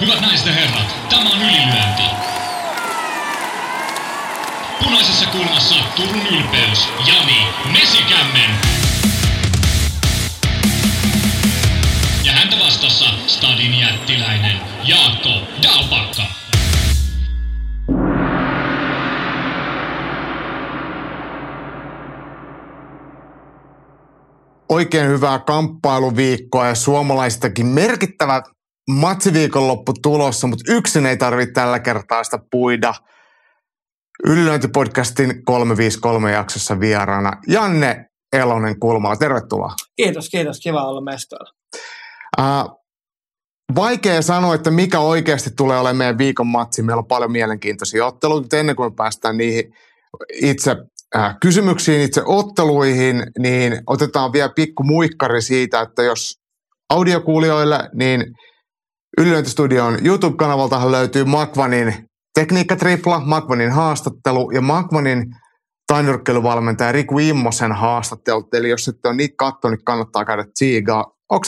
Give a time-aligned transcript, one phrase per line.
[0.00, 2.02] Hyvät naiset ja herrat, tämä on ylilyönti.
[4.84, 8.50] Punaisessa kulmassa Turun ylpeys, Jani Mesikämmen.
[12.24, 15.30] Ja häntä vastassa Stadin jättiläinen Jaakko
[15.62, 16.22] Dalpakka.
[24.68, 28.42] Oikein hyvää kamppailuviikkoa ja suomalaistakin merkittävä
[28.88, 32.94] matsiviikonloppu tulossa, mutta yksin ei tarvitse tällä kertaa sitä puida.
[34.26, 39.16] Ylilöintipodcastin 353 jaksossa vieraana Janne Elonen Kulmala.
[39.16, 39.72] Tervetuloa.
[39.96, 40.60] Kiitos, kiitos.
[40.60, 41.50] Kiva olla mestoilla.
[42.40, 42.64] Äh,
[43.74, 46.82] vaikea sanoa, että mikä oikeasti tulee olemaan meidän viikon matsi.
[46.82, 49.72] Meillä on paljon mielenkiintoisia otteluita, mutta ennen kuin me päästään niihin
[50.32, 50.76] itse
[51.16, 56.40] äh, kysymyksiin, itse otteluihin, niin otetaan vielä pikku muikkari siitä, että jos
[56.90, 58.24] audiokuulijoille, niin
[59.18, 61.94] Ylilöintistudion YouTube-kanavaltahan löytyy Makvanin
[62.34, 65.24] tekniikkatripla, Makvanin haastattelu ja Makvanin
[65.86, 68.54] tainyrkkeilyvalmentaja Riku Immosen haastattelut.
[68.54, 71.04] Eli jos ette ole niitä katsonut, niin kannattaa käydä tsiigaa.
[71.30, 71.46] Onko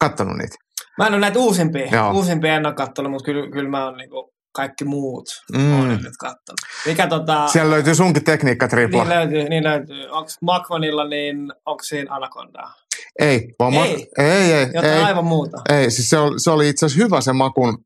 [0.00, 0.56] katsonut niitä?
[0.98, 1.86] Mä en ole näitä uusimpia.
[1.92, 2.12] Joo.
[2.12, 5.80] Uusimpia en ole katsonut, mutta kyllä, kyllä mä oon niinku kaikki muut Mm.
[5.80, 6.60] on nyt katsonut.
[6.86, 7.48] Mikä tota...
[7.48, 9.04] Siellä löytyy sunkin tekniikkatripla.
[9.04, 10.08] Niin löytyy, niin löytyy.
[10.10, 12.72] Onko Makvanilla, niin onko siinä Anacondaa?
[13.18, 14.06] Ei, vaan ma- Ei.
[14.18, 15.02] ei, ei, Jotain ei.
[15.04, 15.56] aivan muuta.
[15.68, 17.78] Ei, siis se oli, se oli itse asiassa hyvä se makun.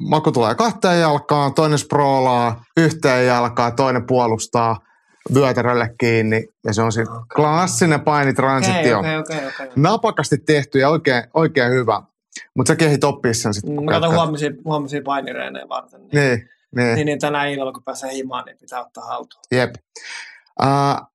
[0.00, 4.78] Maku tulee kahteen jalkaan, toinen sproolaa yhteen jalkaan, toinen puolustaa
[5.34, 6.44] vyötärölle kiinni.
[6.64, 8.98] Ja se on sitten klassinen painitransitio.
[8.98, 9.48] Okei, okei, okei.
[9.48, 9.68] okei.
[9.76, 12.02] Napakasti tehty ja oikein, oikein hyvä.
[12.56, 13.84] Mutta sä kehit oppia sen sitten.
[13.84, 16.00] Mä katson huomisia, huomisia painireenejä varten.
[16.00, 19.42] Niin, Niin, niin, niin, niin tänä illalla, kun pääsee himaan, niin pitää ottaa haltuun.
[19.52, 19.70] jep.
[20.62, 21.06] Uh,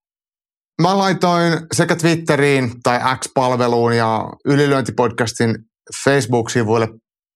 [0.81, 5.55] mä laitoin sekä Twitteriin tai X-palveluun ja Ylilöintipodcastin
[6.03, 6.87] Facebook-sivuille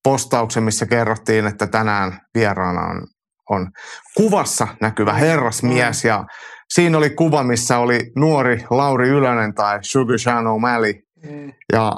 [0.04, 3.08] postauksen, missä kerrottiin, että tänään vieraana on,
[3.50, 3.72] on
[4.16, 6.06] kuvassa näkyvä herrasmies.
[6.06, 6.26] Ja
[6.74, 11.02] siinä oli kuva, missä oli nuori Lauri Ylönen tai Sugar Sean O'Malley.
[11.30, 11.54] Mm.
[11.74, 11.92] Ja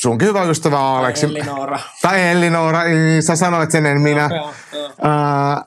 [0.00, 1.26] sunkin hyvä ystävä Aleksi.
[1.26, 1.78] Elinora.
[2.02, 4.30] Tai Elinora, niin sä sanoit sen, en minä.
[4.34, 4.92] Joo, joo.
[5.02, 5.64] Ää,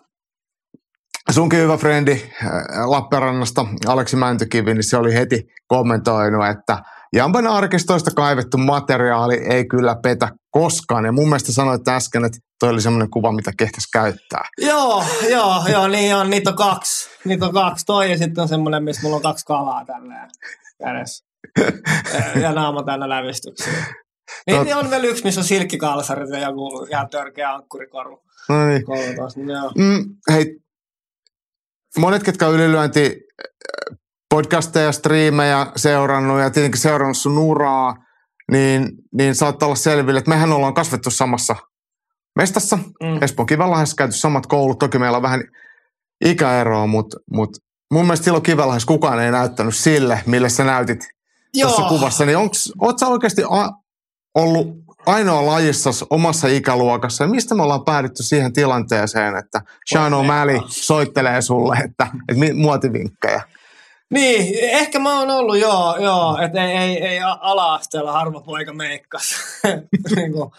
[1.31, 6.77] sunkin hyvä frendi ää, Lappeenrannasta, Aleksi Mäntykivi, niin se oli heti kommentoinut, että
[7.15, 11.05] Jampan arkistoista kaivettu materiaali ei kyllä petä koskaan.
[11.05, 14.43] Ja mun mielestä sanoit äsken, että toi oli semmoinen kuva, mitä kehtäisi käyttää.
[14.57, 17.09] Joo, joo, joo, niin on, niitä on kaksi.
[17.25, 17.85] Niitä on kaksi.
[17.85, 20.29] Toi ja sitten on semmoinen, missä mulla on kaksi kalaa tälleen
[20.83, 21.25] kädessä.
[22.41, 23.73] Ja- naama täynnä lävistyksiä.
[24.47, 28.21] Niin, Tot- niin on vielä yksi, missä on silkkikalsarit ja joku ihan törkeä ankkurikoru.
[28.49, 28.83] No niin.
[29.35, 29.57] Niin.
[29.77, 30.55] Mm, hei,
[31.97, 33.97] monet, ketkä on ylilyönti äh,
[34.29, 37.95] podcasteja, striimejä seurannut ja tietenkin seurannut sun uraa,
[38.51, 41.55] niin, niin saattaa olla selville, että mehän ollaan kasvettu samassa
[42.35, 42.75] mestassa.
[42.75, 43.21] Mm.
[43.21, 44.79] Espoon Kivenlahdessa käyty samat koulut.
[44.79, 45.43] Toki meillä on vähän
[46.25, 47.59] ikäeroa, mutta, mutta
[47.93, 51.07] mun mielestä silloin Kivenlahdessa kukaan ei näyttänyt sille, mille sä näytit
[51.61, 52.25] tuossa kuvassa.
[52.25, 53.69] Niin onks, oot sä oikeasti a,
[54.35, 54.67] ollut
[55.05, 57.23] ainoa lajissa omassa ikäluokassa?
[57.23, 63.41] Ja mistä me ollaan päädytty siihen tilanteeseen, että Sean O'Malley soittelee sulle, että, että muotivinkkejä?
[64.13, 69.35] Niin, ehkä mä oon ollut, joo, joo että ei, ei, ei ala-asteella harva poika meikkas.
[70.15, 70.53] niinku,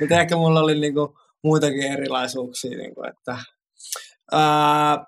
[0.00, 3.38] mutta ehkä mulla oli niinku muitakin erilaisuuksia, niinku, että
[4.32, 5.04] ää,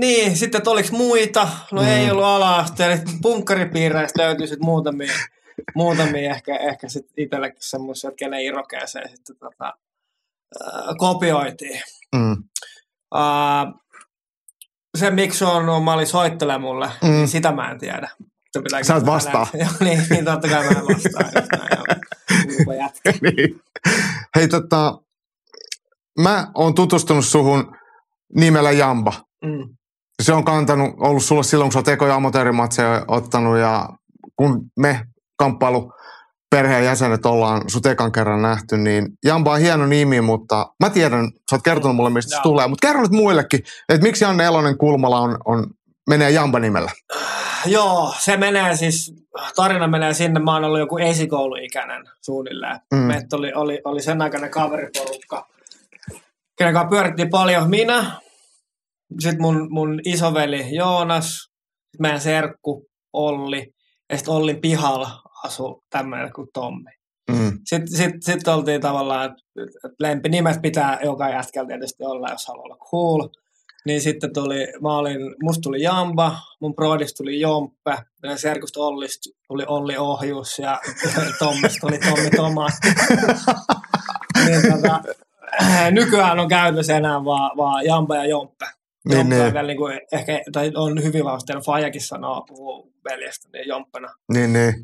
[0.00, 1.48] niin, sitten, että oliko muita?
[1.72, 1.88] No mm.
[1.88, 2.96] ei ollut ala-asteella.
[3.22, 5.12] Punkkaripiireistä löytyi sitten muutamia,
[5.74, 9.64] muutamia ehkä, ehkä sitten itsellekin semmoisia, että kenen irokeeseen sitten tota,
[10.64, 11.82] ää, kopioitiin.
[12.16, 12.32] Mm.
[13.14, 13.80] Uh,
[14.98, 17.08] se, miksi on O'Malley soittelee mulle, Mm.
[17.08, 17.14] mm.
[17.14, 18.10] niin sitä mä en tiedä.
[18.82, 19.46] Sä et vastaa.
[19.60, 21.30] Joo, niin, niin, totta kai mä en vastaa.
[21.58, 23.60] näin, niin.
[24.36, 24.98] Hei tota,
[26.18, 27.76] mä oon tutustunut suhun
[28.36, 29.12] nimellä Jamba.
[29.44, 29.76] Mm.
[30.22, 33.88] se on kantanut, ollut sulla silloin, kun sä oot ekoja amatöörimatseja ottanut ja
[34.36, 35.04] kun me
[35.40, 35.92] kamppailu
[36.50, 41.30] perheen jäsenet ollaan sut ekan kerran nähty, niin Jamba on hieno nimi, mutta mä tiedän,
[41.50, 44.78] sä oot kertonut mulle, mistä se tulee, mutta kerro nyt muillekin, että miksi Janne Elonen
[44.78, 45.66] Kulmala on, on
[46.10, 46.90] menee Jamba-nimellä.
[47.66, 49.14] Joo, se menee siis,
[49.56, 52.80] tarina menee sinne, mä oon ollut joku esikouluikäinen suunnilleen.
[52.94, 52.98] Mm.
[52.98, 55.46] Meitä oli, oli, oli sen aikainen kaveriporukka,
[56.58, 58.20] kenen kanssa pyörittiin paljon minä,
[59.20, 61.50] sitten mun, mun isoveli Joonas,
[61.98, 63.72] meidän serkku Olli,
[64.10, 65.10] ja sitten Ollin pihalla
[65.44, 66.90] asui tämmöinen kuin Tommi.
[67.30, 67.58] Mm.
[67.64, 69.42] Sitten sit, sit oltiin tavallaan, että
[69.84, 73.28] et lempinimet pitää joka jätkällä tietysti olla, jos haluaa olla cool.
[73.86, 79.30] Niin sitten tuli, mä olin, musta tuli Jamba, mun broidista tuli Jomppe, meidän serkusta Ollista
[79.48, 80.80] tuli Olli Ohjus ja
[81.38, 82.72] Tommista tuli Tommi Tomas.
[84.46, 85.02] niin tota,
[85.90, 88.66] nykyään on käytössä enää vaan, vaan Jampa ja Jomppe.
[89.08, 89.42] Niin, niin.
[89.42, 94.08] vielä niin kuin, ehkä, tai on hyvin vahvasti, Fajakin sanoo, puhuu veljestä, niin Jomppana.
[94.32, 94.74] Niin, niin.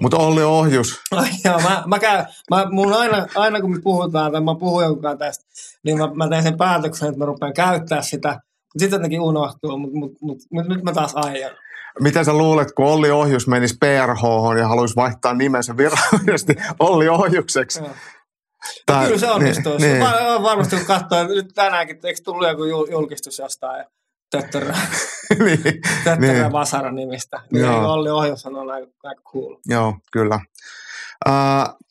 [0.00, 1.00] Mutta Olli Ohjus,
[1.44, 5.18] joo, mä, mä, käyn, mä mun aina, aina kun me puhutaan tai mä puhun jonkun
[5.18, 5.44] tästä,
[5.84, 8.40] niin mä, mä teen sen päätöksen, että mä rupean käyttää sitä.
[8.78, 11.50] Sitten jotenkin unohtuu, mutta mut, mut, mut, nyt mä taas aion.
[12.00, 14.22] mitä sä luulet, kun Olli Ohjus menisi PRH
[14.58, 17.80] ja haluaisi vaihtaa nimensä virallisesti Olli Ohjukseksi?
[17.80, 17.90] Joo.
[18.86, 19.72] Tai- Kyllä se onnistuu.
[19.78, 20.24] Niin, Niin, niin.
[20.32, 20.42] niin.
[20.42, 23.84] Varmasti kun katsoo, nyt tänäänkin, eikö tullut joku jul- julkistus jostain
[24.30, 24.76] Töttörä,
[25.44, 25.62] niin,
[26.04, 26.52] Töttörä niin.
[26.52, 27.40] Vasara nimistä.
[27.52, 27.92] Niin Joo.
[27.92, 29.56] Olli Ohjus on aika, aika cool.
[29.66, 30.40] Joo, kyllä.
[31.28, 31.88] Uh,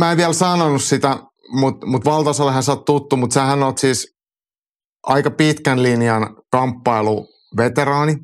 [0.00, 1.16] mä en vielä sanonut sitä,
[1.52, 4.14] mutta mut valtaosallehan sä oot tuttu, mutta sähän oot siis
[5.02, 8.16] aika pitkän linjan kamppailuveteraani,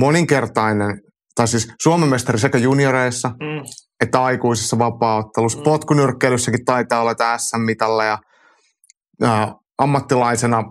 [0.00, 1.00] moninkertainen,
[1.34, 3.62] tai siis Suomen mestari sekä junioreissa Mm.
[4.00, 5.58] Että aikuisissa vapaaottelussa.
[5.58, 5.64] Mm.
[5.64, 8.18] Potkunyrkkeilyssäkin taitaa olla SM-mitalla ja,
[9.20, 10.64] ja ammattilaisena,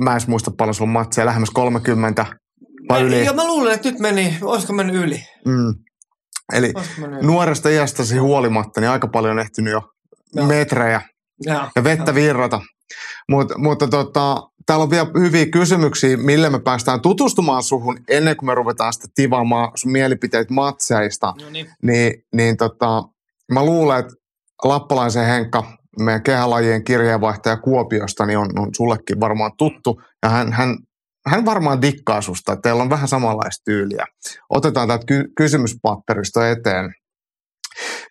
[0.00, 2.26] mä en muista paljon sulla matseja, lähemmäs 30
[2.88, 3.24] vai Mä- yli.
[3.24, 5.24] Joo, mä luulen, että nyt meni, olisiko mennyt yli?
[5.46, 5.74] Mm.
[6.52, 7.26] Eli mennyt yli?
[7.26, 9.82] nuoresta iästäsi huolimatta, niin aika paljon on ehtinyt jo
[10.34, 10.46] Joo.
[10.46, 11.00] metrejä
[11.40, 11.70] Joo.
[11.76, 12.60] ja vettä virrata.
[13.28, 18.46] Mut, mutta tota, täällä on vielä hyviä kysymyksiä, millä me päästään tutustumaan suhun ennen kuin
[18.46, 21.34] me ruvetaan sitten tivaamaan sun mielipiteitä matseista.
[21.40, 21.66] No niin.
[21.82, 23.02] Niin, niin tota,
[23.52, 24.14] mä luulen, että
[24.64, 30.02] Lappalaisen Henkka, meidän kehälajien kirjeenvaihtaja Kuopiosta, niin on, on sullekin varmaan tuttu.
[30.22, 30.76] Ja hän, hän,
[31.26, 34.06] hän varmaan dikkaa susta, että teillä on vähän samanlaista tyyliä.
[34.50, 36.94] Otetaan tätä ky- kysymyspatteristo eteen.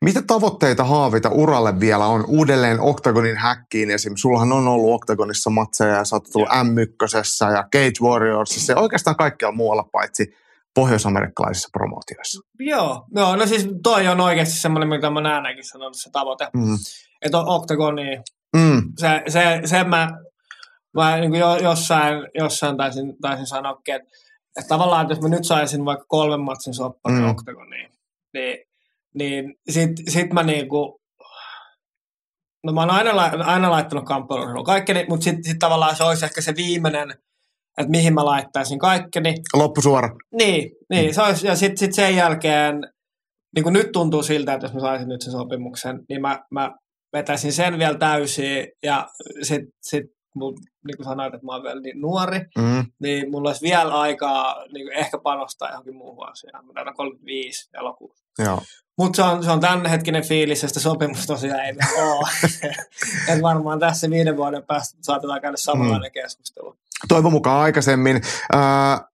[0.01, 3.91] Mitä tavoitteita haavita uralle vielä on uudelleen Octagonin häkkiin?
[3.91, 4.13] Esim.
[4.15, 9.15] Sullahan on ollut Octagonissa matseja ja sä oot tullut M1 ja Cage Warriorsissa ja oikeastaan
[9.15, 10.33] kaikkialla muualla paitsi
[10.75, 12.41] pohjoisamerikkalaisissa promootioissa.
[12.59, 16.47] Joo, joo, no siis toi on oikeasti semmoinen, mitä mä näenkin sanonut se tavoite.
[16.53, 16.77] Mm.
[17.21, 18.21] Että on oktagoni,
[18.55, 18.81] Mm.
[18.99, 20.11] se, se, sen mä,
[20.93, 24.07] mä niin kuin jo, jossain, jossain taisin, taisin sanoakin, että,
[24.59, 27.23] että tavallaan, että jos mä nyt saisin vaikka kolmen matsin sopparin Mm.
[27.25, 27.29] mm.
[27.31, 27.91] oktagoniin,
[28.33, 28.57] niin,
[29.13, 31.01] niin sit, sit mä niinku,
[32.63, 36.25] no mä oon aina, lai- aina laittanut kamppailuun kaikkeni, mutta sitten sit tavallaan se olisi
[36.25, 37.11] ehkä se viimeinen,
[37.77, 39.35] että mihin mä laittaisin kaikkeni.
[39.53, 40.09] Loppusuora.
[40.33, 40.95] Niin, Mm.
[40.95, 42.81] niin se olisi, ja sitten sit sen jälkeen,
[43.55, 46.71] niin kuin nyt tuntuu siltä, että jos mä saisin nyt sen sopimuksen, niin mä, mä
[47.13, 49.07] vetäisin sen vielä täysin, ja
[49.41, 50.03] sitten sit,
[50.35, 50.53] mun,
[50.87, 52.85] niin kuin sanoit, että mä oon vielä niin nuori, Mm.
[53.01, 56.65] niin mulla olisi vielä aikaa niin kuin ehkä panostaa johonkin muuhun asiaan.
[56.65, 58.22] Mä täytän 35 elokuussa.
[58.39, 58.61] Joo.
[58.97, 62.27] Mutta se on, se on tämänhetkinen fiilis, ja sitä sopimusta tosiaan ei ole.
[63.33, 66.21] Et varmaan tässä viiden vuoden päästä saatetaan käydä samanlainen mm.
[66.21, 66.75] keskustelu.
[67.07, 68.21] Toivon mukaan aikaisemmin.
[68.53, 69.07] Ää,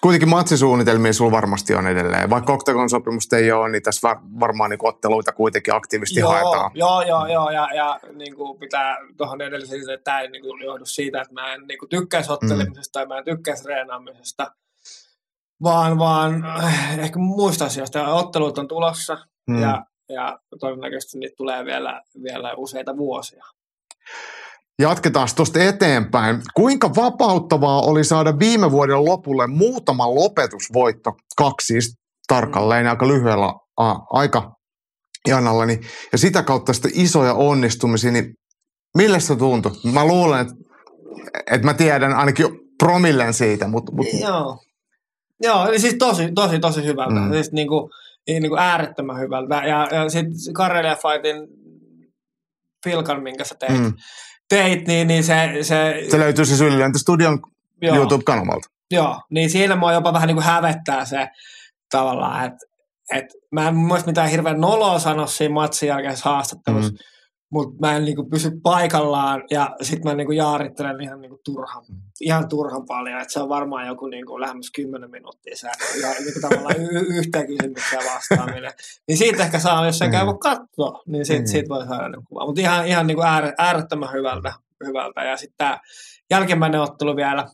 [0.00, 2.30] kuitenkin matsisuunnitelmia sulla varmasti on edelleen.
[2.30, 6.70] Vaikka Octagon sopimusta ei ole, niin tässä var- varmaan niin otteluita kuitenkin aktiivisesti joo, haetaan.
[6.74, 10.64] Joo, joo, joo, ja, ja niin kuin pitää tuohon edelliseen, että tämä ei niin kuin
[10.64, 14.52] johdu siitä, että mä en niin kuin tykkäisi ottelemisesta tai mä en tykkäisi reenaamisesta,
[15.62, 18.14] vaan, vaan äh, ehkä muista asioista.
[18.14, 19.18] Ottelut on tulossa
[19.50, 19.62] Mm.
[19.62, 23.44] ja, ja todennäköisesti niitä tulee vielä, vielä useita vuosia.
[24.78, 26.42] Jatketaan tuosta eteenpäin.
[26.54, 31.94] Kuinka vapauttavaa oli saada viime vuoden lopulle muutama lopetusvoitto, kaksi siis
[32.26, 34.52] tarkalleen aika lyhyellä a, aika
[35.28, 35.80] janalla, niin,
[36.12, 38.34] ja sitä kautta sitten isoja onnistumisia, niin
[38.96, 39.72] millä se tuntui?
[39.92, 40.54] Mä luulen, että,
[41.50, 42.46] että mä tiedän ainakin
[42.78, 44.58] promillen siitä, mutta, mutta Joo.
[45.42, 47.20] Joo, eli siis tosi, tosi, tosi hyvältä.
[47.20, 47.32] Mm.
[47.32, 47.90] Siis niin kuin,
[48.28, 49.54] niin kuin äärettömän hyvältä.
[49.54, 51.36] Ja, ja sitten Karelia Fightin
[52.84, 53.92] Filkan, minkä sä teit, mm,
[54.48, 57.38] teit niin, niin se, se, se löytyy siis Ylilento Studion
[57.82, 58.68] joo, YouTube-kanavalta.
[58.90, 61.28] joo, niin siinä mua jopa vähän niin kuin hävettää se
[61.90, 62.58] tavallaan, että
[63.14, 66.98] et mä en mielestä mitään hirveän noloa sano siinä matsin jälkeisessä haastattelussa, Mm.
[67.50, 67.54] Mm.
[67.54, 71.84] mutta mä en niinku pysy paikallaan ja sitten mä niinku jaarittelen ihan niinku turhan,
[72.20, 75.68] ihan turhan paljon, että se on varmaan joku niinku lähemmäs 10 minuuttia se
[76.02, 78.72] ja niinku tavallaan y- yhteen kysymykseen vastaaminen.
[79.08, 80.12] Niin siitä ehkä saa, jos sen Mm.
[80.12, 81.46] käy katsoa, niin siitä, Mm.
[81.46, 82.46] siitä voi saada niinku kuva.
[82.46, 84.52] Mutta ihan, ihan niinku äär, äärettömän hyvältä,
[84.86, 85.24] hyvältä.
[85.24, 85.78] ja sitten tämä
[86.30, 87.46] jälkimmäinen ottelu vielä,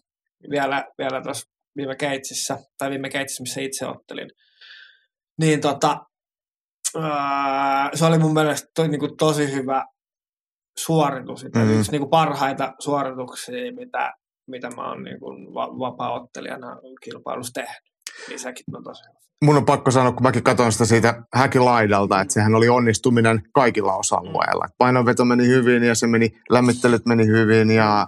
[0.51, 4.31] vielä, vielä tuossa viime keitsissä, tai viime keitsissä, missä itse ottelin,
[5.41, 6.01] niin tota,
[7.95, 9.87] se oli mun mielestä to, niin kuin tosi hyvä
[10.79, 11.45] suoritus.
[11.55, 11.79] Mm.
[11.79, 14.13] Yksi niin kuin parhaita suorituksia, mitä,
[14.47, 17.83] mitä mä oon niin kuin va- vapaa-ottelijana kilpailussa tehnyt.
[18.29, 19.27] Niin sekin on tosi hyvä.
[19.45, 23.43] Mun on pakko sanoa, kun mäkin katson sitä siitä häkin laidalta, että sehän oli onnistuminen
[23.55, 24.65] kaikilla osa-alueilla.
[24.65, 28.07] Et Painonveto meni hyvin ja se meni, lämmittelyt meni hyvin ja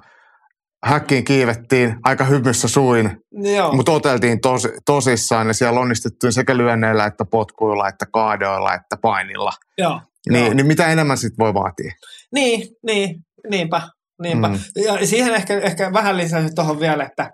[0.85, 3.73] häkkiin kiivettiin aika hymyssä suin, Joo.
[3.73, 9.53] mutta oteltiin tos, tosissaan ja siellä onnistuttiin sekä lyönneillä että potkuilla, että kaadoilla, että painilla.
[9.79, 10.01] Joo.
[10.31, 10.55] Niin, Joo.
[10.55, 11.93] niin mitä enemmän sit voi vaatia?
[12.35, 13.17] Niin, niin,
[13.51, 13.83] niinpä.
[14.23, 14.49] niinpä.
[14.49, 14.59] Mm.
[14.85, 17.31] Ja siihen ehkä, ehkä vähän lisäisin tuohon vielä, että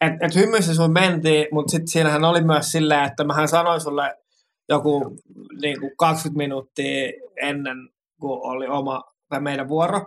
[0.00, 4.14] et, et hymyssä sun mentiin, mutta sitten siinähän oli myös silleen, että mähän sanoin sulle
[4.68, 5.16] joku
[5.62, 7.12] niin kuin 20 minuuttia
[7.42, 7.76] ennen
[8.20, 10.06] kuin oli oma tai meidän vuoro,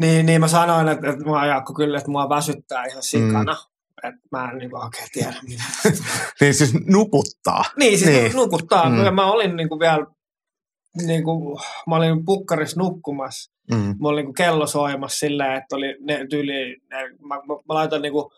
[0.00, 3.52] niin, niin mä sanoin, että, että mä Jaakko kyllä, että mua väsyttää ihan sikana.
[3.52, 4.08] Mm.
[4.08, 5.62] Että mä en niin oikein tiedä mitä.
[6.40, 7.64] Niin siis nukuttaa.
[7.78, 8.24] niin, siis Niin.
[8.24, 8.36] niin.
[8.36, 8.90] nukuttaa.
[8.90, 9.04] Mm.
[9.04, 10.06] Ja mä olin niin kuin vielä,
[11.06, 11.58] niin kuin,
[11.88, 13.94] mä olin pukkarissa nukkumassa Mm.
[13.98, 18.02] mulla oli niinku kello soimassa silleen, että oli ne tyyli, ne, mä, mä, mä laitoin
[18.02, 18.32] niinku,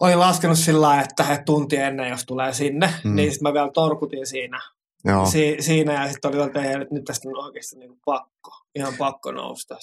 [0.00, 3.14] olin laskenut sillä lailla, että he tunti ennen, jos tulee sinne, Mm.
[3.14, 4.60] niin sitten mä vielä torkutin siinä,
[5.04, 5.26] Joo.
[5.26, 9.78] si, siinä ja sitten oli että nyt tästä on oikeasti niinku pakko, ihan pakko nousta.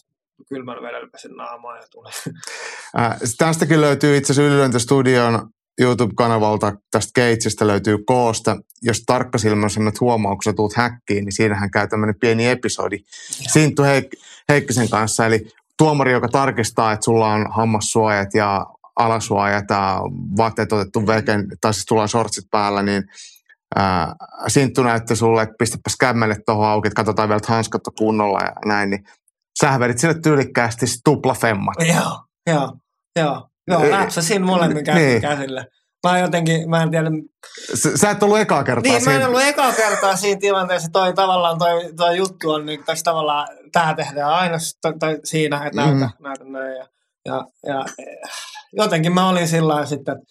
[0.49, 2.09] Kylmällä vedellä pesin naamaa ja tuli.
[2.99, 5.49] Äh, tästäkin löytyy itse asiassa Ylilöntä Studion
[5.81, 8.57] YouTube-kanavalta, tästä Keitsistä löytyy koosta.
[8.81, 12.97] Jos tarkkasilmäisemmät huomaa, kun sä tuut häkkiin, niin siinähän käy tämmöinen pieni episodi
[13.29, 15.25] Sinttu Heik- Heikkisen kanssa.
[15.25, 20.01] Eli tuomari, joka tarkistaa, että sulla on hammassuojat ja alasuojat ja
[20.37, 23.03] vaatteet otettu veken, tai siis tulee shortsit päällä, niin
[23.75, 24.15] ää,
[24.47, 28.39] Sinttu näytti sulle, että pistäpäs kämmelle tuohon auki, että katsotaan vielä, että hanskat on kunnolla
[28.39, 29.03] ja näin, niin
[29.59, 31.75] sähän vedit sinne tyylikkäästi tuplafemmat.
[31.87, 32.17] joo,
[32.47, 32.71] joo,
[33.19, 33.47] joo.
[33.67, 35.21] Joo, läpsäsin molemmin käsin niin.
[35.21, 35.65] käsillä.
[36.07, 37.09] Mä jotenkin, mä en tiedä,
[37.73, 39.27] Sä, sä et ollut ekaa kertaa Niin, mä en siinä.
[39.27, 40.89] ollut ekaa kertaa siinä tilanteessa.
[40.93, 45.19] Toi tavallaan toi, toi juttu on, niin, tässä tavallaan tää tehdään aina s- toi, toi
[45.23, 46.23] siinä, että näytä, Mm.
[46.23, 46.75] näytä näin.
[46.77, 46.87] Ja,
[47.25, 48.17] ja, ja eh,
[48.73, 50.25] jotenkin mä olin sillä sitten, että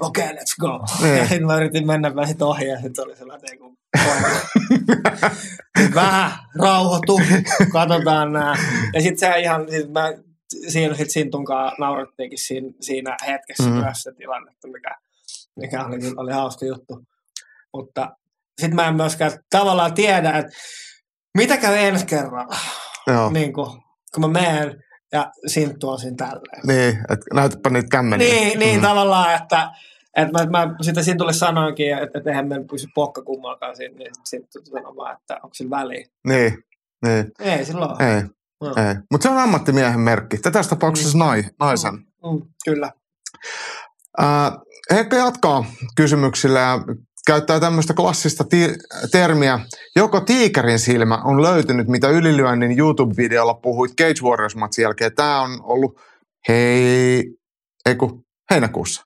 [0.00, 0.84] okei, okay, let's go.
[1.02, 1.16] Niin.
[1.18, 3.76] Ja sitten mä yritin mennä vähän sit ohi ja sitten oli sellainen, että ei kun
[5.94, 6.32] vähän
[6.62, 7.20] rauhoitu,
[7.72, 8.54] katsotaan nää.
[8.94, 10.12] Ja sitten se ihan, sit mä,
[10.68, 13.70] siinä sitten Sintunkaan naurattiinkin siinä, siinä hetkessä Mm.
[13.70, 14.96] myös se tilanne, mikä,
[15.56, 16.98] mikä oli, oli hauska juttu.
[17.74, 18.10] Mutta
[18.60, 20.52] sitten mä en myöskään tavallaan tiedä, että
[21.36, 22.56] mitä käy ensi kerralla,
[23.06, 23.30] Joo.
[23.30, 23.82] niin kun,
[24.14, 24.82] kun mä menen
[25.12, 26.66] ja Sinttu on siinä tälleen.
[26.66, 28.28] Niin, että näytäpä niitä kämmeniä.
[28.34, 28.82] Niin, niin Mm.
[28.82, 29.70] tavallaan, että
[30.16, 34.10] että mä, mä sitten Sintulle sanoinkin, että, että eihän meillä pysy pokka kummallakaan siinä, niin
[34.24, 36.06] sitten sanoi vaan, että onko sillä väliä.
[36.26, 36.64] Niin,
[37.06, 37.32] niin.
[37.38, 38.02] Ei silloin.
[38.02, 38.22] Ei,
[38.64, 38.68] No.
[38.68, 38.94] ei.
[39.10, 40.38] Mutta se on ammattimiehen merkki.
[40.38, 41.94] Tässä tapauksessa nai, naisen.
[41.94, 42.92] Mm, kyllä.
[44.18, 44.52] Ää,
[44.90, 45.64] Heikka jatkaa
[45.96, 46.78] kysymyksillä ja
[47.26, 48.74] käyttää tämmöistä klassista ti-
[49.12, 49.60] termiä.
[49.96, 55.14] Joko tiikerin silmä on löytynyt, mitä ylilyönnin YouTube-videolla puhuit Cage Warriors-matsin jälkeen.
[55.14, 56.00] Tämä on ollut
[56.48, 57.24] hei,
[57.86, 59.02] eiku, heinäkuussa.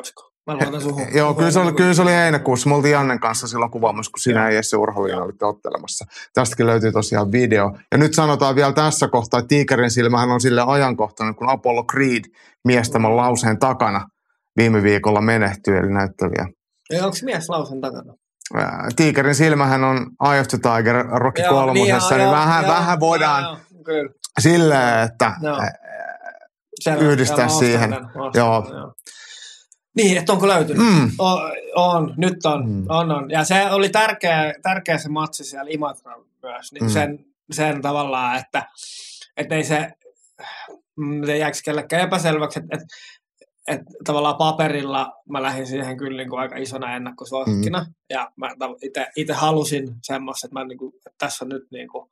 [0.00, 0.30] Olisiko?
[0.46, 1.06] Mä luotan suhun.
[1.14, 2.68] Joo, kyllä se, oli, kyllä se oli heinäkuussa.
[2.68, 6.04] Me oltiin Jannen kanssa silloin kuvaamassa, kun sinä ja Jesse Urholin olitte ottelemassa.
[6.34, 7.76] Tästäkin löytyy tosiaan video.
[7.92, 12.24] Ja nyt sanotaan vielä tässä kohtaa, että Tiikerin silmähän on sille ajankohtainen, kun Apollo Creed
[12.64, 14.06] miestämän lauseen takana
[14.56, 16.48] viime viikolla menehtyi, eli näyttelijä.
[16.90, 18.14] Ei, onko mies lausen takana?
[18.96, 23.42] Tiikerin silmähän on Eye of the Tiger Rocky kolmosessa, niin, joo, vähän, joo, vähän voidaan
[23.42, 24.10] Joo, joo, kyllä.
[24.40, 25.58] silleen, että Joo.
[25.60, 25.72] ää,
[26.80, 27.04] Selvä.
[27.04, 27.94] Yhdistää Joo, siihen.
[27.94, 28.66] ostan Joo.
[28.72, 28.92] joo.
[29.96, 30.82] Niin, että onko löytynyt?
[30.82, 31.38] mm, O,
[31.74, 32.72] on, nyt on, Mm.
[32.76, 32.86] mm.
[32.88, 33.30] on, on.
[33.30, 36.72] Ja se oli tärkeä, tärkeä se matsi siellä Imatralla myös.
[36.72, 36.88] Niin Mm.
[36.88, 36.92] mm.
[36.92, 38.66] sen, sen tavallaan, että
[39.36, 39.90] et ei se,
[40.96, 42.80] mm, se jääkö kellekään epäselväksi, että et,
[43.68, 47.80] et tavallaan paperilla mä lähdin siihen kyllä niin kuin aika isona ennakkosuosikkina.
[47.80, 47.94] Mm.
[48.10, 48.48] Ja mä
[49.16, 52.10] itse halusin semmoista, että, mä niin kuin, että tässä on nyt niin kuin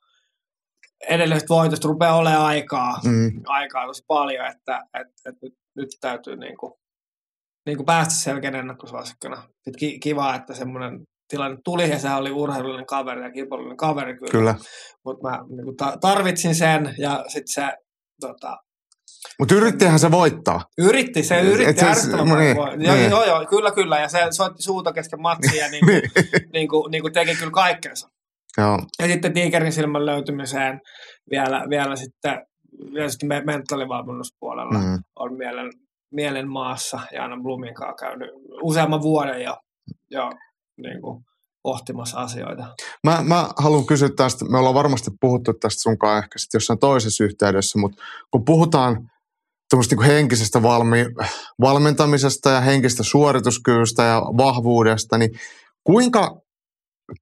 [1.09, 6.37] edellisestä voitosta rupeaa olemaan aikaa, mm, aikaa tosi paljon, että et, et nyt, nyt täytyy
[6.37, 6.73] niin kuin,
[7.67, 9.37] niin kuin päästä selkeän ennakkosuosikkina.
[9.37, 14.15] Sitten ki, kiva, että semmoinen tilanne tuli ja sehän oli urheilullinen kaveri ja kilpailullinen kaveri
[14.19, 14.31] kyllä.
[14.31, 14.55] kyllä.
[15.05, 17.73] Mutta mä niin kuin ta- tarvitsin sen ja sitten se
[18.21, 18.57] tota,
[19.39, 20.61] Mutta yrittihän se voittaa.
[20.79, 23.11] yritti, se Et yritti se- ärsyttävän no niin, joo, niin.
[23.11, 24.01] joo, joo, kyllä, kyllä.
[24.01, 26.03] Ja se soitti suuta kesken matsia ja niin kuin,
[26.53, 26.69] Niin.
[26.69, 28.09] kuin, niin kuin teki kyllä kaikkensa.
[28.59, 28.79] Joo.
[28.99, 30.81] Ja sitten tiikerin silmän löytymiseen
[31.31, 32.47] vielä, vielä sitten,
[32.95, 34.99] vielä sitten me- mentaalivalmennuspuolella Mm.
[35.17, 35.71] on mielen,
[36.11, 38.31] mielen maassa ja Anna Blumin kanssa käynyt
[38.63, 39.57] useamman vuoden jo,
[40.11, 40.31] jo
[40.77, 41.25] niin kuin,
[41.63, 42.75] pohtimassa asioita.
[43.05, 47.25] Mä, mä haluan kysyä tästä, me ollaan varmasti puhuttu tästä sunkaan ehkä sitten jossain toisessa
[47.25, 49.11] yhteydessä, mutta kun puhutaan
[49.69, 51.07] tämmöistä niin henkisestä valmi,
[51.61, 55.31] valmentamisesta ja henkistä suorituskyvystä ja vahvuudesta, niin
[55.85, 56.41] kuinka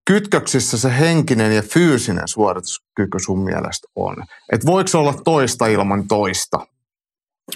[0.04, 4.16] kytköksissä se henkinen ja fyysinen suorituskyky sun mielestä on?
[4.52, 6.66] Et voiko se olla toista ilman toista?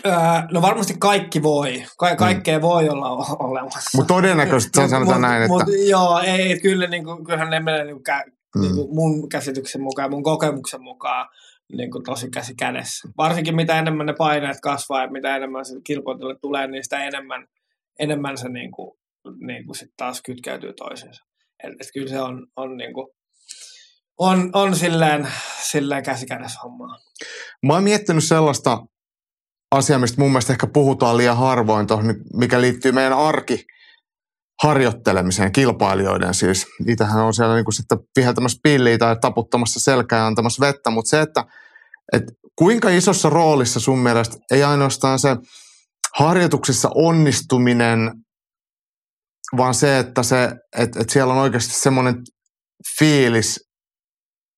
[0.06, 0.12] Öö,
[0.52, 1.84] no varmasti kaikki voi.
[1.98, 2.62] Ka- kaikkea mm.
[2.62, 3.90] voi olla o- olemassa.
[3.98, 5.52] Mutta todennäköisesti Mut- sanotaan mut- näin, että...
[5.52, 8.60] Mut, joo, ei, kyllä niin kuin, kyllähän ne menee niin kuin, kä- Mm.
[8.60, 11.28] niin kuin mun käsityksen mukaan, mun kokemuksen mukaan
[11.72, 13.08] niin kuin tosi käsi kädessä.
[13.18, 17.46] Varsinkin mitä enemmän ne paineet kasvaa ja mitä enemmän se kilpailulle tulee, niin sitä enemmän,
[17.98, 18.98] enemmän se niin kuin,
[19.46, 21.24] niin kuin sit taas kytkeytyy toisiinsa.
[21.64, 23.06] Et, et kyllä se on, on, niin kuin,
[24.18, 25.28] on, on silleen,
[25.62, 26.96] silleen käsi kädessä hommaa.
[27.66, 28.78] Mä oon miettinyt sellaista
[29.70, 33.64] asiaa, mistä mun mielestä ehkä puhutaan liian harvoin, tohon, mikä liittyy meidän arki
[34.62, 36.66] harjoittelemiseen, kilpailijoiden siis.
[36.86, 41.20] Niitähän on siellä niin sitten viheltämässä pilliä tai taputtamassa selkää ja antamassa vettä, mutta se,
[41.20, 41.44] että,
[42.12, 45.36] että kuinka isossa roolissa sun mielestä ei ainoastaan se
[46.18, 48.12] harjoituksissa onnistuminen,
[49.56, 50.44] vaan se, että, se,
[50.78, 52.14] että, että siellä on oikeasti semmoinen
[52.98, 53.69] fiilis,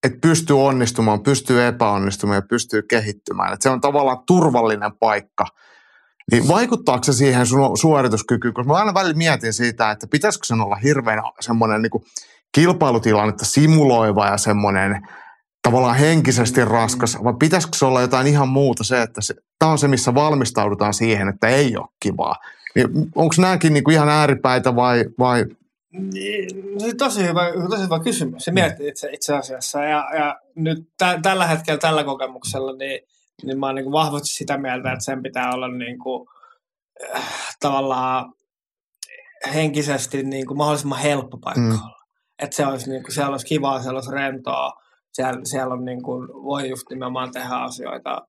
[0.05, 3.53] että pystyy onnistumaan, pystyy epäonnistumaan ja pystyy kehittymään.
[3.53, 5.47] Että se on tavallaan turvallinen paikka–
[6.31, 8.55] niin vaikuttaako se siihen sun suorituskykyyn?
[8.55, 12.03] Koska mä aina välillä mietin siitä, että pitäisikö sen olla hirveän semmoinen niin
[12.55, 15.09] kilpailutilannetta simuloiva ja semmoinen
[15.63, 16.71] tavallaan henkisesti mm.
[16.71, 20.15] raskas, vai pitäisikö se olla jotain ihan muuta se, että se, tämä on se, missä
[20.15, 22.37] valmistaudutaan siihen, että ei ole kivaa.
[22.75, 25.45] Niin onko nämäkin niin kuin ihan ääripäitä vai, vai
[26.99, 28.45] tosi hyvä, tosi hyvä kysymys.
[28.45, 28.55] Se mm.
[28.55, 29.85] miettii itse, itse asiassa.
[29.85, 33.01] Ja, ja nyt tä, tällä hetkellä, tällä kokemuksella, niin
[33.43, 36.29] niin mä oon niin vahvasti sitä mieltä, että sen pitää olla niin kuin,
[37.17, 38.33] äh, tavallaan
[39.55, 41.71] henkisesti niin kuin mahdollisimman helppo paikka mm.
[41.71, 42.03] olla.
[42.43, 44.73] Että se olisi, niin kuin, siellä olisi kivaa, siellä olisi rentoa,
[45.13, 48.23] siellä, siellä on niin kuin, voi just nimenomaan tehdä asioita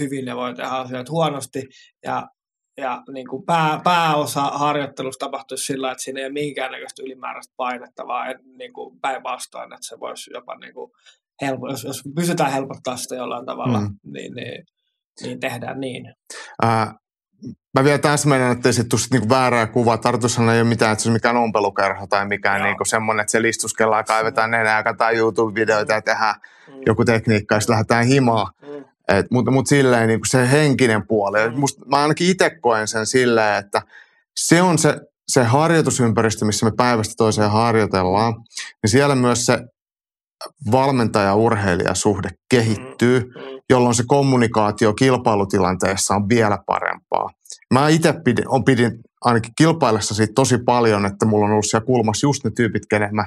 [0.00, 1.62] hyvin ja voi tehdä asioita huonosti.
[2.04, 2.28] Ja,
[2.76, 8.06] ja niin kuin pää, pääosa harjoittelusta tapahtuisi sillä, että siinä ei ole minkäännäköistä ylimääräistä painetta,
[8.06, 10.92] vaan niin kuin päinvastoin, että se voisi jopa niin kuin
[11.42, 13.96] helpo, jos, jos pystytään helpottaa sitä jollain tavalla, mm.
[14.04, 14.66] niin, niin,
[15.22, 16.14] niin tehdään niin.
[16.62, 16.94] Ää,
[17.74, 19.98] mä vielä täsmennän, että ei tule niinku väärää kuvaa.
[19.98, 23.42] Tarkoitushan ei ole mitään, että se on mikään ompelukerho tai mikään niinku semmoinen, että se
[23.42, 26.34] listuskellaan, kaivetaan nenää, katsotaan YouTube-videoita ja tehdään
[26.68, 26.74] mm.
[26.86, 28.52] joku tekniikka, ja sitten lähdetään himaan.
[28.62, 28.84] Mm.
[29.08, 31.50] Et, mutta, mutta silleen niin se henkinen puoli.
[31.50, 31.58] Mm.
[31.58, 33.82] Musta, mä ainakin itse koen sen silleen, että
[34.36, 38.34] se on se, se harjoitusympäristö, missä me päivästä toiseen harjoitellaan,
[38.82, 39.58] niin siellä myös se
[40.70, 43.60] valmentaja-urheilijasuhde kehittyy, mm, mm.
[43.70, 47.30] jolloin se kommunikaatio kilpailutilanteessa on vielä parempaa.
[47.74, 51.86] Mä itse pidin, on pidin ainakin kilpailessa siitä tosi paljon, että mulla on ollut siellä
[51.86, 53.26] kulmassa just ne tyypit, kenen mä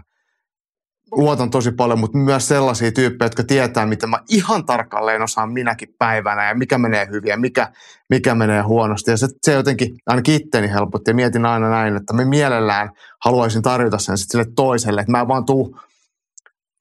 [1.12, 5.96] luotan tosi paljon, mutta myös sellaisia tyyppejä, jotka tietää, mitä mä ihan tarkalleen osaan minäkin
[6.00, 7.72] päivänä ja mikä menee hyvin ja mikä,
[8.10, 9.12] mikä menee huonosti.
[9.12, 12.91] Ja se, se jotenkin ainakin itteni helpotti ja mietin aina näin, että me mielellään
[13.26, 15.80] haluaisin tarjota sen sitten sille toiselle, että mä vaan tuu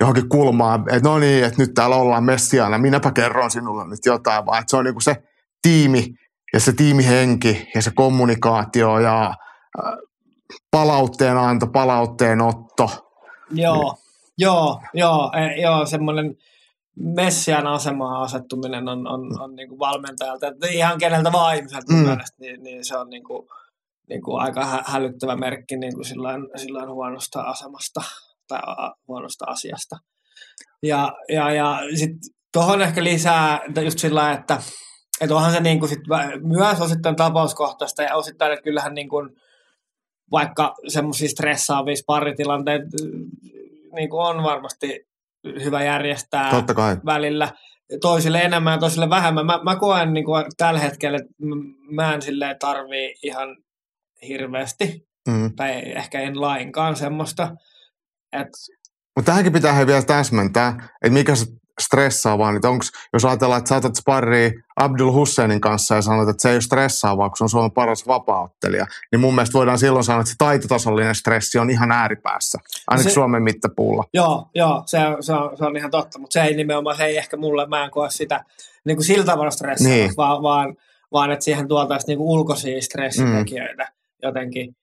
[0.00, 4.46] johonkin kulmaan, että no niin, että nyt täällä ollaan messiaana, minäpä kerron sinulle nyt jotain,
[4.46, 5.22] vaan että se on niinku se
[5.62, 6.14] tiimi
[6.52, 9.34] ja se tiimihenki ja se kommunikaatio ja äh,
[10.70, 12.90] palautteen anto, palautteen otto.
[13.50, 14.05] Joo, niin.
[14.38, 16.36] Joo, joo, e, joo, semmoinen
[16.96, 21.98] messian asemaan asettuminen on, on, on niin kuin valmentajalta, että ihan keneltä vaan ihmiseltä mm.
[21.98, 23.48] mielestä, niin, niin, se on niin kuin,
[24.08, 28.00] niin kuin aika hälyttävä merkki niin kuin silloin, silloin huonosta asemasta
[28.48, 28.60] tai
[29.08, 29.96] huonosta asiasta.
[30.82, 32.18] Ja, ja, ja sitten
[32.52, 34.58] tuohon ehkä lisää just sillä että
[35.20, 36.00] että onhan se niin kuin sit
[36.42, 39.30] myös osittain tapauskohtaista ja osittain, että kyllähän niin kuin,
[40.30, 42.86] vaikka semmoisia stressaavia paritilanteita
[43.96, 45.06] niin kuin on varmasti
[45.64, 46.96] hyvä järjestää Totta kai.
[47.06, 47.52] välillä
[48.00, 49.46] toisille enemmän ja toisille vähemmän.
[49.46, 51.32] Mä, mä koen niin kuin tällä hetkellä, että
[51.90, 53.56] mä en silleen tarvii ihan
[54.28, 55.54] hirveästi, mm.
[55.56, 57.56] tai ehkä en lainkaan semmoista,
[59.16, 61.46] mutta tähänkin pitää he vielä täsmentää, että mikä se
[61.80, 66.48] stressaavaa, niin onko, jos ajatellaan, että saatat sparria Abdul Husseinin kanssa ja sanot, että se
[66.48, 70.20] ei ole stressaavaa, kun se on Suomen paras vapauttelija, niin mun mielestä voidaan silloin sanoa,
[70.20, 74.04] että se taitotasollinen stressi on ihan ääripäässä, ainakin se, Suomen mittapuulla.
[74.14, 77.16] Joo, joo se, se, on, se on ihan totta, mutta se ei nimenomaan, se ei
[77.16, 78.44] ehkä mulle, mä en koe sitä
[78.84, 80.12] niin kuin sillä tavalla stressiä, niin.
[80.16, 80.76] vaan, vaan,
[81.12, 84.28] vaan, että siihen tuoltaisiin niin ulkoisia stressitekijöitä mm.
[84.28, 84.76] jotenkin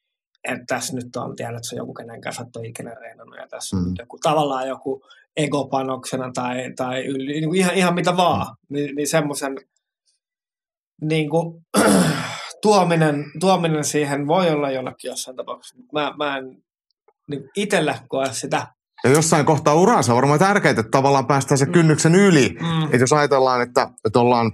[0.43, 3.47] että tässä nyt on, tiedät, että se on joku, kenen kanssa on ikinä reenannut ja
[3.47, 3.93] tässä on mm.
[3.99, 5.03] joku, tavallaan joku
[5.38, 8.75] egopanoksena tai, tai yli, niin kuin ihan, ihan mitä vaan, mm.
[8.75, 9.56] niin, niin semmoisen
[11.01, 11.65] niin kuin,
[12.62, 16.63] tuominen, tuominen siihen voi olla jollakin jossain tapauksessa, mutta mä, mä en
[17.27, 18.67] niin itsellä koe sitä.
[19.03, 21.71] Ja jossain kohtaa uransa on varmaan tärkeää, että tavallaan päästään se mm.
[21.71, 22.49] kynnyksen yli.
[22.49, 22.84] Mm.
[22.84, 24.51] Että jos ajatellaan, että, että ollaan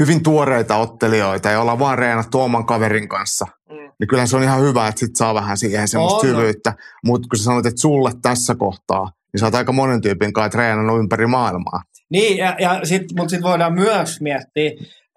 [0.00, 3.46] hyvin tuoreita ottelijoita ja ollaan vaan reenattu oman kaverin kanssa–
[4.00, 6.74] niin kyllä se on ihan hyvä, että sit saa vähän siihen semmoista on, hyvyyttä.
[7.04, 10.50] Mutta kun sä sanoit, että sulle tässä kohtaa, niin sä oot aika monen tyypin kanssa
[10.50, 11.82] treenannut ympäri maailmaa.
[12.10, 14.70] Niin, ja, ja sit, mutta sitten voidaan myös miettiä,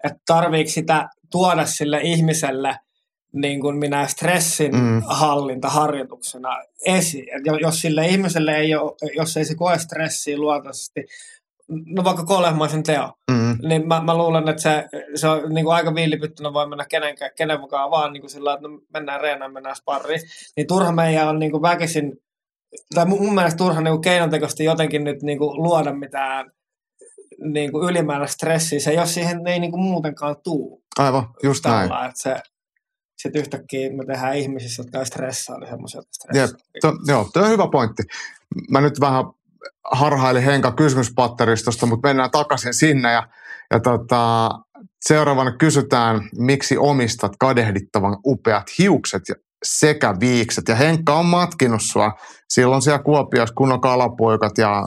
[0.04, 2.76] että tarviiko sitä tuoda sille ihmiselle
[3.32, 5.02] niin kuin minä stressin Mm.
[5.06, 6.48] hallintaharjoituksena
[6.86, 7.24] esiin.
[7.36, 11.04] Et jos sille ihmiselle ei ole, jos ei se koe stressiä luontaisesti,
[11.68, 13.68] no vaikka kolehmaisen teo, Mm.
[13.68, 17.14] niin mä, mä luulen, että se, se on niin kuin aika viilipyttynä voi mennä kenen,
[17.36, 20.20] kenen mukaan vaan niin kuin sillä että no, mennään reenaan, mennään sparriin.
[20.56, 22.12] Niin turha meidän on niin kuin väkisin,
[22.94, 26.50] tai mun mun mielestä turha niin keinotekoisesti jotenkin nyt niin kuin luoda mitään
[27.52, 30.82] niin kuin ylimääräistä stressiä, se jos siihen ei niin kuin muutenkaan tuu.
[30.98, 31.88] Aivan, just näin.
[31.88, 32.40] Tällä, että se
[33.22, 36.92] sitten yhtäkkiä me tehdään ihmisissä, jotka ei stressaa, niin semmoisia, jotka Jep, stressaa.
[36.92, 38.02] to, joo, tuo on hyvä pointti.
[38.70, 39.24] Mä nyt vähän
[39.92, 43.12] harhailin Henka kysymyspatteristosta, mutta mennään takaisin sinne.
[43.12, 43.28] Ja,
[43.70, 44.50] ja tota,
[45.00, 50.68] seuraavana kysytään, miksi omistat kadehdittavan upeat hiukset ja sekä viikset.
[50.68, 52.12] Ja Henkka on matkinut sua
[52.48, 54.84] silloin siellä Kuopiossa, kun on kalapoikat ja äh,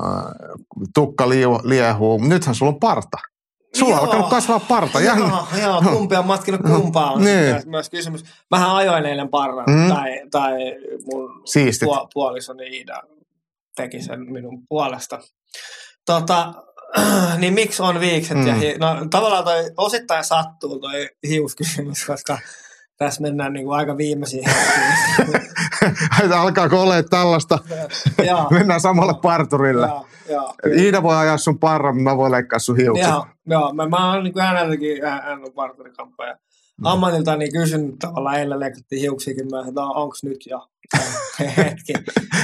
[0.94, 2.24] tukka liu, liehuu.
[2.24, 3.18] Nythän sulla on parta.
[3.76, 4.04] Sulla on Joo.
[4.06, 5.00] alkanut kasvaa parta.
[5.02, 5.26] Jännä.
[5.28, 7.62] Joo, joo, kumpi on matkinut kumpaa on Niin.
[7.66, 8.24] myös, kysymys.
[8.52, 9.74] Mähän ajoin eilen parran, Mm.
[9.76, 9.88] mm.
[9.90, 10.52] tai, tai
[11.12, 11.86] mun Siistit.
[11.86, 13.02] puo, puolisoni Iida
[13.76, 15.20] teki sen minun puolesta.
[16.06, 16.54] Tota,
[17.40, 18.48] niin miksi on viikset Mm.
[18.48, 22.38] ja hi- no, tavallaan toi osittain sattuu toi hiuskysymys, koska
[22.98, 26.34] tässä mennään niin kuin aika viimeisiin hetkiin.
[26.40, 27.60] Alkaako olemaan tällaista?
[28.30, 29.88] joo, Mennään samalle parturille.
[30.30, 30.56] joo.
[30.78, 33.08] Iida voi ajaa sun parran, mä voin leikkaa sun hiukset.
[33.08, 36.34] Joo, joo mä, mä oon niin kuin häneltäkin, hän on parturikampaaja.
[36.34, 36.86] Mm.
[36.86, 40.68] Ammatilta niin kysyn tavallaan eilen leikattiin hiuksiakin myös, että no, onko nyt jo
[41.58, 41.94] hetki,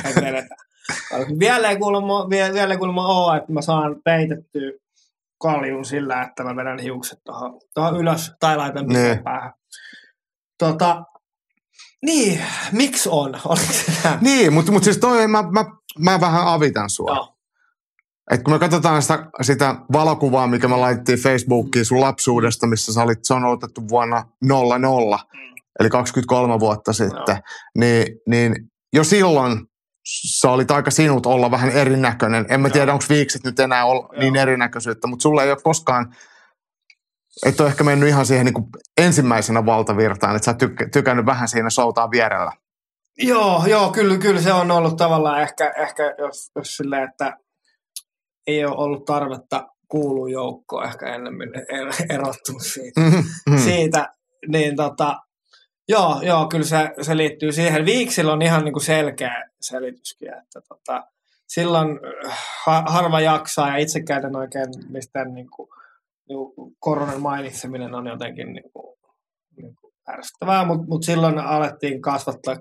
[0.06, 0.67] että vedetään.
[1.40, 4.72] Vielä ei kuulemma, vielä, vielä kuulemma ole, että mä saan peitettyä
[5.42, 9.24] kaljun sillä, että mä vedän hiukset tuohon, ylös tai laitan Niin.
[9.24, 9.54] päähän.
[10.60, 11.04] Tota,
[12.06, 13.34] niin, miksi on?
[14.22, 15.66] Niin, mutta mut siis toi, mä, mä,
[16.00, 17.16] mä vähän avitan sua.
[17.16, 17.34] Joo.
[18.32, 23.04] Et kun me katsotaan sitä, sitä valokuvaa, mikä me laitettiin Facebookiin sun lapsuudesta, missä sä
[23.04, 25.20] olit, se on otettu vuonna 00,
[25.80, 27.38] eli 23 vuotta sitten,
[27.78, 28.56] niin, niin
[28.94, 29.68] jo silloin
[30.40, 32.46] sä olit aika sinut olla vähän erinäköinen.
[32.50, 36.16] En mä tiedä, onko viikset nyt enää ol, niin erinäköisyyttä, mutta sulla ei ole koskaan,
[37.46, 38.66] et ole ehkä mennyt ihan siihen niin kuin
[38.98, 42.52] ensimmäisenä valtavirtaan, että sä oot tyk- tykännyt vähän siinä soutaa vierellä.
[43.18, 47.38] Joo, joo kyllä, kyllä se on ollut tavallaan ehkä, ehkä jos, jos silleen, että
[48.48, 53.58] ei ole ollut tarvetta kuulua joukkoon ehkä ennemmin er- erottunut siitä, Mm, mm.
[53.58, 54.14] siitä
[54.48, 55.16] niin tota,
[55.90, 57.86] joo, joo, kyllä se, se liittyy siihen.
[57.86, 61.04] Viiksillä on ihan niin kuin selkeä selityskin, että tota,
[61.48, 65.70] silloin äh, ha- harva jaksaa ja itse käytän oikein mistään niin kuin,
[66.30, 68.98] niin kuin koronan mainitseminen on jotenkin niin kuin,
[69.58, 72.58] niin kuin ärsyttävää, mutta mut silloin alettiin kasvattaa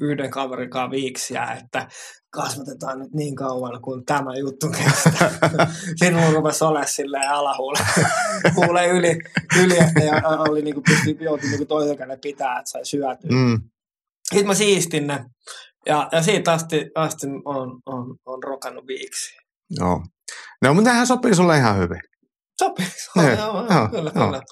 [0.00, 1.88] yhden kaverin kanssa viiksiä, että
[2.34, 5.30] kasvatetaan nyt niin kauan, kun tämä juttu kestää.
[5.98, 7.78] Sitten mun rupesi olemaan silleen alahuule
[8.56, 9.18] huule yli,
[9.62, 13.30] yli, että ja oli niinku, pystyi, joutui niinku toisen käden pitää, että sai syötyä.
[13.30, 13.60] Mm.
[14.30, 15.24] Sitten mä siistin ne.
[15.86, 19.36] Ja, ja siitä asti, asti on, on, on rokannut viiksi.
[19.70, 20.02] Joo.
[20.62, 22.00] No, mutta nehän sopii sulle ihan hyvin.
[22.58, 22.86] Sopii.
[23.16, 24.26] Niin, Joo, joo, joo, kyllä, joo.
[24.26, 24.42] kyllä.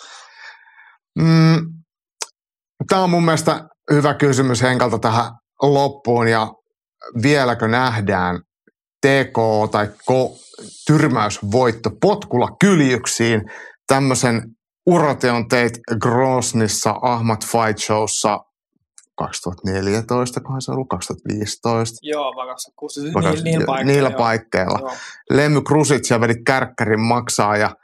[1.19, 1.83] Mm,
[2.89, 6.49] Tämä on mun mielestä hyvä kysymys Henkalta tähän loppuun ja
[7.23, 8.41] vieläkö nähdään
[9.07, 10.37] TK tai ko,
[10.87, 13.43] tyrmäysvoitto potkulla kyljyksiin
[13.87, 14.43] tämmöisen
[14.87, 18.39] urateon teit Grosnissa Ahmad Fight Showssa
[19.19, 21.99] 2014, kohan se ollut 2015.
[22.03, 23.01] Joo, vakassa kuusi.
[23.15, 23.93] Vaikka- Niillä, niillä paikoilla.
[23.93, 24.93] niillä paikkeilla.
[25.31, 27.77] Lemmy Krusit ja vedit kärkkärin maksaa ja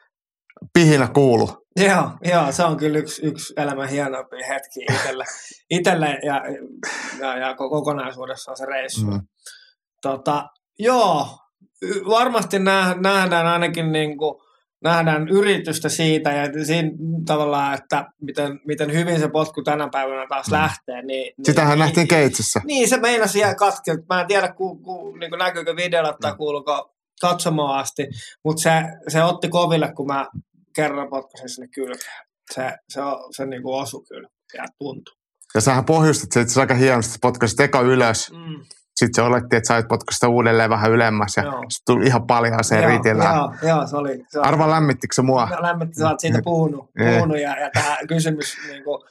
[0.72, 1.66] pihinä kuulu.
[1.86, 5.24] Joo, joo, se on kyllä yksi, yksi elämän hienoimpia hetki itselle,
[5.70, 6.42] itselle ja,
[7.20, 9.06] ja, ja ko- kokonaisuudessaan se reissu.
[9.06, 9.20] Mm.
[10.02, 10.44] Tota,
[10.78, 11.26] joo,
[12.08, 14.34] varmasti nä- nähdään ainakin niin kuin,
[14.84, 16.90] nähdään yritystä siitä ja siinä
[17.26, 20.52] tavallaan, että miten, miten hyvin se potku tänä päivänä taas Mm.
[20.52, 21.02] lähtee.
[21.02, 22.60] Niin, Sitähän niin, nähtiin Keitsissä.
[22.64, 23.92] Niin, se meinasi jää katke.
[24.08, 26.36] Mä en tiedä, ku, ku, niin kuin näkyykö videolla tai Mm.
[26.36, 28.06] kuuluuko katsomaan asti,
[28.44, 28.70] mutta se,
[29.08, 30.26] se otti koville, kun mä
[30.82, 32.24] kerran potkasin sinne kylkeen.
[32.54, 35.14] Se, se, on- se niin kuin osui kyllä ja tuntui.
[35.54, 38.32] Ja sähän pohjustit se itse aika hienosti, että potkasit eka ylös.
[38.32, 38.64] Mm.
[38.96, 42.64] Sitten se oletti, että sä et potkaista uudelleen vähän ylemmäs ja sitten tuli ihan paljon
[42.64, 43.24] se ritillä.
[43.24, 44.24] Joo, joo, se oli.
[44.28, 45.48] Se oli Arva lämmittikö se mua?
[45.60, 47.06] lämmitti, sä oot siitä puhunut, Eh.
[47.14, 49.02] puhunut ja, ja tämä kysymys, niin kuin,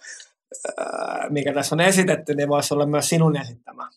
[0.79, 3.89] äh, mikä tässä on esitetty, niin voisi olla myös sinun esittämä.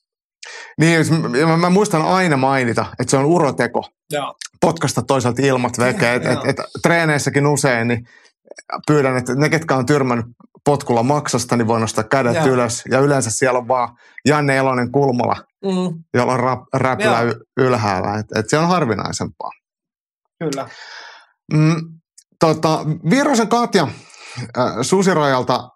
[0.79, 1.11] Niin, s-
[1.47, 3.85] mä, mä muistan aina mainita, että se on uroteko.
[4.13, 6.15] Joo, Potkasta toisaalta ilmat veke.
[6.15, 8.05] Et, et, et, treeneissäkin usein niin
[8.87, 10.27] pyydän, että ne, ketkä on tyrmännyt
[10.65, 12.47] potkulla maksasta, niin voi nostaa kädet Joo.
[12.47, 12.85] ylös.
[12.91, 13.89] Ja yleensä siellä on vaan
[14.27, 17.35] Janne Elonen kulmalla, mm, jolla on rap, räpylä Joo.
[17.57, 18.19] ylhäällä.
[18.19, 19.51] Et, et se on harvinaisempaa.
[20.39, 20.69] kyllä.
[21.53, 21.77] Mm,
[22.41, 23.83] tota, Virrosen Katja
[24.59, 25.69] äh, Susirajalta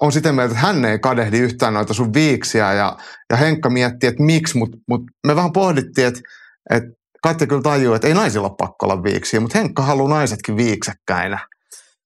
[0.00, 2.96] on sitä mieltä, että hän ei kadehdi yhtään noita sun viiksiä ja,
[3.30, 6.20] ja Henkka miettii, että miksi, mutta mut me vähän pohdittiin, että,
[6.70, 10.56] että Katja kyllä tajuu, että ei naisilla ole pakko olla viiksiä, mutta Henkka haluaa naisetkin
[10.56, 11.38] viiksekkäinä.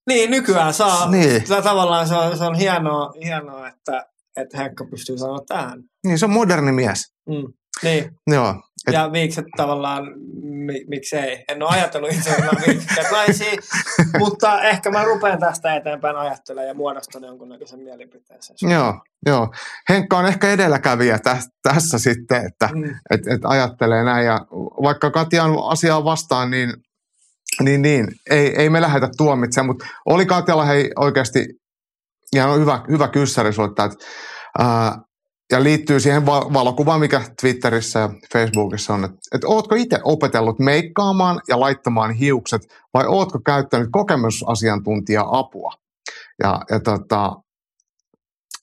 [0.08, 1.10] Niin, nykyään saa.
[1.10, 1.28] Niin.
[1.28, 1.62] Niin.
[1.62, 5.82] Tavallaan se on, se on hienoa, hienoa että, että Henkka pystyy sanoa tähän.
[6.06, 7.12] Niin, se on moderni mies.
[7.28, 7.52] Mm.
[7.82, 8.10] Niin.
[8.26, 8.54] Joo.
[8.86, 10.04] Et, Ja viikset tavallaan,
[10.42, 11.44] mi, miksei.
[11.48, 13.52] En ole ajatellut itse asiassa naisia,
[14.18, 18.54] mutta ehkä mä rupean tästä eteenpäin ajattelemaan ja muodostan jonkunnäköisen mielipiteensä.
[18.62, 19.48] joo, joo.
[19.88, 22.84] Henkka on ehkä edelläkävijä täs, tässä sitten, että Mm.
[23.10, 24.26] et, et ajattelee näin.
[24.26, 24.38] Ja
[24.82, 26.72] vaikka Katja on asiaa vastaan, niin,
[27.60, 29.66] niin, niin ei, ei me lähdetä tuomitsemaan.
[29.66, 31.46] Mutta oli Katjalla hei oikeasti
[32.36, 33.88] ihan hyvä, hyvä kyssäri sulle, että
[34.58, 34.98] ää,
[35.52, 40.58] ja liittyy siihen va- valokuvaan, mikä Twitterissä ja Facebookissa on, että, että ootko itse opetellut
[40.58, 42.62] meikkaamaan ja laittamaan hiukset
[42.94, 45.72] vai ootko käyttänyt kokemusasiantuntija-apua?
[46.42, 47.36] Ja, ja tota,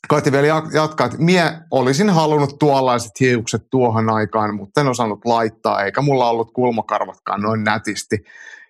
[0.10, 5.84] Kati vielä jatkaa, että mie olisin halunnut tuollaiset hiukset tuohon aikaan, mutta en osannut laittaa,
[5.84, 8.18] eikä mulla ollut kulmakarvatkaan noin nätisti.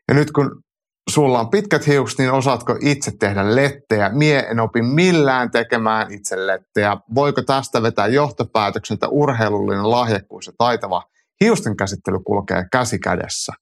[0.07, 0.63] Ja nyt kun
[1.09, 4.09] sulla on pitkät hiukset, niin osaatko itse tehdä lettejä?
[4.09, 6.97] Mie en opi millään tekemään itse lettejä.
[7.15, 11.03] Voiko tästä vetää johtopäätöksen, että urheilullinen lahjakkuus ja taitava
[11.41, 13.53] hiusten käsittely kulkee käsi kädessä?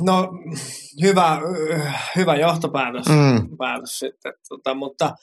[0.00, 0.28] No,
[1.02, 1.40] hyvä,
[2.16, 3.56] hyvä johtopäätös Mm.
[3.58, 4.32] päätös sitten.
[4.48, 5.14] Tota, mutta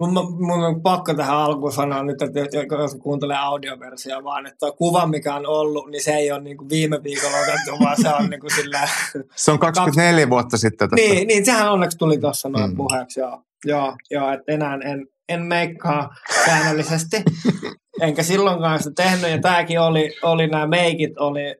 [0.00, 2.40] mun, mun on pakko tähän alkuun sanoa nyt, että
[2.78, 6.56] jos kuuntelee audioversiota vaan, että tuo kuva, mikä on ollut, niin se ei ole niin
[6.56, 8.88] kuin viime viikolla otettu, vaan se on niin kuin sillä...
[9.36, 10.90] Se on 24 vuotta sitten.
[10.90, 11.06] Tästä.
[11.06, 12.76] niin, niin, sehän onneksi tuli tuossa noin Mm.
[12.76, 13.42] puheeksi, joo.
[13.64, 17.16] Joo, joo että enää en, en meikkaa säännöllisesti.
[18.00, 21.54] Enkä silloinkaan sitä tehnyt, ja tämäkin oli, oli nämä meikit oli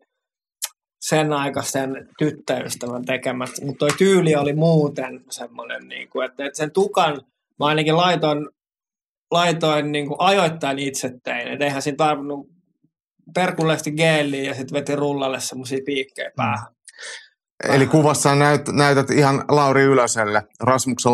[1.00, 6.70] sen aikaisen tyttöystävän tekemät, mutta toi tyyli oli muuten semmoinen, niin kuin, että, että sen
[6.70, 7.22] tukan
[7.60, 8.48] mä ainakin laitoin,
[9.30, 12.46] laitoin niin kuin ajoittain itse tein, että eihän siinä tarvinnut
[13.34, 16.66] perkullesti geeliä ja sitten veti rullalle semmoisia piikkejä päähän.
[17.68, 21.12] Eli kuvassa näyt, näytät ihan Lauri Ylöselle, Rasmuksen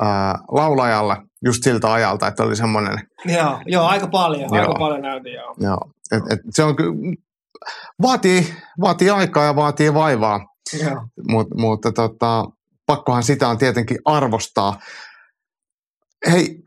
[0.00, 4.60] ää, laulajalle, just siltä ajalta, että oli semmoinen, Joo, joo, aika paljon, Joo.
[4.60, 5.54] aika paljon näytin, joo.
[5.58, 5.78] joo,
[6.12, 6.92] et, et se on ky-
[8.02, 10.40] vaatii, vaatii aikaa ja vaatii vaivaa,
[10.82, 11.06] joo.
[11.28, 12.44] mut, mutta tota,
[12.86, 14.80] pakkohan sitä on tietenkin arvostaa.
[16.30, 16.62] Hei,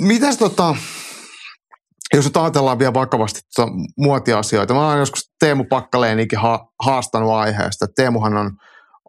[0.00, 0.76] mitäs tota,
[2.14, 7.86] jos nyt ajatellaan vielä vakavasti tota muotiasioita, mä oon joskus Teemu Pakkaleenikin ha- haastanut aiheesta.
[7.96, 8.50] Teemuhan on,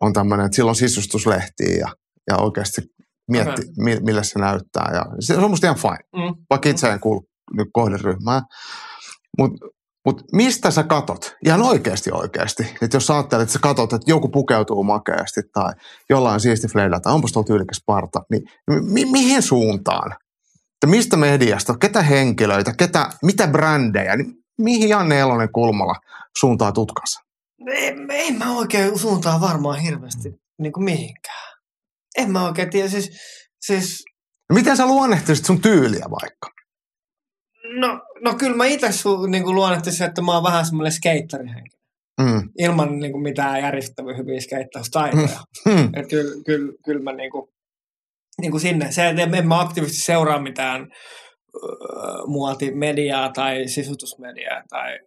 [0.01, 1.87] on tämmöinen, että silloin sisustuslehtiä ja,
[2.29, 2.81] ja oikeasti
[3.31, 4.89] mietti, mi- millä se näyttää.
[4.93, 6.35] Ja se on musta ihan fine, Mm.
[6.49, 7.25] vaikka itse en kuulu
[7.57, 8.41] nyt kohderyhmään.
[9.37, 9.65] Mutta
[10.05, 11.35] mut mistä sä katot?
[11.45, 12.63] Ihan oikeasti oikeasti.
[12.81, 15.73] Että jos sä ajattelet, että sä katot, että joku pukeutuu makeasti tai
[16.09, 18.43] jollain siisti fleidä tai onpas tuolla tyylikäs parta, niin
[18.81, 20.11] mi- mihin suuntaan?
[20.73, 25.95] Että mistä mediasta, ketä henkilöitä, ketä, mitä brändejä, niin mihin Janne Elonen Kulmala
[26.39, 27.19] suuntaa tutkansa?
[27.67, 31.57] En, en mä oikein suuntaa varmaan hirveästi niin kuin mihinkään.
[32.17, 33.11] En mä oikein tiedä, siis,
[33.61, 34.03] siis
[34.53, 36.49] Miten sä luonnehtisit sun tyyliä vaikka?
[37.79, 41.81] no, no kyllä mä itse su, niin luonnehtisin, että mä oon vähän semmoinen skeittarihenkilö.
[42.21, 42.49] Mm.
[42.59, 45.39] Ilman niin kuin mitään järjestäviä hyviä skeittaustaitoja.
[45.69, 45.89] Hmm.
[45.93, 47.49] Et kyllä, kyllä, kyllä mä niin kuin,
[48.41, 48.91] niin kuin sinne.
[48.91, 50.81] Se, että en, mä aktiivisesti seuraa mitään
[51.55, 54.99] öö, muotimediaa tai sisutusmediaa tai,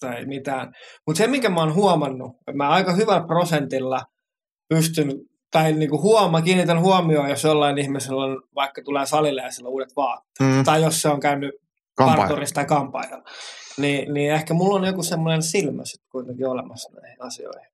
[0.00, 0.72] tai mitään.
[1.06, 4.02] Mutta se, minkä mä oon huomannut, että mä aika hyvällä prosentilla
[4.68, 5.12] pystyn,
[5.50, 9.68] tai niin kuin huoma, kiinnitän huomioon, jos jollain ihmisellä on, vaikka tulee salille ja sillä
[9.68, 10.64] on uudet vaatteet, Mm.
[10.64, 11.54] tai jos se on käynyt.
[12.06, 13.24] Parturissa tai kampaajalla,
[13.76, 17.70] niin, niin ehkä mulla on joku semmoinen silmä sitten kuitenkin olemassa näihin asioihin.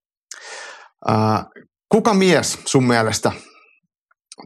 [1.09, 1.45] Ää,
[1.89, 3.33] kuka mies sun mielestä,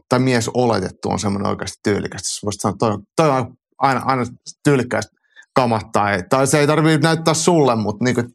[0.09, 2.39] tai mies oletettu on semmoinen oikeasti tyylikäs?
[2.43, 4.23] Voisit sanoa, toi, toi on aina, aina
[4.63, 5.11] tyylikkäistä
[5.55, 8.27] kamat, tai, tai se ei tarvitse näyttää sulle, mutta niin kuin,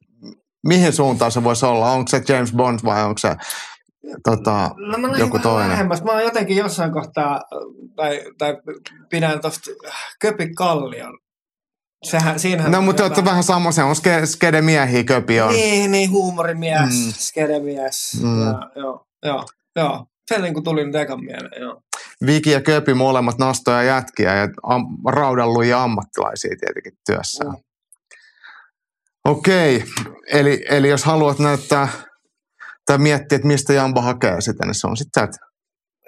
[0.66, 1.92] mihin suuntaan se voisi olla?
[1.92, 3.36] Onko se James Bond vai onko se
[4.24, 5.70] tota, No mä joku toinen?
[5.70, 6.02] Lähemmäs.
[6.02, 7.42] Mä oon jotenkin jossain kohtaa,
[7.96, 8.56] tai, tai
[9.10, 9.70] pidän tosta
[10.20, 11.18] Köpi Kallion.
[12.10, 15.52] Sehän, siinähän No, mutta olette vähän sama, se on ske, skede miehiä, köpi on.
[15.52, 17.12] Niin, niin huumorimies, Mm.
[17.18, 18.16] skedemies.
[18.22, 18.42] Mm.
[18.46, 19.44] Ja, joo, joo,
[19.76, 20.06] joo.
[20.28, 21.80] Se niin kuin tuli nyt ekan mieleen, joo.
[22.26, 27.50] Viki ja Köpi molemmat nastoja jätkiä ja am, raudallujia ammattilaisia tietenkin työssään.
[27.50, 27.56] Mm.
[29.24, 29.84] Okei,
[30.32, 31.88] eli, eli jos haluat näyttää
[32.86, 35.36] tai miettiä, että mistä Jamba hakee sitä, niin se on sitten että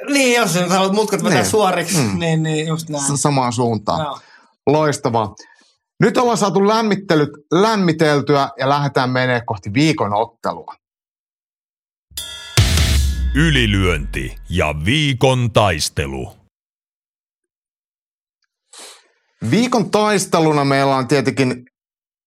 [0.09, 1.51] Niin, jos haluat mutkat vetää Niin.
[1.51, 2.19] suoriksi, Mm.
[2.19, 3.19] niin, niin just näin.
[3.19, 4.01] samaan suuntaan.
[4.05, 4.19] Joo.
[4.67, 5.35] Loistavaa.
[6.03, 10.75] Nyt ollaan saatu lämmittelyt, lämmiteltyä ja lähdetään menee kohti viikon ottelua.
[13.35, 16.33] Ylilyönti ja viikon taistelu.
[19.51, 21.65] Viikon taisteluna meillä on tietenkin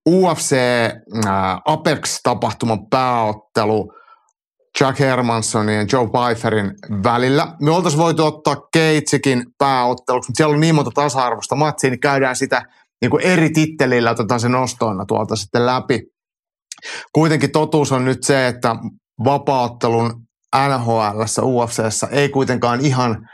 [0.10, 1.32] UFC äh,
[1.66, 3.94] Apex-tapahtuman pääottelu
[4.80, 6.72] Jack Hermanssonin ja Joe Pfeifferin
[7.04, 7.56] välillä.
[7.62, 12.36] Me oltaisiin voitu ottaa Keitsikin pääotteluksi, mutta siellä on niin monta tasa-arvoista matsia, niin käydään
[12.36, 12.66] sitä
[13.02, 16.02] niin kuin eri tittelillä, otetaan se nostoina tuolta sitten läpi.
[17.14, 18.76] Kuitenkin totuus on nyt se, että
[19.24, 20.24] vapauttelun
[20.56, 23.30] NHL, UFCssä ei kuitenkaan ihan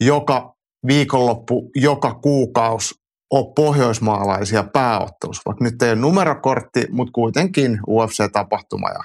[0.00, 0.54] joka
[0.86, 2.94] viikonloppu, joka kuukausi
[3.30, 9.04] ole pohjoismaalaisia pääottelussa, vaikka nyt ei ole numerokortti, mutta kuitenkin UFC-tapahtuma ja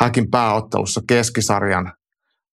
[0.00, 1.92] häkin pääottelussa keskisarjan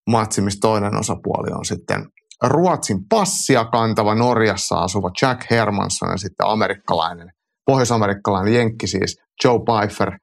[0.10, 2.06] matsi, missä toinen osapuoli on sitten
[2.44, 7.32] Ruotsin passia kantava Norjassa asuva Jack Hermansson ja sitten amerikkalainen,
[7.66, 10.20] pohjoisamerikkalainen jenkki siis Joe Pfeiffer.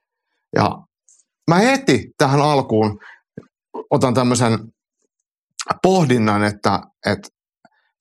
[0.57, 0.71] Ja
[1.51, 3.01] mä heti tähän alkuun
[3.91, 4.59] otan tämmöisen
[5.83, 7.29] pohdinnan, että, että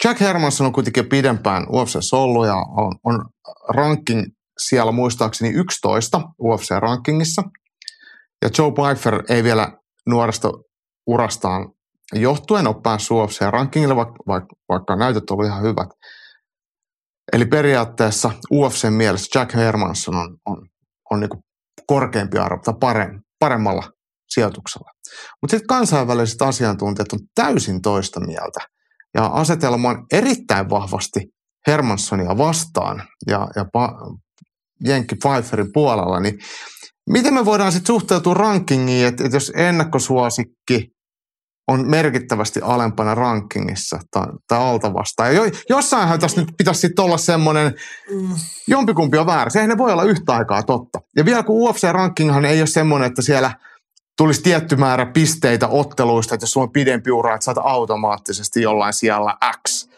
[0.04, 3.26] Jack Hermansson on kuitenkin pidempään UFC ollut ja on, on
[3.70, 4.26] ranking
[4.68, 7.44] siellä muistaakseni 11 UFC-rankingissa.
[8.42, 10.52] Ja Joe Pfeiffer ei vielä nuoresta
[11.08, 11.72] urastaan
[12.14, 15.90] johtuen ole päässyt UFC-rankingille, vaikka, vaikka, vaikka näytöt ovat ihan hyvät.
[17.34, 20.68] Eli periaatteessa UFC mielessä Jack Hermansson on, on,
[21.12, 21.30] on niin
[21.88, 23.84] korkeampi arvo tai parem, paremmalla
[24.30, 24.92] sijoituksella.
[25.42, 28.60] Mutta sitten kansainväliset asiantuntijat on täysin toista mieltä–
[29.14, 31.20] ja asetelma on erittäin vahvasti
[31.68, 33.98] Hermanssonia vastaan ja, ja pa,
[34.86, 36.40] Jenkki Pfeifferin puolella, niin
[37.10, 40.88] miten me voidaan sitten suhteutua rankingiin, että, että jos ennakkosuosikki
[41.70, 45.36] on merkittävästi alempana rankingissa tai, alta vastaan.
[45.36, 47.74] Ja jo, jossainhan tässä nyt pitäisi sitten olla semmoinen,
[48.12, 48.36] mm.
[48.68, 49.50] jompikumpi on väärä.
[49.50, 51.02] Sehän ne voi olla yhtä aikaa totta.
[51.16, 53.52] Ja vielä kun UFC-rankinghan ei ole semmoinen, että siellä–
[54.20, 58.94] tulisi tietty määrä pisteitä otteluista, että jos sulla on pidempi ura, että oot automaattisesti jollain
[58.94, 59.90] siellä X.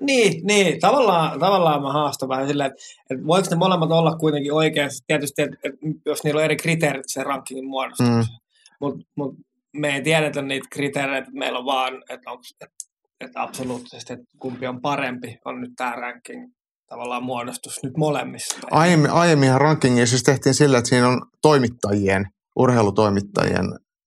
[0.00, 0.80] Niin, niin.
[0.80, 5.42] Tavallaan, tavallaan mä haastan vähän silleen, että, että voiko ne molemmat olla kuitenkin oikeasti, tietysti,
[5.42, 8.32] että, että jos niillä on eri kriteerit sen rankingin muodostuksessa.
[8.32, 8.76] Mm.
[8.80, 9.34] Mutta mut
[9.72, 12.74] me ei tiedetä niitä kriteereitä, että meillä on vaan, että, onko, että,
[13.20, 16.52] että absoluuttisesti, että kumpi on parempi, on nyt tämä ranking
[16.92, 18.56] tavallaan muodostus nyt molemmissa.
[18.70, 23.64] Aiemmin, aiemminhan rankingia siis tehtiin sillä, että siinä on toimittajien urheilutoimittajien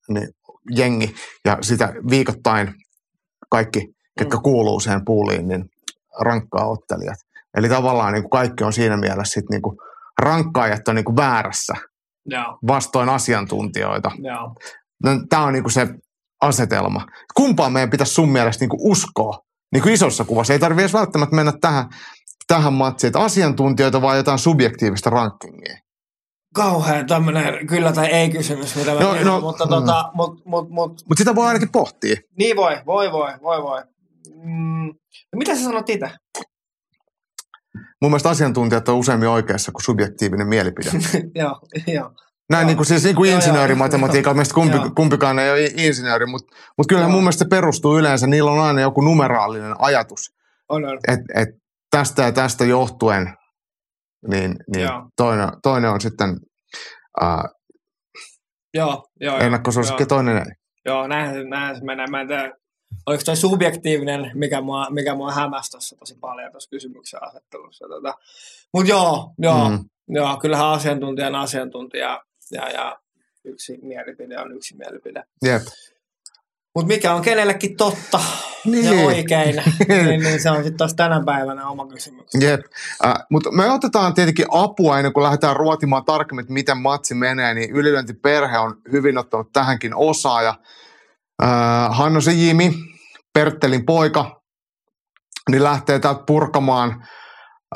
[0.09, 0.27] niin,
[0.75, 2.73] jengi ja sitä viikoittain
[3.49, 3.87] kaikki,
[4.19, 4.41] ketkä mm.
[4.41, 5.65] kuuluu siihen puuliin, niin
[6.21, 7.17] rankkaa ottelijat.
[7.57, 9.77] Eli tavallaan niin kuin kaikki on siinä mielessä sit niin kuin
[10.21, 11.73] rankkaajat on niin kuin väärässä
[12.25, 12.57] Joo.
[12.67, 14.11] vastoin asiantuntijoita.
[15.03, 15.87] No, Tämä on niin kuin se
[16.41, 17.05] asetelma.
[17.35, 19.39] Kumpaan meidän pitäisi sun mielestä niin kuin uskoa?
[19.73, 20.53] Niin kuin isossa kuvassa.
[20.53, 21.85] Ei tarvitse edes välttämättä mennä tähän,
[22.47, 25.85] tähän matsiin, että asiantuntijoita vai jotain subjektiivista rankingia
[26.55, 29.69] kauhean tämmöinen kyllä tai ei kysymys, mitä mä no, tiedän, no, mutta, mm.
[29.69, 32.15] tota, mut, mut, mut, mut sitä voi ainakin pohtia.
[32.37, 33.83] Niin voi, voi, voi, voi, voi.
[34.43, 34.93] Mm.
[35.33, 36.11] No mitä sä sanot itse?
[38.01, 40.89] Mun mielestä asiantuntijat on useammin oikeassa kuin subjektiivinen mielipide.
[41.41, 42.11] joo, joo.
[42.49, 42.67] Näin joo.
[42.67, 47.09] niin kuin, siis niin kuin insinöörimatematiikalla, mistä kumpi, kumpikaan ei ole insinööri, mutta, mutta kyllähän
[47.09, 47.15] joo.
[47.15, 50.19] mun mielestä se perustuu yleensä, niillä on aina joku numeraalinen ajatus.
[50.69, 50.99] On, on.
[51.07, 51.49] Et, et
[51.91, 53.33] tästä ja tästä johtuen
[54.27, 56.35] niin, niin toinen, toinen on sitten
[58.73, 60.53] joo, joo, ennakkosuosikki ja toinen ei.
[60.85, 62.07] Joo, näin, näin se menee.
[62.07, 62.51] Mä en tiedä,
[63.05, 67.87] oliko toi subjektiivinen, mikä mua, mikä mua hämäsi tuossa tosi paljon tuossa kysymyksen asettelussa.
[67.87, 68.13] Tota.
[68.73, 69.79] Mutta joo, joo, mm.
[70.07, 72.99] joo, kyllähän asiantuntija on asiantuntija ja, ja
[73.43, 75.23] yksi mielipide on yksi mielipide.
[75.45, 75.61] Jep.
[76.75, 78.19] Mutta mikä on kenellekin totta
[78.65, 78.99] niin.
[78.99, 79.55] ja oikein,
[79.87, 82.25] niin, niin se on sitten taas tänä päivänä oma kysymys.
[82.39, 82.61] Jep.
[83.05, 87.53] Äh, mutta me otetaan tietenkin apua ennen kuin lähdetään ruotimaan tarkemmin, että miten matsi menee,
[87.53, 90.41] niin ylilyöntiperhe on hyvin ottanut tähänkin osaa.
[90.41, 90.55] Ja,
[91.43, 91.49] äh,
[91.89, 92.73] Hannosen Jimi,
[93.33, 94.41] Perttelin poika,
[95.49, 97.05] niin lähtee täältä purkamaan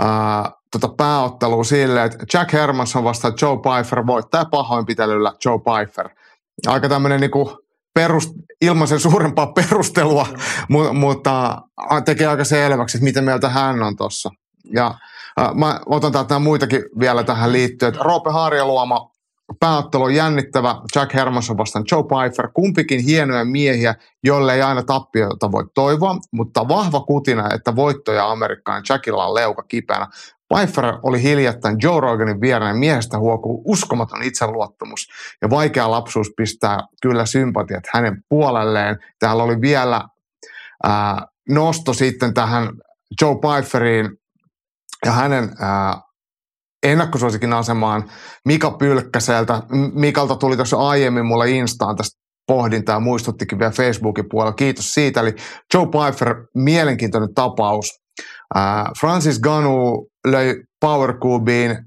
[0.02, 0.08] äh,
[0.72, 6.10] tota pääottelua silleen, että Jack Hermansson vastaa Joe Pfeiffer voittaa pahoinpitelyllä Joe Pfeiffer.
[6.68, 7.58] Aika tämmöinen niinku
[7.94, 8.30] perust,
[8.62, 10.38] ilman sen suurempaa perustelua, mm.
[10.70, 11.62] mu, mutta
[12.06, 14.30] tekee aika selväksi, että mitä mieltä hän on tuossa.
[14.74, 14.96] Ja
[15.42, 17.96] äh, mä otan täältä muitakin vielä tähän liittyen.
[17.96, 19.12] Roope Harjaluoma,
[19.60, 20.76] pääottelu on jännittävä.
[20.96, 22.50] Jack Hermanson vastaan Joe Pfeiffer.
[22.54, 28.84] Kumpikin hienoja miehiä, joille ei aina tappiota voi toivoa, mutta vahva kutina, että voittoja Amerikkaan
[28.90, 30.08] Jackilla on leuka kipeänä.
[30.54, 35.08] Pfeiffer oli hiljattain Joe Roganin vieraan miehestä huokuu uskomaton itseluottamus
[35.42, 38.98] ja vaikea lapsuus pistää kyllä sympatiat hänen puolelleen.
[39.20, 40.02] Täällä oli vielä
[40.84, 42.70] ää, nosto sitten tähän
[43.22, 44.10] Joe Pfeifferiin
[45.06, 46.02] ja hänen ää,
[46.84, 48.10] ennakkosuosikin asemaan
[48.46, 49.62] Mika Pylkkäseltä.
[49.94, 54.54] Mikalta tuli tuossa aiemmin mulle Instaan tästä pohdintaa ja muistuttikin vielä Facebookin puolella.
[54.54, 55.20] Kiitos siitä.
[55.20, 55.36] Eli
[55.74, 58.02] Joe Pfeiffer, mielenkiintoinen tapaus
[59.00, 61.78] Francis Ganu löi Power Cubiin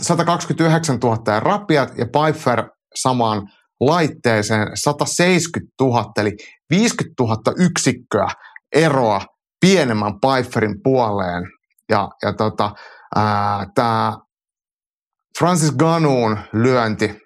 [0.00, 3.48] 129 000 ja rapiat ja Pfeiffer samaan
[3.80, 6.36] laitteeseen 170 000, eli
[6.70, 8.28] 50 000 yksikköä
[8.74, 9.20] eroa
[9.60, 11.42] pienemmän Pfeifferin puoleen.
[11.88, 12.74] Ja, ja tota,
[13.74, 14.18] tämä
[15.38, 17.20] Francis Ganuun lyönti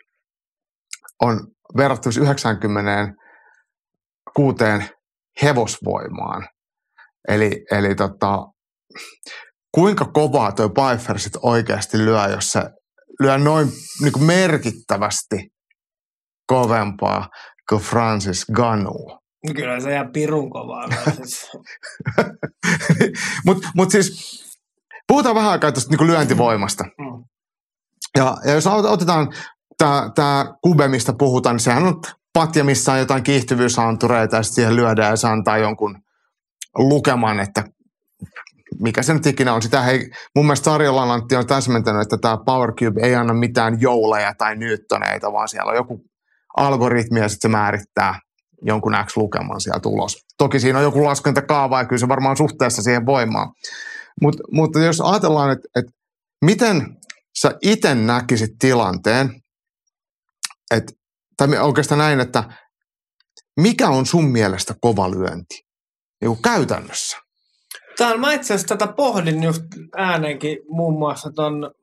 [1.23, 1.47] on
[1.77, 3.15] verrattu 96
[5.43, 6.49] hevosvoimaan.
[7.29, 8.47] Eli, eli tota,
[9.75, 12.63] kuinka kovaa tuo Pfeiffer sit oikeasti lyö, jos se
[13.21, 13.69] lyö noin
[14.01, 15.37] niin kuin merkittävästi
[16.47, 17.29] kovempaa
[17.69, 19.19] kuin Francis Ganu.
[19.57, 20.87] Kyllä se ihan pirun kovaa.
[23.47, 24.39] Mutta mut siis
[25.09, 26.85] puhutaan vähän aikaa tuosta niin lyöntivoimasta.
[26.85, 27.25] Mm.
[28.19, 29.33] Ja, ja jos otetaan
[30.15, 32.01] tämä kube, mistä puhutaan, niin sehän on
[32.33, 35.99] patja, missä on jotain kiihtyvyysantureita ja sitten siihen lyödään ja se antaa jonkun
[36.79, 37.65] lukeman, että
[38.81, 39.63] mikä se nyt ikinä on.
[39.63, 43.81] Sitä hei, mun mielestä Sarjola Lantti on täsmentänyt, että tämä Power Cube ei anna mitään
[43.81, 46.05] jouleja tai newtoneita, vaan siellä on joku
[46.57, 48.21] algoritmi ja sitten se määrittää
[48.63, 50.17] jonkun X-lukeman sieltä ulos.
[50.39, 53.53] Toki siinä on joku laskentakaava ja kyllä se varmaan suhteessa siihen voimaan.
[54.23, 55.93] Mut, mutta jos ajatellaan, että, että
[56.45, 56.97] miten
[57.41, 59.31] sä itse näkisit tilanteen,
[60.71, 60.93] että,
[61.37, 62.45] tai oikeastaan näin, että
[63.61, 65.63] mikä on sun mielestä kova lyönti?
[66.21, 67.28] Niin käytännössä.
[67.99, 69.63] Tämä mä itse asiassa tätä pohdin just
[69.97, 71.75] ääneenkin muun muassa ton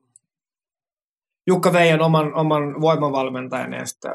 [1.46, 4.12] Jukka Veijan oman, oman voimavalmentajan ja sitten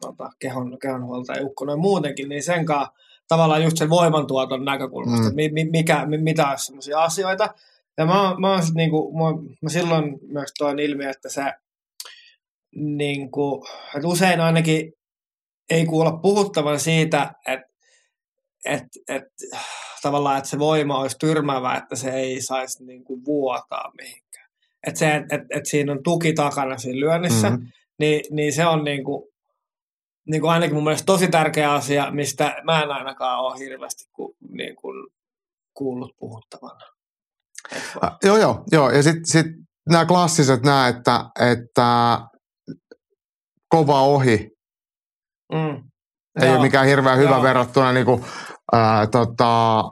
[0.00, 2.92] tota, kehon, kehonhuoltaja Jukko noin muutenkin, niin sen kanssa
[3.28, 5.34] tavallaan just sen voimantuoton näkökulmasta, mm.
[5.34, 7.54] mi, mikä, mi, mitä on sellaisia asioita.
[7.98, 11.42] Ja mä, mä, oon sit niinku, mä, mä silloin myös toin ilmi, että se
[12.74, 13.66] niinku,
[13.96, 14.92] että usein ainakin
[15.70, 17.70] ei kuulla puhuttavan siitä, että
[18.64, 19.24] et, et,
[20.02, 24.50] tavallaan, että se voima olisi tyrmäävä, että se ei saisi niinku vuotaa mihinkään.
[24.86, 27.66] Että se, et, et, et siinä on tuki takana siinä lyönnissä, mm-hmm.
[27.98, 29.32] niin, niin se on niinku,
[30.26, 34.36] niin kuin ainakin mun mielestä tosi tärkeä asia, mistä mä en ainakaan ole hirveästi ku,
[34.50, 35.06] niin kuin
[35.74, 36.86] kuullut puhuttavana.
[38.04, 38.90] Äh, joo, joo, joo.
[38.90, 39.46] Ja sitten sit
[39.88, 42.18] nämä klassiset nämä, että, että
[43.68, 44.50] kova ohi
[45.52, 45.90] mm.
[46.40, 46.54] ei joo.
[46.54, 47.42] ole mikään hirveän hyvä joo.
[47.42, 48.24] verrattuna niin kuin,
[48.72, 49.84] ää, tota,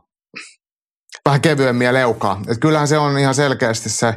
[1.24, 2.40] vähän kevyemmiä leukaa.
[2.48, 4.14] Et kyllähän se on ihan selkeästi se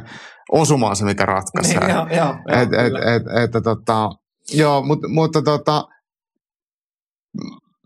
[0.52, 1.80] osuma se, mikä ratkaisee.
[1.80, 4.10] Niin, joo, joo, et, joo, et, et, et, tota,
[4.52, 5.88] joo, mutta, mutta tota,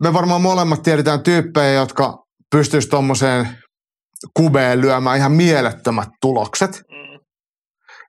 [0.02, 3.58] me varmaan molemmat tiedetään tyyppejä, jotka pystyisivät tuommoiseen
[4.34, 6.82] kubeen lyömään ihan mielettömät tulokset.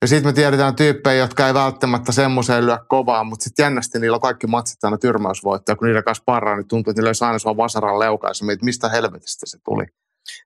[0.02, 4.16] Ja sitten me tiedetään tyyppejä, jotka ei välttämättä semmoiseen lyö kovaa, mutta sitten jännästi niillä
[4.16, 5.76] on kaikki matsit aina tyrmäysvoittoja.
[5.76, 8.90] Kun niiden kanssa parraa, niin tuntuu, että niillä olisi aina sua vasaran leukaissa, että mistä
[8.90, 9.86] helvetistä se tuli.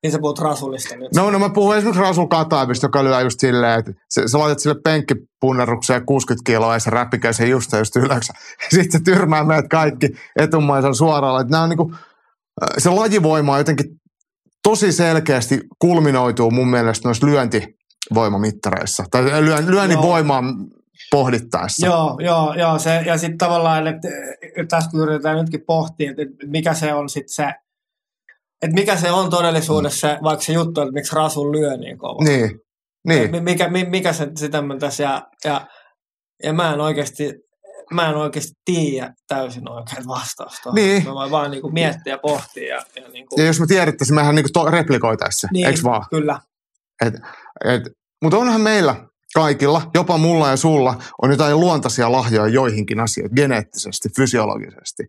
[0.04, 1.14] Niin sä puhut Rasulista nyt.
[1.16, 4.60] No, no mä puhun esimerkiksi Rasul Kataavista, joka lyö just silleen, että sä, sä laitat
[4.60, 8.28] sille penkkipunnerukseen 60 kiloa ja se räppikäy sen just just ylös.
[8.76, 11.42] Sitten se tyrmää meidät kaikki etumaisen suoraan.
[11.42, 11.96] Että nämä on niinku,
[12.78, 13.86] se lajivoima on jotenkin
[14.64, 17.28] tosi selkeästi kulminoituu mun mielestä noissa
[18.10, 19.04] lyöntivoimamittareissa.
[19.12, 20.04] Tai lyön, lyönnin joo.
[20.04, 20.44] voimaa
[21.12, 21.86] pohdittaessa.
[21.86, 22.80] Joo, joo, joo.
[22.80, 24.08] Se, ja sitten tavallaan, että
[24.70, 27.54] tästä yritetään nytkin pohtia, että mikä se on sitten se–
[28.62, 30.24] että mikä se on todellisuudessa, mm.
[30.24, 32.24] vaikka se juttu, että miksi Rasul lyö niin kovaa.
[32.24, 32.62] Niin,
[33.08, 33.44] niin.
[33.44, 35.68] Mikä, mikä se sitä tässä, ja, ja,
[36.44, 37.34] ja mä en oikeasti,
[37.94, 40.72] mä en oikeasti tiedä täysin oikein vastausta.
[40.72, 41.06] Niin.
[41.06, 42.76] Mä voin vaan niin kuin miettiä ja pohtia.
[42.76, 43.42] Ja, ja, niin kuin...
[43.42, 46.06] ja jos me tiedettäisiin, mehän niin kuin replikoitaisiin se, niin, eikö vaan?
[46.10, 46.40] kyllä.
[47.06, 47.22] Et, et,
[48.24, 48.96] mutta onhan meillä
[49.34, 55.04] kaikilla, jopa mulla ja sulla, on jotain luontaisia lahjoja joihinkin asioihin, geneettisesti, fysiologisesti.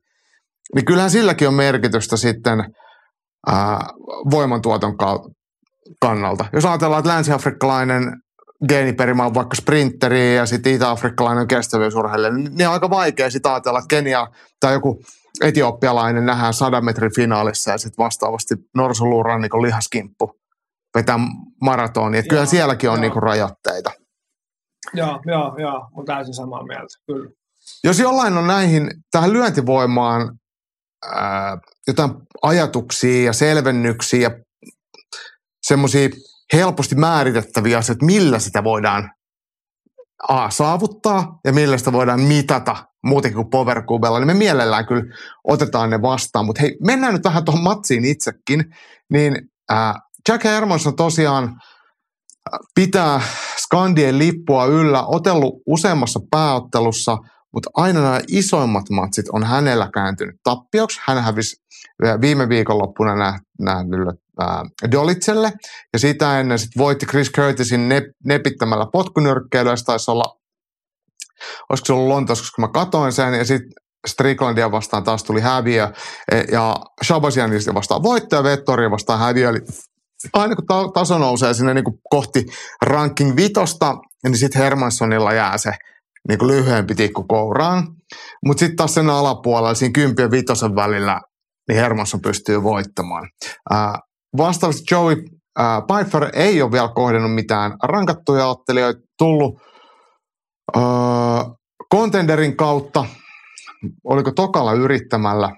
[0.74, 2.64] Niin kyllähän silläkin on merkitystä sitten–
[3.46, 3.86] ää,
[4.30, 4.96] voimantuoton
[6.00, 6.44] kannalta.
[6.52, 8.16] Jos ajatellaan, että länsi-afrikkalainen
[8.68, 13.78] geeniperimä on vaikka sprinteri ja sitten itä-afrikkalainen kestävyysurheilija, niin, niin on aika vaikea sitten ajatella,
[13.78, 14.26] että Kenia
[14.60, 15.02] tai joku
[15.42, 20.41] etiopialainen nähdään sadan metrin finaalissa ja sitten vastaavasti norsuluurannikon lihaskimppu
[20.94, 21.18] vetää
[21.60, 22.18] maratonia.
[22.20, 23.90] Että kyllä sielläkin on niinku rajoitteita.
[24.94, 25.88] Joo, joo, joo.
[25.94, 27.30] Olen täysin samaa mieltä, kyllä.
[27.84, 30.38] Jos jollain on näihin, tähän lyöntivoimaan
[31.14, 32.10] ää, jotain
[32.42, 34.30] ajatuksia ja selvennyksiä ja
[35.62, 36.08] semmoisia
[36.52, 39.10] helposti määritettäviä asioita, millä sitä voidaan
[40.28, 45.02] A, saavuttaa ja millä sitä voidaan mitata muutenkin kuin powercubella, niin me mielellään kyllä
[45.44, 46.46] otetaan ne vastaan.
[46.46, 48.64] Mutta hei, mennään nyt vähän tuohon matsiin itsekin.
[49.10, 49.38] Niin
[49.72, 49.94] äh,
[50.28, 51.60] Jack Hermanson tosiaan
[52.74, 53.20] pitää
[53.56, 57.18] Skandien lippua yllä, otellut useammassa pääottelussa–
[57.54, 61.00] mutta aina nämä isoimmat matsit on hänellä kääntynyt tappioksi.
[61.04, 61.56] Hän hävisi
[62.20, 65.52] viime viikonloppuna nähdyllä ää, Dolitselle
[65.92, 69.76] ja sitä ennen sitten voitti Chris Curtisin nep, nepittämällä potkunyrkkeilyä.
[69.76, 70.24] Se taisi olla,
[71.70, 73.70] olisiko se ollut Lontoossa, koska mä katoin sen ja sitten
[74.06, 75.92] Stricklandia vastaan taas tuli häviö
[76.32, 79.48] e, ja Shabasianista vastaan voitto ja Vettoria vastaan häviö.
[79.48, 79.60] Eli
[80.32, 82.46] aina kun ta- taso nousee sinne niin kuin kohti
[82.82, 85.72] ranking vitosta, niin sitten Hermanssonilla jää se
[86.28, 87.86] niin kuin lyhyempi tikku kouraan.
[88.46, 91.20] Mutta sitten taas sen alapuolella, siinä kympien vitosen välillä,
[91.68, 93.28] niin Hermansson pystyy voittamaan.
[93.70, 93.98] Ää,
[94.36, 95.16] vastaavasti Joey
[95.58, 99.58] ää, Pfeiffer ei ole vielä kohdannut mitään rankattuja ottelijoita, tullut
[100.76, 100.82] ää,
[101.94, 103.04] contenderin kautta,
[104.04, 105.50] oliko Tokalla yrittämällä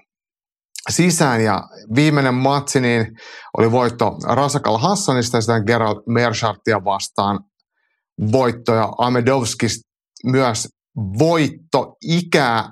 [0.89, 1.63] sisään ja
[1.95, 3.07] viimeinen matsi niin
[3.57, 7.39] oli voitto Rasakal Hassanista ja Gerald Merchartia vastaan
[8.31, 9.81] voitto ja Amedovskis
[10.25, 10.67] myös
[11.19, 12.69] voitto ikää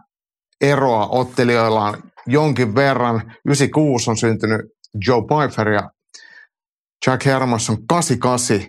[0.61, 3.33] eroa ottelijoilla on jonkin verran.
[3.45, 4.61] 96 on syntynyt
[5.07, 5.89] Joe Pfeiffer ja
[7.07, 8.59] Jack Hermanson 88.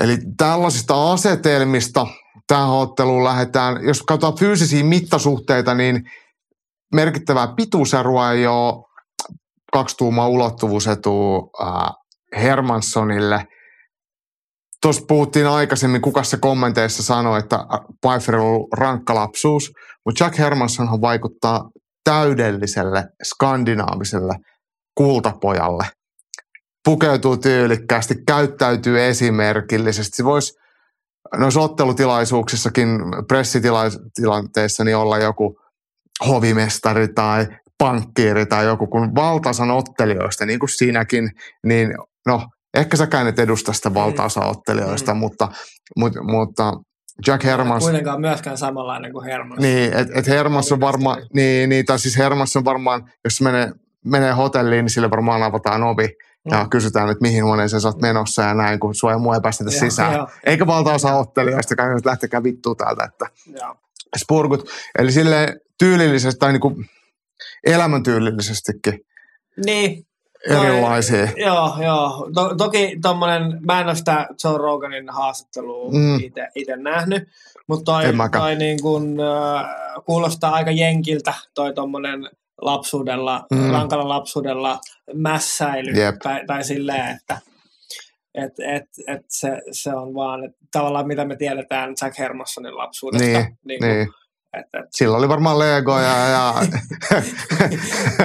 [0.00, 2.06] Eli tällaisista asetelmista
[2.46, 6.10] tähän otteluun lähdetään, jos katsotaan fyysisiä mittasuhteita, niin
[6.94, 8.84] merkittävää pituuserua ei ole
[9.72, 11.50] kaksi tuumaa ulottuvuusetu
[12.36, 13.46] Hermanssonille.
[14.82, 17.58] Tuossa puhuttiin aikaisemmin, kuka se kommenteissa sanoi, että
[18.06, 19.70] Pfeiffer on rankka lapsuus,
[20.06, 21.70] mutta Jack Hermanssonhan vaikuttaa
[22.04, 24.34] täydelliselle skandinaaviselle
[24.94, 25.86] kultapojalle.
[26.84, 30.16] Pukeutuu tyylikkäästi, käyttäytyy esimerkillisesti.
[30.16, 30.52] Se voisi
[31.36, 32.88] noissa ottelutilaisuuksissakin,
[33.28, 35.61] pressitilanteissa, niin olla joku
[36.28, 37.46] hovimestari tai
[37.78, 41.30] pankkiiri tai joku, kun valtaosan ottelijoista, niin kuin siinäkin,
[41.66, 41.94] niin
[42.26, 45.20] no, ehkä säkään et edusta sitä valtaosa ottelijoista, mm.
[45.20, 45.48] mutta,
[45.96, 46.72] mutta, mutta
[47.26, 47.84] Jack Hermans...
[47.84, 49.60] Kuitenkaan myöskään samanlainen kuin Hermans.
[49.60, 53.72] Niin, että et Hermans on varmaan, niin, niin, tai siis Hermans on varmaan, jos menee,
[54.04, 56.08] menee hotelliin, niin sille varmaan avataan ovi
[56.50, 56.70] ja mm.
[56.70, 59.70] kysytään, että mihin huoneeseen sä oot menossa ja näin, kun sua ei mua ei päästetä
[59.70, 60.14] ja, sisään.
[60.14, 60.26] Jo.
[60.44, 63.26] Eikä valtaosa ottelijoista, että lähtekää vittua täältä, että
[63.60, 63.74] ja.
[64.16, 64.68] spurgut.
[64.98, 66.86] Eli sille tyylillisesti tai niin kuin
[67.66, 69.04] elämäntyylisestikin
[69.66, 70.06] niin.
[70.50, 71.26] erilaisia.
[71.26, 72.30] Toi, joo, joo.
[72.34, 76.20] To, toki tuommoinen, mä en ole sitä Joe Roganin haastattelua mm.
[76.54, 77.28] itse nähnyt,
[77.66, 79.66] mutta toi, toi niin kun, äh,
[80.06, 82.30] kuulostaa aika jenkiltä toi tuommoinen
[82.60, 83.70] lapsuudella, mm.
[83.70, 84.80] rankalla lapsuudella
[85.14, 86.14] mässäily yep.
[86.22, 87.38] tai, tai silleen, että
[88.34, 93.26] et, et, et se, se on vaan, että tavallaan mitä me tiedetään Jack Hermossonin lapsuudesta.
[93.26, 94.08] Niin, niin, kuin, niin.
[94.58, 94.86] Et, et.
[94.90, 96.54] Sillä oli varmaan Legoja ja...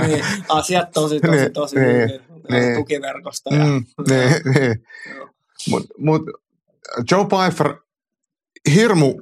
[0.07, 2.21] niin, asiat tosi, tosi, niin, tosi niin, hyvin.
[2.49, 3.55] Niin, tukiverkosta.
[3.55, 4.83] Ja, mm, niin, niin.
[5.69, 6.21] Mutta mut
[7.11, 7.75] Joe Pfeiffer,
[8.73, 9.21] hirmu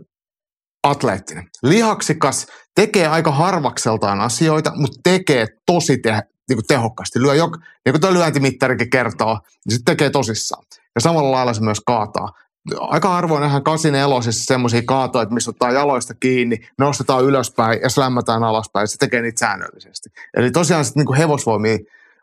[0.83, 6.11] atleettinen, lihaksikas, tekee aika harvakseltaan asioita, mutta tekee tosi te,
[6.49, 7.21] niin kuin tehokkaasti.
[7.21, 10.63] Lyö jok, niin kuin tuo lyöntimittarikin kertoo, niin se tekee tosissaan.
[10.95, 12.31] Ja samalla lailla se myös kaataa.
[12.79, 17.89] Aika harvoin nähdään kasin elosissa semmoisia kaatoja, että missä ottaa jaloista kiinni, nostetaan ylöspäin ja
[17.89, 18.87] slämmätään alaspäin.
[18.87, 20.09] Se tekee niitä säännöllisesti.
[20.37, 21.77] Eli tosiaan sitten niin hevosvoimia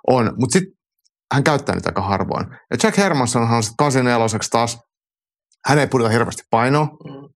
[0.06, 0.74] on, mutta sitten
[1.32, 2.46] hän käyttää niitä aika harvoin.
[2.50, 4.78] Ja Jack Hermansson on sitten kasin eloseksi taas,
[5.66, 6.84] hän ei pudota hirveästi painoa.
[6.84, 7.28] Mm.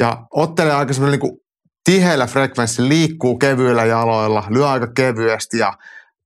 [0.00, 1.40] Ja ottelee aika semmoinen niin
[1.84, 5.72] tiheillä frekvenssi, liikkuu kevyillä jaloilla, lyö aika kevyesti ja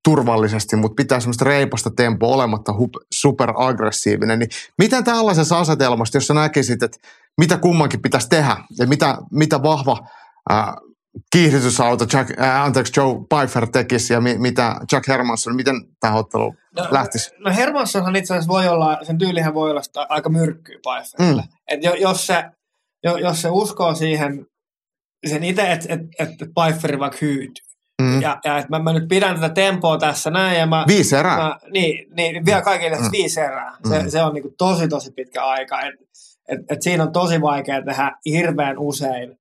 [0.04, 2.72] turvallisesti, mutta pitää semmoista reipasta tempoa olematta
[3.14, 4.38] superaggressiivinen.
[4.38, 4.48] Niin
[4.78, 6.98] miten tällaisessa asetelmassa, jos sä näkisit, että
[7.38, 9.98] mitä kummankin pitäisi tehdä ja mitä, mitä vahva
[10.50, 10.74] ää,
[11.32, 16.54] kiihdytysauto Jack, ää, anteeksi, Joe Pfeiffer tekisi ja mi, mitä Jack Hermansson, miten tämä ottelu
[16.76, 17.30] no, lähtisi?
[17.38, 21.42] No Hermanssonhan itse asiassa voi olla, sen tyylihän voi olla aika myrkkyä Pfeifferille.
[21.42, 21.48] Mm.
[21.68, 22.44] Et jos, se,
[23.02, 24.46] jos se uskoo siihen
[25.26, 27.73] sen itse, että et, et, et Pfeifferi vaikka hyytyy.
[28.02, 28.22] Mm.
[28.22, 30.58] Ja, ja että mä, mä, nyt pidän tätä tempoa tässä näin.
[30.58, 31.36] Ja mä, viisi erää.
[31.36, 33.08] Mä, niin, niin, vielä kaikille mm.
[33.12, 33.76] viisi erää.
[33.88, 34.10] Se, mm.
[34.10, 35.80] se on niin tosi, tosi pitkä aika.
[35.80, 35.94] Et,
[36.48, 39.38] et, et siinä on tosi vaikea tehdä hirveän usein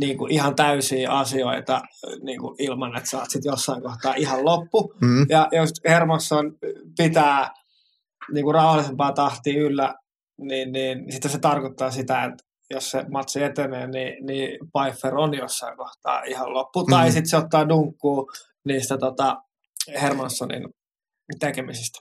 [0.00, 1.82] niin kuin ihan täysiä asioita
[2.22, 4.94] niin kuin ilman, että sä oot sit jossain kohtaa ihan loppu.
[5.00, 5.26] Mm.
[5.28, 6.58] Ja jos Hermosson
[6.98, 7.50] pitää
[8.32, 9.94] niin kuin rauhallisempaa tahtia yllä,
[10.40, 15.34] niin, niin sitten se tarkoittaa sitä, että jos se matsi etenee, niin, niin Pfeiffer on
[15.34, 16.84] jossain kohtaa ihan loppu.
[16.84, 16.90] Mm.
[16.90, 18.30] Tai sitten se ottaa dunkkuu
[18.64, 19.36] niistä tota
[20.00, 20.68] Hermanssonin
[21.40, 21.98] tekemisistä.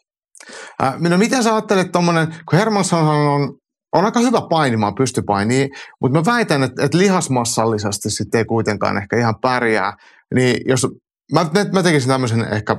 [0.83, 3.57] Äh, no miten sä ajattelet tuommoinen, kun Hermansson on,
[3.93, 5.69] on aika hyvä painimaan, pystypainiin,
[6.01, 9.93] mutta mä väitän, että, että lihasmassallisesti sitten ei kuitenkaan ehkä ihan pärjää.
[10.35, 10.87] Niin jos,
[11.33, 12.75] mä, mä tekisin tämmöisen ehkä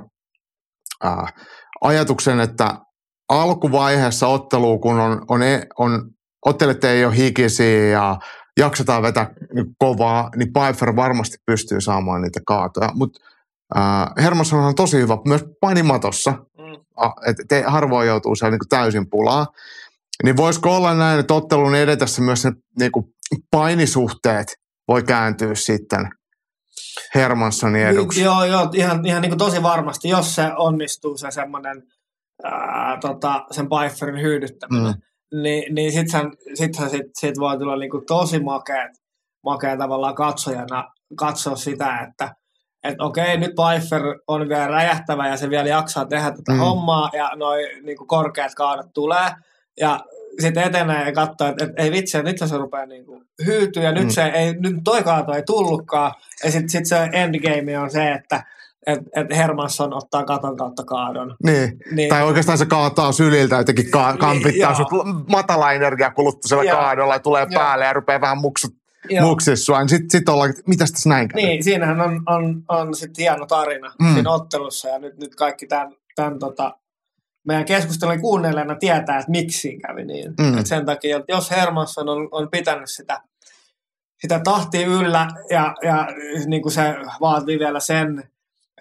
[1.04, 1.32] äh,
[1.80, 2.74] ajatuksen, että
[3.28, 6.10] alkuvaiheessa ottelua, kun on, on, e, on
[6.48, 8.18] ottelet ei ole hikisiä ja
[8.58, 9.30] jaksetaan vetää
[9.78, 12.90] kovaa, niin Pfeiffer varmasti pystyy saamaan niitä kaatoja.
[12.94, 13.20] Mutta
[13.76, 16.30] äh, Hermansson on tosi hyvä myös painimatossa.
[16.30, 16.74] Mm.
[17.26, 19.46] että harvoin joutuu siellä niin täysin pulaa.
[20.24, 23.04] Niin voisiko olla näin, että ottelun edetessä myös ne niin kuin
[23.50, 24.46] painisuhteet
[24.88, 26.08] voi kääntyä sitten
[27.14, 28.22] Hermanssonin eduksi?
[28.22, 31.82] Joo, joo ihan, ihan niin kuin tosi varmasti, jos se onnistuu se semmoinen
[33.00, 35.02] tota, sen Pfeifferin hyydyttäminen, mm.
[35.34, 38.88] Niin, niin sitten sit, sit, sit voi tulla niin kuin tosi makea,
[39.44, 42.34] makea tavallaan katsojana katsoa sitä, että
[42.84, 46.58] et okei, nyt Pfeiffer on vielä räjähtävä ja se vielä jaksaa tehdä tätä mm.
[46.58, 49.30] hommaa ja noin niin korkeat kaadat tulee.
[49.80, 50.00] Ja
[50.40, 53.82] sitten etenee ja katsoo, että, että ei vitsi, että nyt se rupeaa niin kuin hyytyä
[53.82, 54.10] ja nyt, mm.
[54.10, 56.12] se ei, nyt toi kaato ei tullutkaan.
[56.44, 58.44] Ja sitten sit se endgame on se, että
[58.88, 61.36] että et Hermansson ottaa katon kautta kaadon.
[61.44, 61.76] Niin.
[61.92, 62.08] niin.
[62.08, 64.88] Tai oikeastaan se kaataa syliltä jotenkin ka- niin, kampittaa sut
[65.28, 67.60] matala energia kuluttuisella kaadolla ja tulee joo.
[67.60, 68.74] päälle ja rupeaa vähän muksut
[69.20, 69.78] muksissua.
[69.78, 71.42] Niin sitten sit ollaan, mitäs tässä näin käy?
[71.42, 74.14] Niin, siinähän on, on, on sitten hieno tarina mm.
[74.14, 76.76] siinä ottelussa ja nyt, nyt kaikki tämän, tämän tota,
[77.46, 80.34] meidän keskustelun kuunnelijana tietää, että miksi kävi niin.
[80.40, 80.58] Mm.
[80.58, 83.20] Et sen takia, että jos Hermansson on, on pitänyt sitä,
[84.20, 86.08] sitä tahtia yllä ja, ja
[86.46, 86.82] niin kuin se
[87.20, 88.30] vaatii vielä sen,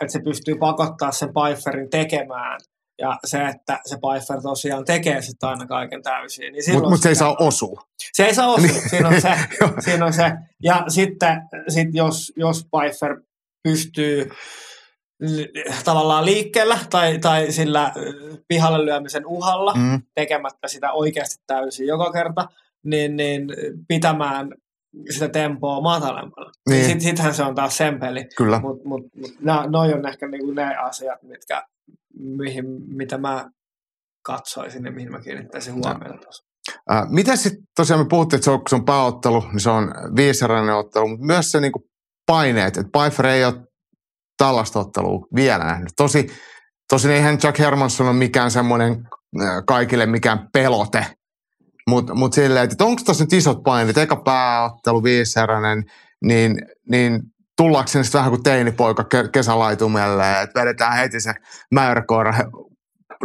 [0.02, 2.60] että se pystyy pakottaa sen Pfeifferin tekemään
[3.02, 6.54] ja se, että se Pfeiffer tosiaan tekee sitten aina kaiken täysin.
[6.54, 7.82] Niin Mutta mut se ei saa osua.
[8.14, 8.90] Se ei saa osua, niin.
[8.90, 9.30] siinä on se.
[9.86, 10.32] siinä on se.
[10.64, 13.22] Ja sitten sit jos, jos Pfeiffer
[13.64, 14.30] pystyy
[15.86, 17.94] tavallaan liikkeellä tai, tai sillä
[18.48, 20.02] pihalle lyömisen uhalla mm.
[20.16, 22.48] tekemättä sitä oikeasti täysin joka kerta,
[22.84, 23.48] niin, niin
[23.88, 24.52] pitämään
[25.10, 26.52] sitä tempoa matalemmalla.
[26.70, 26.86] Niin.
[26.86, 28.26] Sitten sittenhän se on taas sen peli.
[28.38, 28.60] Kyllä.
[28.60, 29.32] Mutta mut, mut,
[29.70, 31.64] noi on ehkä niinku ne asiat, mitkä,
[32.20, 33.50] mihin, mitä mä
[34.26, 36.28] katsoisin ja mihin mä kiinnittäisin huomiota.
[36.92, 39.70] Äh, mitä sitten tosiaan me puhuttiin, että se on, kun se on pääottelu, niin se
[39.70, 41.88] on viiserainen ottelu, mutta myös se niinku
[42.26, 43.54] paineet, että Pfeiffer ei ole
[44.38, 45.92] tällaista ottelua vielä nähnyt.
[45.98, 46.28] Tosi,
[46.90, 49.04] tosin eihän Jack Hermansson ole mikään semmoinen
[49.68, 51.06] kaikille mikään pelote,
[51.88, 55.84] mutta mut silleen, että onko tässä nyt isot paineet, eka pääottelu viiseräinen,
[56.24, 56.58] niin,
[56.90, 57.22] niin
[57.58, 61.34] tullaanko sinne vähän kuin teinipoika kesälaitumelle, että vedetään heti se
[61.72, 62.34] mäyräkoira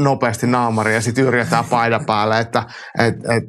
[0.00, 2.64] nopeasti naamari ja sitten yritetään paida päälle, että
[2.98, 3.44] et, et.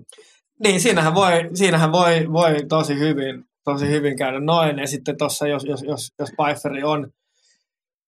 [0.64, 5.48] Niin, siinähän voi, siinähän voi, voi tosi hyvin, tosi hyvin käydä noin, ja sitten tuossa,
[5.48, 7.12] jos, jos, jos, jos Pfeifferi on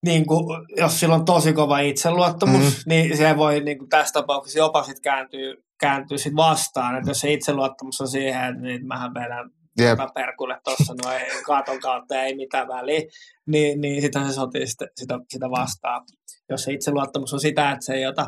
[0.06, 2.89] niin kuin, jos sillä on tosi kova itseluottamus, mm.
[2.89, 6.98] niin se voi niin kuin tässä tapauksessa jopa sit kääntyä, kääntyä sit vastaan.
[6.98, 9.50] Että jos se itseluottamus on siihen, että niin mähän vedän
[9.82, 10.00] yep.
[10.14, 13.02] Perkulle tuossa noin kaaton kautta ei mitään väliä,
[13.48, 16.02] niin, niin sitten se sotii sitä, sitä, sitä vastaan.
[16.50, 18.28] Jos se itseluottamus on sitä, että se ei ota,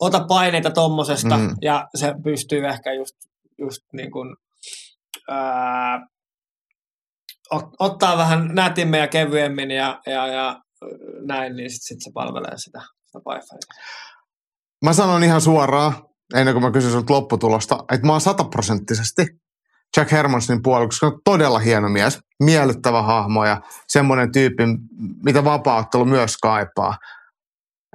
[0.00, 1.56] ota paineita tommosesta mm.
[1.62, 3.16] ja se pystyy ehkä just,
[3.58, 4.36] just niin kuin,
[5.28, 6.06] ää,
[7.78, 10.60] ottaa vähän nätimmin ja kevyemmin ja, ja, ja
[11.26, 13.72] näin, niin sitten sit se palvelee sitä, sitä.
[14.84, 19.26] Mä sanon ihan suoraan, ennen kuin mä kysyn sinulta lopputulosta, että mä oon sataprosenttisesti
[19.96, 24.62] Jack Hermansonin puolella, koska on todella hieno mies, miellyttävä hahmo ja semmoinen tyyppi,
[25.24, 26.98] mitä vapaattelu myös kaipaa.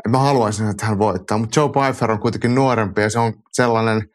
[0.08, 4.10] Mä haluaisin, että hän voittaa, mutta Joe Pfeiffer on kuitenkin nuorempi ja se on sellainen,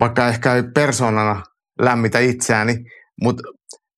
[0.00, 1.42] vaikka ehkä ei persoonana
[1.80, 2.76] lämmitä itseäni,
[3.22, 3.42] mutta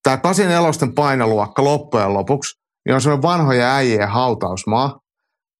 [0.03, 5.01] tämä 84 painoluokka loppujen lopuksi niin on semmoinen vanhoja äijien hautausmaa,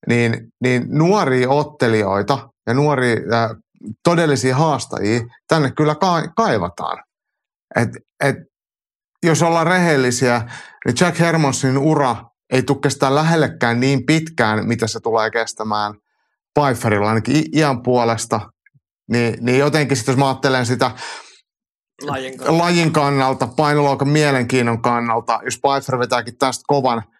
[0.09, 3.17] niin, niin nuoria ottelijoita ja nuoria
[4.05, 7.05] todellisia haastajia tänne kyllä ka- kaivataan.
[7.77, 7.89] Et,
[8.25, 8.37] et,
[9.23, 10.43] jos ollaan rehellisiä,
[10.87, 12.17] niin Jack Hermansonin ura
[12.53, 15.95] ei tule kestää lähellekään niin pitkään, mitä se tulee kestämään
[16.61, 18.41] Pfeifferilla ainakin iän puolesta.
[19.11, 20.91] Niin, niin jotenkin sitten jos mä ajattelen sitä
[22.03, 27.03] lajin kannalta, lajin kannalta painoluokan mielenkiinnon kannalta, jos Pfeiffer vetääkin tästä kovan–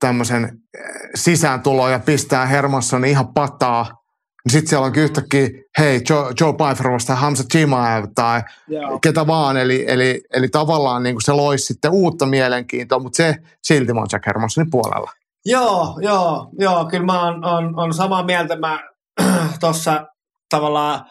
[0.00, 0.82] tämmöisen eh,
[1.14, 4.03] sisääntulo ja pistää Hermansson ihan pataa,
[4.44, 8.98] niin sitten siellä on yhtäkkiä, hei, Joe, Joe Pfeiffer vastaan Hamza Chimaev tai Joo.
[8.98, 9.56] ketä vaan.
[9.56, 14.00] Eli, eli, eli tavallaan niin kuin se loisi sitten uutta mielenkiintoa, mutta se silti mä
[14.00, 15.10] oon Jack Hermanssonin puolella.
[15.46, 18.56] Joo, joo, joo, kyllä mä oon, on, on samaa mieltä.
[18.56, 18.80] Mä
[19.60, 20.06] tuossa
[20.50, 21.04] tavallaan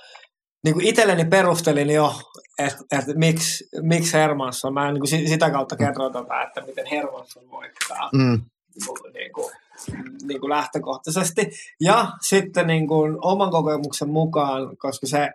[0.64, 2.14] niin kuin itselleni perustelin jo,
[2.60, 7.44] että, että miksi, miksi Hermansson, mä niin kuin sitä kautta kerroin tota, että miten Hermansson
[7.52, 8.42] voittaa mm.
[9.14, 9.52] niin kuin,
[10.24, 11.52] niin kuin lähtökohtaisesti.
[11.80, 15.30] Ja sitten niin kuin oman kokemuksen mukaan, koska se,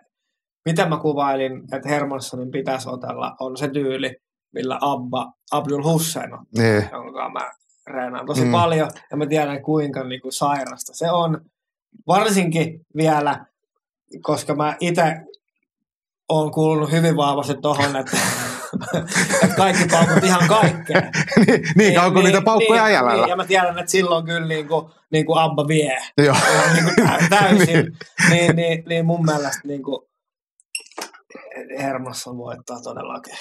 [0.65, 4.15] mitä mä kuvailin, että Hermanssonin pitäisi otella, on se tyyli,
[4.51, 6.89] millä Abba, Abdul Hussein on, niin.
[6.91, 7.51] jonka mä
[7.87, 8.51] reenaan tosi mm.
[8.51, 11.41] paljon, ja mä tiedän kuinka niin kuin sairasta se on.
[12.07, 13.45] Varsinkin vielä
[14.21, 15.15] koska mä itse
[16.29, 18.17] olen kuulunut hyvin vahvasti tuohon, että,
[19.43, 21.01] että kaikki paukut ihan kaikkea.
[21.47, 23.21] niin, niin kauan kuin niitä paukkuja niin, jäljellä.
[23.21, 25.97] Niin, ja mä tiedän, että silloin kyllä niin kuin, niin kuin Abba vie.
[26.17, 26.35] Joo.
[26.73, 26.95] niin kuin
[27.29, 27.67] täysin.
[27.67, 27.97] niin.
[28.29, 30.09] Niin, niin, niin mun mielestä niin kuin,
[31.79, 33.33] Hermossa voittaa todellakin.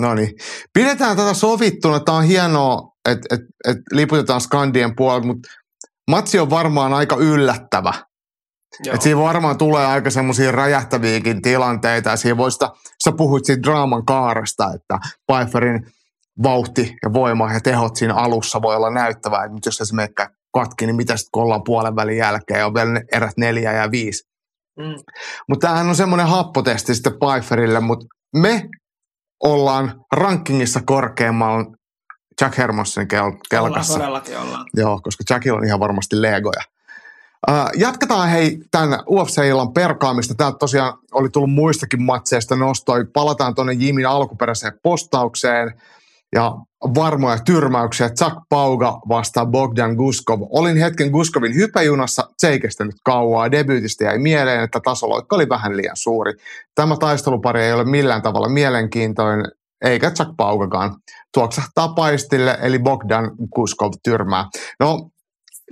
[0.00, 0.30] No niin.
[0.74, 2.00] Pidetään tätä sovittuna.
[2.00, 5.48] Tämä on hienoa, että et, et liputetaan Skandien puolella, mutta
[6.10, 7.92] matsi on varmaan aika yllättävä.
[8.92, 12.10] Et siinä varmaan tulee aika semmoisia räjähtäviäkin tilanteita.
[12.10, 12.58] Ja siinä voisi,
[13.04, 14.98] sä puhuit siitä draaman kaaresta, että
[15.32, 15.86] Pfeifferin
[16.42, 19.44] vauhti ja voima ja tehot siinä alussa voi olla näyttävää.
[19.44, 22.74] Että jos se mekkä katki, niin mitä sitten kun ollaan puolen välin jälkeen ja on
[22.74, 24.28] vielä erät neljä ja viisi.
[24.78, 24.94] Mm.
[25.48, 28.06] Mutta tämähän on semmoinen happotesti sitten Pfeifferille, mutta
[28.36, 28.68] me
[29.44, 31.64] ollaan rankingissa korkeammalla
[32.40, 33.94] Jack Hermosin kel- kelkassa.
[33.94, 34.66] Ollaan todellakin ollaan.
[34.74, 36.62] Joo, koska Jackilla on ihan varmasti legoja.
[37.76, 40.34] Jatketaan hei tämän UFC-illan perkaamista.
[40.34, 43.04] Täältä tosiaan oli tullut muistakin matseista nostoi.
[43.12, 45.74] Palataan tuonne Jimin alkuperäiseen postaukseen
[46.34, 46.52] ja
[46.94, 48.08] varmoja tyrmäyksiä.
[48.08, 50.40] Chuck Pauga vastaa Bogdan Guskov.
[50.50, 53.50] Olin hetken Guskovin hypäjunassa, se ei kestänyt kauaa.
[53.50, 56.32] Debyytistä jäi mieleen, että tasoloikka oli vähän liian suuri.
[56.74, 59.52] Tämä taistelupari ei ole millään tavalla mielenkiintoinen,
[59.84, 60.96] eikä Chuck Paugakaan.
[61.34, 64.44] Tuoksahtaa paistille, eli Bogdan Guskov tyrmää.
[64.80, 65.10] No,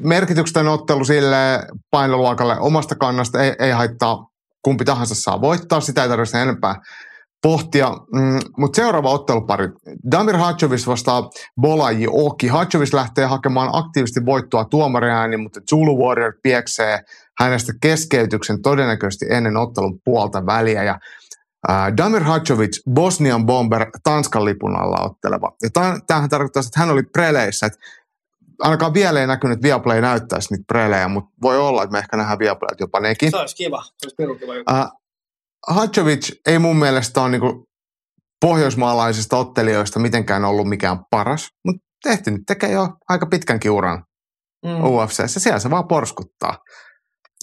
[0.01, 4.26] merkityksetön ottelu sille painoluokalle omasta kannasta ei, ei haittaa
[4.62, 6.74] kumpi tahansa saa voittaa, sitä ei tarvitse enempää
[7.45, 7.90] pohtia.
[7.90, 9.68] Mm, Mutta seuraava ottelupari.
[10.11, 11.30] Damir Hachovis vastaa
[11.61, 12.49] Bolaji Oki.
[12.49, 17.01] Hachovis lähtee hakemaan aktiivisesti voittoa tuomariääni, mutta Zulu Warrior pieksee
[17.38, 20.82] hänestä keskeytyksen todennäköisesti ennen ottelun puolta väliä.
[20.82, 20.99] Ja
[21.70, 25.53] äh, Damir Hachovic, Bosnian Bomber, Tanskan lipun alla otteleva.
[25.62, 25.68] Ja
[26.07, 27.78] tämähän tarkoittaa, että hän oli preleissä, että
[28.61, 32.17] ainakaan vielä ei näkynyt, että Viaplay näyttäisi niitä prelejä, mutta voi olla, että me ehkä
[32.17, 33.31] nähdään Viaplayt jopa nekin.
[33.31, 34.73] Se olisi kiva, se olisi kiva juttu.
[34.73, 35.01] Uh,
[35.69, 37.69] Hadjovic ei mun mielestä ole niinku
[38.41, 44.05] pohjoismaalaisista ottelijoista mitenkään ollut mikään paras, mutta tehty nyt tekee jo aika pitkän kiuran
[44.65, 44.85] mm.
[44.85, 45.41] UFCssä.
[45.41, 46.59] Siellä se vaan porskuttaa.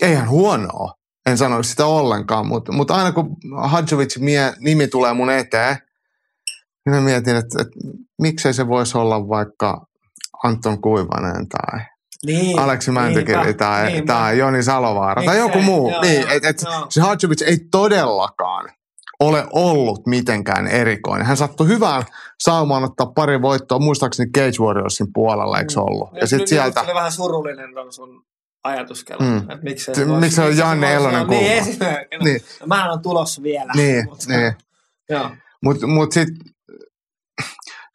[0.01, 0.93] Eihän huonoa,
[1.25, 4.23] en sano sitä ollenkaan, mutta, mutta aina kun Hadjovicin
[4.59, 5.77] nimi tulee mun eteen,
[6.85, 7.79] niin mä mietin, että, että
[8.21, 9.85] miksei se voisi olla vaikka
[10.43, 11.79] Anton Kuivanen tai
[12.25, 14.13] niin, Aleksi Mäntykivi tai, niinpä.
[14.13, 15.91] tai Joni Salovaara Miksei, tai joku muu.
[15.91, 16.85] Joo, niin, et, et joo.
[16.89, 18.69] se Hadjovic ei todellakaan
[19.19, 21.25] ole ollut mitenkään erikoinen.
[21.25, 22.03] Hän sattui hyvään
[22.39, 25.81] saamaan ottaa pari voittoa, muistaakseni Cage Warriorsin puolella, eikö mm.
[25.81, 26.09] ollut?
[26.21, 26.81] Ja, sitten sieltä...
[26.81, 28.25] oli vähän surullinen ton sun
[28.63, 29.37] ajatuskelma, mm.
[29.37, 31.41] että miksei se Miksi se on Janne Elonen kulma?
[31.41, 32.23] Niin, esimerkiksi.
[32.23, 32.41] Niin.
[32.59, 33.71] No, mähän on tulossa vielä.
[33.75, 34.53] Niin, mutta, niin.
[35.63, 36.37] Mutta mut sitten,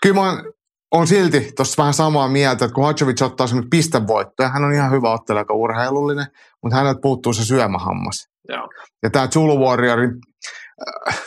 [0.03, 0.53] kyllä mä oon
[0.93, 4.91] on silti tuossa vähän samaa mieltä, että kun Hadjovic ottaa sen pistevoittoja, hän on ihan
[4.91, 6.27] hyvä ottelija, aika urheilullinen,
[6.63, 8.17] mutta häneltä puuttuu se syömähammas.
[8.49, 8.69] Joo.
[9.03, 10.11] Ja tämä Zulu Warriorin,
[11.09, 11.23] äh,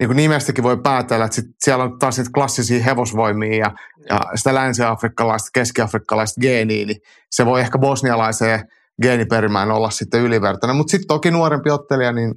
[0.00, 3.72] niin kuin nimestäkin voi päätellä, että sit siellä on taas niitä klassisia hevosvoimia ja,
[4.08, 7.00] ja sitä länsi-afrikkalaista, keski-afrikkalaista geeniä, niin
[7.30, 8.60] se voi ehkä bosnialaiseen
[9.02, 10.76] geeniperimään olla sitten ylivertainen.
[10.76, 12.34] Mutta sitten toki nuorempi ottelija, niin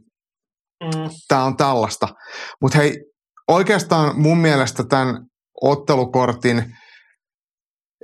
[0.83, 1.09] mm.
[1.27, 2.07] tämä on tällaista.
[2.61, 3.03] Mutta hei,
[3.47, 5.27] oikeastaan mun mielestä tämän
[5.61, 6.75] ottelukortin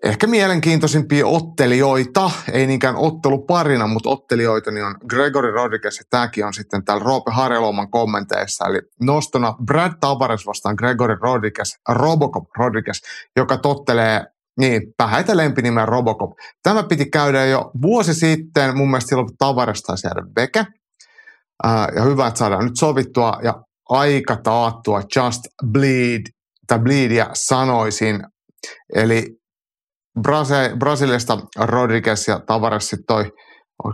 [0.03, 6.53] ehkä mielenkiintoisimpia ottelijoita, ei niinkään otteluparina, mutta ottelijoita, niin on Gregory Rodriguez, ja tämäkin on
[6.53, 13.01] sitten täällä Roope Harjeloman kommenteissa, eli nostona Brad Tavares vastaan Gregory Rodriguez, Robocop Rodriguez,
[13.35, 14.25] joka tottelee
[14.59, 16.31] niin, pähäitä lempinimeä Robocop.
[16.63, 20.65] Tämä piti käydä jo vuosi sitten, mun mielestä silloin Tavares taisi jäädä veke.
[21.95, 25.41] ja hyvä, että saadaan nyt sovittua ja aika taattua Just
[25.71, 26.21] Bleed
[26.73, 28.23] tai Bleedia sanoisin.
[28.95, 29.25] Eli
[30.21, 33.31] Brase, Brasiliasta Rodriguez ja Tavares sitten toi,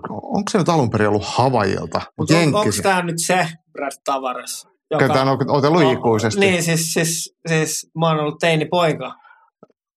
[0.09, 2.01] onko se nyt alun perin ollut Havajilta?
[2.17, 4.67] Mutta on, onko tämä nyt se Brad Tavares?
[4.91, 6.39] Joka, Ketä on otellut no, ikuisesti.
[6.39, 9.15] Niin, siis, siis, siis mä oon ollut teini-poika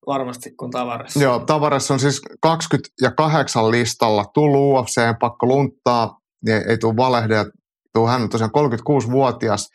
[0.06, 1.16] varmasti kuin Tavares.
[1.16, 7.44] Joo, Tavares on siis 28 listalla, tullut UFC, pakko lunttaa, niin ei tule valehdeja,
[8.08, 9.68] hän on tosiaan 36-vuotias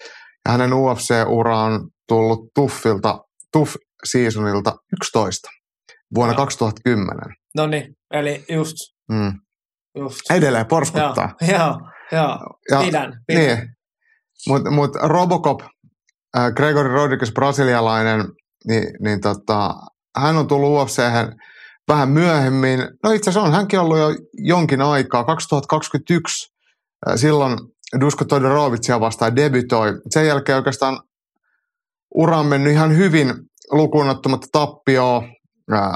[0.46, 3.20] ja hänen UFC-ura on tullut Tuffilta,
[3.52, 5.50] Tuff Seasonilta 11
[6.16, 6.38] vuonna no.
[6.38, 7.36] 2010.
[7.56, 8.76] No niin, eli just.
[9.12, 9.34] Mm.
[9.98, 10.32] just.
[10.32, 11.36] Edelleen porskuttaa.
[11.52, 11.80] Joo,
[12.12, 12.40] joo,
[12.72, 13.44] ja, pidän, pidän.
[13.46, 13.70] Niin.
[14.48, 15.62] Mutta mut Robocop,
[16.38, 18.26] äh, Gregory Rodriguez, brasilialainen,
[18.68, 19.74] niin, niin tota,
[20.18, 21.02] hän on tullut ufc
[21.88, 22.80] vähän myöhemmin.
[23.04, 26.54] No itse asiassa on hänkin ollut jo jonkin aikaa, 2021.
[27.10, 27.58] Äh, silloin
[28.00, 29.94] Dusko Todorovicia vastaan debytoi.
[30.10, 31.00] Sen jälkeen oikeastaan
[32.18, 33.34] ura on mennyt ihan hyvin
[33.72, 35.24] lukuun ottamatta tappioa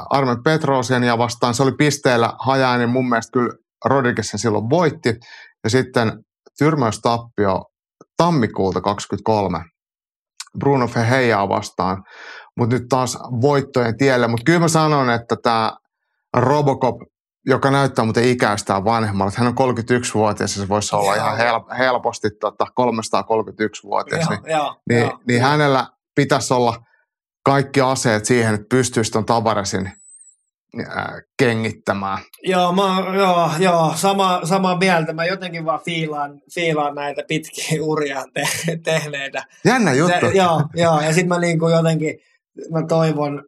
[0.10, 1.54] Armen Petrosian ja vastaan.
[1.54, 3.54] Se oli pisteellä hajainen, mun mielestä kyllä
[3.86, 5.20] Rodriguez sen silloin voitti.
[5.64, 6.24] Ja sitten
[6.58, 7.66] tyrmäystappio
[8.18, 9.64] tammikuulta 23
[10.60, 12.04] Bruno Feheijaa vastaan,
[12.58, 14.28] mutta nyt taas voittojen tielle.
[14.28, 15.78] Mutta kyllä mä sanon, että tämä
[16.38, 16.96] Robocop,
[17.46, 21.78] joka näyttää muuten ikäistään vanhemmalle, että hän on 31-vuotias ja se voisi olla ihan hel-
[21.78, 24.42] helposti tota 331-vuotias, niin,
[24.90, 26.78] niin, niin hänellä pitäisi olla
[27.46, 29.92] kaikki aseet siihen, että pystyisi tuon Tavaresin
[30.88, 32.18] ää, kengittämään.
[32.44, 32.82] Joo, mä,
[33.16, 35.14] joo, joo sama, samaa mieltä.
[35.14, 38.44] Mä jotenkin vaan fiilaan, fiilaan näitä pitkiä uria te,
[38.84, 39.44] tehneitä.
[39.66, 40.28] Jännä juttu.
[40.32, 42.20] Se, joo, joo, ja sitten mä niinku jotenkin,
[42.72, 43.44] mä toivon,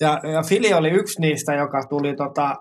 [0.00, 2.54] Ja, ja Fili oli yksi niistä, joka tuli tota,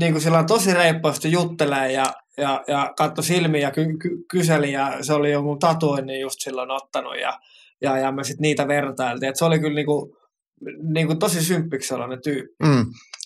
[0.00, 2.04] niin kuin sillä tosi reippaasti juttelee ja,
[2.38, 6.36] ja, ja katsoi silmiä ja ky- ky- kyseli ja se oli jo mun tatuoinnin just
[6.40, 7.38] silloin ottanut ja,
[7.82, 9.30] ja, ja me sitten niitä vertailtiin.
[9.30, 10.16] Et se oli kyllä niinku,
[10.94, 12.54] niinku tosi symppiksi sellainen tyyppi.
[12.62, 12.84] Mm.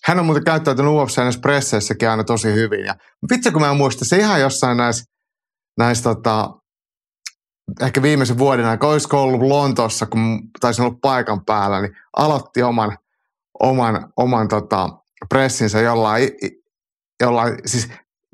[0.09, 2.85] Hän on muuten käyttäytynyt UFC näissä presseissäkin aina tosi hyvin.
[2.85, 2.95] Ja
[3.31, 5.05] vitsi, kun mä muistan, se ihan jossain näissä,
[5.79, 6.51] näissä tota,
[7.81, 12.99] ehkä viimeisen vuoden aikana, olisiko ollut Lontoossa, kun taisin olla paikan päällä, niin aloitti oman,
[13.61, 14.89] oman, oman tota,
[15.29, 16.31] pressinsä jollain,
[17.21, 17.89] jollain siis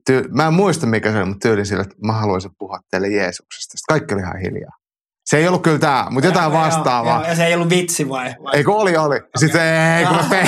[0.06, 3.08] tyy, mä en muista mikä se oli, mutta tyyli sille, että mä haluaisin puhua teille
[3.08, 3.78] Jeesuksesta.
[3.78, 4.76] Sitten kaikki oli ihan hiljaa.
[5.24, 7.22] Se ei ollut kyllä tämä, mutta jotain Ja- vastaavaa.
[7.22, 8.34] Ja, ja se ei ollut vitsi vai?
[8.44, 8.56] vai?
[8.56, 9.20] Ei kun oli, oli.
[9.36, 10.24] Sitten ei, kun mä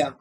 [0.00, 0.12] Joo.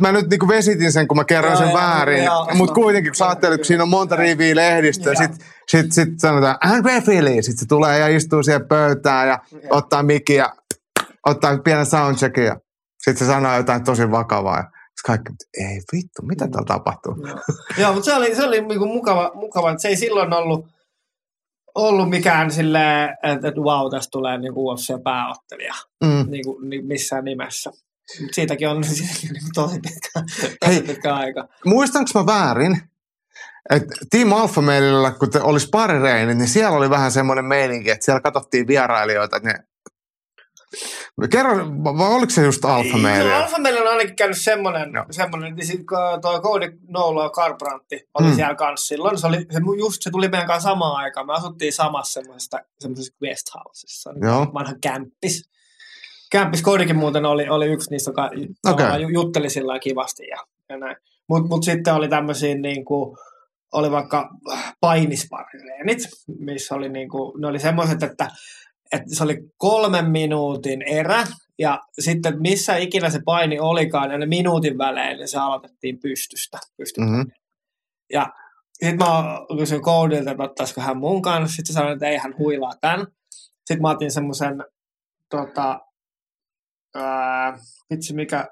[0.00, 2.24] mä nyt niinku vesitin sen, kun mä kerroin Joo, sen joo, väärin.
[2.24, 2.48] joo.
[2.54, 5.22] Mutta kuitenkin, kun sä ajattelet, kun siinä on monta riviä lehdistöä, Joo.
[5.22, 7.42] sit, sit, sit sanotaan, Andre Philly.
[7.42, 9.60] Sitten se tulee ja istuu siihen pöytään ja Joo.
[9.70, 10.52] ottaa mikin ja
[11.26, 12.56] ottaa pienen soundcheckin ja
[12.98, 14.56] sitten se sanoo jotain tosi vakavaa.
[14.56, 14.64] Ja
[15.06, 17.16] kaikki, ei vittu, mitä täällä tapahtuu?
[17.26, 17.38] Joo,
[17.78, 20.66] Joo mutta se oli, se oli niinku mukava, mukava, että se ei silloin ollut,
[21.88, 25.74] ollut mikään silleen, että, että wow, tästä tulee niinku UFC-pääottelija
[26.04, 26.30] Mm.
[26.30, 27.70] niinku, ni, missään nimessä.
[28.20, 30.10] Mut siitäkin on, siitäkin on niinku tosi pitkä,
[30.66, 30.76] Hei.
[30.80, 31.48] tosi pitkä aika.
[31.64, 32.82] Muistanko mä väärin,
[33.70, 38.04] että Team Alpha Mailillä, kun te olisi parireinit, niin siellä oli vähän semmoinen meininki, että
[38.04, 39.54] siellä katsottiin vierailijoita, että ne
[41.30, 43.36] Kerro, vai oliko se just Joo, Maililla?
[43.36, 45.04] Alfa meillä on ainakin käynyt semmoinen, Joo.
[45.10, 45.80] semmoinen niin sit,
[46.22, 48.34] toi Cody Nolo ja Carbrantti oli Mm.
[48.34, 49.18] siellä kanssa silloin.
[49.18, 51.26] Se, oli, se, just se tuli meidän kanssa samaan aikaan.
[51.26, 54.12] Me asuttiin samassa semmoisessa, semmoisessa guest houseissa.
[54.22, 54.46] Joo.
[54.54, 55.50] Vanha kämppis.
[56.30, 58.30] Kämppis Codykin muuten oli, oli yksi niistä, joka
[58.66, 59.00] okay.
[59.12, 60.36] jutteli sillä kivasti ja,
[60.68, 60.96] ja näin.
[61.28, 63.16] Mutta mut sitten oli tämmöisiä niin kuin,
[63.72, 64.30] oli vaikka
[64.80, 65.98] painisparitreenit,
[66.38, 68.30] missä oli niin kuin, ne oli semmoiset, että,
[68.92, 71.26] että se oli kolmen minuutin erä,
[71.58, 76.58] ja sitten missä ikinä se paini olikaan, ne minuutin välein, niin se aloitettiin pystystä.
[76.76, 77.10] pystystä.
[77.10, 77.22] Mhm.
[78.12, 78.32] Ja
[78.72, 79.06] sitten mä
[79.58, 81.56] kysyin Coudilta, että ottaisiko hän mun kanssa.
[81.56, 83.06] Sitten se sanoi, että ei hän huilaa tämän.
[83.40, 84.64] Sitten mä otin semmoisen,
[85.28, 85.80] tota,
[86.94, 87.58] ää,
[87.90, 88.48] vitsi mikä,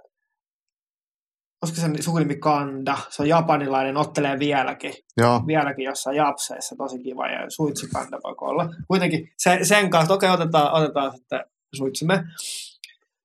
[1.62, 2.98] olisiko sen sukunimi Kanda.
[3.09, 4.94] Se on japanilainen, ottelee vieläkin.
[5.16, 5.42] Joo.
[5.46, 7.26] Vieläkin jossain japseissa, tosi kiva.
[7.28, 8.68] Ja suitsi Kanda voiko olla.
[8.88, 11.44] Kuitenkin se, sen kanssa, okei otetaan, otetaan sitten
[11.74, 12.24] suitsimme.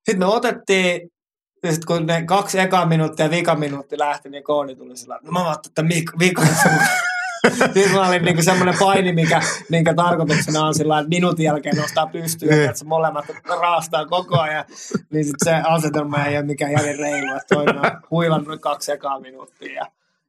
[0.05, 1.01] Sitten me otettiin,
[1.63, 5.19] ja sitten kun ne kaksi eka minuuttia ja vika minuutti lähti, niin koodi tuli sillä,
[5.23, 6.41] no mä ajattelin, että mik- vika.
[7.73, 12.07] Sitten mä olin niinku semmoinen paini, mikä, minkä tarkoituksena on sillä, että minuutin jälkeen nostaa
[12.07, 12.65] pystyyn, Niin.
[12.65, 13.25] että se molemmat
[13.61, 14.65] raastaa koko ajan.
[15.11, 19.19] Niin sitten se asetelma ei ole mikään järin reilu, että toinen on huilannut kaksi ekaa
[19.19, 19.85] minuuttia ja,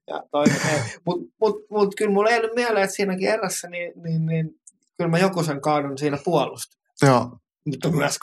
[0.06, 0.80] ja toinen ei.
[1.06, 4.50] Mutta mut, mut, kyllä mulla ei ollut mieleen, että siinäkin erässä, niin, niin, niin
[4.96, 6.80] kyllä mä joku sen kaadun siinä puolustin.
[7.02, 7.38] Joo.
[7.66, 8.18] Mutta myös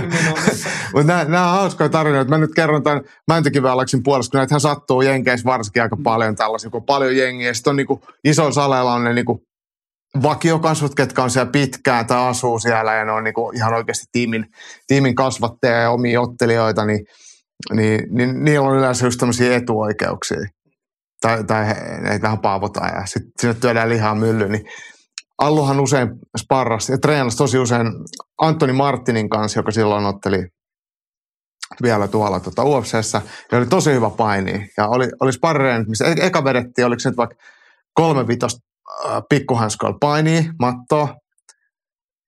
[0.00, 0.68] minuutissa.
[0.94, 2.30] Mutta nämä, nämä on hauskoja tarinoita.
[2.30, 6.80] Mä nyt kerron tämän Mäntykiväälaksin puolesta, kun näitähän sattuu Jenkeissä varsinkin aika paljon tällaisia, kun
[6.80, 7.54] on paljon jengiä.
[7.54, 9.42] Sitten on niinku, isoilla saleilla on ne niinku,
[10.22, 14.46] vakiokasvot, ketkä on siellä pitkään tai asuu siellä ja ne on niinku ihan oikeasti tiimin,
[14.86, 17.06] tiimin kasvattajia ja omia ottelijoita, niin,
[17.72, 20.38] niin, niin niillä on yleensä just tämmöisiä etuoikeuksia.
[21.20, 21.74] Tai, tai he,
[22.08, 24.52] heitä paavotaan ja sitten sinne työdään lihaa myllyyn.
[24.52, 24.64] Niin
[25.42, 27.86] Alluhan usein sparrasi ja treenasi tosi usein
[28.38, 30.48] Antoni Martinin kanssa, joka silloin otteli
[31.82, 33.22] vielä tuolla tota UFCssä,
[33.52, 34.70] ja oli tosi hyvä paini.
[34.76, 37.36] Ja oli, oli sparreen, missä e- eka vedettiin, oliko se nyt vaikka
[37.94, 38.60] kolme vitosta
[39.06, 41.14] äh, pikkuhanskoilla paini, mattoa.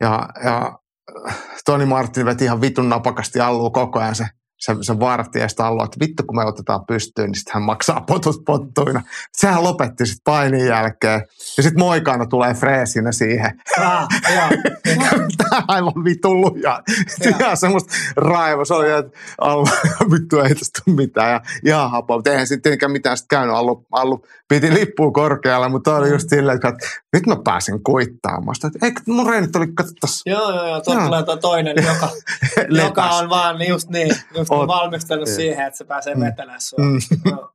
[0.00, 0.78] Ja, ja
[1.64, 4.26] Toni Martin veti ihan vitun napakasti allua koko ajan se
[4.64, 8.44] se, se vartija sitä että vittu kun me otetaan pystyyn, niin sitten hän maksaa potut
[8.44, 9.02] pottuina.
[9.32, 11.22] Sehän lopetti sitten painin jälkeen.
[11.56, 13.60] Ja sitten moikana tulee freesinä siihen.
[13.80, 14.06] Ah.
[15.38, 16.82] Tämä on aivan vitun luja.
[17.40, 18.64] Ihan semmoista raivoa.
[18.64, 19.66] Se oli, että Allu,
[20.12, 21.30] vittu ei tästä tule mitään.
[21.30, 22.16] Ja ihan hapoa.
[22.16, 23.56] Mutta eihän sitten tietenkään mitään sitten käynyt.
[23.56, 26.72] Allu, Allu piti lippua korkealla, mutta oli just silleen, että
[27.12, 28.56] nyt mä pääsen kuittaamaan.
[28.66, 30.12] Että eikö mun reenit oli, katsotaan.
[30.26, 30.80] Joo, joo, joo.
[30.80, 32.08] Tuo tulee toinen, joka,
[32.84, 35.36] joka on vaan just niin, just Oot- valmistanut Niin.
[35.36, 36.20] siihen, että se pääsee Mm.
[36.24, 36.78] vetelemään sua.
[36.84, 36.98] Mm.
[37.30, 37.52] Joo,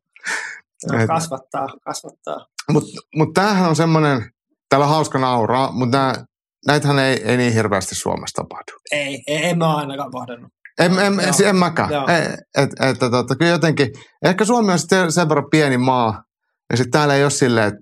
[1.02, 2.46] Et- kasvattaa, kasvattaa.
[2.72, 4.30] Mutta mut tämähän on semmoinen,
[4.70, 6.26] täällä on hauska nauraa, mutta nää,
[6.68, 8.72] näitähän ei, ei niin hirveästi Suomessa tapahdu.
[8.92, 10.52] Ei, ei, en mä ole ainakaan pohdannut.
[10.80, 11.90] En, en, en, en mäkään.
[11.92, 12.28] Ei,
[12.58, 13.88] Et, että tota, kyllä jotenkin,
[14.26, 16.24] ehkä Suomi on sitten sen verran pieni maa,
[16.72, 17.80] ja sitten täällä ei ole silleen, että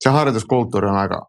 [0.00, 1.26] se harjoituskulttuuri on aika,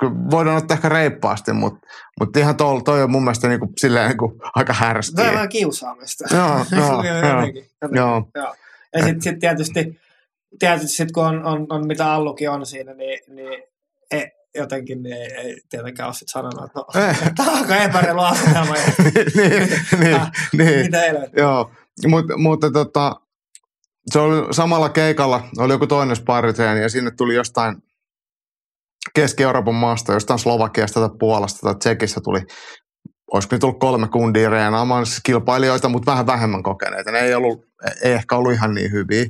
[0.00, 1.86] kyllä voidaan ottaa ehkä reippaasti, mutta,
[2.20, 5.32] mutta ihan tol, toi on mun mielestä niinku, silleen niinku aika Se on härskiä.
[5.32, 6.24] vähän kiusaamista.
[6.36, 6.48] Joo,
[6.80, 7.16] joo, joo.
[7.16, 7.96] jotenkin, jotenkin.
[7.96, 8.28] Joo.
[8.34, 8.54] Joo.
[8.94, 10.00] Ja sitten sit tietysti,
[10.58, 13.62] tietysti sit kun on, on, on, mitä Allukin on siinä, niin, niin
[14.10, 17.18] ei, jotenkin niin ei, ei tietenkään ole sit sanonut, että no, Eh.
[17.36, 18.76] tämä on aika epäreilu asetelma.
[18.76, 18.82] ja
[19.34, 19.68] niin,
[20.00, 20.80] niin, Ah, niin.
[20.86, 21.42] Mitä helvettiä.
[21.42, 21.70] Joo,
[22.06, 23.20] Mut, mutta tota,
[24.06, 27.82] se oli samalla keikalla, oli joku toinen sparritreeni ja sinne tuli jostain
[29.14, 32.40] Keski-Euroopan maasta, jostain Slovakiasta tai Puolasta tai Tsekissä tuli,
[33.32, 37.12] olisiko nyt tullut kolme kundia reenaamaan siis kilpailijoita, mutta vähän vähemmän kokeneita.
[37.12, 37.64] Ne ei, ollut,
[38.02, 39.26] ei ehkä ollut ihan niin hyviä.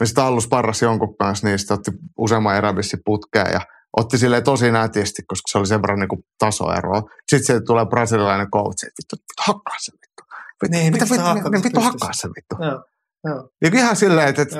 [0.00, 3.60] Ja sitten Allu sparrasi jonkun kanssa, niin sitten otti useamman erävissi putkeen ja
[3.96, 7.02] otti silleen tosi nätisti, koska se oli sen verran niin tasoeroa.
[7.30, 10.22] Sitten sieltä tulee brasilialainen coach, että vittu, hakkaa se vittu.
[10.68, 12.56] Niin, mitä vittu, niin, vittu hakkaa se vittu.
[12.60, 12.84] Joo,
[13.24, 14.56] joo, Ja ihan silleen, että, että.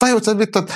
[0.00, 0.74] Tajut sä vittu, että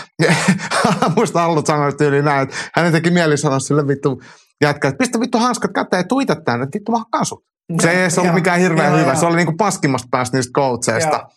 [1.17, 4.23] muista Allut sanoi tyyliin näin, että hänen teki mieli sanoa sille vittu
[4.61, 7.45] jätkä, että pistä vittu hanskat käteen ja tuita tänne, että vittu mä hakkaan sut.
[7.83, 9.21] Se ei edes ollut mikään hirveän joo, hyvä, joo.
[9.21, 10.61] se oli niinku paskimmasta päästä niistä.
[10.61, 11.31] Joo.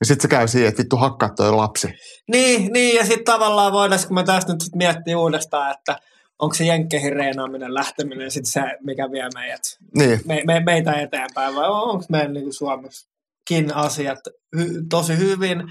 [0.00, 1.88] Ja sitten se käy siihen, että vittu hakkaa toi lapsi.
[2.30, 5.98] Niin, niin, ja sitten tavallaan voidaan, kun me tästä nyt sit miettiä uudestaan, että
[6.38, 9.60] onko se jenkkeihin reenaaminen, lähteminen sitten se, mikä vie meidät,
[9.96, 14.18] Niin, me, me, meitä eteenpäin, vai onko meidän niin Suomessakin asiat
[14.56, 15.62] hy, tosi hyvin,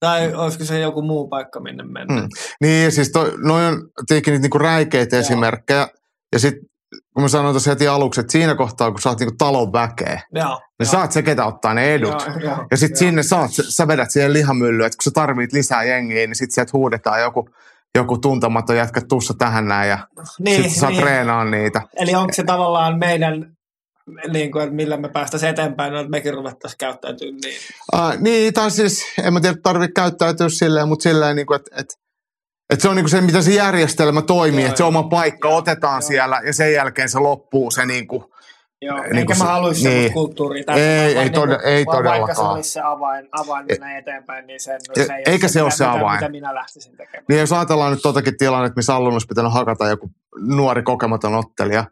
[0.00, 2.20] tai olisiko se joku muu paikka, minne mennä?
[2.20, 2.28] Mm.
[2.60, 5.20] niin siis toi, noi on tietenkin niitä niinku räikeitä Joo.
[5.20, 5.88] esimerkkejä.
[6.32, 6.66] Ja sitten
[7.14, 10.20] kun mä sanoin tuossa heti aluksi, että siinä kohtaa, kun sä oot niinku talon väkeä,
[10.34, 12.26] Joo, niin saat se, ketä ottaa ne edut.
[12.26, 15.84] Joo, joo, Ja sitten sinne saat, sä vedät siihen lihamyllyyn, että kun sä tarvit lisää
[15.84, 17.48] jengiä, niin sitten sieltä huudetaan joku,
[17.94, 19.98] joku tuntematon jätkä tussa tähän näin ja
[20.38, 21.02] niin, sitten sä saat niin.
[21.02, 21.82] treenaa niitä.
[21.96, 23.55] Eli onko se tavallaan meidän,
[24.32, 27.54] niin kuin, että millä me päästäisiin eteenpäin, no, että mekin ruvettaisiin käyttäytyä niin.
[27.94, 31.70] Uh, niin, tai siis en mä tiedä, tarvitse käyttäytyä silleen, mutta silleen, niin kuin, että,
[31.80, 31.94] että,
[32.72, 34.88] että se on niin kuin se, miten se järjestelmä toimii, Joo, että se joo.
[34.88, 36.08] oma paikka Joo, otetaan joo.
[36.08, 38.24] siellä ja sen jälkeen se loppuu se niin kuin,
[38.82, 39.92] Joo, Niin kuin mä se- haluaisi niin.
[39.92, 40.80] semmoista kulttuuria tässä.
[41.04, 42.54] Ei, ei niin tode- kuin- ei vaan Vaikka se todellakaan.
[42.54, 45.76] olisi se avain, avain mennä eteenpäin, niin sen, E- se ei eikä se ole mitä-
[45.76, 46.16] se mitä- avain.
[46.20, 47.24] Mitä minä lähtisin tekemään.
[47.28, 51.84] niin jos ajatellaan nyt totakin tilannetta, missä Allun olisi pitänyt hakata joku nuori kokematon ottelija.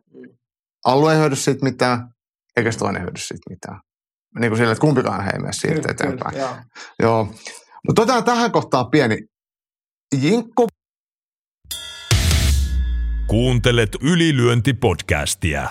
[0.85, 2.09] Allu ei hyödy siitä mitään,
[2.57, 3.80] eikä se toinen hyödy siitä mitään.
[4.41, 6.35] Niin kuin sille, että kumpikaan ei mene siitä Kyllä, eteenpäin.
[6.35, 6.57] kyllä, joo.
[7.03, 7.24] Joo.
[7.87, 9.18] Mutta otetaan tähän kohtaan pieni
[10.20, 10.68] jinkku.
[13.26, 15.68] Kuuntelet ylilyöntipodcastia.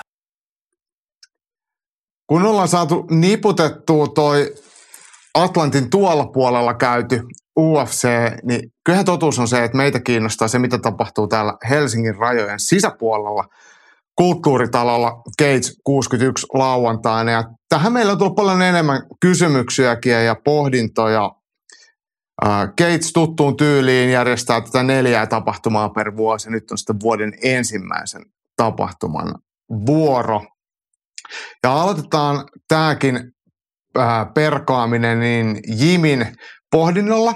[2.28, 4.56] Kun ollaan saatu niputettua toi
[5.34, 7.22] Atlantin tuolla puolella käyty
[7.60, 8.08] UFC,
[8.44, 13.46] niin kyllähän totuus on se, että meitä kiinnostaa se, mitä tapahtuu täällä Helsingin rajojen sisäpuolella
[14.16, 17.32] kulttuuritalolla Cage 61 lauantaina.
[17.32, 21.32] Ja tähän meillä on tullut paljon enemmän kysymyksiäkin ja pohdintoja.
[22.78, 26.52] Gates tuttuun tyyliin järjestää tätä neljää tapahtumaa per vuosi.
[26.52, 28.22] Nyt on sitten vuoden ensimmäisen
[28.58, 29.36] tapahtuman
[29.86, 30.42] vuoro.
[31.64, 33.20] Ja aloitetaan tämäkin
[34.34, 36.26] perkaaminen niin Jimin
[36.72, 37.34] pohdinnolla.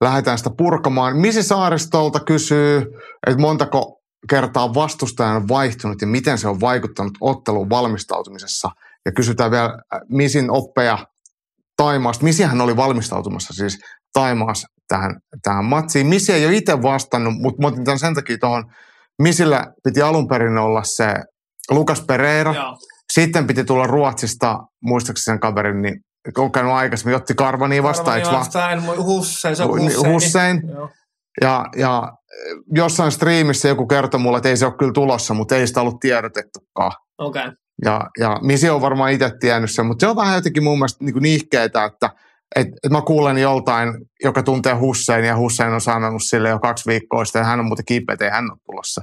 [0.00, 1.16] Lähdetään sitä purkamaan.
[1.16, 2.82] Misi Saaristolta kysyy,
[3.26, 3.97] että montako
[4.30, 8.70] kertaa vastustajan on vaihtunut ja miten se on vaikuttanut otteluun valmistautumisessa.
[9.06, 11.06] Ja kysytään vielä äh, Misin oppeja
[11.76, 12.24] Taimaasta.
[12.24, 13.78] Misihän oli valmistautumassa siis
[14.12, 16.06] Taimaassa tähän, tähän matsiin.
[16.06, 18.72] Misi ei ole itse vastannut, mutta mä otin tämän sen takia tuohon.
[19.22, 21.14] Misillä piti alun perin olla se
[21.70, 22.54] Lukas Pereira.
[22.54, 22.76] Joo.
[23.12, 26.00] Sitten piti tulla Ruotsista, muistaakseni sen kaverin, niin
[26.38, 30.12] on käynyt aikaisemmin, otti Karvania vastaan, eikö vastaan, Hussein, se on Niin, Hussein.
[30.12, 30.62] Hussein.
[30.68, 30.90] Joo.
[31.40, 32.12] Ja, ja
[32.74, 36.00] jossain striimissä joku kertoi mulle, että ei se ole kyllä tulossa, mutta ei sitä ollut
[36.00, 36.92] tiedotettukaan.
[37.18, 37.42] Okei.
[37.42, 37.54] Okay.
[37.84, 41.04] Ja, ja Misi on varmaan itse tiennyt sen, mutta se on vähän jotenkin mun mielestä
[41.04, 42.10] niin nihkeetä, että
[42.56, 46.90] et, et mä kuulen joltain, joka tuntee Hussein ja Hussein on sanonut sille jo kaksi
[46.90, 49.02] viikkoa sitten, hän on muuten kipeä, ei hän ole tulossa.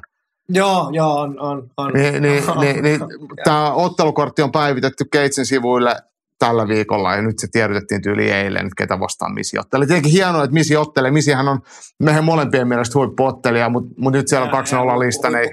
[0.49, 1.69] Joo, joo, on, on.
[1.77, 1.93] on.
[1.93, 2.99] Niin, niin, niin, niin
[3.43, 5.95] tämä ottelukortti on päivitetty Keitsin sivuille
[6.39, 9.87] tällä viikolla ja nyt se tiedotettiin tyyli eilen, että ketä vastaan Misi ottelee.
[9.87, 11.11] Tietenkin hienoa, että Misi ottelee.
[11.11, 11.59] Misihän on
[12.03, 15.29] meidän molempien mielestä huippuottelija, mutta, mutta nyt siellä on kaksi nolla lista.
[15.29, 15.49] Niin,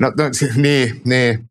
[0.00, 0.24] no, no,
[0.56, 1.50] niin, niin.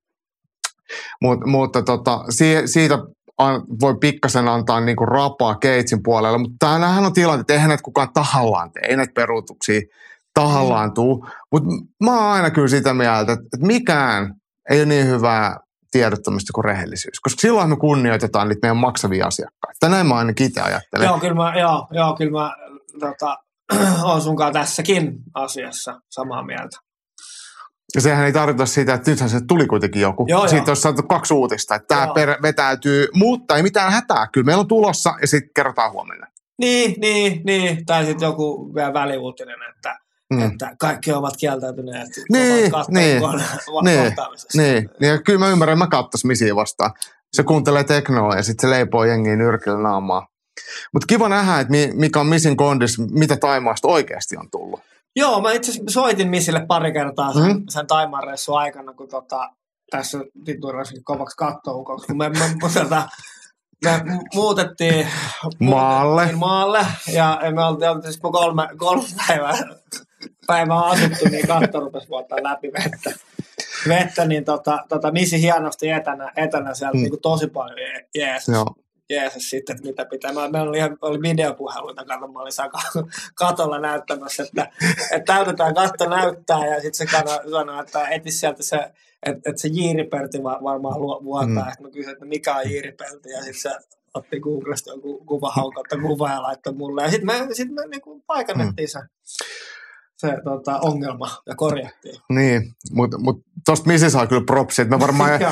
[1.21, 2.23] Mut, mutta tota,
[2.65, 2.99] siitä
[3.37, 7.83] an, voi pikkasen antaa niinku rapaa Keitsin puolella, mutta tämähän on tilanne, että eihän näitä
[7.83, 9.81] kukaan tahallaan tee, ei näitä peruutuksia
[10.33, 11.27] tahallaan tuu.
[11.51, 11.69] Mutta
[12.03, 14.33] mä oon aina kyllä sitä mieltä, että, että mikään
[14.69, 15.57] ei ole niin hyvää
[15.91, 17.19] tiedottamista kuin rehellisyys.
[17.19, 19.89] Koska silloin me kunnioitetaan niitä meidän maksavia asiakkaita.
[19.89, 21.05] Näin mä ainakin itse ajattelen.
[21.05, 22.55] Joo, kyllä mä, joo, joo, kyllä mä
[22.99, 23.37] tota,
[24.09, 26.77] olen sunkaan tässäkin asiassa samaa mieltä.
[27.95, 30.25] Ja sehän ei tarkoita sitä, että nythän se tuli kuitenkin joku.
[30.27, 30.69] Joo, Siitä joo.
[30.69, 34.27] olisi saatu kaksi uutista, että tämä per, vetäytyy, mutta ei mitään hätää.
[34.33, 36.27] Kyllä meillä on tulossa ja sitten kerrotaan huomenna.
[36.59, 37.85] Niin, niin, niin.
[37.85, 39.99] Tai sitten joku vielä väliuutinen, että
[40.33, 40.41] Mm.
[40.41, 43.21] Että kaikki ovat kieltäytyneet niin, niin,
[43.83, 44.13] niin,
[44.53, 46.91] niin, niin, kyllä mä ymmärrän, mä katsoisin misiä vastaan.
[47.33, 50.27] Se kuuntelee teknoa ja sitten se leipoo jengiä nyrkillä naamaa.
[50.93, 54.79] Mutta kiva nähdä, että mikä on Missin kondis, mitä Taimaasta oikeasti on tullut.
[55.15, 57.63] Joo, mä itse asiassa soitin Missille pari kertaa sen, mm.
[57.69, 58.23] sen Taimaan
[58.57, 59.49] aikana, kun tota,
[59.91, 63.09] tässä tituirasin kovaksi kattoukoksi, kun me, me, me, tota,
[63.85, 64.01] me
[64.35, 65.07] muutettiin
[65.59, 66.31] maalle.
[66.31, 69.57] maalle ja me oltiin, oltiin siis kolme, kolme päivää
[70.47, 73.11] päivää asuttu, niin katto rupesi vuottaa läpi vettä.
[73.87, 77.01] vettä niin tota, tota, Missi hienosti etänä, etänä sieltä mm.
[77.01, 77.77] niin kuin tosi paljon
[78.15, 78.53] jeesus.
[78.55, 78.65] Joo.
[79.09, 80.33] Jeesus sitten, että mitä pitää.
[80.33, 82.51] Mä, meillä oli, ihan, oli videopuheluita, kato, mä olin
[83.35, 84.71] katolla näyttämässä, että,
[85.11, 87.17] että täytetään katto näyttää ja sitten se
[87.51, 88.77] sanoi, että eti sieltä se,
[89.25, 91.73] että, että se Jiiriperti varmaan vuotaa.
[91.79, 91.83] Mm.
[91.83, 93.69] Mä kysyin, että mikä on Jiiriperti ja sitten se
[94.13, 97.03] otti Googlesta joku kuvahaukautta kuvaa ja laittoi mulle.
[97.03, 98.91] Ja sitten me, sit me niinku paikannettiin mm.
[98.91, 98.99] se
[100.17, 102.15] se tota, ongelma ja korjattiin.
[102.29, 105.51] Niin, mutta mut tuosta Misi saa kyllä propsi, että me varmaan ja,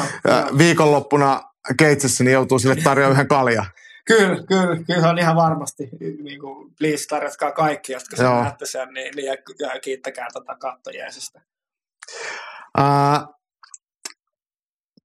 [0.57, 1.41] viikonloppuna
[1.77, 3.65] Keitsessä niin joutuu sille tarjoamaan yhden kalja.
[4.07, 5.89] Kyllä, kyllä, kyllä se on ihan varmasti,
[6.23, 10.55] niin kuin, please tarjotkaa kaikki, jotka sen näette sen, niin, niin ja, ja, kiittäkää tätä
[10.59, 11.41] kattojeesistä.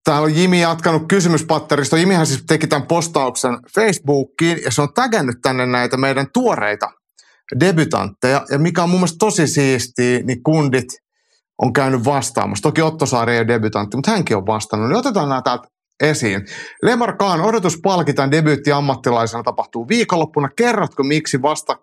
[0.04, 1.98] Täällä on Jimi jatkanut kysymyspatterista.
[1.98, 6.92] Jimihän siis teki tämän postauksen Facebookiin ja se on tägännyt tänne näitä meidän tuoreita
[7.60, 8.44] debutantteja.
[8.50, 10.86] Ja mikä on mun mielestä tosi siistiä, niin kundit
[11.62, 12.62] on käynyt vastaamassa.
[12.62, 14.88] Toki Otto Saari ei ole debutantti, mutta hänkin on vastannut.
[14.88, 15.68] Niin otetaan nämä täältä
[16.00, 16.46] esiin.
[16.82, 20.48] Lemar Kaan, odotus palkitaan debyytti ammattilaisena tapahtuu viikonloppuna.
[20.56, 21.76] Kerrotko, miksi vasta,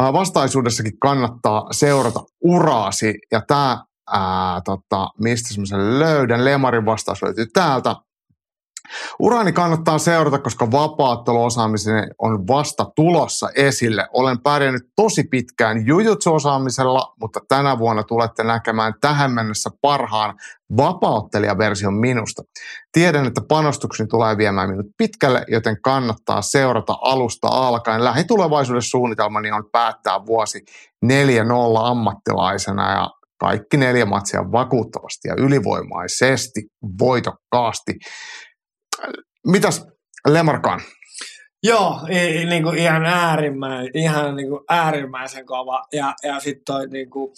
[0.00, 3.14] äh, vastaisuudessakin kannattaa seurata uraasi?
[3.32, 3.84] Ja tämä,
[4.64, 7.96] tota, mistä semmoisen löydän, Lemarin vastaus löytyy täältä.
[9.18, 14.08] Urani kannattaa seurata, koska vapaatteluosaamisen on vasta tulossa esille.
[14.12, 20.34] Olen pärjännyt tosi pitkään jujutsu-osaamisella, mutta tänä vuonna tulette näkemään tähän mennessä parhaan
[20.76, 22.42] vapauttelijaversion minusta.
[22.92, 28.04] Tiedän, että panostukseni tulee viemään minut pitkälle, joten kannattaa seurata alusta alkaen.
[28.04, 30.64] Lähitulevaisuudessa suunnitelmani on päättää vuosi
[31.06, 31.08] 4-0
[31.82, 33.10] ammattilaisena ja
[33.40, 36.62] kaikki neljä matsia vakuuttavasti ja ylivoimaisesti,
[36.98, 37.92] voitokkaasti.
[39.46, 39.86] Mitäs
[40.28, 40.80] Lemarkaan?
[41.62, 42.00] Joo,
[42.48, 45.84] niin kuin ihan, äärimmäisen, ihan niin kuin äärimmäisen kova.
[45.92, 47.32] Ja, ja sitten toi niin kuin,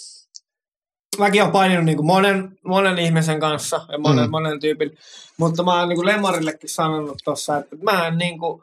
[1.18, 4.30] mäkin olen paininut niin kuin monen, monen ihmisen kanssa ja monen, mm.
[4.30, 4.90] monen tyypin,
[5.38, 8.62] mutta mä oon niin kuin Lemarillekin sanonut tuossa, että mä en niin kuin,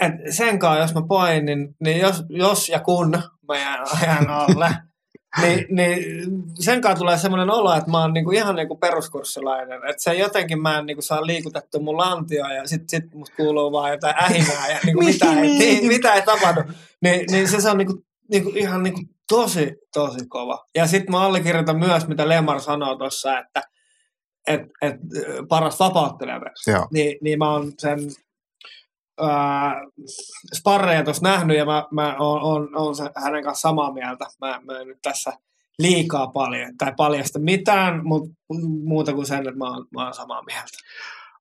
[0.00, 3.10] että senkaan jos mä painin, niin jos, jos ja kun
[3.48, 4.70] mä jään ajan alle,
[5.40, 5.98] niin, niin
[6.54, 9.76] sen kanssa tulee semmoinen olo, että mä oon niinku ihan niinku peruskurssilainen.
[9.76, 13.72] Että se jotenkin mä en niinku saa liikutettu mun lantioa ja sit, sit musta kuuluu
[13.72, 16.60] vaan jotain ähinää ja niinku mitä, ei, niin, niin, mitä ei tapahdu.
[17.02, 20.66] Ni, niin se, se on niinku, niinku ihan niinku tosi, tosi kova.
[20.74, 23.62] Ja sitten mä allekirjoitan myös, mitä Lemar sanoo tuossa, että
[24.46, 24.96] et, et,
[25.48, 26.40] paras vapauttelija
[26.92, 27.98] Niin, niin mä oon sen
[29.22, 29.72] äh,
[30.54, 34.26] sparreja tuossa nähnyt ja mä, mä oon, oon, oon hänen kanssa samaa mieltä.
[34.40, 35.32] Mä, mä en nyt tässä
[35.78, 38.30] liikaa paljon tai paljasta mitään, mutta
[38.84, 40.78] muuta kuin sen, että mä oon, mä oon samaa mieltä.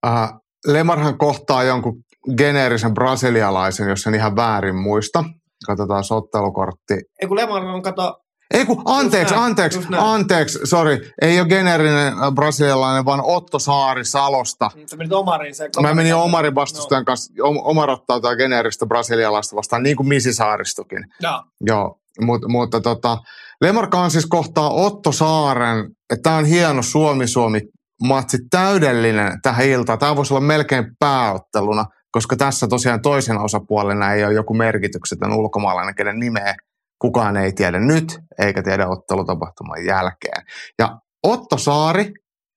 [0.08, 0.34] Äh,
[0.68, 2.04] Lemarhan kohtaa jonkun
[2.38, 5.24] geneerisen brasilialaisen, jos en ihan väärin muista.
[5.66, 6.94] Katsotaan sottelukortti.
[7.22, 8.22] Ei kun Lemar on, kato,
[8.54, 11.12] ei kun, anteeksi, näin, anteeksi, anteeksi, sorry.
[11.22, 14.72] Ei ole generinen äh, brasilialainen, vaan Otto Saari Salosta.
[14.86, 15.70] Sä menit Omarin se.
[15.82, 17.06] Mä menin Omarin vastustajan no.
[17.06, 17.34] kanssa.
[17.44, 21.06] Omar ottaa tämä generistä brasilialaista vastaan, niin kuin Misi Saaristokin.
[21.22, 21.44] No.
[21.62, 23.18] Joo, Mut, mutta tota,
[23.62, 27.62] Lemarkaan siis kohtaa Otto Saaren, että tämä on hieno Suomi-Suomi
[28.04, 30.00] matsi täydellinen tähän iltaan.
[30.00, 35.96] Tämä voisi olla melkein pääotteluna, koska tässä tosiaan toisen osapuolena ei ole joku merkityksetön ulkomaalainen,
[35.96, 36.56] kenen nimeä
[37.00, 40.46] kukaan ei tiedä nyt, eikä tiedä ottelutapahtuman jälkeen.
[40.80, 42.12] Ja Otto Saari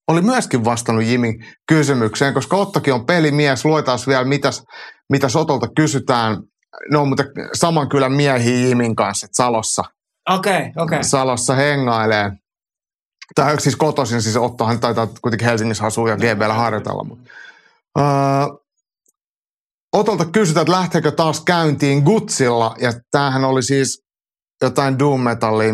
[0.09, 3.65] oli myöskin vastannut Jimin kysymykseen, koska Ottokin on pelimies.
[3.65, 4.65] Luetaan vielä, mitäs,
[5.11, 6.43] mitäs Otolta kysytään.
[6.91, 9.85] Ne on muuten saman kylän miehiä Jimin kanssa, että Salossa,
[10.31, 10.83] Okei, okay, okei.
[10.83, 11.05] Okay.
[11.05, 12.33] Salossa hengailee.
[13.35, 17.05] Tai siis kotoisin, siis Ottohan taitaa kuitenkin Helsingissä asua ja GBllä harjoitella.
[17.05, 17.31] Mutta.
[17.99, 18.05] Öö,
[19.93, 24.03] Otolta kysytään, että lähteekö taas käyntiin Gutsilla, ja tämähän oli siis
[24.63, 25.73] jotain doom metallia,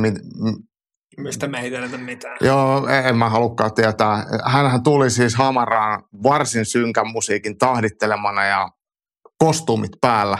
[1.18, 2.36] Mistä me ei tiedetä mitään.
[2.40, 4.26] Joo, en mä halukkaan tietää.
[4.44, 8.68] Hänhän tuli siis Hamaraan varsin synkän musiikin tahdittelemana ja
[9.38, 10.38] kostuumit päällä.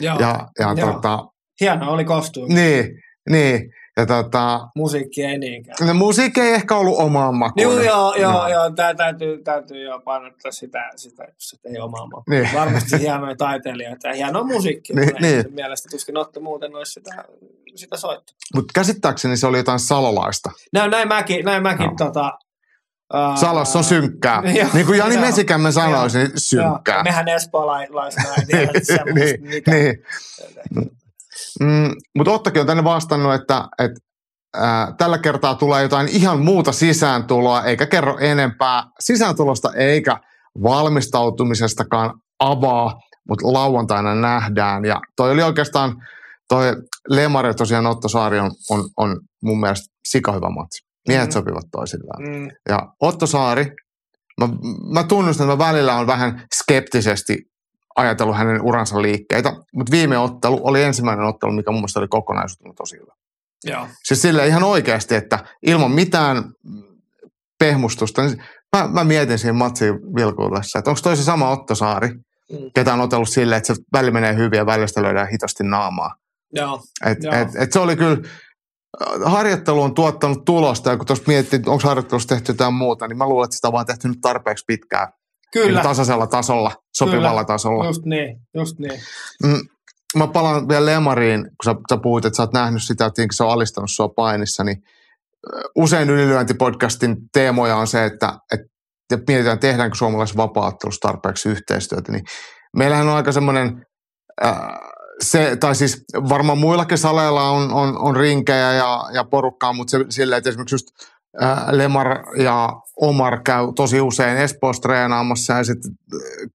[0.00, 0.92] Joo, Ja, ja joo.
[0.92, 1.18] tota,
[1.60, 2.54] hieno oli kostuumi.
[2.54, 2.88] niin,
[3.30, 3.60] niin.
[3.96, 5.76] Ja tota, Musiikki ei niinkään.
[5.86, 7.62] no, musiikki ei ehkä ollut omaan makuun.
[7.62, 8.70] Joo, joo, joo, joo.
[8.70, 12.24] Tää täytyy, täytyy jo painottaa sitä, sitä jos ei omaa makuun.
[12.30, 12.48] Niin.
[12.54, 14.96] Varmasti hienoja taiteilijoita ja hienoa musiikkia.
[14.96, 15.42] Niin, Niin, niin.
[15.44, 15.54] niin.
[15.54, 17.24] Mielestä tuskin Otto muuten olisi sitä,
[17.74, 18.36] sitä soittanut.
[18.54, 20.50] Mutta käsittääkseni se oli jotain salolaista.
[20.72, 21.94] Näin, näin mäkin, näin mäkin Joo.
[21.98, 22.32] tota,
[23.40, 24.42] Salossa on synkkää.
[24.58, 25.24] Joo, niin kuin Jani joo.
[25.24, 27.02] Mesikämme sanoisi, niin Joo, synkkää.
[27.02, 30.04] mehän espoolaisena ei tiedä niin, niin.
[31.60, 34.00] Mm, mutta Ottakin on tänne vastannut, että, että
[34.54, 40.16] ää, tällä kertaa tulee jotain ihan muuta sisääntuloa, eikä kerro enempää sisääntulosta eikä
[40.62, 44.84] valmistautumisestakaan avaa, mutta lauantaina nähdään.
[44.84, 45.96] Ja toi oli oikeastaan,
[46.52, 46.76] toi
[47.08, 50.86] Lemari tosiaan Otto Saari on, on, on mun mielestä sikahyvä matsi.
[51.08, 51.32] Miehet Mhm.
[51.32, 52.40] sopivat toisilleen.
[52.42, 53.72] Mm, Ja Otto Saari,
[54.40, 54.48] mä,
[54.92, 57.38] mä tunnustan, että mä välillä on vähän skeptisesti
[57.96, 62.74] ajatellut hänen uransa liikkeitä, mutta viime ottelu oli ensimmäinen ottelu, mikä mun mielestä oli kokonaisuutena
[62.74, 63.12] tosi hyvä.
[63.64, 63.86] joo.
[64.04, 66.44] Siis sille ihan oikeasti, että ilman mitään
[67.58, 68.42] pehmustusta, niin
[68.76, 72.08] mä, mä mietin siinä matsin vilkuillessa, että onko toi se sama Otto Saari,
[72.52, 72.58] Mm.
[72.74, 76.14] ketä on otellut silleen, että se väli menee hyvin ja välillä sitä löydään hitosti naamaa.
[76.52, 77.34] Joo, Et, Joo.
[77.34, 78.16] et, et se oli kyllä,
[79.24, 83.28] harjoittelu on tuottanut tulosta, ja kun tuossa miettii, onko harjoittelussa tehty jotain muuta, niin mä
[83.28, 85.08] luulen, että sitä on vaan tehty nyt tarpeeksi pitkään.
[85.52, 85.78] kyllä.
[85.80, 87.44] Niin tasaisella tasolla, sopivalla Kyllä.
[87.44, 87.86] tasolla.
[87.86, 89.00] Just niin, just niin.
[89.42, 89.60] Mm,
[90.18, 93.44] mä palaan vielä Lemariin, kun sä, sä puhuit, että sä oot nähnyt sitä, että se
[93.44, 94.76] on alistanut sua painissa, niin
[95.76, 102.24] usein ylilyöntipodcastin teemoja on se, että, että mietitään, tehdäänkö suomalaisen vapaa-ottelussa tarpeeksi yhteistyötä, niin
[102.76, 103.86] meillähän on aika semmoinen,
[104.44, 104.54] äh,
[105.20, 110.04] se, tai siis varmaan muillakin saleilla on, on, on rinkejä ja, ja porukkaa, mutta se,
[110.08, 110.86] silleen, että esimerkiksi just
[111.70, 115.92] Lemar ja Omar käy tosi usein Espoossa treenaamassa ja sitten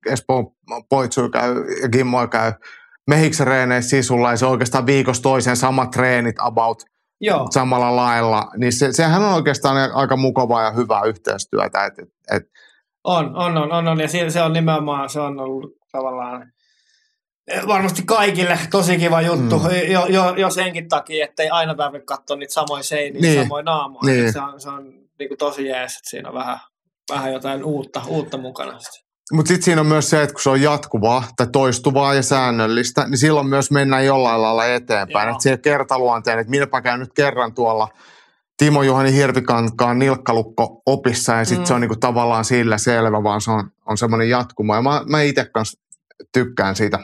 [0.05, 0.51] Espoon
[0.89, 2.53] Poitsu käy ja Gimmo käy
[3.07, 6.83] mehiksereeneissä sisulla ja se on oikeastaan viikosta toiseen samat treenit about
[7.21, 11.85] Joo, samalla lailla, niin se, sehän on oikeastaan aika mukavaa ja hyvää yhteistyötä.
[11.85, 12.43] Et, et, et,
[13.03, 13.99] on, on, on, on, on.
[13.99, 16.51] Ja se, se on nimenomaan, se on ollut tavallaan
[17.67, 19.65] varmasti kaikille tosi kiva juttu, Mm.
[19.65, 19.91] mm.
[19.91, 23.41] jo, jo, jo senkin takia, että ei aina tarvitse katsoa niitä samoja seiniä, Niin.
[23.43, 24.13] samoja naamoja.
[24.13, 24.33] Niin.
[24.33, 24.83] Se on, se on
[25.19, 26.59] niin kuin tosi jees, että siinä on vähän,
[27.13, 28.79] vähän jotain uutta, uutta mukana.
[29.31, 33.07] Mutta sitten siinä on myös se, että kun se on jatkuvaa tai toistuvaa ja säännöllistä,
[33.07, 35.29] niin silloin myös mennään jollain lailla eteenpäin.
[35.29, 37.87] Että se kertaluonteen, että minäpä käyn nyt kerran tuolla
[38.57, 41.65] Timo Juhani Hirvikankaan nilkkalukko opissa ja sitten Mm.
[41.65, 44.75] se on niinku tavallaan sillä selvä, vaan se on, on semmoinen jatkuma.
[44.75, 45.79] Ja mä, mä itse kanssa
[46.33, 46.99] tykkään siitä,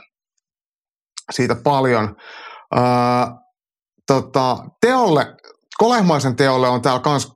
[1.32, 2.16] siitä paljon.
[2.76, 2.84] Öö,
[4.08, 5.36] tota, teolle,
[5.78, 7.34] Kolehmaisen teolle on täällä kans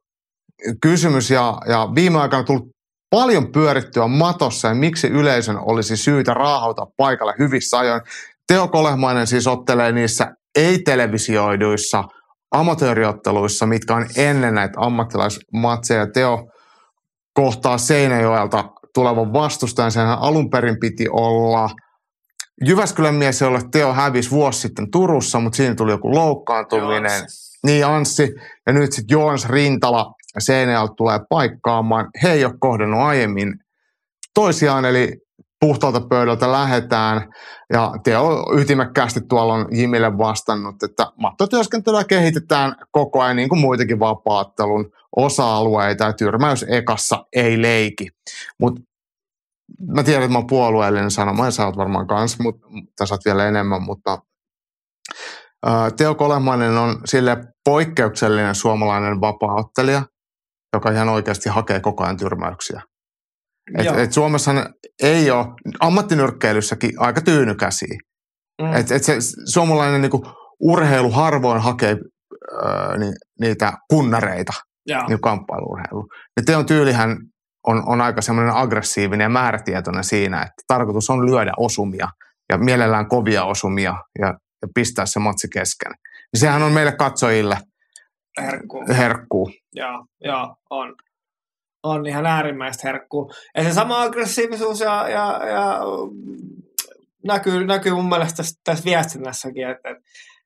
[0.81, 2.67] kysymys ja, ja viime aikana tullut
[3.09, 8.01] paljon pyörittyä matossa ja miksi yleisön olisi syytä raahauta paikalle hyvissä ajoin.
[8.47, 12.03] Teo Kolehmainen siis ottelee niissä ei-televisioiduissa
[12.51, 16.07] amatööriotteluissa, mitkä on ennen näitä ammattilaismatseja.
[16.13, 16.47] Teo
[17.33, 19.91] kohtaa Seinäjoelta tulevan vastustajan.
[19.91, 21.69] Sehän alun perin piti olla
[22.65, 27.21] Jyväskylän mies, jolle Teo hävisi vuosi sitten Turussa, mutta siinä tuli joku loukkaantuminen.
[27.63, 28.35] Niin Anssi.
[28.67, 32.09] Ja nyt sitten Joons Rintala Seinäjoelta tulee paikkaamaan.
[32.23, 33.53] He ei ole kohdannut aiemmin
[34.33, 35.17] toisiaan, eli
[35.59, 37.29] puhtaalta pöydältä lähetään.
[37.73, 43.99] Ja Teo ytimekkäästi tuolla on Jimille vastannut, että mattotyöskentelyä kehitetään koko ajan niin kuin muitakin
[43.99, 48.07] vapaattelun osa-alueita ja tyrmäys ekassa ei leiki.
[48.59, 48.81] Mutta
[49.95, 53.25] mä tiedän, että mä oon puolueellinen sanoma ja sä oot varmaan kans, mutta sä oot
[53.25, 54.17] vielä enemmän, mutta
[55.65, 60.03] ää, Teo Kolehmainen on sille poikkeuksellinen suomalainen vapaaottelija,
[60.73, 62.81] joka ihan oikeasti hakee koko ajan tyrmäyksiä.
[63.77, 64.51] Et, et Suomessa
[65.03, 65.47] ei ole,
[65.79, 67.99] ammattinyrkkeilyssäkin aika tyynykäsiä.
[68.61, 68.73] Mm.
[68.73, 69.17] Et, et se
[69.53, 70.25] suomalainen niinku
[70.59, 71.97] urheilu harvoin hakee
[72.51, 74.53] öö, ni, niitä kunnareita,
[75.07, 76.07] niin kamppailuurheilu.
[76.37, 77.17] Ja teon tyylihän
[77.67, 82.07] on, on aika semmoinen aggressiivinen ja määrätietoinen siinä, että tarkoitus on lyödä osumia
[82.49, 84.27] ja mielellään kovia osumia ja,
[84.61, 85.91] ja pistää se matsi kesken.
[86.33, 87.57] Niin sehän on meille katsojille
[88.41, 88.85] Herkkuu.
[88.97, 89.51] herkkuu.
[89.73, 90.95] Joo, joo, on.
[91.83, 93.31] On ihan äärimmäistä herkkuu.
[93.57, 95.79] Ja se sama aggressiivisuus ja, ja, ja
[97.23, 100.03] näkyy, näkyy mun mielestä tässä, tässä viestinnässäkin, että, että,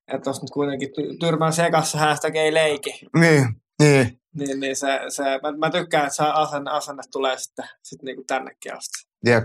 [0.07, 3.07] että nyt kuitenkin ty- tyrmän sekassa hashtag ei leiki.
[3.15, 4.17] Niin, niin.
[4.35, 8.15] Niin, niin se, se, mä, mä, tykkään, että se asenne, asenne tulee sitten, sitten niin
[8.15, 9.09] kuin tännekin asti.
[9.25, 9.43] Jep.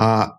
[0.00, 0.38] Uh,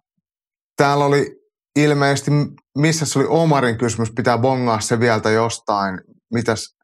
[0.78, 1.36] täällä oli
[1.76, 2.32] ilmeisesti,
[2.78, 6.02] missä se oli Omarin kysymys, pitää bongaa se vielä jostain.
[6.34, 6.76] Mitäs?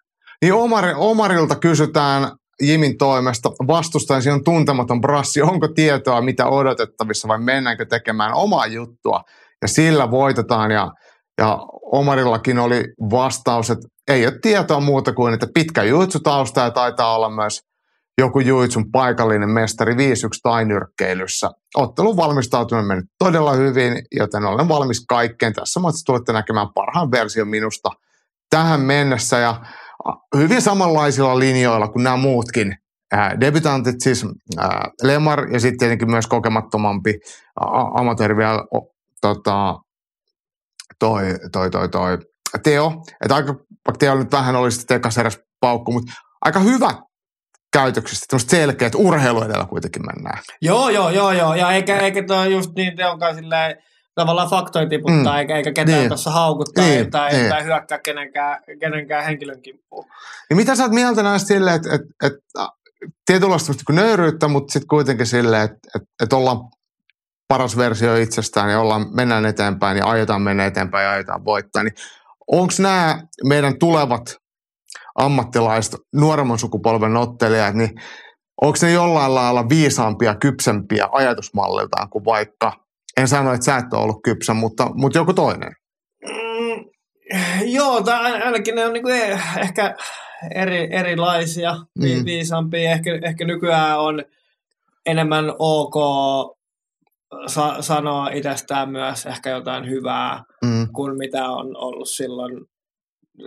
[0.42, 2.32] Niin Omar, Omarilta kysytään
[2.62, 9.24] Jimin toimesta, vastustajan on tuntematon brassi, onko tietoa mitä odotettavissa vai mennäänkö tekemään omaa juttua
[9.62, 10.92] ja sillä voitetaan ja,
[11.38, 11.60] ja
[11.92, 17.30] Omarillakin oli vastaus, että ei ole tietoa muuta kuin, että pitkä juitsutausta ja taitaa olla
[17.30, 17.62] myös
[18.18, 19.98] joku juitsun paikallinen mestari 5-1
[20.44, 21.52] tai nyrkkeilyssä.
[21.76, 25.54] Ottelun valmistautuminen meni todella hyvin, joten olen valmis kaikkeen.
[25.54, 27.90] Tässä matsissa tulette näkemään parhaan version minusta
[28.50, 29.62] tähän mennessä ja
[30.38, 32.76] hyvin samanlaisilla linjoilla kuin nämä muutkin
[33.40, 34.26] debutantit, siis
[35.04, 37.20] Lemar ja sitten tietenkin myös kokemattomampi
[37.94, 38.60] amatööri vielä
[39.22, 39.80] tota,
[41.00, 42.18] toi, toi, toi, toi
[42.58, 43.04] Teo.
[43.22, 46.12] Että aika, vaikka Teo nyt vähän oli sitten tekas eräs paukku, mutta
[46.42, 46.90] aika hyvä
[47.74, 50.44] käytöksistä, tämmöiset selkeät urheilu edellä kuitenkin mennään.
[50.62, 51.56] Joo, joo, joo, joo.
[51.56, 53.76] Ja eikä, eikä toi just niin teonkaan silleen,
[54.16, 55.40] tavallaan faktoja tiputtaa, mm.
[55.40, 56.08] eikä, eikä ketään niin.
[56.08, 57.50] tuossa haukuttaa niin, tai, niin.
[57.50, 60.06] tai hyökkää kenenkään, kenenkään henkilön kimppuun.
[60.50, 62.34] Ja mitä sä oot mieltä näistä silleen, että et, et,
[63.26, 66.58] tietynlaista niin nöyryyttä, mutta sitten kuitenkin silleen, että et, et ollaan
[67.48, 71.94] paras versio itsestään ja ollaan, mennään eteenpäin ja aiotaan mennä eteenpäin ja aiotaan voittaa, niin
[72.52, 74.36] onko nämä meidän tulevat
[75.16, 77.90] ammattilaiset, nuoremman sukupolven ottelijat, niin
[78.62, 82.74] onko ne jollain lailla viisaampia, kypsempiä ajatusmalliltaan kuin vaikka,
[83.18, 85.72] en sano, että sä et ole ollut kypsä, mutta, mutta joku toinen?
[86.26, 86.86] Mm,
[87.66, 89.10] joo, tai ainakin ne on niinku
[89.60, 89.96] ehkä
[90.56, 92.26] eri, erilaisia, mm.
[92.26, 92.92] viisaampia.
[92.92, 94.24] Ehkä, ehkä nykyään on
[95.06, 95.96] enemmän ok
[97.48, 100.88] sa- sanoa itsestään myös ehkä jotain hyvää mm.
[100.94, 102.66] kuin mitä on ollut silloin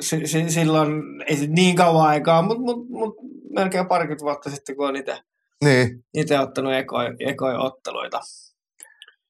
[0.01, 3.15] si- si- silloin ei se niin kauan aikaa, mutta mut, mut
[3.51, 5.19] melkein parikymmentä vuotta sitten, kun on itse
[5.65, 6.05] niin.
[6.43, 8.21] Ottanut ekoja, ekoja otteluita,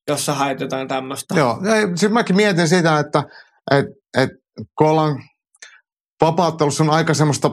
[0.09, 1.35] jossa hait jotain tämmöistä.
[1.39, 1.59] Joo,
[1.95, 3.25] sitten mäkin mietin sitä, että
[3.71, 3.87] et,
[4.19, 4.31] et,
[4.79, 5.23] kun ollaan
[6.21, 7.51] vapauttelussa on aika semmoista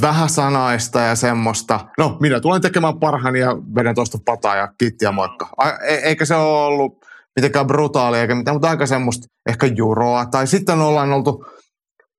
[0.00, 5.48] vähäsanaista ja semmoista, no minä tulen tekemään parhaani ja vedän tuosta pataa ja kittiä moikka.
[5.82, 7.04] E- eikä se ole ollut
[7.36, 10.26] mitenkään brutaalia eikä mitään, mutta aika semmoista ehkä juroa.
[10.26, 11.46] Tai sitten ollaan oltu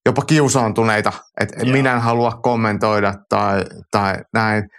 [0.06, 4.70] jopa kiusaantuneita, että minä en halua kommentoida tai, tai näin.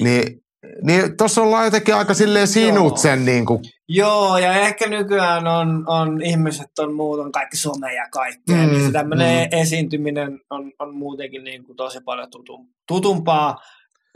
[0.00, 0.40] Niin,
[0.82, 2.96] niin tuossa ollaan jotenkin aika silleen sinut Joo.
[2.96, 3.62] sen niin kuin.
[3.88, 8.70] Joo, ja ehkä nykyään on, on ihmiset on muut, on kaikki some ja kaikkea, mm,
[8.70, 9.58] niin tämmöinen mm.
[9.58, 13.56] esiintyminen on, on muutenkin niin kuin tosi paljon tutum, tutumpaa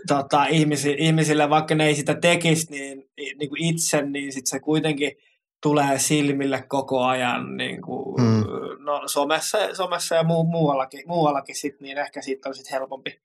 [0.08, 4.60] tota, ihmisille, ihmisille, vaikka ne ei sitä tekisi niin, niin kuin itse, niin sit se
[4.60, 5.12] kuitenkin–
[5.62, 8.44] tulee silmille koko ajan niin kuin, mm.
[8.84, 13.20] no, somessa, somessa ja muu, muuallakin, muuallakin sit, niin ehkä siitä on sit helpompi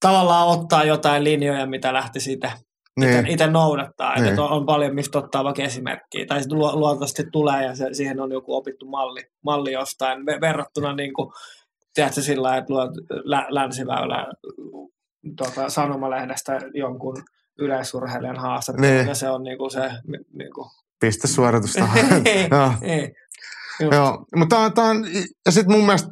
[0.00, 2.52] tavallaan ottaa jotain linjoja, mitä lähti siitä
[3.00, 3.26] niin.
[3.26, 4.14] itse noudattaa.
[4.14, 4.28] Niin.
[4.28, 6.26] Että on, on paljon, mistä ottaa vaikka esimerkkiä.
[6.26, 6.98] Tai sitten lu,
[7.32, 11.32] tulee ja se, siihen on joku opittu malli, malli jostain verrattuna niin kuin,
[11.94, 12.90] tiedätkö, sillä että luot
[13.24, 14.26] lä, länsiväylä
[15.36, 17.22] tuota, sanomalehdestä jonkun
[17.58, 19.08] yleisurheilijan haastattelu, niin.
[19.08, 19.90] ja se on niin kuin se
[20.32, 20.70] niin kuin,
[21.00, 21.88] pistesuoritusta.
[22.50, 22.72] Joo.
[23.92, 25.06] Joo, mutta tämä on,
[25.46, 26.08] ja sitten mun mielestä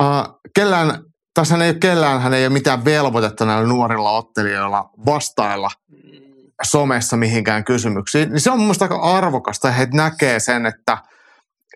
[0.00, 1.02] uh, kellään,
[1.36, 5.70] tässä ei ole kellään, hän ei ole mitään velvoitetta näillä nuorilla ottelijoilla vastailla
[6.62, 10.98] somessa mihinkään kysymyksiin, niin se on mun mielestä aika arvokasta, he näkee sen, että,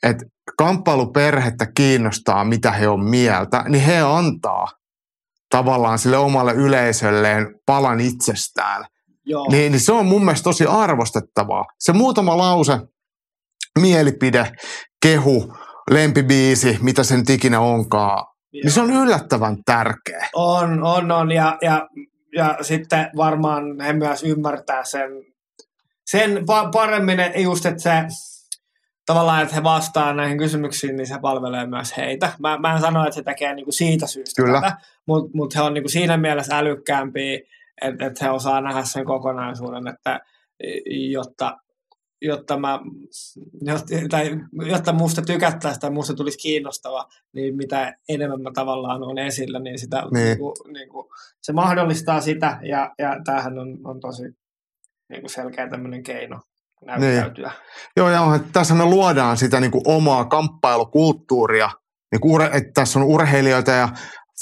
[0.03, 0.25] että
[0.59, 4.69] kamppailuperhettä kiinnostaa, mitä he on mieltä, niin he antaa
[5.51, 8.85] tavallaan sille omalle yleisölleen palan itsestään–
[9.51, 11.65] niin, niin se on mun mielestä tosi arvostettavaa.
[11.79, 12.79] Se muutama lause,
[13.79, 14.53] mielipide,
[15.03, 15.57] kehu,
[15.91, 18.63] lempibiisi, mitä sen ikinä onkaan, Joo.
[18.65, 20.29] niin se on yllättävän tärkeä.
[20.35, 21.33] On, on, on.
[21.33, 21.89] Ja, ja,
[22.37, 25.11] ja sitten varmaan he myös ymmärtää sen,
[26.07, 27.91] sen paremmin just, että se
[29.07, 32.33] tavallaan, että he vastaa näihin kysymyksiin, niin se palvelee myös heitä.
[32.39, 34.77] Mä, mä en sano, että se tekee niinku siitä syystä Kyllä.
[35.07, 37.41] mutta mut he on niinku siinä mielessä älykkäämpiä,
[37.83, 40.21] että et he osaa nähdä sen kokonaisuuden, että
[41.11, 41.57] jotta
[42.23, 42.81] jotta, mä,
[43.61, 44.31] jotta, tai,
[44.71, 49.79] jotta musta tykättäisiin tai musta tulisi kiinnostava, niin mitä enemmän mä tavallaan on esillä, niin,
[49.79, 50.13] sitä, Niin.
[50.13, 50.25] niin.
[50.27, 51.07] Niin kuin, niin kuin,
[51.43, 54.23] se mahdollistaa sitä, ja, ja tämähän on, on tosi
[55.09, 56.41] niin kuin selkeä tämmöinen keino
[56.87, 57.53] näyttäytyä.
[57.97, 61.71] Joo, ja onhan, tässä me luodaan sitä niin kuin omaa kamppailukulttuuria.
[62.13, 63.89] Niin kuin että tässä on urheilijoita ja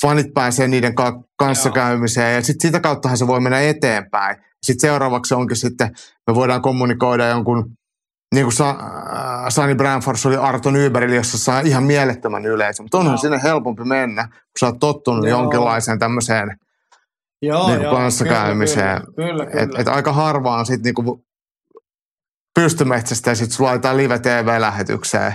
[0.03, 1.75] fanit pääsee niiden ka- kanssa Joo.
[1.75, 4.37] käymiseen ja sitten sitä kauttahan se voi mennä eteenpäin.
[4.67, 5.91] Sitten seuraavaksi onkin sitten,
[6.27, 7.71] me voidaan kommunikoida jonkun,
[8.35, 12.85] niin kuin Sa- äh, Sani Branfors oli Arto Nybergillä, jossa saa ihan mielettömän yleisön.
[12.85, 13.19] Mutta onhan Joo.
[13.19, 15.41] sinne helpompi mennä, kun sä oot tottunut Joo.
[15.41, 16.57] jonkinlaiseen tämmöiseen
[17.43, 19.01] Joo, niin kanssakäymiseen.
[19.17, 19.63] Kyllä, kyllä, kyllä.
[19.63, 21.25] Et, et aika harvaan sitten niinku
[22.61, 25.35] pystymetsästä ja sitten sulla laitetaan live TV-lähetykseen.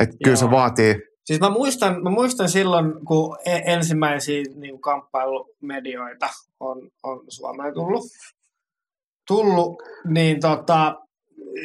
[0.00, 0.52] Et kyllä se Joo.
[0.52, 6.28] vaatii, Siis mä muistan, mä muistan silloin, kun e- ensimmäisiä niin kamppailumedioita
[6.60, 8.04] on, on Suomeen tullut,
[9.26, 10.94] tullut niin tota,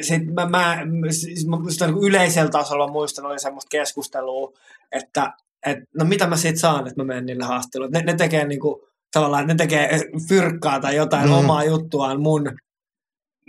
[0.00, 0.78] sit mä, mä,
[1.10, 4.52] siis mä niin kuin yleisellä tasolla muistan, oli semmoista keskustelua,
[4.92, 5.32] että
[5.66, 7.98] et, no mitä mä siitä saan, että mä menen niille haastatteluille.
[7.98, 8.80] Ne, ne tekee niin kuin,
[9.12, 11.34] tavallaan, ne tekee fyrkkaa tai jotain Mm.
[11.34, 12.54] omaa juttuaan mun, niin,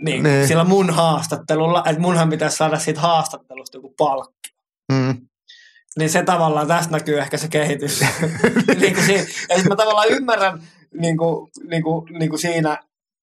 [0.04, 0.22] Niin.
[0.22, 0.48] niin.
[0.48, 4.32] sillä mun haastattelulla, että munhan pitäisi saada siitä haastattelusta joku palkka.
[4.92, 5.26] mm,
[5.98, 8.00] Niin se tavallaan, tästä näkyy ehkä se kehitys.
[8.80, 9.26] niin kuin siinä, ja
[9.56, 10.62] sitten mä tavallaan ymmärrän
[11.00, 12.78] niin kuin, niin kuin, niin kuin siinä,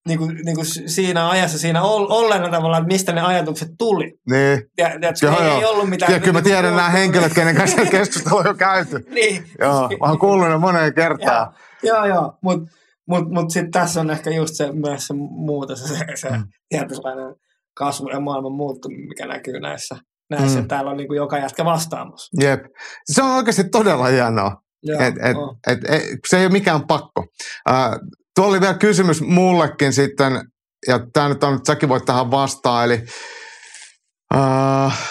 [0.08, 4.14] niin kuin, niin kuin siinä ajassa, siinä ol- olleena tavallaan, että mistä ne ajatukset tuli.
[4.30, 4.62] niin.
[4.78, 5.58] Ja, ja se Joo, ei, joo.
[5.60, 6.14] ei ollut mitään...
[6.14, 9.06] Ja kyllä mä niin kuin- tiedän nämä henkilöt, kenen kanssa keskustelua on jo käyty.
[9.10, 9.44] Niin.
[9.60, 11.54] Joo, mä oon kuullut ne moneen kertaan.
[11.84, 12.38] Joo, joo, joo.
[12.44, 12.72] mutta
[13.08, 16.44] mut, mut sitten tässä on ehkä just se, myös se muutos, se, se Mm.
[16.70, 17.36] tietynlainen
[17.76, 19.96] kasvu ja maailman muuttuminen, mikä näkyy näissä.
[20.30, 20.62] näissä.
[20.62, 20.68] Mm.
[20.68, 22.44] Täällä on niin kuin joka jätkä vastaamassa.
[22.44, 22.60] Jep.
[23.06, 24.56] Se on oikeasti todella hienoa.
[24.84, 27.26] Joo, Et, et, et, et, se ei ole mikään pakko.
[27.70, 27.92] Äh,
[28.40, 30.52] tuo oli vielä kysymys mullekin sitten,
[30.88, 33.04] ja tämä nyt on, että säkin voit tähän vastaa, eli
[34.36, 35.10] äh,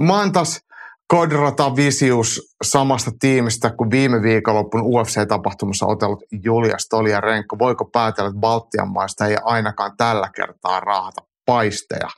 [0.00, 0.60] Mantas
[1.08, 7.58] Kodrata Visius samasta tiimistä kuin viime viikonloppun UFC-tapahtumassa otellut Julius Toliarenko.
[7.58, 12.08] Voiko päätellä, että Baltian maista ei ainakaan tällä kertaa raahata paisteja?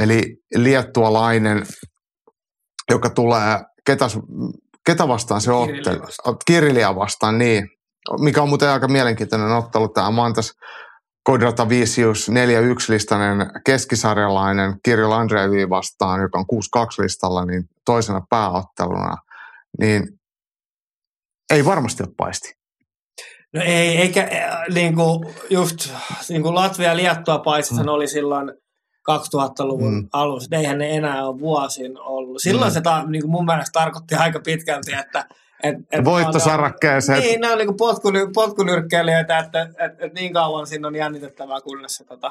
[0.00, 1.66] Eli liettualainen,
[2.90, 4.06] joka tulee, ketä,
[4.86, 6.36] ketä vastaan se vastaan.
[6.46, 7.73] Kirilia vastaan, niin.
[8.20, 10.52] Mikä on muuten aika mielenkiintoinen ottelu tämä Mantas
[11.24, 16.44] Kodrata Visius 4-1-listainen keskisarjalainen Kirill Andreevi vastaan, joka on
[16.98, 19.16] 6-2 listalla, niin toisena pääotteluna,
[19.80, 20.08] niin
[21.52, 22.54] ei varmasti ole paisti.
[23.54, 25.88] No ei, eikä äh, niin kuin just
[26.28, 27.88] niin kuin Latvia Liettua paitsi mm.
[27.88, 28.52] oli silloin
[29.10, 30.08] 2000-luvun Mm.
[30.12, 30.56] alussa.
[30.56, 32.42] Eihän ne enää ole vuosin ollut.
[32.42, 32.74] Silloin mm.
[32.74, 35.26] se ta, niin kuin mun mielestä tarkoitti aika pitkälti, että
[35.64, 37.20] et, et Voittosarakkeeseen.
[37.20, 41.94] Niin, nämä on niin potkuny, potkunyrkkeilijöitä, että et, et niin kauan siinä on jännitettävää, kunnes
[41.94, 42.30] se tota,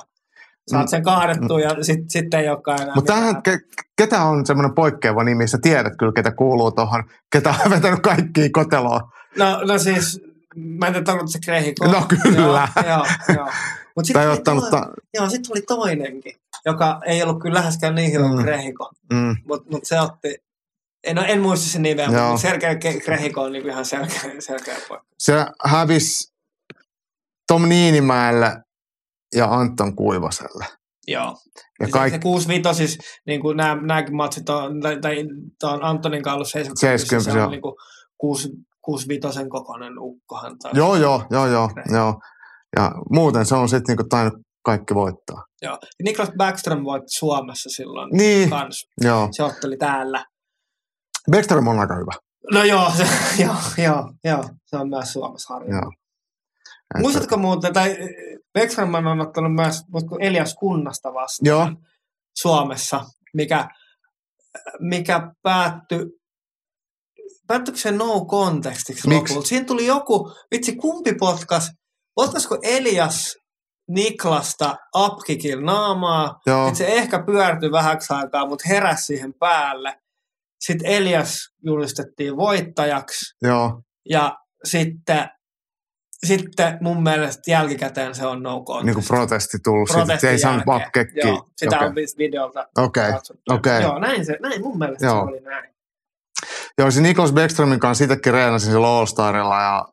[0.68, 3.60] saat sen kaadettua ja sitten sit ei olekaan enää Mutta ke,
[3.98, 8.52] ketä on semmoinen poikkeava nimi, sä tiedät kyllä, ketä kuuluu tuohon, ketä on vetänyt kaikkiin
[8.52, 9.02] koteloon.
[9.38, 10.22] No, no siis,
[10.56, 11.88] mä en tiedä, onko se Krehiko.
[11.88, 12.68] No kyllä.
[12.76, 13.06] Joo, joo,
[13.36, 13.50] joo.
[13.96, 16.34] Mut sit ottanut, toi- ta- Joo, sitten oli toinenkin,
[16.66, 18.32] joka ei ollut kyllä läheskään niin hyvä Mm.
[18.34, 20.36] kuin Krehiko, mm, mutta mut se otti,
[21.04, 22.28] en, no, en muista sen nimeä, Joo.
[22.28, 22.76] mutta Sergei
[23.06, 25.08] Krehiko on niinku ihan selkeä, selkeä poikki.
[25.20, 26.34] se hävisi
[27.48, 28.58] Tom Niinimäelle
[29.36, 30.66] ja Anton Kuivaselle.
[31.08, 31.24] Joo.
[31.80, 32.98] Ja Ja kaikki, Se 65 siis,
[33.28, 35.16] niin kuin nämä, nämäkin matsit on, tai, tai
[35.60, 37.76] tuon Antonin kanssa ollut 70, 70, se on niin kuin
[38.18, 38.50] 6,
[38.82, 40.58] 65 kokoinen ukkohan.
[40.60, 42.20] Tai, joo, joo, joo, joo, joo.
[42.76, 45.44] Ja muuten se on sitten niinku tainnut kaikki voittaa.
[45.62, 45.78] joo.
[46.04, 48.86] Niklas Backström voitti Suomessa silloin Niin, kans.
[49.02, 49.28] joo.
[49.32, 50.26] Se otteli täällä.
[51.32, 52.12] Beckström on aika hyvä.
[52.52, 53.08] No joo, se,
[53.44, 55.84] joo, joo, joo, se on myös Suomessa harjoittanut.
[55.84, 55.92] Joo.
[56.96, 57.98] Että- Muistatko muuten, tai
[58.54, 59.82] Beckström on ottanut myös
[60.20, 61.70] Elias Kunnasta vastaan Joo.
[62.38, 63.70] Suomessa, mikä,
[64.80, 66.06] mikä päättyi,
[67.48, 69.34] päättyykö se no contextiksi Miksi?
[69.34, 69.48] lopulta?
[69.48, 71.72] Siinä tuli joku, vitsi kumpi potkas,
[72.16, 73.36] potkasko Elias
[73.90, 80.03] Niklasta upkickillä naamaa, Joo, sitten se ehkä pyörtyi vähäksi aikaa, mutta heräsi siihen päälle.
[80.68, 83.82] Sitten Elias julistettiin voittajaksi joo.
[84.10, 85.30] ja sitten,
[86.26, 88.86] sitten mun mielestä jälkikäteen se on no contest.
[88.86, 91.24] Niin kuin protesti tullut siitä, että ei saanut apkekkiä.
[91.28, 91.88] Joo, sitä Okei.
[91.88, 93.54] on videolta Okei, katsottu.
[93.54, 93.82] okei.
[93.82, 95.26] Joo, näin, se, näin mun mielestä Joo.
[95.26, 95.74] se oli näin.
[96.78, 99.86] Joo, se Niklas Beckströmin kanssa sitäkin reenasin sillä All Starilla ja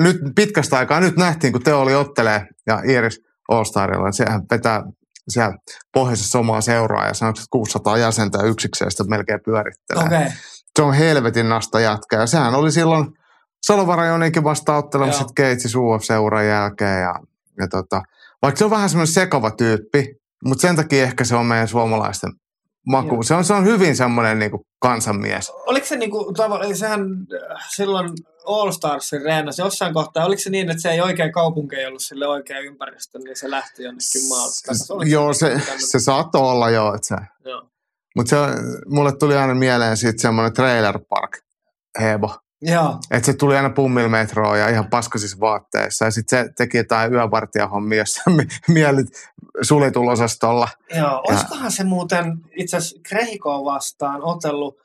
[0.00, 4.42] nyt pitkästä aikaa, nyt nähtiin, kun Teo oli ottelee ja Iiris All Starilla, että sehän
[4.50, 4.82] vetää
[5.28, 5.56] siellä
[5.94, 10.04] pohjoisessa omaa seuraa ja sanoiko, että 600 jäsentä yksikseen sitä melkein pyörittelee.
[10.04, 10.30] Okay.
[10.76, 13.06] Se on helvetin nasta jätkä ja sehän oli silloin
[13.66, 17.14] Salovara Joninkin vasta ottelemassa Keitsis UF-seuran jälkeen ja,
[17.58, 18.02] ja tota,
[18.42, 22.30] vaikka se on vähän semmoinen sekava tyyppi, Mutta sen takia ehkä se on meidän suomalaisten
[22.86, 23.14] maku.
[23.14, 23.22] Joo.
[23.22, 25.52] Se on, se on hyvin semmoinen niin kansanmies.
[25.66, 28.10] Oliko se niinku, tavo- sehän äh, silloin
[28.46, 32.02] All Starsin reenasi jossain kohtaa, oliko se niin, että se ei oikein kaupunki ei ollut
[32.02, 34.74] sille oikea ympäristö, niin se lähti jonnekin maalta?
[34.74, 36.94] S- Joo, se, se saattoi olla joo.
[36.94, 37.68] Että se, Joo.
[38.16, 38.36] mutta se,
[38.86, 41.38] mulle tuli aina mieleen siitä semmoinen trailer park
[42.00, 42.30] hebo.
[42.62, 46.04] Joo, Että se tuli aina pummilla metroon ja ihan paskasissa vaatteissa.
[46.04, 49.06] Ja sitten se teki jotain yövartijahommia jossain mi- mielit
[49.62, 50.68] suljetulosastolla.
[50.96, 51.22] joo.
[51.28, 54.78] Olisikohan se muuten itse asiassa Krehikoa vastaan otellut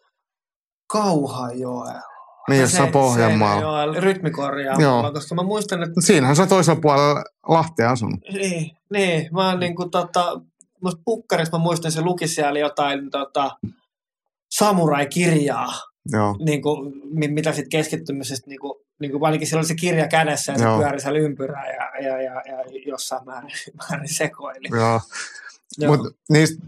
[0.87, 2.01] Kauhajoella?
[2.49, 3.83] Niin jossain Pohjanmaalla.
[3.83, 5.11] Joo, rytmikorjaamalla, Joo.
[5.13, 8.19] koska mä muistan, että Siinähän se on toisella puolella Lahtea asunut.
[8.33, 9.29] Niin, niin.
[9.33, 10.41] Mä oon niinku tota,
[10.81, 13.51] musta pukkarissa mä muistan, se luki siellä jotain tota,
[14.51, 15.73] samurai-kirjaa,
[16.11, 16.35] Joo.
[16.45, 20.63] niinku, mi- mitä sitten keskittymisestä, niinku, niinku, ainakin sillä oli se kirja kädessä ja se
[20.63, 20.77] Joo.
[20.77, 23.51] pyöri siellä ympyrää ja, ja, ja, ja jossain määrin,
[23.89, 24.67] määrin sekoili.
[24.71, 25.01] Joo.
[25.77, 25.97] Joo.
[25.97, 26.63] Mutta niistä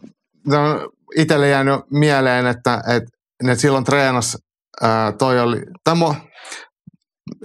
[0.48, 3.10] on itselle jäänyt mieleen, että, että
[3.44, 4.38] ne silloin treenas,
[4.82, 6.06] ää, toi oli, tämä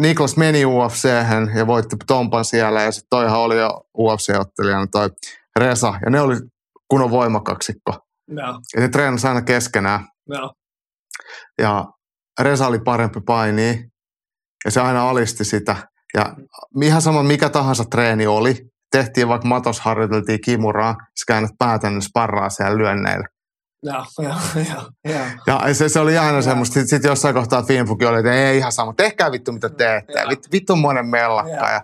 [0.01, 1.05] Niklas meni ufc
[1.55, 5.11] ja voitti Tompan siellä ja sitten toihan oli jo UFC-ottelijana toi
[5.57, 6.37] Resa ja ne oli
[6.89, 7.93] kunnon voimakaksikko.
[8.29, 10.53] Joo, Ja ne treenas aina keskenään joo,
[11.59, 11.85] ja
[12.41, 13.91] Resa oli parempi paini
[14.65, 15.77] ja se aina alisti sitä.
[16.15, 16.35] Ja
[16.83, 18.57] ihan sama mikä tahansa treeni oli,
[18.93, 23.29] tehtiin vaikka matos harjoiteltiin kimuraa, sä käännät päätä, niin sparraa siellä lyönneillä.
[23.93, 24.05] Joo,
[24.65, 25.67] joo, joo, joo.
[25.67, 26.75] Ja se, se oli aina semmoista.
[26.75, 30.21] Sitten sit jossain kohtaa Finfuki oli, että ei ihan sama, tehkää vittu mitä teette.
[30.21, 30.29] Joo.
[30.29, 31.51] Vit, vittu monen mellakka.
[31.53, 31.69] Joo.
[31.69, 31.81] Ja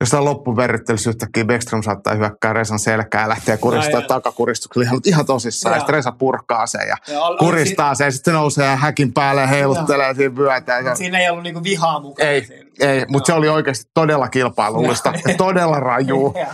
[0.00, 4.08] jossain loppuverryttelyssä yhtäkkiä Beckström saattaa hyökkää Resan selkää ja lähtee kuristaa Joo.
[4.08, 5.72] takakuristuksella ihan, ihan tosissaan.
[5.72, 5.80] Ja Joo.
[5.80, 9.12] sitten Resa purkaa sen ja Joo, ol- kuristaa sen ja sitten se nousee ja häkin
[9.12, 10.78] päälle ja heiluttelee siinä vyötä.
[10.78, 12.28] Ja Siinä ei ollut niinku vihaa mukana.
[12.30, 12.64] Ei, siinä.
[12.80, 15.22] ei, mutta se oli oikeasti todella kilpailullista Joo.
[15.28, 16.34] ja todella rajuu.
[16.38, 16.46] Joo.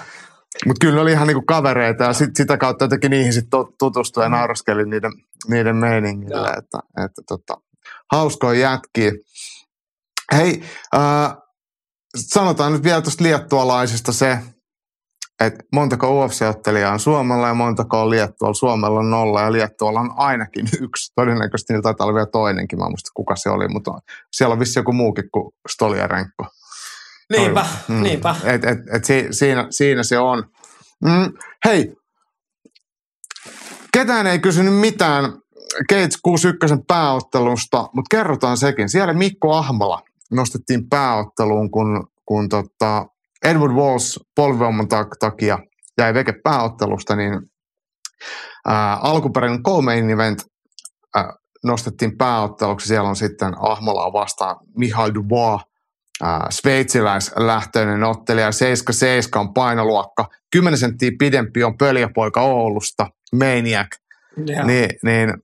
[0.66, 3.47] Mutta kyllä ne oli ihan niinku kavereita ja sit, sitä kautta jotenkin niihin sit
[3.78, 5.12] tutustui ja nauraskeli niiden,
[5.48, 6.48] niiden meiningille.
[6.48, 6.59] Joo.
[6.59, 7.55] Että, että tota,
[8.12, 9.12] hauskoja jätkiä.
[10.32, 10.62] Hei,
[10.94, 11.36] äh,
[12.16, 14.39] sanotaan nyt vielä tuosta liettualaisista se,
[15.40, 18.55] että montako UFC-ottelijaa on Suomella ja montako on Liettualla.
[18.55, 21.12] Suomella on nolla ja Liettualla on ainakin yksi.
[21.14, 23.90] Todennäköisesti niillä taitaa olla vielä toinenkin, mä en muista kuka se oli, mutta
[24.32, 26.47] siellä on vissi joku muukin kuin Stoliarenko.
[27.31, 28.02] Niinpä, Mm.
[28.02, 28.36] niinpä.
[28.44, 30.44] Et, et, et si, siinä, siinä se on.
[31.05, 31.32] Mm,
[31.65, 31.97] hei,
[33.93, 35.24] ketään ei kysynyt mitään
[35.89, 38.89] Gates 61 pääottelusta, mutta kerrotaan sekin.
[38.89, 43.07] Siellä Mikko Ahmala nostettiin pääotteluun, kun, kun tota
[43.44, 45.59] Edward Walls polvivamman tak- takia
[45.98, 47.40] jäi veke pääottelusta, niin
[48.66, 50.39] ää, alkuperäinen co-main event
[51.16, 51.32] ää,
[51.65, 52.86] nostettiin pääotteluksi.
[52.86, 55.62] Siellä on sitten Ahmalaa vastaan Mihail Dubois,
[56.23, 63.07] ää, sveitsiläislähtöinen ottelija, 77 on painoluokka, 10 senttiä pidempi on pöljäpoika Oulusta,
[63.39, 63.89] Maniac,
[64.65, 65.35] niin, niin.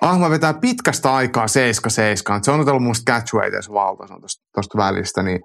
[0.00, 4.20] Ahma vetää pitkästä aikaa 77, se on otellut muista catchweighteissa valta, se on
[4.54, 5.40] tuosta välistä, niin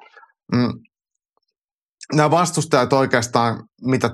[0.56, 0.74] mm,
[2.14, 4.10] nämä vastustajat oikeastaan, mitä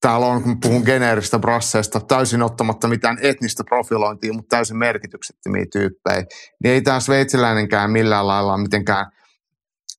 [0.00, 6.24] täällä on, kun puhun geneeristä brasseista, täysin ottamatta mitään etnistä profilointia, mutta täysin merkityksettömiä tyyppejä,
[6.62, 9.06] niin ei tämä sveitsiläinenkään millään lailla mitenkään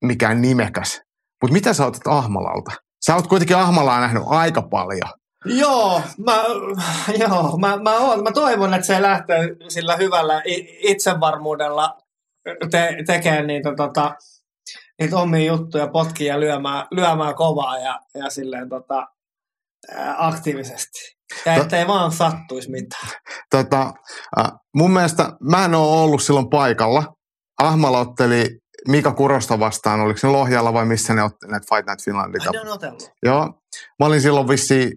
[0.02, 1.02] mikään nimekäs.
[1.42, 2.72] Mutta mitä sä otat Ahmalalta?
[3.06, 5.12] Sä oot kuitenkin Ahmalaa nähnyt aika paljon.
[5.46, 6.44] Joo, mä,
[7.20, 10.42] joo mä, mä, oon, mä toivon, että se lähtee sillä hyvällä
[10.82, 11.98] itsevarmuudella
[12.72, 14.16] te, tekemään niitä, tota,
[15.02, 19.08] niitä omia juttuja, potkia ja lyömään, lyömään kovaa ja, ja silleen tota,
[20.18, 21.16] aktiivisesti.
[21.46, 23.10] Ja ettei vaan sattuisi mitään.
[23.50, 23.94] Tota,
[24.76, 27.04] mun mielestä mä en ole ollut silloin paikalla.
[27.62, 32.06] Ahmala otteli Mika Kurosta vastaan, oliko se Lohjalla vai missä ne otti näitä Fight Night
[32.06, 32.52] Finlandita.
[33.26, 33.54] Joo.
[34.00, 34.92] Mä olin silloin vissiin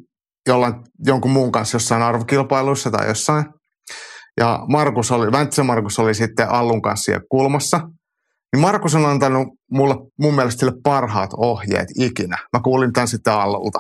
[0.49, 0.75] jollain,
[1.07, 3.45] jonkun muun kanssa jossain arvokilpailuissa tai jossain.
[4.41, 7.81] Ja Markus oli, Väntsä Markus oli sitten Allun kanssa siellä kulmassa.
[8.53, 12.39] Niin Markus on antanut mulle mun mielestä sille parhaat ohjeet ikinä.
[12.53, 13.79] Mä kuulin tämän sitten Allulta.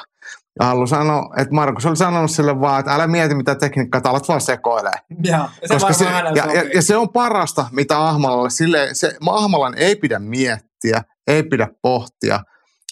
[0.60, 4.10] Ja Allu sanoi, että Markus oli sanonut sille vaan, että älä mieti mitä tekniikkaa, että
[4.10, 4.92] alat vaan sekoilee.
[5.22, 8.50] Joo, se Koska se, ja, ja, ja, se on parasta, mitä Ahmalalle.
[8.50, 12.40] Sille, se, Ahmalan ei pidä miettiä, ei pidä pohtia,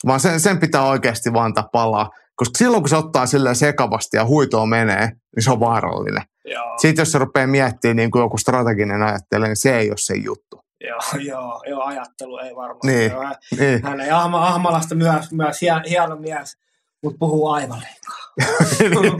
[0.07, 2.11] vaan sen, sen pitää oikeasti vaan antaa palaa.
[2.37, 6.23] Koska silloin, kun se ottaa silleen sekavasti ja huitoa menee, niin se on vaarallinen.
[6.45, 9.97] Joo, Sitten jos se rupeaa miettimään niin kuin joku strateginen ajattelu, niin se ei ole
[9.99, 10.66] se juttu.
[10.87, 11.01] Joo,
[11.31, 12.81] joo, joo, ajattelu ei varmaan.
[12.87, 13.11] Niin.
[13.13, 13.83] Joo, hän- Niin.
[13.85, 16.57] Hän ei Ahma, Ahmalasta myös, myös hien, hieno mies,
[17.03, 18.17] mutta puhuu aivan liikaa.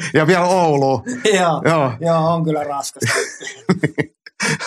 [0.15, 1.03] ja vielä Oulu.
[1.41, 1.93] joo, Joo.
[2.01, 3.13] joo, on kyllä raskasta.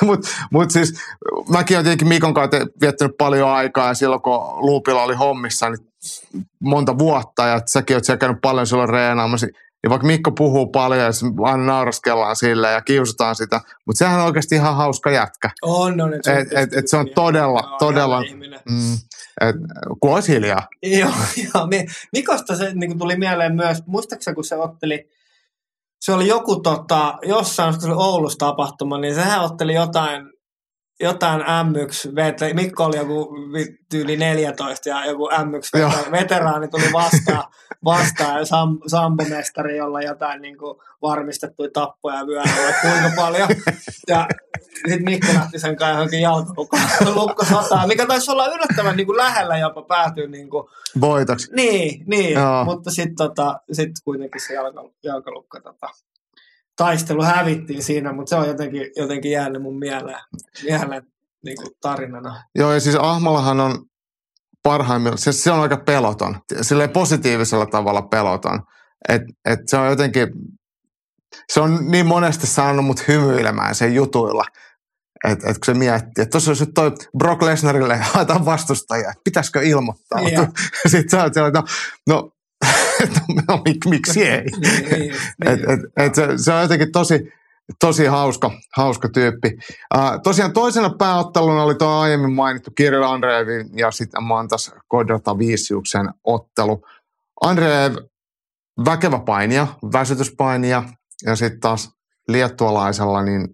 [0.02, 0.94] Mutta mut siis
[1.50, 4.34] mäkin olen tietenkin Mikon kanssa viettänyt paljon aikaa ja silloin kun
[4.66, 5.86] Luupilla oli hommissa niin
[6.64, 9.48] monta vuotta ja säkin oot siellä käynyt paljon silloin reenaamassa.
[9.84, 14.20] Niin vaikka Mikko puhuu paljon ja se aina nauraskellaan sille ja kiusataan sitä, mutta sehän
[14.20, 15.50] on oikeasti ihan hauska jätkä.
[15.62, 16.14] On, on.
[16.14, 18.22] Et, et, et se on todella, Joo, todella,
[18.70, 18.94] mm,
[19.42, 19.56] et,
[20.00, 20.68] kun olisi hiljaa.
[20.84, 21.10] Joo,
[21.54, 21.68] joo.
[21.68, 25.10] Mi- Mikosta se niin tuli mieleen myös, muistaakseni kun se otteli,
[26.02, 30.32] se oli joku tota, jossain, se oli Oulussa tapahtuma, niin sehän otteli jotain,
[31.00, 33.36] jotain M1, vet- Mikko oli joku
[33.92, 35.90] tyyli 14 ja joku M1 Joo.
[35.90, 37.44] vet- veteraani tuli vastaan,
[37.86, 43.50] vastaan ja sam, sambomestari, jolla jotain niin kuin varmistettuja tappoja vyöllä, kuinka paljon.
[44.08, 44.28] Ja
[44.76, 49.82] sitten Mikko lähti sen kanssa johonkin jalkalukkosotaan, mikä taisi olla yllättävän niin kuin lähellä jopa
[49.82, 50.64] päätyä niin kuin,
[51.02, 51.52] Voitoksi.
[51.56, 52.66] niin, niin Joo.
[52.66, 55.88] mutta sitten tota, sit kuitenkin se jalka, jalkalukko tota,
[56.80, 60.20] taistelu hävittiin siinä, mutta se on jotenkin, jotenkin jäänyt mun mieleen,
[60.64, 61.04] mieleen
[61.46, 62.44] niin kuin tarinana.
[62.56, 63.86] Joo, ja siis Ahmalahan on
[64.64, 68.62] parhaimmillaan, se, se on aika peloton, silleen positiivisella tavalla peloton.
[69.10, 70.28] Et, et se on jotenkin,
[71.54, 74.44] se on niin monesti saanut mut hymyilemään sen jutuilla,
[75.28, 79.22] että et kun se miettii, että tuossa olisi nyt toi Brock Lesnarille haetaan vastustajia, että
[79.24, 80.20] pitäisikö ilmoittaa.
[80.22, 80.48] Joo.
[80.88, 81.64] Sitten sä oot siellä, no,
[82.08, 82.32] no,
[83.48, 84.46] no mik, miksi ei?
[84.62, 85.14] Niin, niin,
[85.46, 87.32] Et, et, et se, se on jotenkin tosi,
[87.80, 89.58] tosi hauska, hauska tyyppi.
[89.96, 96.10] Uh, tosiaan toisena pääotteluna oli tuo aiemmin mainittu Kirill Andreevin ja sitten Mantas Kodrota Viisiuksen
[96.24, 96.86] ottelu.
[97.42, 97.96] Andreev
[98.86, 100.84] väkevä painija, väsytyspainija
[101.26, 101.90] ja sitten taas
[102.28, 103.48] liettualaisella niin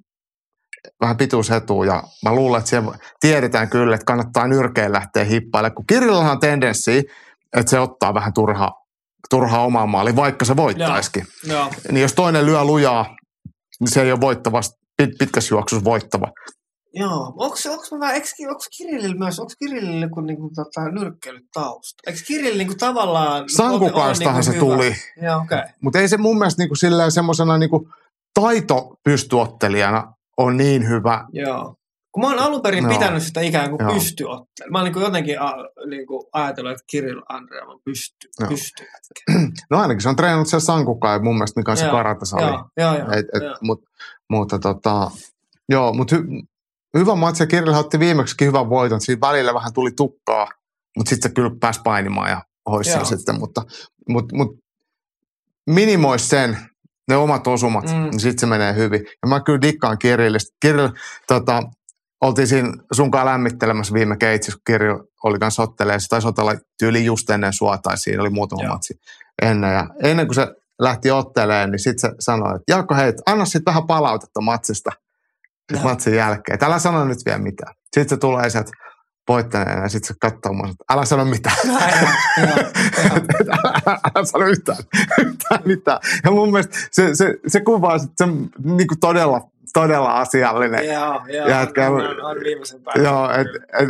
[1.01, 5.87] vähän pituusetu ja mä luulen, että siellä tiedetään kyllä, että kannattaa nyrkeen lähteä hippaille, kun
[5.87, 7.03] Kirillahan on tendenssi,
[7.57, 8.84] että se ottaa vähän turhaa,
[9.29, 11.71] turhaa omaa maali, vaikka se voittaisikin Joo.
[11.91, 13.15] niin jos toinen lyö lujaa,
[13.79, 14.61] niin se ei ole voittava,
[14.97, 16.27] pit, pitkässä juoksussa voittava.
[16.93, 17.33] Joo.
[17.37, 21.95] Onko, onko, mä, eikö, onko Kirillillä myös, onko Kirillillä kuin, niin kuin tota, nyrkkeilytausta?
[22.07, 23.49] Eikö Kirill niin kuin, tavallaan...
[23.49, 24.75] Sankukaistahan se niinku hyvä?
[24.75, 25.57] tuli, Joo, okei.
[25.57, 25.71] Okay.
[25.81, 27.89] mutta ei se mun mielestä niinku silleen semmoisena niinku
[28.33, 31.25] taitopystyottelijana on niin hyvä.
[31.33, 31.75] Joo.
[32.15, 32.93] Kun mä oon alun perin Joo.
[32.93, 33.93] pitänyt sitä ikään kuin Joo.
[33.93, 34.71] pystyottelijana.
[34.71, 35.53] Mä oon niin jotenkin a,
[35.89, 38.49] niin kuin ajatellut, että Kirill Andrea on pysty, Joo.
[38.49, 38.83] pysty.
[39.71, 42.41] No ainakin se on treenannut siellä Sankukai mun mielestä, mikä on se karatasali.
[42.41, 43.11] Joo, joo, joo.
[43.11, 43.55] Et, et, joo.
[43.61, 43.83] mut,
[44.29, 45.11] mutta tota,
[45.69, 46.23] joo, mutta hy,
[46.97, 49.01] hyvä matsi ja Kirill otti viimeksikin hyvän voiton.
[49.01, 50.47] Siinä välillä vähän tuli tukkaa,
[50.97, 53.39] mutta sitten se kyllä pääsi painimaan ja hoisi sen sitten.
[53.39, 53.61] Mutta,
[54.09, 54.63] mutta, mutta
[55.69, 56.57] minimoisi sen,
[57.07, 57.91] ne omat osumat, Mm.
[57.91, 59.01] niin sitten se menee hyvin.
[59.23, 60.57] Ja mä kyllä dikkaan Kirillistä.
[60.61, 60.89] Kirill,
[61.27, 61.63] tota,
[62.21, 65.99] oltiin siinä sunkaan lämmittelemässä viime keitsissä, kun Kirill oli kanssa ottelee.
[65.99, 68.73] Se taisi otella tyyli just ennen sua, tai siinä oli muutama Joo.
[68.73, 68.99] matsi
[69.41, 69.73] ennen.
[69.73, 70.47] Ja ennen kuin se
[70.79, 74.91] lähti otteleen, niin sitten se sanoi, että Jaakko, hei, anna sitten vähän palautetta matsista
[75.73, 75.83] Joo.
[75.83, 76.55] matsin jälkeen.
[76.55, 77.73] Et älä sano nyt vielä mitään.
[77.83, 78.71] Sitten se tulee sieltä
[79.27, 81.55] voittaneena ja sitten se katsoo mua, että älä sano mitään.
[81.63, 82.09] On, joo,
[82.47, 82.65] joo.
[83.49, 84.77] älä, älä sano yhtään,
[85.25, 85.99] yhtään mitään.
[86.23, 89.41] Ja mun mielestä se, se, se kuvaa sit sen niin kuin todella,
[89.73, 90.85] todella asiallinen.
[90.87, 91.47] Joo, joo.
[91.47, 92.81] Jätkä- on, on, on viimeisen.
[92.95, 93.47] Joo, et,
[93.79, 93.89] et,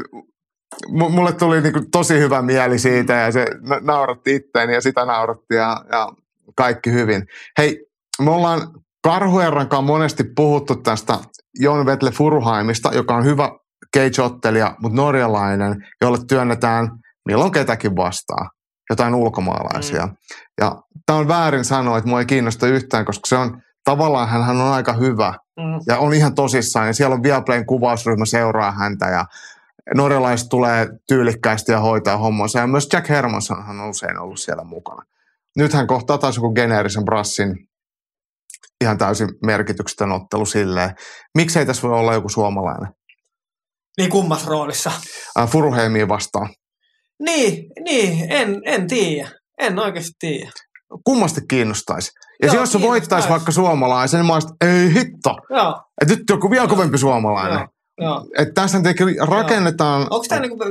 [0.87, 5.05] mu- mulle tuli niinku tosi hyvä mieli siitä ja se na- nauratti itteeni ja sitä
[5.05, 6.09] nauratti ja, ja
[6.55, 7.27] kaikki hyvin.
[7.57, 7.85] Hei,
[8.21, 8.61] me ollaan
[9.03, 11.19] Karhuerran monesti puhuttu tästä
[11.59, 13.51] Jon Vetle Furheimista, joka on hyvä
[13.97, 16.89] cage-ottelija, mutta norjalainen, jolle työnnetään
[17.25, 18.49] milloin ketäkin vastaan,
[18.89, 20.05] jotain ulkomaalaisia.
[20.05, 20.15] Mm.
[20.61, 20.75] Ja
[21.05, 24.73] tämä on väärin sanoa, että mua ei kiinnosta yhtään, koska se on tavallaan hän on
[24.73, 25.79] aika hyvä Mm.
[25.87, 26.87] ja on ihan tosissaan.
[26.87, 29.25] Ja siellä on Viaplayn kuvausryhmä seuraa häntä ja
[29.95, 32.59] norjalaiset tulee tyylikkäästi ja hoitaa hommansa.
[32.59, 35.01] Ja myös Jack Hermansson on usein ollut siellä mukana.
[35.57, 37.67] Nyt hän kohtaa taas joku geneerisen brassin
[38.81, 40.95] ihan täysin merkityksetön ottelu silleen.
[41.37, 42.93] Miksei tässä voi olla joku suomalainen?
[43.97, 44.91] Niin kummas roolissa.
[45.39, 46.49] Äh, Furuheimiin vastaan.
[47.19, 49.29] Niin, niin, en, en tiedä.
[49.59, 50.51] En oikeasti tiedä.
[51.03, 52.11] Kummasti kiinnostaisi.
[52.41, 55.35] Ja Joo, jos se voittaisi vaikka suomalaisen, niin mä olisin, ei hitto.
[55.49, 57.59] Joo, Että nyt joku vielä kovempi suomalainen.
[57.59, 57.67] joo,
[58.01, 58.25] joo.
[58.37, 58.77] Että tässä
[59.27, 60.01] rakennetaan...
[60.01, 60.63] Onko tämä niinku,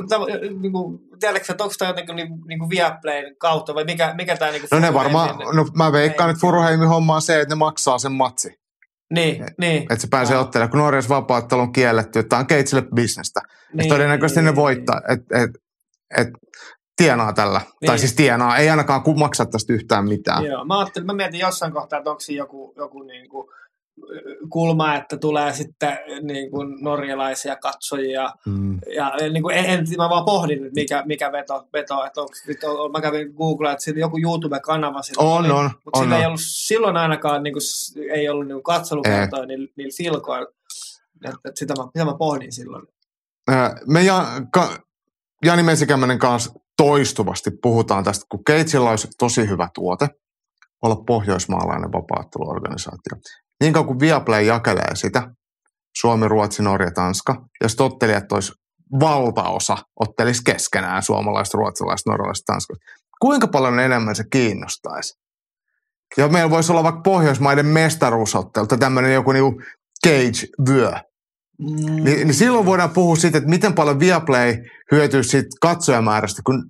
[0.61, 4.69] niinku, tiedätkö, että onko tämä jotenkin niinku, niinku Viaplayn kautta vai mikä, mikä tämä niinku
[4.71, 8.13] No ne varmaan, no mä veikkaan, että Furuheimin homma on se, että ne maksaa sen
[8.13, 8.64] matsi.
[9.11, 9.83] Niin, niin.
[9.83, 13.41] Että se pääsee ottelemaan, kun Norjassa vapaattelu on kielletty, että tämä on keitsille bisnestä.
[13.41, 15.51] Niin, niin, todennäköisesti niin, ne niin, voittaa, että et,
[16.19, 16.29] et,
[16.97, 17.59] tienaa tällä.
[17.59, 17.71] Niin.
[17.87, 17.99] Tai Niin.
[17.99, 20.45] siis tienaa, ei ainakaan maksa tästä yhtään mitään.
[20.45, 23.49] Joo, mä, ajattelin, mä mietin jossain kohtaa, että onko siinä joku, joku niin kuin,
[24.49, 28.33] kulma, että tulee sitten niin kuin norjalaisia katsojia.
[28.47, 28.79] Mm.
[28.97, 32.65] Ja niin kuin, en, en, mä vaan pohdin mikä, mikä veto, veto että onko, nyt
[32.65, 36.21] on, mä kävin Googlea, että siinä joku YouTube-kanava On, oli, on, mutta on, sillä on.
[36.21, 37.63] ei ollut silloin ainakaan, niin kuin,
[38.15, 40.49] ei ollut niin katselukertoja niillä, niillä filkoilla.
[41.25, 42.87] Että, että sitä, mä, sitä mä pohdin silloin.
[43.87, 44.79] Me ja, ka,
[45.45, 50.09] Jani Mesikämmenen kanssa toistuvasti puhutaan tästä, kun Keitsillä olisi tosi hyvä tuote,
[50.83, 53.17] olla pohjoismaalainen vapaatteluorganisaatio.
[53.65, 55.31] Niin kauan kuin Viaplay jakelee sitä,
[55.97, 58.53] Suomi, Ruotsi, Norja, Tanska, ja sitten ottelijat olisi
[59.01, 62.85] valtaosa ottelisi keskenään suomalaiset, ruotsalaiset, norjalaiset, tanskalaiset.
[63.21, 65.15] Kuinka paljon enemmän se kiinnostaisi?
[66.17, 69.63] Ja meillä voisi olla vaikka Pohjoismaiden mestaruusottelu tai tämmöinen joku niinku
[70.07, 70.93] cage-vyö.
[71.59, 72.05] Mm.
[72.05, 74.57] Niin, niin silloin voidaan puhua siitä, että miten paljon Viaplay
[74.93, 76.65] hyötyy siitä katsojamäärästä, kun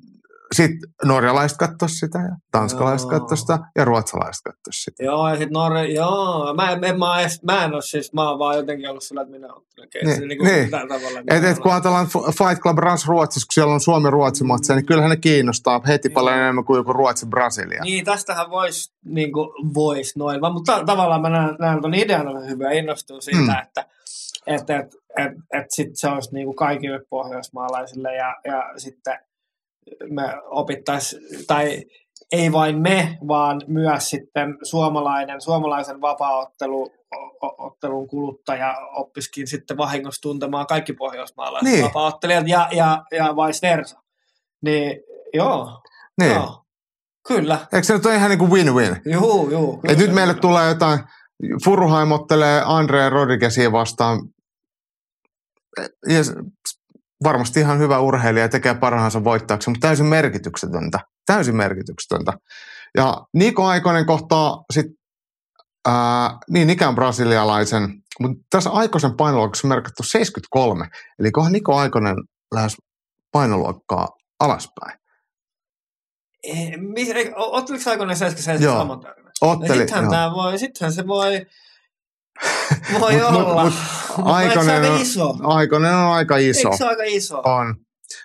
[0.53, 3.21] sitten norjalaiset katsoisivat sitä ja tanskalaiset Joo.
[3.21, 5.05] katsoisivat sitä ja ruotsalaiset katsoisivat sitä.
[5.05, 6.55] Joo, ja sitten Norja, joo.
[6.55, 9.23] Mä, en, en, mä, edes, mä en ole siis, mä oon vaan jotenkin ollut sillä,
[9.23, 9.49] että minä
[9.93, 10.15] keisiä.
[10.19, 10.71] Niin, Niin, niin, niin.
[10.71, 11.21] tällä tavalla.
[11.31, 15.11] Et, et kun ajatellaan Fight Club Rans Ruotsissa, kun siellä on Suomi-Ruotsi matseja, niin kyllähän
[15.11, 16.15] ne kiinnostaa heti Joo.
[16.15, 17.83] paljon enemmän kuin joku Ruotsi-Brasilia.
[17.85, 19.31] Niin, tästähän voisi niin
[19.75, 23.39] vois noin, vaan, mutta ta- tavallaan mä näen, näen ton idean on hyvä innostuu siitä,
[23.41, 23.47] Mm.
[23.47, 23.59] mm.
[23.63, 23.87] että
[24.47, 29.19] et, et, et, et sit se olisi niin kuin kaikille pohjoismaalaisille ja, ja sitten
[30.11, 31.83] me opittaisiin, tai
[32.33, 36.83] ei vain me, vaan myös sitten suomalainen, suomalaisen vapaaottelu
[37.43, 41.85] o- ottelun kuluttaja oppisikin sitten vahingossa tuntemaan kaikki pohjoismaalaiset Niin.
[41.85, 44.01] vapaaottelijat ja, ja, ja vice versa.
[44.65, 45.01] Niin
[45.35, 45.83] joo,
[46.21, 46.33] Niin.
[46.33, 46.61] joo.
[47.29, 47.59] Kyllä.
[47.73, 49.01] Eikö se nyt ole ihan niin kuin win-win?
[49.13, 49.75] Juu, juu.
[49.75, 50.41] Et kyllä, nyt meille kyllä.
[50.41, 50.99] tulee jotain,
[51.65, 54.19] Furuheim ottelee Andre Rodriguezia vastaan.
[56.09, 56.19] Ja
[57.23, 60.99] varmasti ihan hyvä urheilija ja tekee parhaansa voittaakseen, mutta täysin merkityksetöntä.
[61.27, 62.33] Täysin merkityksetöntä.
[62.97, 64.95] Ja Niko Aikonen kohtaa sitten
[65.89, 70.89] ää, niin ikään brasilialaisen, mutta tässä Aikosen painoluokassa on merkattu 73.
[71.19, 72.17] Eli kohan Niko Aikonen
[72.55, 72.77] lähes
[73.33, 74.09] painoluokkaa
[74.41, 74.99] alaspäin.
[76.43, 76.73] Eh,
[77.37, 78.79] Otteliko aikoinaan 77 Joo.
[78.79, 79.01] saman?
[79.41, 80.11] Otteli, Sittenhän, joo.
[80.11, 81.47] tää voi, sittenhän se voi,
[83.01, 83.65] voi Mut- mut- olla.
[83.65, 83.73] mut
[84.17, 85.29] Mut se Aikonen aika on- iso?
[85.31, 85.47] On
[86.13, 86.69] aika iso.
[86.69, 87.43] Eikö se aika iso?
[87.45, 87.75] On.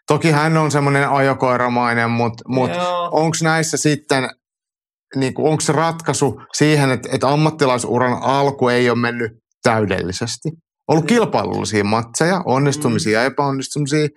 [0.07, 3.10] Toki hän on semmoinen ajokoiramainen, mutta mut Joo.
[3.11, 4.30] onko näissä sitten,
[5.15, 9.31] niin onko se ratkaisu siihen, että, että ammattilaisuran alku ei ole mennyt
[9.64, 10.49] täydellisesti?
[10.88, 11.07] Ollut Mm.
[11.07, 14.07] kilpailullisia matseja, onnistumisia ja epäonnistumisia,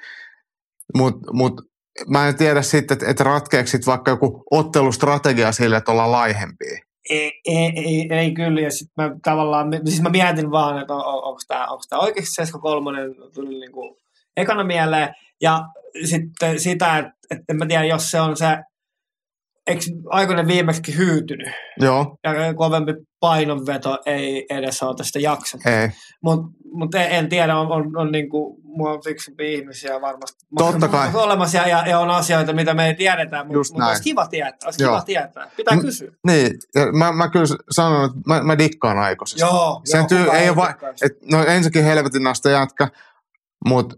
[0.96, 1.52] mutta mut,
[2.08, 6.78] mä en tiedä sitten, että, että ratkeeko sit vaikka joku ottelustrategia sille, että ollaan laihempia.
[7.10, 11.04] Ei, ei, ei, ei kyllä, ja sit mä tavallaan, siis mä mietin vaan, että on,
[11.04, 13.98] on, onko tämä onks tää oikeasti Sesko kolmonen tuli niinku
[14.36, 15.62] ekana mieleen, ja
[16.04, 18.58] sitten sitä, että et en mä tiedä, jos se on se,
[19.66, 19.80] eikö
[20.10, 21.48] aikoinen viimeksi hyytynyt,
[21.80, 25.66] Joo, ja kovempi painonveto ei edes ole tästä jaksanut.
[25.66, 25.88] ei.
[26.22, 31.10] Mutta mut en, tiedä, on, on, on niinku, mua on fiksumpia ihmisiä varmasti Totta kai.
[31.14, 34.58] olemassa ja, ja, on asioita, mitä me ei tiedetä, mutta mut olisi kiva tietää.
[34.64, 35.50] Olisi kiva tietää.
[35.56, 35.80] Pitää Mm.
[35.82, 36.10] kysyä.
[36.26, 39.46] Niin, ja mä, mä kyllä sanon, että mä, mä dikkaan aikaisesta.
[39.46, 42.88] Joo, Sen joo, tyy- ei ole va- Et, no ensinnäkin helvetin nasta jätkä,
[43.68, 43.96] mutta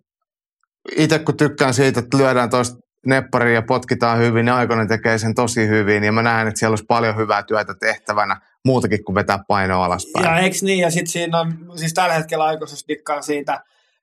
[0.96, 2.76] itse kun tykkään siitä, että lyödään toista
[3.06, 6.04] neppariin ja potkitaan hyvin, niin Aikonen tekee sen tosi hyvin.
[6.04, 10.24] Ja mä näen, että siellä olisi paljon hyvää työtä tehtävänä, muutakin kuin vetää painoa alaspäin.
[10.24, 13.60] Ja eikö niin, ja sitten siinä on, siis tällä hetkellä aikuisessa dikkaan siitä,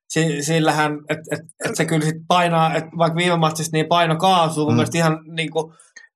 [0.10, 4.16] si, sillähän, että et, et se kyllä sit painaa, että vaikka viime matsissa niin paino
[4.16, 4.76] kaasuu, mun Mm.
[4.76, 5.74] mielestä ihan niinku,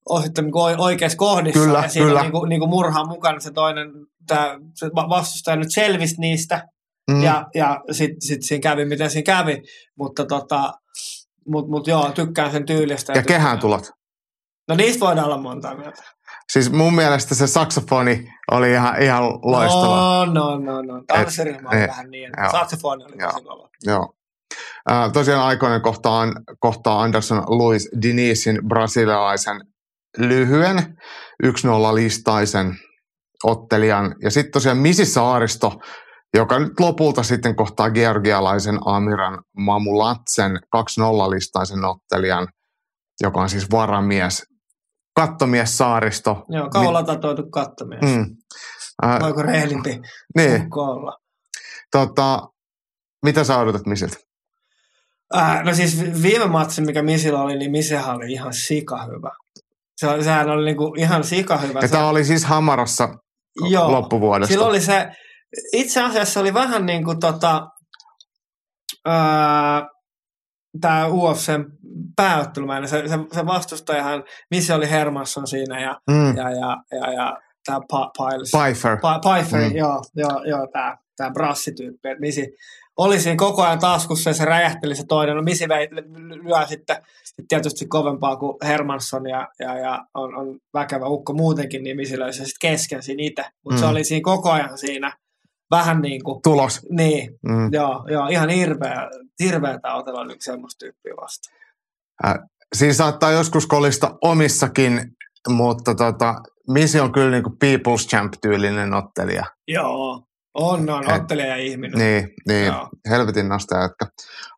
[0.10, 2.20] osittain niinku oi- oikeassa kohdissa, Kyllä, ja siinä kyllä.
[2.20, 3.88] on niinku, niinku murhaa mukana se toinen,
[4.28, 6.64] tää, se va- vastustaja nyt selvisi niistä,
[7.12, 7.24] Mm.
[7.24, 9.62] ja, ja sitten sit siinä kävi, miten siinä kävi,
[10.00, 10.74] mutta tota,
[11.48, 13.12] mut, mut joo, tykkään sen tyylistä.
[13.14, 13.92] ja tykkään- kehän tulot.
[14.68, 16.04] No niistä voidaan olla monta mieltä.
[16.52, 20.26] Siis mun mielestä se saksofoni oli ihan, ihan loistava.
[20.26, 21.04] No, no, no, no.
[21.08, 22.32] Tanssiryhmä on Et- vähän niin.
[22.42, 22.52] joo.
[22.52, 23.32] Saksofoni oli Joo.
[23.32, 23.70] tosi kova.
[23.84, 24.14] Joo.
[24.92, 26.26] Äh, tosiaan aikoinen kohtaa,
[26.60, 29.62] kohtaa Anderson Luis Dinisin brasilialaisen
[30.18, 30.98] lyhyen
[31.44, 32.76] 1-0 listaisen
[33.44, 34.16] ottelijan.
[34.24, 35.80] Ja sitten tosiaan Misi Saaristo,
[36.36, 40.80] joka nyt lopulta sitten kohtaa georgialaisen Amiran Mamulatsen 2-0
[41.30, 42.48] listaisen ottelijan,
[43.22, 44.44] joka on siis varamies.
[45.16, 46.46] Kattomies Saaristo.
[46.50, 48.02] Joo, kaula tatoitu kattomies.
[48.02, 48.26] Mm.
[49.06, 50.00] Äh, Voiko reilimpi
[50.38, 51.18] niin, olla?
[51.92, 52.48] tota,
[53.26, 54.18] mitä sä odotat Misiltä?
[55.36, 59.32] Äh, no siis vi- viime matsi, mikä Misillä oli, niin Misehän oli ihan sika hyvä.
[59.98, 61.80] Se, sehän oli niinku ihan sika hyvä.
[61.80, 63.10] Ja Se- tämä oli siis Hamarassa
[63.70, 63.92] Joo.
[63.92, 64.54] loppuvuodesta.
[64.54, 65.12] Sillä oli se,
[65.74, 67.68] itse asiassa oli vähän niin kuin tota,
[70.82, 71.66] tämä UFCn
[72.16, 76.38] pääottelumäinen, se, se, se vastustajahan, missä oli Hermansson siinä ja, mm.
[76.38, 78.52] ja, ja, ja, ja tämä pa, Piles.
[78.58, 78.98] Pfeiffer.
[79.02, 79.76] Pa, Pfeiffer, Mm.
[79.76, 82.56] joo, joo, joo tämä tää brassityyppi, että Misi
[82.98, 85.36] oli siinä koko ajan taskussa ja se räjähteli se toinen.
[85.36, 85.88] No Misi vei,
[86.44, 91.84] lyö sitten sit tietysti kovempaa kuin Hermansson ja, ja, ja on, on väkevä ukko muutenkin,
[91.84, 93.44] niin Misi löi se sitten kesken siinä itse.
[93.64, 93.80] Mutta mm.
[93.80, 95.18] se oli siinä koko ayan siinä
[95.72, 96.82] vähän niin kuin, Tulos.
[96.90, 97.70] niin, Mm.
[97.74, 99.10] joo, joo ihan hirveä,
[99.44, 101.56] hirveätä otella nyt semmoista tyyppiä vastaan.
[102.76, 105.02] Siinä saattaa joskus kolista omissakin,
[105.50, 106.36] mutta tota,
[106.70, 109.44] Misi on kyllä niinku People's Champ-tyylinen ottelija.
[109.68, 110.24] Joo,
[110.54, 112.00] on, on, Et- ottelija ja ihminen.
[112.00, 112.90] Niin, niin Joo.
[113.10, 114.06] helvetin nosta jätkä.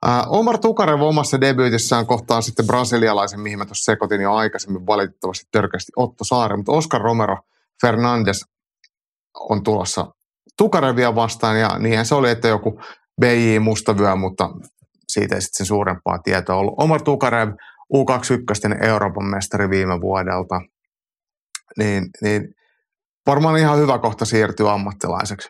[0.07, 5.45] Äh, Omar Tukarev omassa debyytissään kohtaa sitten brasilialaisen, mihin mä tuossa sekoitin jo aikaisemmin valitettavasti
[5.51, 7.37] törkeästi Otto Saari, mutta Oscar Romero
[7.81, 8.45] Fernandes
[9.39, 10.05] on tulossa
[10.57, 12.81] Tukarevia vastaan ja niinhän se oli, että joku
[13.21, 14.49] BJ Mustavyö, mutta
[15.07, 16.73] siitä ei sitten sen suurempaa tietoa ollut.
[16.77, 17.49] Omar Tukarev,
[17.93, 20.61] U21 Euroopan mestari viime vuodelta,
[21.77, 22.55] niin, niin
[23.27, 25.49] varmaan ihan hyvä kohta siirtyä ammattilaiseksi.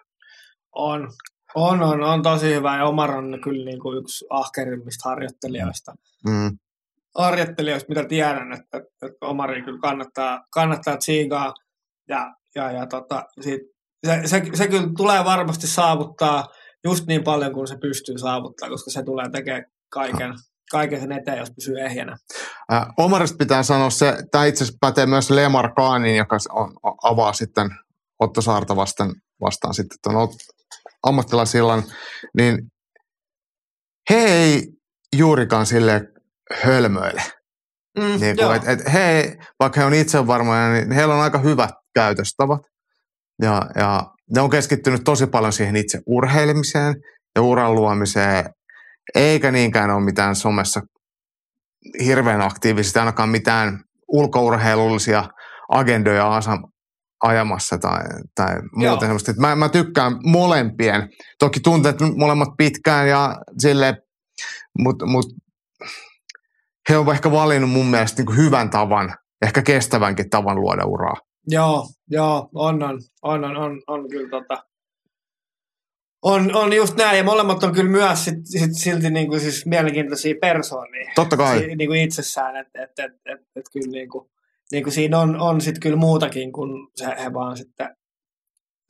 [0.75, 1.07] On,
[1.55, 5.93] on, on, on tosi hyvä ja Omar on kyllä niin kuin yksi ahkerimmista harjoittelijoista.
[6.27, 6.57] Mm.
[7.17, 11.53] Harjoittelijoista, mitä tiedän, että, että Omari kyllä kannattaa, kannattaa tsiigaa
[12.07, 16.48] ja, ja, ja tota, siitä, se, se, se, kyllä tulee varmasti saavuttaa
[16.84, 20.34] just niin paljon kuin se pystyy saavuttaa, koska se tulee tekemään kaiken,
[20.72, 22.18] kaiken sen eteen, jos pysyy ehjänä.
[22.74, 27.34] Äh, Omarista pitää sanoa se, tämä itse asiassa pätee myös Lemar Kaanin, joka on, avaa
[27.34, 27.69] sitten
[28.19, 30.30] Otto Saarta vastaan, vastaan sitten tuon
[31.03, 31.84] ammattilaisillan,
[32.38, 32.72] niin
[34.10, 34.68] he ei
[35.15, 36.02] juurikaan sille
[36.64, 37.24] hölmöile.
[37.98, 41.72] Mm, Niin kuin, et, et he, vaikka he on itsevarmoja, niin heillä on aika hyvät
[41.95, 42.61] käytöstavat.
[43.41, 44.03] Ja, ja
[44.35, 46.95] ne on keskittynyt tosi paljon siihen itse urheilemiseen
[47.35, 48.45] ja uran luomiseen,
[49.15, 50.81] eikä niinkään ole mitään somessa
[52.05, 55.23] hirveän aktiivisesti, ainakaan mitään ulkourheilullisia
[55.69, 56.39] agendoja
[57.23, 58.03] ajamassa tai,
[58.35, 58.99] tai Joo.
[58.99, 59.31] semmoista.
[59.31, 61.09] Et Mä, mä tykkään molempien.
[61.39, 63.97] Toki tunteet molemmat pitkään ja sille,
[64.80, 65.26] mutta mut,
[66.89, 69.14] he on ehkä valinnut mun mielestä niin hyvän tavan,
[69.45, 71.15] ehkä kestävänkin tavan luoda uraa.
[71.48, 74.64] Joo, joo, on, on, on, on, on, on kyllä tota,
[76.22, 79.65] on, on just näin, ja molemmat on kyllä myös sit, sit silti niin kuin siis
[79.65, 81.60] mielenkiintoisia persoonia Totta kai.
[81.60, 84.30] si, niin kuin itsessään, että et, et, et, et kyllä niin kuin,
[84.72, 87.95] niin kuin siinä on, on sitten kyllä muutakin, kun se, he vaan sitten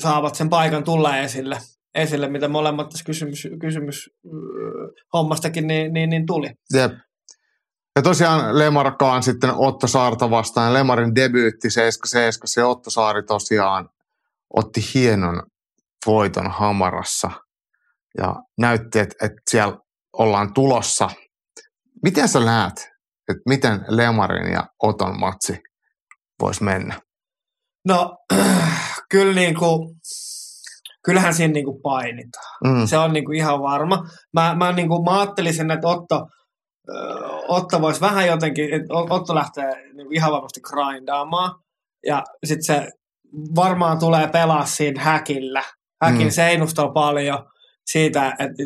[0.03, 1.57] saavat sen paikan tulla esille,
[1.95, 6.49] esille mitä molemmat tässä kysymys, kysymys öö, hommastakin niin, niin, niin tuli.
[6.73, 6.91] Jep.
[7.97, 10.73] Ja tosiaan Lemarkaan sitten Otto Saarta vastaan.
[10.73, 13.89] Lemarin debyytti 77 ja Otto Saari tosiaan
[14.53, 15.43] otti hienon
[16.05, 17.31] voiton Hamarassa
[18.17, 19.77] ja näytti, että, että siellä
[20.13, 21.09] ollaan tulossa.
[22.03, 22.89] Miten sä näet,
[23.29, 25.59] että miten Lemarin ja Oton matsi
[26.41, 26.99] voisi mennä?
[27.85, 28.17] No,
[29.11, 29.95] kyllä niin kuin,
[31.05, 32.57] kyllähän siinä niin kuin painitaan.
[32.63, 32.85] Mm.
[32.85, 34.03] Se on niinku ihan varma.
[34.33, 36.27] Mä, mä, niinku, mä ajattelisin, että Otto,
[37.47, 41.51] Otto voisi vähän jotenkin, että Otto lähtee niinku ihan varmasti grindaamaan.
[42.05, 42.89] Ja sitten se
[43.55, 45.63] varmaan tulee pelaa siinä häkillä.
[46.01, 46.31] Häkin Mm.
[46.31, 47.49] seinustalla paljon
[47.85, 48.63] siitä, että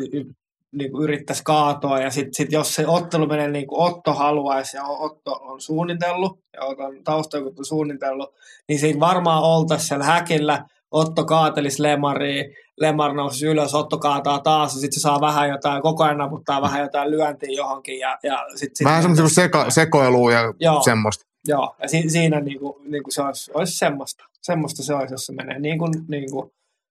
[0.72, 2.00] niinku yrittäisi kaatoa.
[2.00, 6.38] Ja sitten sit jos se ottelu menee niin kuin Otto haluaisi ja Otto on suunnitellut
[6.52, 8.34] ja Oton taustajoukot on suunnitellut,
[8.68, 10.64] niin siinä varmaan oltaisiin siellä häkillä.
[10.90, 15.82] Otto kaatelisi Lemariin, Lemar nousi ylös, Otto kaataa taas, ja sitten se saa vähän jotain,
[15.82, 17.98] koko ajan naputtaa vähän jotain lyöntiä johonkin.
[17.98, 20.82] Ja, ja sit, sit Vähän semmoista seka, sekoilua ja Joo.
[20.82, 21.24] semmoista.
[21.48, 24.24] Joo, ja si, siinä niinku, niinku se olisi, olisi semmoista.
[24.42, 26.50] Semmoista se olisi, jos se menee niin kuin, niin kuin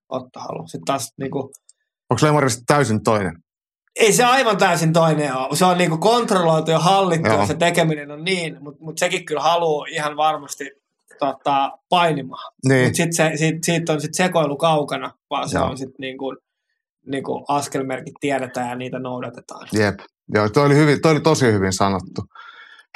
[0.10, 0.68] Otto haluaa.
[0.68, 1.52] Sitten taas niinku,
[2.10, 3.36] Onko Lemarista täysin toinen?
[3.96, 5.56] ei se aivan täysin toinen ole.
[5.56, 7.40] Se on niinku kontrolloitu ja hallittu, Joo.
[7.40, 10.72] ja se tekeminen on niin, mutta mut sekin kyllä haluaa ihan varmasti
[11.22, 12.54] tota, painimaan.
[12.68, 12.84] Niin.
[12.84, 15.68] Mutta sitten se, siitä, siitä on sit sekoilu kaukana, vaan se Joo.
[15.68, 16.36] on sitten niinku,
[17.06, 19.68] niinku askelmerkit tiedetään ja niitä noudatetaan.
[19.74, 20.00] Jep.
[20.34, 22.22] Joo, toi oli, hyvin, toi oli tosi hyvin sanottu.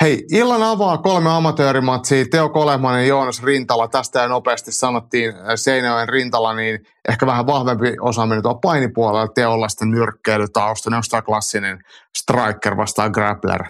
[0.02, 2.26] Hei, illan avaa kolme amatöörimatsia.
[2.32, 3.88] Teo Kolehmanen ja Joonas Rintala.
[3.88, 6.80] Tästä ja nopeasti sanottiin äh, Seinäjoen Rintala, niin
[7.10, 9.28] ehkä vähän vahvempi osaaminen tuolla painipuolella.
[9.28, 10.90] Teolla sitten nyrkkeilytausta.
[10.90, 11.80] Ne on sitä klassinen
[12.18, 13.64] striker vastaan grappler.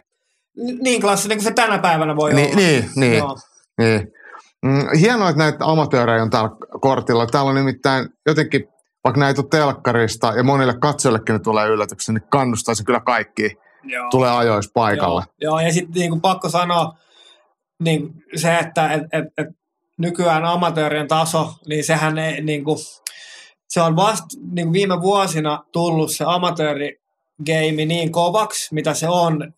[0.82, 2.56] Niin klassinen kuin se tänä päivänä voi Niin, olla.
[2.56, 3.38] niin, niin, Joo.
[3.78, 4.08] niin.
[4.66, 6.50] Mm, hienoa, että näitä amatöörejä on täällä
[6.82, 7.28] kortilla.
[7.28, 8.68] Täällä on nimittäin jotenkin,
[9.04, 14.10] vaikka näitä on telkkarista ja monille katsojillekin ne tulee yllätyksenä, niin kannustaisin kyllä kaikki Joo.
[14.10, 15.24] tulee ajoissa paikalle.
[15.42, 16.94] Joo, joo ja sitten niinku pakko sanoa
[17.84, 19.48] niin se, että et, et, et
[19.98, 22.78] nykyään amatöörien taso, niin sehän ei, niinku,
[23.70, 29.54] se on vasta niinku viime vuosina tullut se amatöörigeimi niin kovaksi, mitä se on.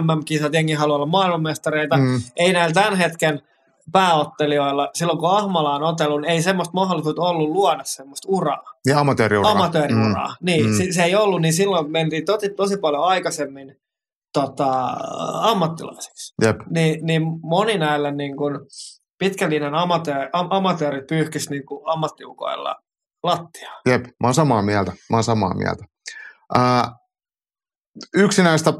[0.00, 1.96] MM-kisat, jengi haluaa olla maailmanmestareita.
[1.96, 2.22] Mm.
[2.36, 3.42] Ei näillä tämän hetken
[3.92, 9.00] pääottelijoilla, silloin kun Ahmala on otellut, niin ei semmoista mahdollisuutta ollut luoda semmoista uraa Ja
[9.00, 9.48] amatööriura.
[9.48, 10.28] amatööriuraa.
[10.28, 10.34] Mm.
[10.46, 10.76] Niin, Mm.
[10.76, 13.76] se, se ei ollut, niin silloin mentiin tosi, tosi paljon aikaisemmin
[14.32, 14.96] tota,
[15.42, 16.34] ammattilaiseksi.
[16.42, 16.56] Jep.
[16.70, 18.58] Niin, niin moni näillä niin kuin,
[19.18, 22.76] pitkälinen amatööri, am, amatöörit pyyhkisi niin kuin ammattiukoilla
[23.22, 23.80] lattiaa.
[23.86, 24.92] Jep, mä oon samaa mieltä.
[25.10, 25.84] Mä oon samaa mieltä.
[26.54, 26.92] Ää,
[28.16, 28.72] yksi näistä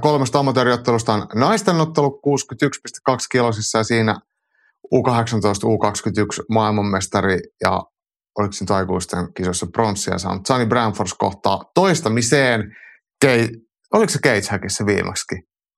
[0.00, 2.20] kolmesta amatööriottelusta on naisten ottelu
[3.10, 4.20] 61,2 kilosissa ja siinä
[4.94, 4.98] U18,
[5.64, 7.82] U21 maailmanmestari ja
[8.38, 10.46] oliko se nyt aikuisten kisoissa pronssia saanut.
[10.46, 12.76] Sunny Branfors kohtaa toistamiseen.
[13.20, 13.48] Kei,
[13.92, 15.24] oliko se Keitshäkissä viimeksi?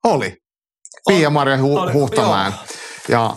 [0.04, 0.36] Oli.
[1.08, 2.52] Pia-Maria Hu- Huhtamäen.
[3.08, 3.36] Ja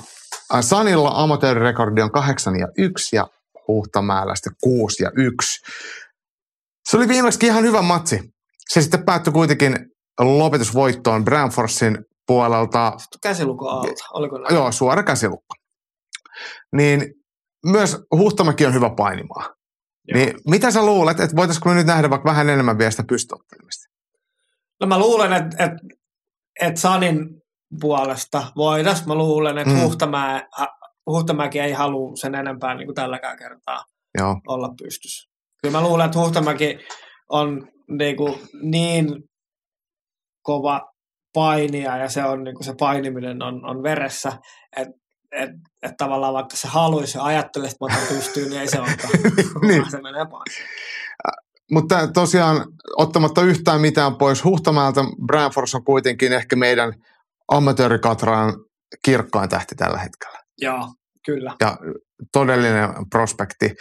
[0.53, 3.27] äh, Sanilla amatöörirekordi on 8 ja 1 ja
[3.67, 5.61] Huhtamäellä sitten 6 ja 1.
[6.89, 8.19] Se oli viimeksi ihan hyvä matsi.
[8.69, 9.75] Se sitten päättyi kuitenkin
[10.19, 12.93] lopetusvoittoon Branforsin puolelta.
[13.23, 14.55] Käsiluku alta, oliko näin?
[14.55, 15.55] Joo, suora käsilukko.
[16.75, 17.13] Niin
[17.65, 19.55] myös Huhtamäki on hyvä painimaan.
[20.07, 20.17] Joo.
[20.17, 23.87] Niin mitä sä luulet, että voitaisiko me nyt nähdä vaikka vähän enemmän vielä sitä pystyottelemista?
[24.81, 25.71] No mä luulen, että et,
[26.61, 27.41] et Sanin
[27.79, 29.05] puolesta voidas.
[29.05, 29.81] Mä luulen, että Mm.
[29.81, 30.47] Huhtamäe,
[31.05, 33.83] Huhtamäki ei halua sen enempää niin kuin tälläkään kertaa
[34.17, 35.29] Joo, olla pystyssä.
[35.61, 36.79] Kyllä mä luulen, että Huhtamäki
[37.29, 39.23] on niin, kuin niin
[40.47, 40.81] kova
[41.33, 44.31] painija ja se, on, niin kuin se painiminen on, on veressä,
[44.77, 44.93] että
[45.31, 45.49] et,
[45.83, 49.13] et tavallaan vaikka se haluaisi ja ajattelisi, että mä pystyyn, niin ei se olekaan.
[49.67, 49.91] Niin.
[49.91, 50.45] Se menee painoon.
[51.71, 52.65] mutta tosiaan
[52.97, 56.93] ottamatta yhtään mitään pois Huhtamäeltä, Branfors on kuitenkin ehkä meidän
[57.51, 58.53] amatöörikatraan
[59.05, 60.39] kirkkain tähti tällä hetkellä.
[60.61, 60.93] Joo,
[61.25, 61.55] kyllä.
[61.61, 61.77] ja
[62.33, 63.75] todellinen prospekti.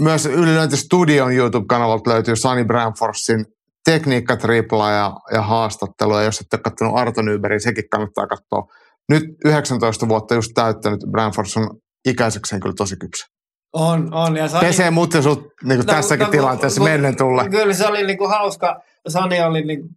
[0.00, 3.46] Myös Ylilöinti Studion YouTube-kanavalta löytyy Sunny Branforsin
[3.92, 6.22] tekniikkatripla ja, ja haastattelua.
[6.22, 8.66] Jos ette ole katsonut Arto Nybergin, sekin kannattaa katsoa.
[9.08, 11.70] Nyt 19 vuotta just täyttänyt Branfors on
[12.08, 13.26] ikäisekseen kyllä tosi kypsä.
[13.72, 14.36] On, on.
[14.36, 17.48] Ja Sani, Pesee mut ja sut niin No, tässäkin no, tilanteessa kun- mennen tulle.
[17.50, 18.80] Kyllä se oli niinku hauska.
[19.08, 19.88] Sani oli niinku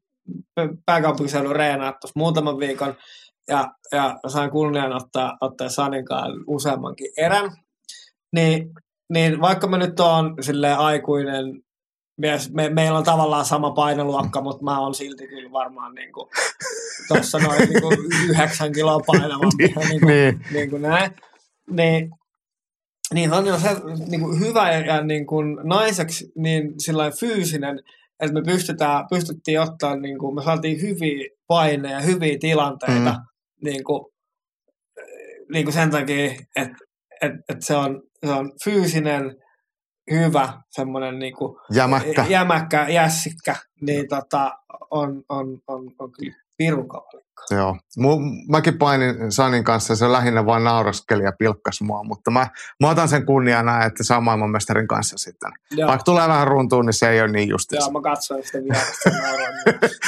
[0.86, 2.96] pääkaupunkiseudun reenaa tuossa muutaman viikon.
[3.48, 7.52] Ja, ja sain kunnian ottaa, ottaa Sanin kanssa useammankin erän.
[8.36, 8.70] Niin,
[9.14, 10.36] niin vaikka mä nyt oon
[10.78, 11.46] aikuinen
[12.22, 16.30] mies, me, meillä on tavallaan sama painoluokka, mutta mä oon silti kyllä varmaan niinku,
[17.08, 17.90] tuossa noin niinku
[18.30, 19.74] yhdeksän kiloa painavampi.
[19.76, 20.46] ja niinku, Niin.
[20.54, 21.12] niin kuin näin.
[21.70, 22.10] Niin,
[23.14, 23.70] niin on se
[24.08, 27.80] niin kuin hyvä ja niin kuin naiseksi niin sillä fyysinen,
[28.20, 33.06] että me pystytään, pystyttiin ottaa, niin kuin, me saatiin hyviä paineja, hyviä tilanteita Mm.
[33.06, 33.70] mm.
[33.72, 34.06] niin kuin,
[35.54, 36.76] niin kuin sen takia, että
[37.22, 39.36] että että se, on, se on fyysinen,
[40.12, 42.26] hyvä, semmoinen niin kuin Jämäkkä.
[42.30, 44.52] jämäkkä, jässikkä, niin tota,
[44.92, 47.22] on, on, on, on kyllä pirun kavali.
[47.52, 47.78] Joo.
[48.50, 52.48] Mäkin painin Sanin kanssa, se lähinnä vain nauraskeli ja pilkkas mua, mutta mä,
[52.80, 55.52] mä otan sen kunniana, että saa maailmanmestarin kanssa sitten.
[55.72, 57.86] Joo, Vaikka tulee vähän runtuun, niin se ei ole niin justiinsa.
[57.86, 59.10] joo, mä katsoin sitä vierestä.
[59.10, 60.00] myös.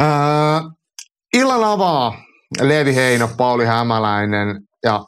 [0.00, 0.70] Öö,
[1.34, 2.14] illan avaa
[2.60, 5.04] Leevi Heino, Pauli Hämäläinen ja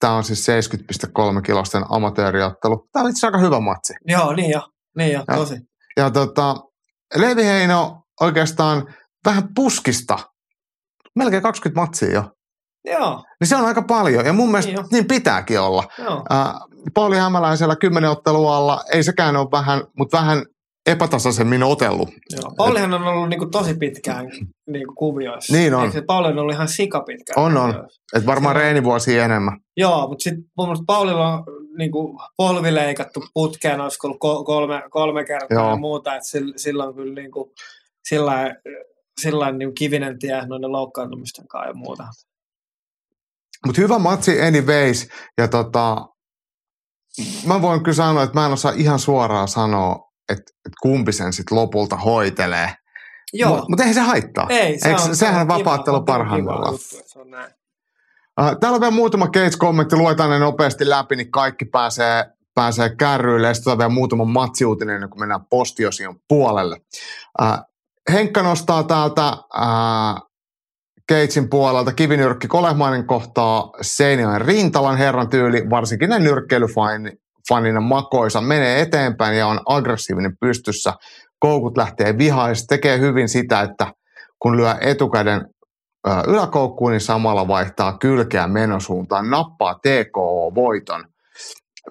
[0.00, 2.88] tämä on siis 70,3 kilosten amatööriottelu.
[2.92, 3.92] Tämä on itse aika hyvä matsi.
[4.06, 4.62] Joo, niin jo,
[4.96, 5.54] niin jo, Ja- tosi.
[5.96, 6.54] Ja tota,
[7.14, 8.94] Leevi Heino oikeastaan
[9.26, 10.18] vähän puskista,
[11.16, 12.24] melkein 20 matsia jo.
[12.84, 15.84] Joo, Niin se on aika paljon ja mun mielestä Niin niin, pitääkin olla.
[15.98, 16.24] joo.
[16.30, 16.54] Ää,
[16.94, 20.44] Pauli Hämäläisellä 10 ottelua alla, ei sekään ole vähän, mutta vähän
[20.90, 22.08] epätasaisemmin otellut.
[22.30, 22.52] joo.
[22.56, 24.26] Paulihan on ollut niinku tosi pitkään
[24.70, 25.52] niinku kuvioissa.
[25.56, 25.80] Niin on.
[25.82, 27.72] Eikö se Pauli on ollut ihan sikapitkään On, on.
[27.74, 28.02] kuvioissa?
[28.16, 29.60] Et varmaan Se on- reenivuosia enemmän.
[29.76, 31.44] Joo, mutta sitten mun mielestä Paulilla on
[31.78, 35.70] niinku polvi leikattu putkeen, olisiko ollut ko- kolme, kolme kertaa Joo.
[35.70, 37.52] ja muuta, että sillä, sillä on kyllä niinku,
[38.08, 38.54] sillä
[39.20, 42.04] sillä niinku kivinen tie noiden loukkaantumisten kanssa ja muuta.
[43.66, 45.08] Mutta hyvä matsi anyways.
[45.38, 46.06] Ja tota,
[47.46, 51.32] mä voin kyllä sanoa, että mä en osaa ihan suoraan sanoa, että, että kumpi sen
[51.32, 52.74] sitten lopulta hoitelee.
[53.32, 54.46] Joo, Mutta mut eihän se haittaa.
[54.48, 56.74] ei, se Eikö- on, sehän on vapaattelu parhaimmillaan.
[58.60, 62.24] täällä on vielä muutama Gates-kommentti, luetaan ne nopeasti läpi, niin kaikki pääsee,
[62.54, 63.48] pääsee kärryille.
[63.48, 66.76] Ja sitten on vielä muutama matsiuutinen, kuin mennään postiosion puolelle.
[67.42, 67.58] Uh,
[68.12, 70.30] Henkka nostaa täältä uh,
[71.08, 76.24] Gatesin puolelta kivinyrkki Kolehmainen kohtaa Seinäjoen Rintalan herran tyyli, varsinkin näin
[77.58, 80.92] nyrkkeilyfanina makoisa, menee eteenpäin ja on aggressiivinen pystyssä.
[81.38, 83.92] Koukut lähtee vihaisesti, tekee hyvin sitä, että
[84.42, 85.40] kun lyö etukäden
[86.26, 91.04] yläkoukkuun, niin samalla vaihtaa kylkeä menosuuntaan, nappaa TKO-voiton.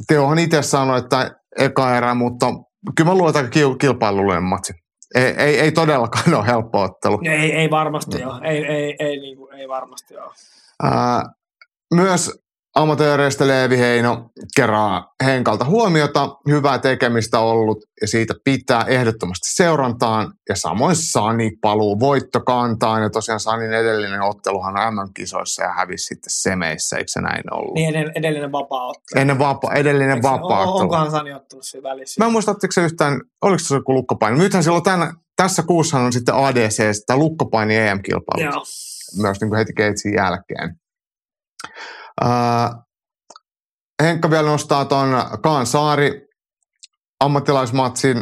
[0.08, 2.46] Teohan itse sanoi, että eka erä, mutta
[2.96, 4.74] kyllä mä luulen, että aika kil- kilpailullinen matsi.
[5.16, 7.20] Ei, ei, ei todellakaan ole helppo ottelu.
[7.26, 8.28] Ei, ei varmasti Mm.
[8.30, 8.48] ole.
[8.48, 10.32] Ei, ei, ei, niinku, ei varmasti ole.
[10.84, 11.24] Ää,
[11.94, 12.32] myös
[12.76, 20.34] amatööreistä Leevi Heino kerää Henkalta huomiota, hyvää tekemistä ollut ja siitä pitää ehdottomasti seurantaan.
[20.50, 26.98] Ja samoin Sani paluu voittokantaan ja tosiaan Sanin edellinen otteluhan MM-kisoissa ja hävisi sitten semeissä,
[26.98, 27.74] eikö se näin ollut?
[27.76, 29.22] Niin edellinen, edellinen vapaa ottelu.
[29.22, 32.22] Ennen vapa, edellinen Eikö vapaa on- Onkohan Sani ottanut siinä välissä?
[32.22, 34.38] Mä en muista, se yhtään, oliko se joku lukkopaini.
[34.38, 38.44] Nythän silloin tämän, tässä kuussahan on sitten ADC, tämä lukkopaini EM-kilpailu.
[38.44, 38.64] Joo.
[39.22, 40.76] myös niin kuin heti Gatesin jälkeen.
[42.22, 42.72] Ää,
[44.04, 45.10] Henkka vielä nostaa tuon
[45.44, 46.28] Kaan Saari
[47.20, 48.16] ammattilaismatsin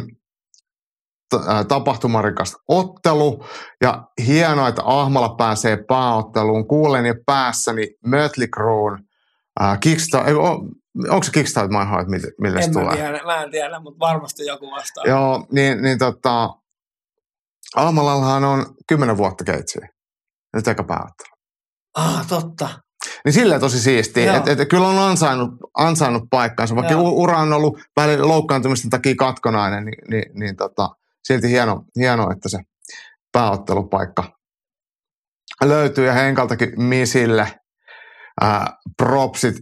[1.68, 3.44] tapahtumarikas ottelu
[3.82, 6.68] ja hienoa, että Ahmalla pääsee pääotteluun.
[6.68, 8.98] Kuulen jo päässäni Mötley Cruen
[9.62, 12.96] äh, Kickstarter, onko se Kickstarter My Heart, mille, mille en se tulee?
[12.96, 15.04] Tiedä, mä en tiedä, mutta varmasti joku vastaa.
[15.06, 16.50] Joo, niin, niin tota,
[17.76, 19.88] Ahmalallahan on kymmenen vuotta keitsiä.
[20.56, 21.36] Nyt eka pääottelu.
[21.96, 22.68] Ah, totta.
[23.24, 27.10] Niin silleen tosi siistiä, että et, kyllä on ansainnut, ansainnut paikkaansa, vaikka Joo.
[27.10, 30.88] ura on ollut välillä loukkaantumisten takia katkonainen, niin, niin, niin tota,
[31.24, 32.58] silti hieno, hieno, että se
[33.32, 34.38] pääottelupaikka
[35.64, 37.60] löytyy ja Henkaltakin Misille
[38.40, 39.54] ää, propsit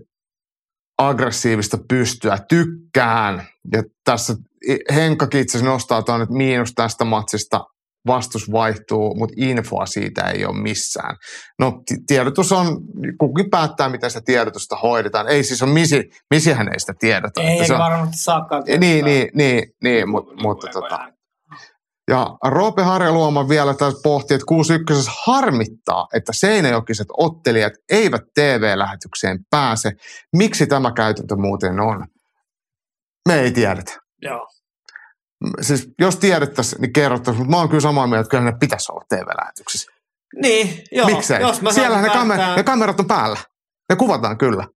[0.98, 3.46] aggressiivista pystyä, tykkään.
[3.72, 4.34] Ja tässä
[4.94, 7.64] Henkkakin itse nostaa tuon, että miinus tästä matsista
[8.06, 11.16] vastus vaihtuu, mutta infoa siitä ei ole missään.
[11.58, 12.66] No ti- tiedotus on,
[13.18, 15.28] kukin päättää, miten sitä tiedotusta hoidetaan.
[15.28, 17.42] Ei siis on misi, misihän ei sitä tiedota.
[17.42, 18.62] Ei, se on, varmasti saakaan.
[18.78, 20.98] niin, niin, niin, niin, mutta, mutta tota,
[22.10, 29.92] ja Roope Harjaluoma vielä tässä pohti, että 61 harmittaa, että seinäjokiset ottelijat eivät TV-lähetykseen pääse.
[30.36, 32.06] Miksi tämä käytäntö muuten on?
[33.28, 33.92] Me ei tiedetä.
[34.22, 34.48] Joo.
[35.60, 38.92] Siis jos tiedettäisiin, niin kerrottaisiin, mutta mä oon kyllä samaa mieltä, että kyllä ne pitäisi
[38.92, 39.92] olla TV-lähetyksissä.
[40.42, 41.06] Niin, joo.
[41.06, 41.40] Miksei?
[41.40, 43.38] Jos mä Siellä ne, kamer- ne kamerat on päällä.
[43.90, 44.66] Ne kuvataan kyllä.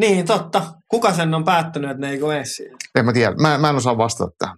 [0.00, 0.72] Niin, totta.
[0.90, 2.76] Kuka sen on päättänyt, että ne ei mene siihen?
[2.98, 3.34] En mä tiedä.
[3.34, 4.56] Mä, mä en osaa vastata tähän.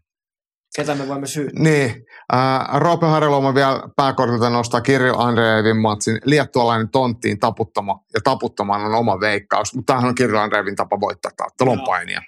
[0.77, 1.62] Ketä me voimme syyttää?
[1.62, 1.95] Niin,
[2.35, 8.95] äh, Roope Harjaluoma vielä pääkortilta nostaa Kirjo Andreevin matsin liettualainen tonttiin taputtama, ja taputtamaan on
[8.95, 11.31] oma veikkaus, mutta tämähän on Kirjo Andreevin tapa voittaa
[11.65, 11.77] Joo.
[11.86, 12.20] painia.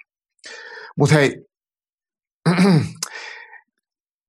[0.97, 1.45] Mutta hei,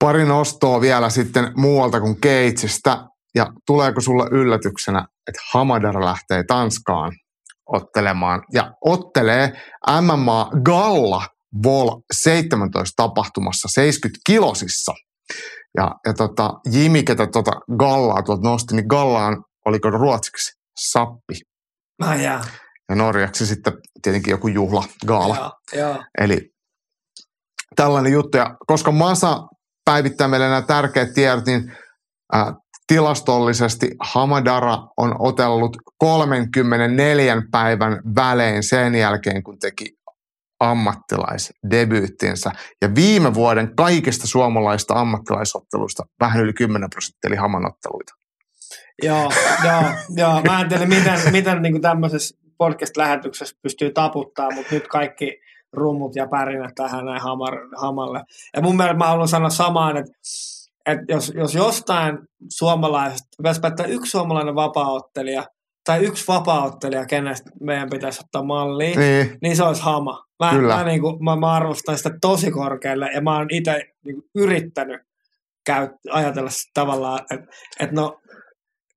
[0.04, 7.12] pari nostoa vielä sitten muualta kuin Keitsistä, ja tuleeko sulle yllätyksenä, että Hamadar lähtee Tanskaan
[7.66, 9.52] ottelemaan, ja ottelee
[10.00, 11.26] MMA Galla
[11.62, 14.94] Vol 17 tapahtumassa 70 kilosissa.
[15.76, 21.34] Ja, ja tota, Jimi, ketä tota Gallaa tuolta nosti, niin Gallaan oliko ruotsiksi sappi.
[22.04, 22.44] Mä jää.
[22.88, 23.72] Ja norjaksi sitten
[24.02, 25.36] tietenkin joku juhla, gaala.
[25.36, 26.04] Joo, joo.
[26.18, 26.51] Eli
[27.76, 28.36] tällainen juttu.
[28.36, 29.42] Ja koska Masa
[29.84, 31.72] päivittää meille nämä tärkeät tiedot, niin
[32.32, 32.54] ää,
[32.86, 39.86] tilastollisesti Hamadara on otellut 34 päivän välein sen jälkeen, kun teki
[40.60, 42.50] ammattilaisdebyyttinsä.
[42.82, 48.12] Ja viime vuoden kaikista suomalaista ammattilaisotteluista vähän yli 10 prosenttia oli hamanotteluita.
[49.02, 49.30] Joo,
[49.64, 49.82] joo,
[50.16, 50.42] joo.
[50.42, 55.41] Mä en tiedä, miten, miten niin tämmöisessä podcast-lähetyksessä pystyy taputtaa, mutta nyt kaikki
[55.72, 58.22] rummut ja pärinät tähän näin hamar, hamalle.
[58.56, 60.12] Ja mun mielestä mä haluan sanoa samaan, että,
[60.86, 62.18] että jos, jos jostain
[62.48, 65.44] suomalaisesta, pitäisi päättää yksi suomalainen vapaaottelija,
[65.84, 70.24] tai yksi vapaaottelija, kenestä meidän pitäisi ottaa malliin, niin, Niin, se olisi hama.
[70.38, 70.76] Mä, Kyllä.
[70.76, 75.00] mä, niin kuin, mä, mä arvostan sitä tosi korkealle, ja mä oon itse niin yrittänyt
[75.66, 77.46] käy, ajatella sitä tavallaan, että,
[77.80, 78.20] että no,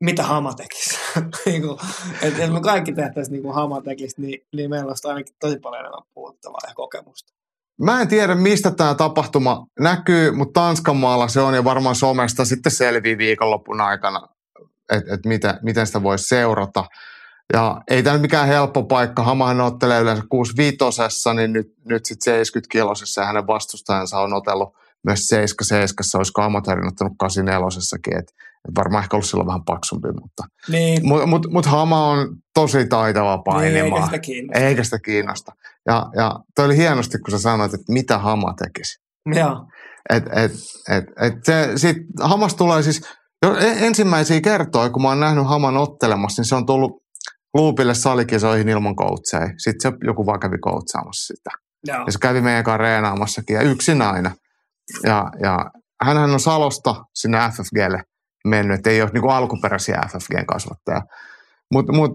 [0.04, 0.98] mitä Hama tekisi.
[1.46, 1.80] niin kuin,
[2.22, 5.60] että jos me kaikki tehtäisiin niin kuin Hama tekisi, niin, niin meillä olisi ainakin tosi
[5.60, 7.34] paljon enemmän puhuttavaa ja kokemusta.
[7.82, 12.46] Mä en tiedä, mistä tämä tapahtuma näkyy, mutta Tanskan maalla se on ja varmaan somesta
[12.46, 14.28] sitten selvii viikonlopun aikana,
[14.92, 16.86] että et miten, miten sitä voi seurata.
[17.54, 19.24] Ja ei tämä mikään helppo paikka.
[19.24, 24.74] Hamahan ottelee yleensä 65 niin nyt, nyt sitten 70 kilosessa ja hänen vastustajansa on otellut
[25.04, 27.68] myös 77, olisiko amatöörin ottanut 84
[28.20, 28.45] että et
[28.78, 33.36] varmaan ehkä ollut silloin vähän paksumpi, mutta Niin, mut, mut, mut Hama on tosi taitava
[33.36, 34.06] niin eikä painimaan.
[34.06, 34.60] sitä kiinnosta.
[34.60, 35.52] Eikä sitä kiinnosta.
[35.88, 39.00] Ja, ja toi oli hienosti, kun sä sanoit, että mitä Hama tekisi.
[39.36, 39.68] Joo,
[40.10, 40.52] Et, et,
[40.90, 43.02] et, et se, sit Hamas tulee siis,
[43.46, 46.92] jo e- ensimmäisiä kertoja, kun mä oon nähnyt Haman ottelemassa, niin se on tullut
[47.54, 49.54] luupille salikisoihin ilman coacheja.
[49.58, 51.50] Sitten se joku vaan kävi coachaamassa sitä.
[51.88, 52.04] joo.
[52.06, 54.32] Ja se kävi meidän kanssa reenaamassakin ja yksin aina.
[55.04, 55.72] Ja, ja
[56.04, 58.04] hänhän on Salosta sinne FFGlle
[58.46, 61.02] mennyt, että ei ole niin alkuperäisiä FFGn kasvattaja.
[61.74, 62.12] Mutta mut,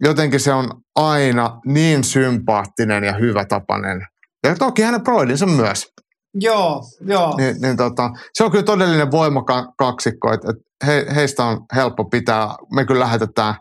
[0.00, 4.06] jotenkin se on aina niin sympaattinen ja hyvä tapainen.
[4.44, 5.86] Ja toki hänen broidinsa myös.
[6.34, 7.36] Joo, joo.
[7.36, 10.56] Niin, niin tota, se on kyllä todellinen voimakaksikko, että et
[10.86, 12.48] he, heistä on helppo pitää.
[12.74, 13.54] Me kyllä lähetetään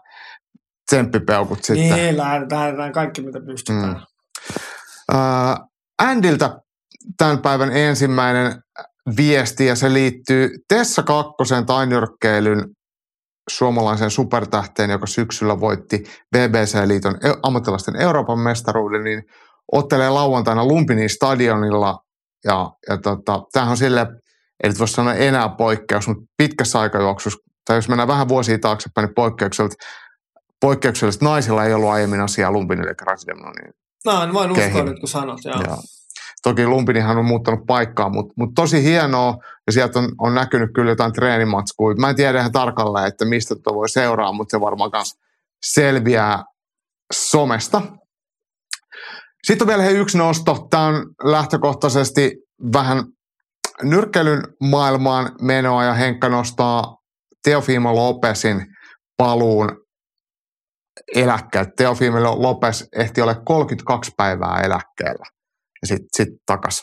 [0.89, 1.95] tsemppipeukut sitten.
[1.95, 3.89] Niin, lähdetään kaikki mitä pystytään.
[3.89, 4.01] Mm.
[5.13, 5.57] Ää,
[5.99, 6.59] Andiltä
[7.17, 8.61] tämän päivän ensimmäinen
[9.17, 12.65] viesti, ja se liittyy Tessa Kakkosen tainyrkkeilyn
[13.49, 16.03] suomalaisen supertähteen, joka syksyllä voitti
[16.37, 19.23] BBC-liiton e- ammattilaisten Euroopan mestaruuden, niin
[19.71, 21.99] ottelee lauantaina Lumpinin stadionilla.
[22.45, 24.07] Ja, ja tota, tämähän on sille,
[24.63, 29.07] ei nyt voi sanoa enää poikkeus, mutta pitkässä aikajuoksussa tai jos mennään vähän vuosia taaksepäin,
[29.07, 29.85] niin poikkeuksellisesti,
[30.61, 33.73] poikkeuksellisesti naisilla ei ollut aiemmin asiaa Lumpinille eikä Rasidemnoniin.
[34.05, 35.39] No, en voin uskoa nyt, kun sanot.
[35.45, 35.61] Joo.
[35.67, 35.77] Joo.
[36.43, 39.37] Toki Lumpinihan on muuttanut paikkaa, mutta mut tosi hienoa,
[39.67, 41.95] ja sieltä on, on näkynyt kyllä jotain treenimatskuja.
[41.95, 45.13] Mä en tiedä ihan tarkalleen, että mistä tuota voi seuraa, mutta se varmaan myös
[45.65, 46.43] selviää
[47.13, 47.81] somesta.
[49.43, 50.67] Sitten on vielä hei, yksi nosto.
[50.69, 52.37] Tämä on lähtökohtaisesti
[52.73, 53.03] vähän
[53.83, 56.97] nyrkkeilyn maailmaan menoa, ja Henkka nostaa
[57.43, 58.65] Teofimo Lopesin
[59.17, 59.69] paluun
[61.15, 61.71] eläkkeelle.
[61.77, 65.38] Teofimo Lopes ehti olla 32 päivää eläkkeellä
[65.81, 66.81] ja sitten sit takas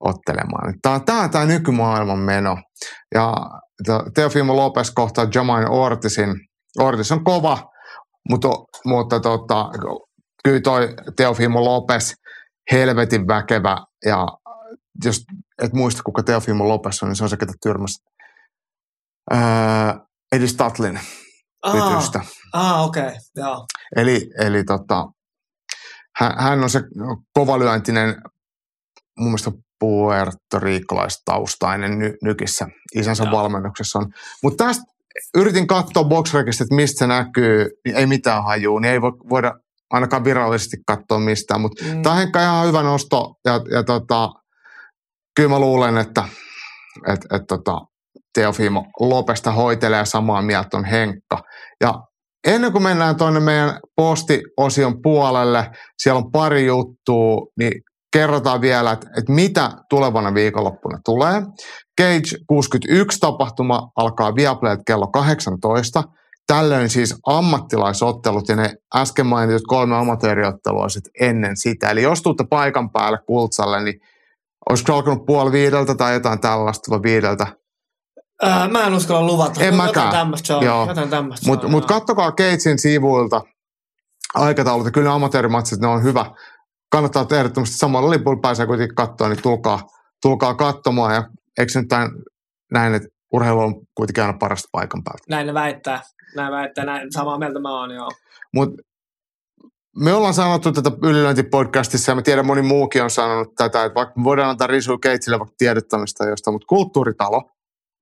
[0.00, 0.74] ottelemaan.
[0.82, 2.56] Tämä on tämä, nykymaailman meno.
[3.14, 3.34] Ja
[4.14, 6.34] Teofimo Lopez kohtaa Jamain Ortisin.
[6.78, 7.58] Ortis on kova,
[8.28, 8.48] mutta,
[8.84, 9.70] mutta tota,
[10.44, 12.12] kyllä toi Teofimo Lopez
[12.72, 13.76] helvetin väkevä.
[14.04, 14.26] Ja
[15.04, 15.24] jos
[15.62, 17.98] et muista, kuka Teofimo Lopez on, niin se on se, ketä tyrmäsi
[19.32, 19.38] öö,
[20.32, 21.00] Eddie Statlin
[21.72, 22.20] tytystä.
[22.52, 23.14] ah okei, okay.
[23.36, 23.66] joo.
[23.96, 25.04] Eli, eli tota,
[26.16, 26.80] hän, hän on se
[27.34, 28.16] kovalyöntinen,
[29.18, 32.66] mun mielestä puertoriikolaistaustainen ny, nykissä.
[32.94, 33.32] Isänsä Joo.
[33.32, 34.06] valmennuksessa on.
[34.42, 34.84] Mutta tästä
[35.36, 39.54] yritin katsoa boxrekistä, että mistä se näkyy, niin ei mitään hajuu, niin ei voi, voida
[39.90, 41.60] ainakaan virallisesti katsoa mistään.
[41.60, 42.02] Mutta Mm.
[42.02, 44.28] tämä on ihan hyvä nosto ja, ja tota,
[45.36, 46.28] kyllä mä luulen, että
[47.08, 47.80] et, et, tota,
[48.34, 51.42] Teofimo Lopesta hoitelee samaa mieltä on Henkka.
[51.80, 51.94] Ja
[52.46, 57.72] ennen kuin mennään tuonne meidän postiosion puolelle, siellä on pari juttua, niin
[58.12, 61.42] kerrotaan vielä, että, että mitä tulevana viikonloppuna tulee.
[62.00, 66.02] Cage 61 tapahtuma alkaa Viaplayt kello 18.
[66.46, 71.90] Tällöin siis ammattilaisottelut ja ne äsken mainitut kolme amatööriottelua sitten ennen sitä.
[71.90, 74.00] Eli jos tuutte paikan päälle Kultsalle, niin
[74.70, 77.46] olisiko alkanut puoli viideltä tai jotain tällaista vai viideltä.
[78.44, 79.60] Äh, mä en uskalla luvata.
[79.60, 80.10] En mäkään.
[80.10, 80.64] tämmöistä se on.
[80.64, 80.88] Joo.
[80.88, 83.42] Jotain tämmöistä Mutta mut kattokaa Cagein sivuilta
[84.34, 84.92] aikataulut.
[84.92, 86.26] Kyllä ne amatöörimatsit, ne on hyvä.
[86.92, 89.80] Kannattaa ehdottomasti samalla lipulla pääsee kuitenkin katsoa, niin tulkaa,
[90.22, 91.14] tulkaa katsomaan.
[91.14, 92.10] Ja eikö se nyt tämän,
[92.72, 95.24] näin, että urheilu on kuitenkin aina parasta paikan päältä.
[95.28, 96.02] Näin ne väittää.
[96.36, 96.84] Näin väittää.
[96.84, 98.10] Näin, samaa mieltä mä oon, joo.
[98.54, 98.82] Mutta
[99.96, 104.14] me ollaan sanottu tätä ylilöintipodcastissa ja mä tiedän moni muukin on sanonut tätä, että vaikka
[104.16, 107.50] me voidaan antaa Risu Keitsille vaikka tiedottamista josta, mutta kulttuuritalo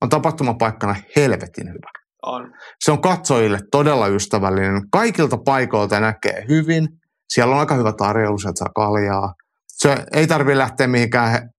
[0.01, 1.89] on tapahtumapaikkana helvetin hyvä.
[2.23, 2.51] On.
[2.83, 4.81] Se on katsojille todella ystävällinen.
[4.91, 6.87] Kaikilta paikoilta näkee hyvin.
[7.29, 9.33] Siellä on aika hyvä tarjous, sieltä saa kaljaa.
[9.67, 11.49] Se ei tarvitse lähteä mihinkään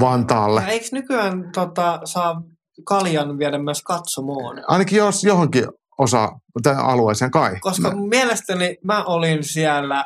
[0.00, 0.60] Vantaalle.
[0.60, 2.42] Ja eikö nykyään tota, saa
[2.84, 4.62] kaljan viedä myös katsomoon?
[4.68, 5.64] Ainakin jos johonkin
[5.98, 6.28] osa
[6.82, 7.56] alueeseen kai.
[7.60, 10.04] Koska mielestäni mä olin siellä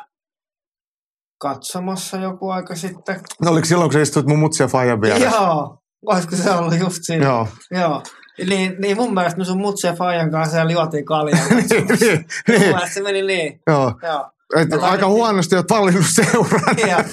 [1.37, 3.21] katsomassa joku aika sitten.
[3.41, 5.37] No oliko silloin, kun sä istuit mun mutsia Fajan vieressä?
[5.37, 7.25] Joo, olisiko se ollut just siinä?
[7.25, 7.47] Joo.
[7.71, 8.03] Joo.
[8.47, 11.47] Niin, niin mun mielestä me sun mutsi ja Fajan kanssa siellä juotiin kaljaa.
[11.49, 13.59] niin, niin, mun niin, mielestä se meni niin.
[13.67, 13.93] joo.
[14.03, 14.29] Joo.
[14.55, 16.77] Et Ja aika huonosti oot valinnut seuran.
[16.87, 17.03] Ja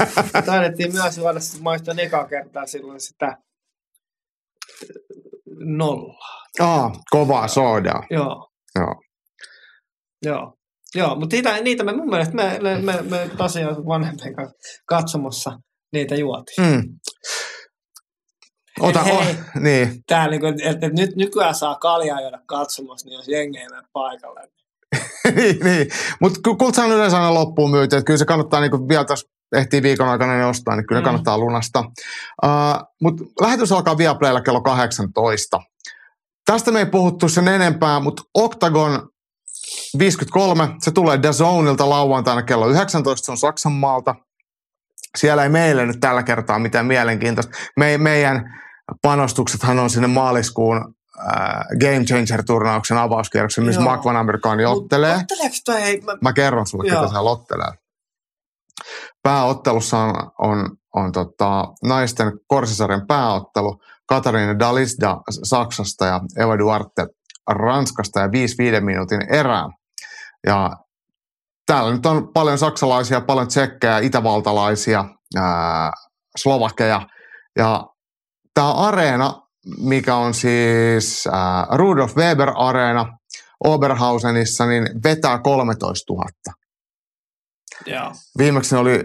[0.43, 3.37] taidettiin myös juoda, sit maistaa ekaa kertaa silloin sitä
[5.59, 6.41] nollaa.
[6.61, 8.03] Aa, kovaa soodaa.
[8.11, 8.49] Joo.
[8.75, 8.95] Joo.
[10.25, 10.53] Joo.
[10.95, 15.59] Joo, mutta niitä, niitä me mun mielestä me, me, me, me tosiaan vanhempien kanssa katsomassa
[15.93, 16.67] niitä juotiin.
[16.67, 16.83] Mm.
[18.81, 19.17] Ota, Hei.
[19.17, 19.27] oh,
[19.61, 20.03] niin.
[20.07, 23.83] Tää niinku, että et nyt nykyään saa kaljaa juoda katsomassa, niin jos jengi ei mene
[23.93, 24.41] paikalle.
[25.37, 25.87] niin, niin.
[26.21, 29.27] Mutta kultsa on yleensä aina loppuun myyty, että kyllä se kannattaa niinku vielä tässä
[29.57, 31.05] ehtii viikon aikana ne ostaa, niin kyllä Mm.
[31.05, 31.81] kannattaa lunasta.
[32.45, 35.61] Uh, Mutta lähetys alkaa Viaplaylla kello 18.
[36.47, 39.09] Tästä me ei puhuttu sen enempää, mutta Octagon
[39.99, 44.15] 53, se tulee DAZNilta lauantaina kello 19, se on Saksan maalta.
[45.19, 47.53] Siellä ei meille nyt tällä kertaa mitään mielenkiintoista.
[47.77, 48.61] Me, meidän
[49.03, 53.81] panostuksethan on sinne maaliskuun äh, Game Changer-turnauksen avauskierroksen, missä.
[53.81, 55.17] Mark Van Amerikani Mut ottelee.
[55.17, 57.01] Otteleeko toi, mä, Mä kerron sulle, Joo.
[57.01, 57.73] ketä siellä ottelee.
[59.23, 67.07] Pääottelussa on, on, on tota, naisten korsisarjan pääottelu Katariina Dalisda Saksasta ja Eva Duarte
[67.51, 69.69] Ranskasta ja 5 5 minuutin erää.
[70.47, 70.71] Ja
[71.67, 75.05] täällä nyt on paljon saksalaisia, paljon tsekkejä, itävaltalaisia,
[75.37, 75.93] ää,
[76.37, 77.03] slovakeja.
[77.59, 77.87] Ja
[78.61, 79.43] tämä areena,
[79.79, 83.19] mikä on siis ää, Rudolf Weber areena
[83.65, 86.25] Oberhausenissa, niin vetää 13 000.
[87.87, 89.05] joo, Viimeksi ne oli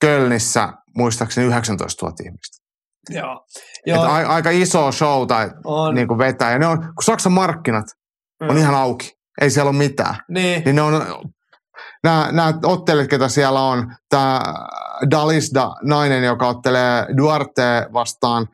[0.00, 2.56] Kölnissä muistaakseni 19 000 ihmistä.
[3.10, 3.44] joo.
[3.86, 5.94] Joo a, aika iso show tai on.
[5.94, 6.52] niin kuin vetää.
[6.52, 7.86] Ja ne on, kun Saksan markkinat
[8.42, 8.56] on Mm.
[8.56, 10.14] ihan auki, ei siellä ole mitään.
[10.28, 10.92] Niin, Niin ne on,
[12.04, 14.40] nämä, nämä ottelijat, ketä siellä on, tämä
[15.10, 18.46] Dalisda nainen, joka ottelee Duarte vastaan,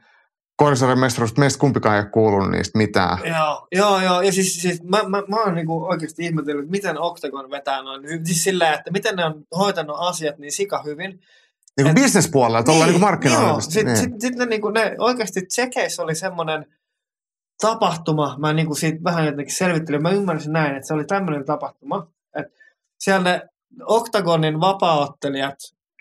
[0.57, 3.19] korisarjan mestaruus, meistä kumpikaan ei ole kuullut niistä mitään.
[3.25, 4.23] Joo, joo, joo.
[4.23, 8.27] Ja siis, siis mä, mä, mä oon niinku oikeasti ihmetellyt, miten Octagon vetää noin hyvin.
[8.27, 11.21] Siis sillä, että miten ne on hoitanut asiat niin sika hyvin.
[11.77, 13.73] Niin kuin bisnespuolella, tuolla niin, niin Joo, markkinoinnista.
[13.73, 14.05] sitten Niin.
[14.05, 16.67] sit, sit ne, niinku, ne oikeasti tsekeissä oli semmoinen
[17.61, 22.07] tapahtuma, mä niinku siitä vähän jotenkin selvittelin, mä ymmärsin näin, että se oli tämmöinen tapahtuma,
[22.37, 22.53] että
[22.99, 23.43] siellä ne
[23.85, 25.59] Octagonin vapaaottelijat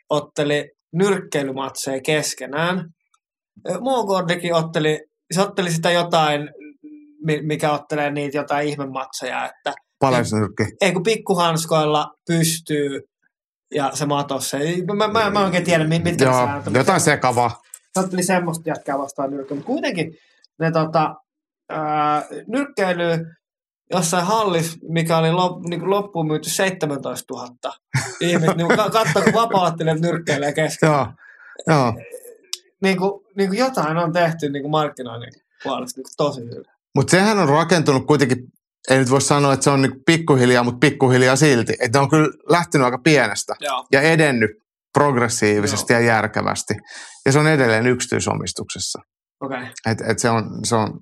[0.10, 2.94] otteli nyrkkeilymatseja keskenään.
[3.82, 5.00] Moogordikin otteli,
[5.34, 6.50] se otteli sitä jotain,
[7.26, 10.64] mi- mikä ottelee niitä jotain ihmematseja, että Paljausnyrkki.
[10.82, 13.02] ei kun pikkuhanskoilla pystyy
[13.74, 14.58] ja se matossa.
[14.98, 16.74] Mä, mä, mä en oikein tiedä, mit- mitkä Joo, säännöt on.
[16.76, 17.62] jotain sekavaa.
[17.94, 19.60] Se otteli semmoista jätkää vastaan nyrkkeily.
[19.60, 20.14] Mutta kuitenkin
[20.60, 21.16] ne tota,
[21.70, 23.26] ää, nyrkkeily
[23.94, 27.74] jossain hallis, mikä oli lop, niin loppuun myyty 17 000
[28.22, 28.54] ihmistä.
[28.56, 30.88] Niin ka- katso, kun vapaattelijat nyrkkeilee kesken.
[30.90, 31.08] Joo,
[31.68, 31.94] joo.
[32.82, 35.32] Niin kuin, niin kuin jotain on tehty niin kuin markkinoinnin
[35.64, 36.66] puolesta niin kuin tosi hyvin.
[36.96, 38.38] Mutta sehän on rakentunut kuitenkin,
[38.90, 41.74] ei nyt voi sanoa, että se on niinku pikkuhiljaa, mutta pikkuhiljaa silti.
[41.80, 43.86] Että on kyllä lähtenyt aika pienestä Joo.
[43.92, 44.52] ja edennyt
[44.94, 46.74] progressiivisesti ja järkevästi.
[47.26, 49.00] Ja se on edelleen yksityisomistuksessa.
[49.42, 49.58] Okei.
[49.58, 49.72] Okay.
[49.86, 51.00] Et, et se, on, se on,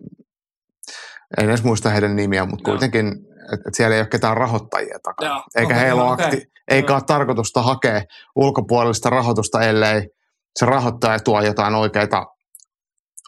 [1.38, 2.78] en edes muista heidän nimiä, mutta Joo.
[2.78, 3.08] kuitenkin,
[3.54, 5.32] että et siellä ei ole ketään rahoittajia takana.
[5.32, 6.26] Joo, Eikä okei, heillä ole okei.
[6.26, 8.02] akti, eikä ole tarkoitusta hakea
[8.36, 10.08] ulkopuolista rahoitusta, ellei
[10.60, 12.26] se rahoittaja tuo jotain oikeita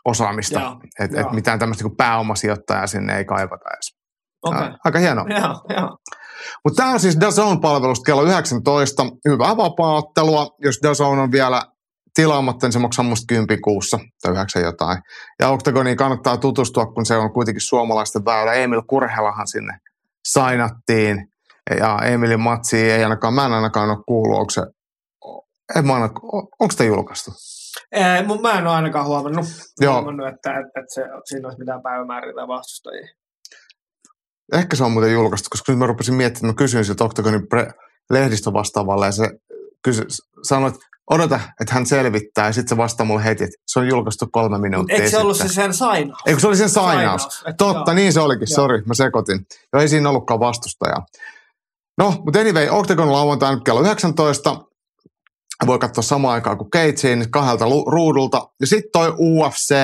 [0.05, 0.77] osaamista.
[0.99, 3.95] Että et mitään tämmöistä kuin pääomasijoittajaa sinne ei kaivata edes.
[4.43, 4.61] Okei.
[4.61, 5.25] Ää, Aika hienoa.
[6.63, 9.03] Mutta tämä on siis DAZN-palvelusta kello 19.
[9.29, 10.47] Hyvää vapaaottelua.
[10.59, 11.61] Jos DAZN on vielä
[12.13, 14.97] tilaamatta, niin se maksaa musta 10 kuussa tai 9 jotain.
[15.39, 18.53] Ja Octagoniin kannattaa tutustua, kun se on kuitenkin suomalaisten väylä.
[18.53, 19.77] Emil Kurhelahan sinne
[20.27, 21.27] sainattiin.
[21.79, 24.61] Ja Emilin matsi ei ainakaan, mä en ainakaan ole kuullut, onko se,
[25.76, 27.31] en mä ainakaan, onko sitä julkaistu?
[27.91, 29.45] Ei, mun, mä en ole ainakaan huomannut,
[29.81, 29.93] Joo.
[29.93, 33.07] huomannut että, että, että se, siinä olisi mitään päivämääriä tai vastustajia.
[34.53, 37.41] Ehkä se on muuten julkaistu, koska nyt mä rupesin miettimään, että mä kysyin siltä Octagonin
[37.41, 37.73] pre-
[38.10, 39.30] lehdistövastaavalle ja se
[39.84, 40.06] kysy,
[40.43, 43.88] sanoi, että odota, että hän selvittää ja sitten se vastaa mulle heti, että se on
[43.88, 45.49] julkaistu kolme minuuttia eikö se ollut sitten.
[45.49, 46.19] se sen sainaus?
[46.26, 47.22] Eikö se oli sen sainaus?
[47.22, 47.95] Sainaus, Totta, joo.
[47.95, 49.39] niin se olikin, sori, mä sekoitin.
[49.73, 51.06] Jo ei siinä ollutkaan vastustajaa.
[51.98, 54.57] No, mutta anyway, Octagon lauantaina kello 19.
[55.65, 58.47] Voi katsoa samaan aikaan kuin Keitsiin kahdelta ruudulta.
[58.59, 59.75] Ja sitten toi UFC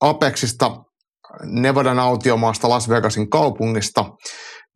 [0.00, 0.84] Apexista,
[1.42, 4.04] Nevadan autiomaasta Las Vegasin kaupungista,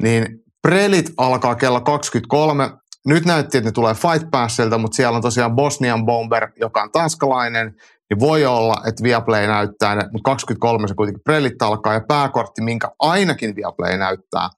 [0.03, 0.27] niin
[0.63, 2.71] prelit alkaa kello 23.
[3.07, 6.93] Nyt näytti, että ne tulee Fight Passilta, mutta siellä on tosiaan Bosnian Bomber, joka on
[6.93, 7.75] tanskalainen,
[8.11, 12.63] niin voi olla, että Viaplay näyttää ne, mutta 23 se kuitenkin prelit alkaa, ja pääkortti,
[12.63, 14.49] minkä ainakin Viaplay näyttää,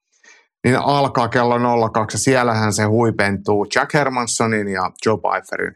[0.64, 5.74] niin alkaa kello 02, ja siellähän se huipentuu Jack Hermanssonin ja Joe Pfeifferin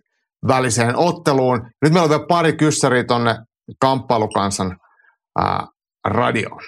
[0.49, 1.71] väliseen otteluun.
[1.83, 3.39] Nyt meillä on vielä pari kyssäriä tonne
[3.81, 4.77] kamppailukansan
[5.39, 5.67] ää,
[6.05, 6.61] radioon.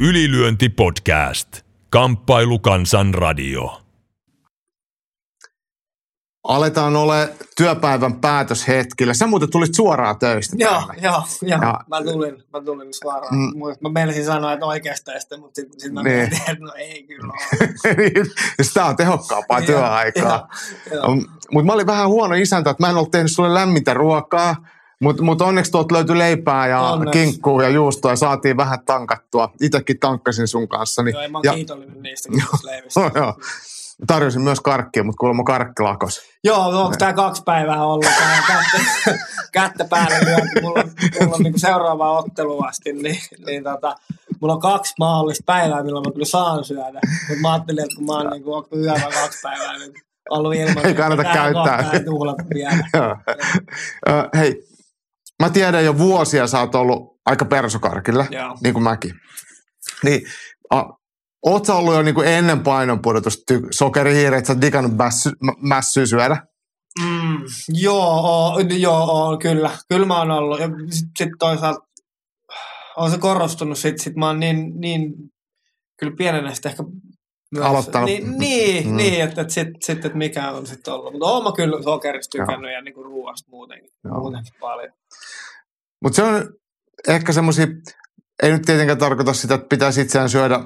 [0.00, 1.48] Ylilyönti podcast.
[1.90, 3.87] Kamppailu kansan radio.
[6.48, 9.14] Aletaan ole työpäivän päätöshetkillä.
[9.14, 10.56] Sä muuten tulit suoraan töistä.
[10.58, 11.60] Joo, joo, joo.
[11.62, 13.34] Ja- Mä tulin, mä tulin suoraan.
[13.36, 13.52] Mm.
[13.80, 16.16] Mä meinasin sanoa, että oikeasta mutta sitten sit mä Niin.
[16.16, 17.32] mietin, että no ei kyllä.
[18.58, 20.48] Ja Sitä on tehokkaampaa työaikaa.
[20.94, 21.14] joo.
[21.52, 24.56] Mutta mä olin vähän huono isäntä, että mä en ollut tehnyt sulle lämmintä ruokaa.
[25.00, 27.18] Mutta mut onneksi tuolta löytyi leipää ja Onneksi.
[27.20, 29.52] kinkkuu ja juustoa ja saatiin vähän tankattua.
[29.62, 31.02] Itekin tankkasin sun kanssa.
[31.02, 33.00] Niin, Joo, mä oon ja, kiitollinen niistä kiitosleivistä.
[33.00, 33.34] Joo, joo.
[34.06, 36.20] Tarjosin myös karkkia, mutta kuulemma karkki lakos.
[36.44, 39.18] Joo, onko tää kaksi päivää ollut tää kättä,
[39.52, 40.18] kättä päälle.
[40.62, 43.96] Mulla on, mulla on niinku seuraavaa ottelua asti, niin, niin tota,
[44.40, 47.00] mulla on kaksi mahdollista päivää, milloin mä kyllä saan syödä.
[47.28, 49.92] Mutta mä ajattelin, että kun mä oon niinku, onko yöllä kaksi päivää nyt
[50.30, 50.86] ollut ilman.
[50.86, 51.90] Ei kannata tää käyttää.
[52.94, 53.16] Joo.
[54.36, 54.62] Hei,
[55.42, 58.56] mä tiedän jo vuosia sä oot ollut aika persokarkilla, Joo.
[58.62, 59.14] niin kuin mäkin.
[60.04, 60.22] Niin,
[60.70, 60.84] a,
[61.66, 65.52] sä ollut jo niin kuin ennen painonpudotusta ty- sokerihiiri, että sä oot digannut mässy, mä-
[65.76, 66.42] mässyä syödä?
[67.02, 67.38] Mm,
[67.68, 69.70] joo, oo, joo oo, kyllä.
[69.88, 70.60] Kyllä mä oon ollut.
[70.60, 71.80] Ja sitten sit toisaalta
[72.96, 73.78] on se korostunut.
[73.78, 75.12] Sitten sit mä oon niin, niin
[76.00, 76.82] kyllä pienenä sitten ehkä
[77.54, 78.06] myös, Aloittanut.
[78.10, 78.96] Niin, niin, Mm.
[78.96, 81.12] niin että et sit, sit, et mikä on sitten ollut.
[81.12, 84.18] Mutta oon mä kyllä sokerista tykännyt ja niinku ruoasta muutenkin, Joo.
[84.18, 84.92] muutenkin paljon.
[86.02, 86.48] Mutta se on
[87.08, 87.66] ehkä semmoisia,
[88.42, 90.60] ei nyt tietenkään tarkoita sitä, että pitäisi itseään syödä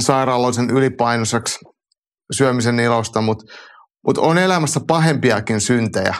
[0.00, 1.58] sairaaloisen ylipainoiseksi
[2.36, 3.44] syömisen ilosta, mutta
[4.06, 6.14] mut on elämässä pahempiakin syntejä,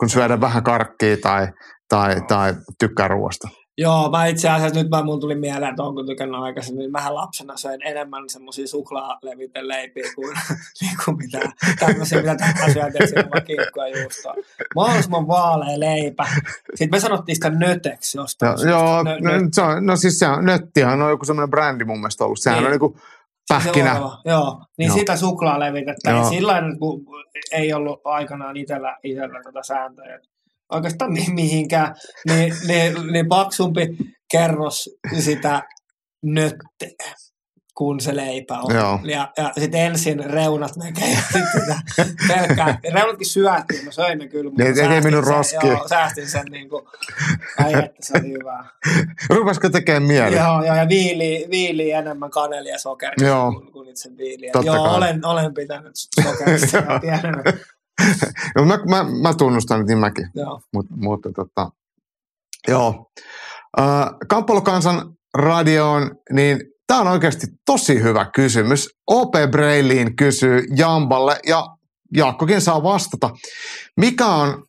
[0.00, 1.48] kun syödä vähän karkkia tai,
[1.88, 3.48] tai, tai tykkää ruoasta.
[3.80, 7.14] Joo, mä itse asiassa nyt mä, mun tuli mieleen, että onko tykännyt aikaisemmin, niin mähän
[7.14, 10.36] lapsena söin enemmän semmoisia suklaaleviten leipiä kuin,
[10.80, 11.40] niin kuin mitä
[11.78, 14.34] tämmöisiä, mitä tähän syötiin vaan kinkkoa juustoa.
[14.74, 16.26] Mahdollisimman vaalea leipä.
[16.74, 18.68] Sitten me sanottiin sitä nöteksi jostain.
[18.68, 21.50] Joo, joo Nö, no, nö, se on, no siis se on, nöttihan on joku semmoinen
[21.50, 22.38] brändi mun mielestä ollut.
[22.40, 22.66] Sehän Niin.
[22.66, 23.92] on niinku se pähkinä.
[23.92, 24.96] orava, Joo, niin Joo.
[24.98, 26.10] sitä suklaalevitettä.
[26.10, 26.18] Joo.
[26.18, 27.06] Ja sillä kun
[27.52, 30.14] ei ollut aikanaan itsellä, itsellä tätä sääntöä.
[30.14, 30.28] että
[30.72, 31.94] Oikeastaan mi- mihinkään,
[32.28, 33.96] niin, niin, niin paksumpi
[34.30, 34.90] kerros
[35.20, 35.62] sitä
[36.22, 37.14] nötteä
[37.74, 38.74] kuin se leipä on.
[38.74, 39.00] Joo.
[39.04, 41.76] Ja, ja sitten ensin reunat näkee ja sitten sitä
[42.28, 42.78] pelkkää.
[42.94, 44.50] Reunatkin syötiin, mä söin ne kyllä.
[44.50, 45.72] mutta Ne- säästin mennyt sen- roskiin.
[45.72, 46.82] Joo, säästin sen niin kuin,
[47.58, 48.64] ai että se oli hyvää.
[49.30, 50.36] Rupesiko tekemään mieli?
[50.36, 53.52] Joo, joo, ja viili, viili enemmän kanelia sokeria Joo.
[53.52, 54.50] kuin, kuin itse viiliä.
[54.52, 54.94] Totta Joo, kai.
[54.96, 55.92] olen, olen pitänyt
[56.24, 57.42] sokerista ja pienenä.
[58.56, 60.28] No, mä, mä, mä tunnustan, että niin mäkin.
[60.34, 60.60] Joo.
[60.72, 61.70] Mut, mutta tota,
[62.68, 63.10] joo.
[63.80, 64.06] Äh,
[65.34, 68.88] radioon, niin tämä on oikeasti tosi hyvä kysymys.
[69.06, 71.66] OP Breiliin kysyy Jamballe ja
[72.14, 73.30] Jaakkokin saa vastata.
[73.96, 74.64] Mikä on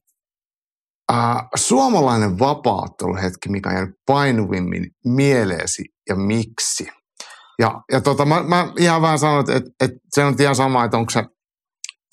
[1.12, 6.88] äh, suomalainen vapaatteluhetki, mikä on jäänyt painuvimmin mieleesi ja miksi?
[7.60, 10.84] Ja, ja tota, mä, mä ihan vähän sanon, että, että, että se on ihan sama,
[10.84, 11.24] että onko se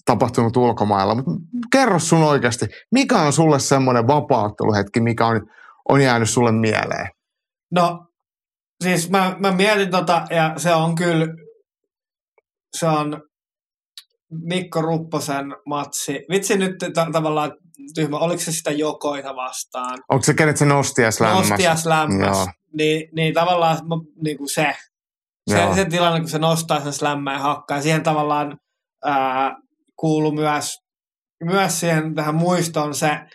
[0.07, 1.31] tapahtunut ulkomailla, mutta
[1.73, 5.41] kerro sun oikeasti, mikä on sulle semmoinen vapaatteluhetki, mikä on,
[5.89, 7.07] on jäänyt sulle mieleen?
[7.70, 8.07] No,
[8.85, 11.27] siis mä, mä mietin tota, ja se on kyllä,
[12.77, 13.23] se on
[14.31, 16.20] Mikko Rupposen matsi.
[16.31, 17.53] Vitsi nyt ta- tavallaan
[17.95, 19.99] tyhmä, oliko se sitä jokoita vastaan?
[20.09, 21.51] Onko se kenet se nosti ja slämmäs?
[21.51, 22.37] Nosti ja slämmäs.
[22.37, 22.47] Joo.
[22.77, 23.78] Niin, niin tavallaan
[24.24, 24.77] niin kuin se,
[25.51, 25.74] se, Joo.
[25.74, 27.83] se tilanne, kun se nostaa sen slämmän ja hakkaa.
[27.83, 28.59] Siihen tavallaan
[29.05, 29.57] ää,
[29.97, 30.82] kuuluu myös,
[31.44, 33.28] myös siihen tähän muistoon se ää,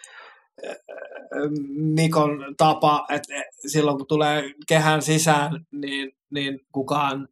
[1.77, 3.33] Mikon tapa, että
[3.67, 7.27] silloin kun tulee kehän sisään, niin, niin kukaan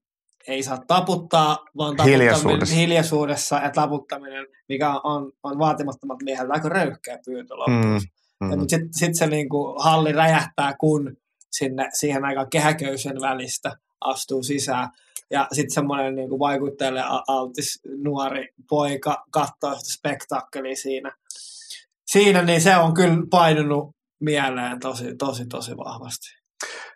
[0.47, 2.76] ei saa taputtaa, vaan taputtaminen Hiljaisuudessa.
[2.76, 7.19] hiljaisuudessa ja taputtaminen, mikä on, on vaatimattomat miehet aika röyhkeä
[7.49, 8.01] loppuun.
[8.41, 8.60] Mm, mm.
[8.60, 11.18] mutta sitten sit se niinku halli räjähtää, kun
[11.51, 14.89] sinne, siihen aikaan kehäköysen välistä astuu sisään.
[15.31, 21.11] Ja sitten semmoinen niinku vaikuttajalle altis nuori poika katsoo sitä spektaakkelia siinä.
[22.11, 26.27] Siinä niin se on kyllä painunut mieleen tosi, tosi, tosi vahvasti.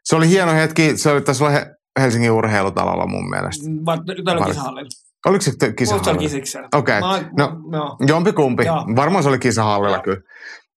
[0.04, 1.54] Se oli hieno hetki, se oli tässä oli
[2.00, 3.70] Helsingin urheilutalolla mun mielestä.
[3.70, 4.90] Mä nyt oli kisahallilla.
[5.26, 6.20] Oliko se t- Musta se kisahallilla?
[6.20, 6.68] kisiksellä.
[6.76, 7.98] Okei, Mä- no joo.
[8.08, 8.66] jompikumpi.
[8.66, 8.86] Joo.
[8.96, 10.04] Varmaan se oli kisahallilla Joo.
[10.04, 10.22] kyllä.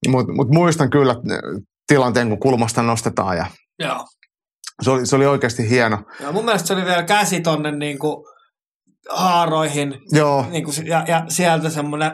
[0.08, 3.46] Mutta mut muistan kyllä äh, tilanteen, kun kulmasta nostetaan ja
[3.78, 4.04] Joo.
[4.82, 5.98] Se oli, se oli oikeasti hieno.
[6.20, 8.28] Ja mun mielestä se oli vielä käsi tonne niinku
[9.10, 12.12] haaroihin Joo, niin kuin, ja, ja sieltä semmoinen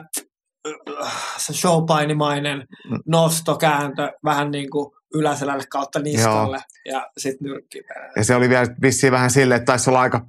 [1.37, 2.99] se showpainimainen Mm.
[3.07, 7.83] nostokääntö vähän niin kuin yläselälle kautta niskalle ja sitten nyrkki
[8.17, 10.27] ja se oli vielä vissiin vähän silleen, että taisi olla aika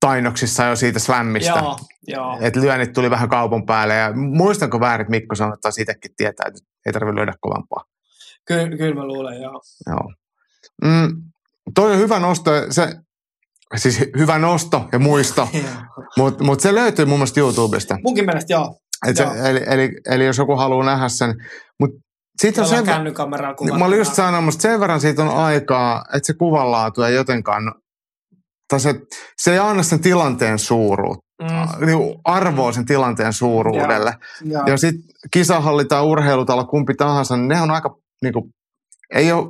[0.00, 1.58] tainoksissa jo siitä slämmistä.
[1.58, 2.38] Joo, joo.
[2.40, 6.60] Että lyönnit tuli vähän kaupan päälle ja muistanko väärin, Mikko sanoi, että itsekin tietää, että
[6.86, 7.84] ei tarvitse lyödä kovempaa.
[8.46, 9.60] Kyllä, kyllä mä luulen, joo.
[9.86, 10.12] Joo.
[10.84, 11.22] Mm,
[11.74, 12.94] toi on hyvä nosto, se,
[13.76, 15.48] siis hy- hyvä nosto ja muisto,
[16.18, 17.96] mutta mut se löytyy mun mielestä YouTubesta.
[18.04, 18.76] Munkin mielestä joo.
[19.08, 19.34] Et se, Joo.
[19.34, 21.34] eli, eli, eli, jos joku haluaa nähdä sen.
[21.80, 21.96] Mutta
[22.42, 23.78] sitten on sen, kännykameralla kuvattuna.
[23.78, 27.74] mä olin just sanomassa, sen verran siitä on aikaa, että se kuvanlaatu ei jotenkaan,
[28.68, 28.94] tai se,
[29.42, 34.14] se ei anna sen tilanteen suuruutta, Mm, niin arvoa sen tilanteen suuruudelle.
[34.44, 34.62] joo.
[34.66, 38.50] Ja sitten kisahalli tai urheilutalo, kumpi tahansa, niin ne on aika, niinku,
[39.14, 39.46] ei ole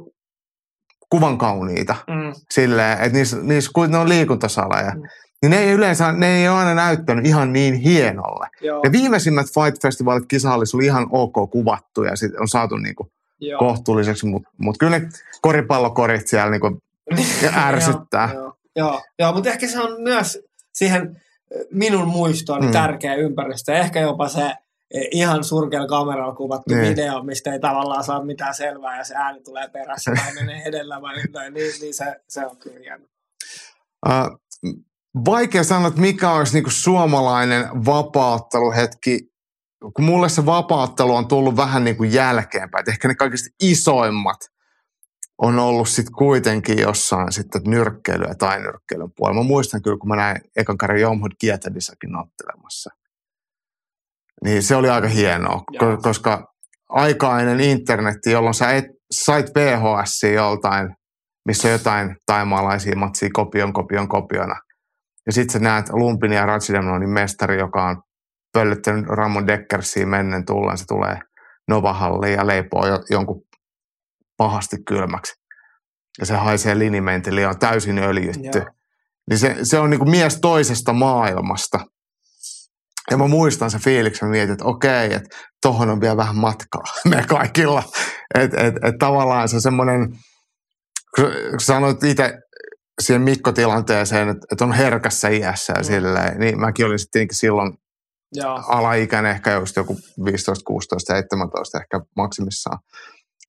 [1.15, 5.03] kuvan kauniita Mm, silleen, että niissä, niissä kun ne on liikuntasaleja, Mm.
[5.43, 8.49] niin ne ei yleensä, ne ei ole aina näyttänyt ihan niin hienolle.
[8.61, 13.11] joo, Ne viimeisimmät Fight Festivalit kisahallissa oli ihan ok kuvattu ja sit on saatu niinku
[13.41, 13.59] joo.
[13.59, 15.09] kohtuulliseksi, mutta mut kyllä ne
[15.41, 16.81] koripallokorit siellä niinku
[17.69, 18.31] ärsyttää.
[18.35, 18.53] Joo, joo,
[18.91, 20.39] joo, joo mutta ehkä se on myös
[20.73, 21.23] siihen
[21.73, 22.73] minun muistooni Mm.
[22.73, 23.75] tärkeä ympäristö.
[23.75, 24.53] Ehkä jopa se
[25.11, 26.83] ihan surkealla kameralla kuvattu Niin.
[26.83, 26.97] niin.
[26.97, 31.03] video, mistä ei tavallaan saa mitään selvää ja se ääni tulee perässä tai menee edellä
[31.03, 33.05] vai jotain, niin, niin se, se on kyllä hieno.
[34.09, 34.41] Uh,
[35.25, 39.19] vaikea sanoa, että mikä olisi niinku suomalainen vapautteluhetki,
[39.97, 42.83] kun mulle se vapauttelu on tullut vähän niinku jälkeenpäin.
[42.83, 44.39] Et ehkä ne kaikista isoimmat
[45.39, 49.43] on ollut sitten kuitenkin jossain sitten nyrkkeilyä tai nyrkkeilyn puolella.
[49.43, 52.91] Mä muistan kyllä, kun mä näin ekan kerran Jomhud Kietadissakin ottelemassa.
[54.45, 55.95] Niin se oli aika hienoa, Joo.
[55.95, 56.47] ko- koska
[56.89, 60.97] aika ennen internetti, jolloin sä et, sait VHS joltain,
[61.49, 64.55] missä jotain taimaalaisia matsia kopion, kopion, kopiona.
[65.27, 68.03] Ja sitten sä näet Lumpin ja Ratsidemnonin mestari, joka on
[68.53, 70.79] pöllyttänyt Ramon Deckersiin mennen tullen.
[70.79, 71.19] Se tulee
[71.69, 73.43] Novahalliin ja leipoo jo, jonkun
[74.37, 75.33] pahasti kylmäksi.
[76.21, 78.59] ja se haisee linimentille ja on täysin öljytty.
[78.59, 78.71] Joo.
[79.31, 81.79] Niin se, se on niinku mies toisesta maailmasta.
[83.11, 86.83] Ja mä muistan se fiiliksen, mä mietin, että okei, että tohon on vielä vähän matkaa
[87.11, 87.83] me kaikilla.
[88.35, 90.09] Että et, et tavallaan se semmoinen,
[91.17, 92.33] kun sanoit itse
[93.01, 95.85] siihen Mikko-tilanteeseen, että, että on herkässä iässä ja Mm.
[95.85, 97.73] silleen, niin mäkin olin sitten silloin
[98.33, 98.63] Joo.
[98.69, 102.79] alaikäinen, ehkä just joku 15, 16, 17 ehkä maksimissaan.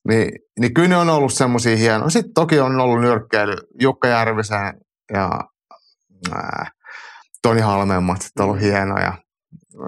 [0.08, 2.10] Niin, niin kyllä ne on ollut semmoisia hienoja.
[2.10, 4.74] Sitten toki on ollut nyrkkeily Jukka Järvisen
[5.14, 5.30] ja
[6.32, 6.72] ää,
[7.42, 9.14] Toni Halmeen matsit on ollut hienoja.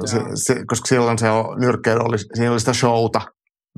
[0.06, 3.22] Se, se, koska silloin se on, nyrkkeily oli, siinä oli sitä showta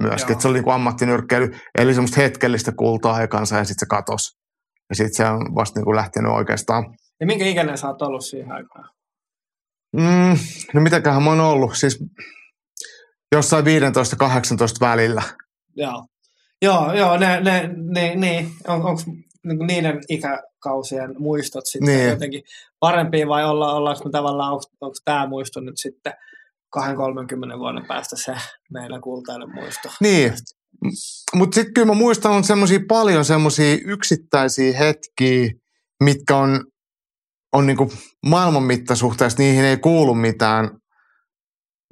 [0.04, 0.32] myöskin.
[0.32, 4.40] Että se oli niin kuin ammattinyrkkeily, eli semmoista hetkellistä kultaa aikansa ja sitten se katosi.
[4.90, 6.84] Ja sitten se on vasta niin kuin lähtenyt oikeastaan
[7.20, 8.90] Ja minkä ikäinen sä oot ollut siihen aikaan?
[9.96, 10.38] Mm,
[10.74, 11.78] no mitäköhän mä oon ollut?
[11.78, 12.00] Siis
[13.36, 13.68] jossain 15-18
[14.80, 15.22] välillä.
[15.76, 16.06] Joo.
[16.62, 18.52] Joo, joo, ne, ne, ne, niin.
[18.68, 19.02] On, onko
[19.46, 20.00] niinku niiden
[20.60, 22.10] ikäkausien muistot sitten Niin.
[22.10, 22.44] jotenkin
[22.80, 26.14] parempia vai olla, ollaanko me tavallaan, onko, onko tämä muisto nyt sitten
[26.78, 28.36] 20-30 vuoden päästä se
[28.72, 29.90] meidän kultainen muisto?
[30.02, 30.34] Niin,
[31.36, 35.52] mutta sitten kyllä mä muistan on semmosia paljon semmoisia yksittäisiä hetkiä,
[36.04, 36.66] mitkä on,
[37.54, 37.92] on niinku
[38.26, 40.70] maailman mittasuhteessa, niihin ei kuulu mitään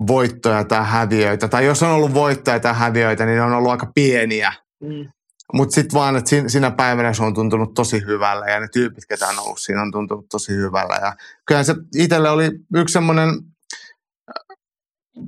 [0.08, 1.48] voittoja tai häviöitä.
[1.48, 4.54] Tai jos on ollut voittoja tai häviöitä, niin ne on ollut aika pieniä.
[4.84, 5.10] Mm.
[5.54, 9.06] Mutta sitten vaan, että sin- sinä päivänä se on tuntunut tosi hyvällä ja ne tyypit,
[9.10, 10.96] ketä on ollut siinä, on tuntunut tosi hyvällä.
[11.02, 11.14] Ja
[11.46, 13.30] kyllähän se itselle oli yksi semmoinen,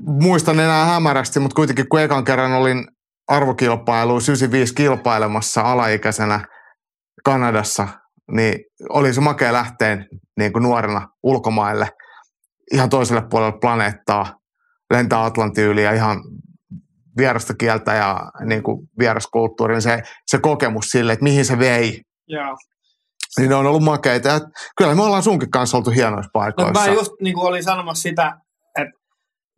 [0.05, 2.87] muistan enää hämärästi, mutta kuitenkin kun ekan kerran olin
[3.27, 6.45] arvokilpailu 95 kilpailemassa alaikäisenä
[7.23, 7.87] Kanadassa,
[8.31, 8.59] niin
[8.89, 11.89] oli se makea lähteen niin kuin nuorena ulkomaille
[12.73, 14.39] ihan toiselle puolelle planeettaa,
[14.93, 16.23] lentää Atlantin yli ja ihan
[17.19, 22.01] vierasta kieltä ja niin kuin vieraskulttuuri, niin se, se kokemus sille, että mihin se vei,
[22.27, 22.57] Joo.
[23.37, 24.39] niin ne on ollut makeita.
[24.77, 26.73] Kyllä me ollaan sunkin kanssa oltu hienoissa No, paikoissa.
[26.73, 28.37] mä just niin kuin olin sanomassa sitä,
[28.77, 28.93] että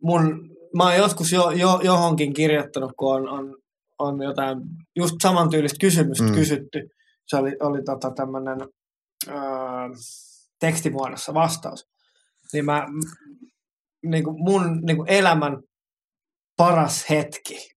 [0.02, 3.56] mun, mä oon joskus jo, jo, johonkin kirjoittanut, kun on, on,
[3.98, 4.58] on jotain
[4.96, 6.30] just samantyylistä kysymystä Mm.
[6.30, 6.34] mm.
[6.34, 6.88] kysytty.
[7.26, 8.58] Se oli, oli tota tämmöinen
[9.28, 9.34] öö,
[10.60, 11.86] tekstimuodossa vastaus.
[12.52, 12.86] Niin mä,
[14.06, 15.58] niin kuin mun niin kuin elämän
[16.62, 17.70] paras hetki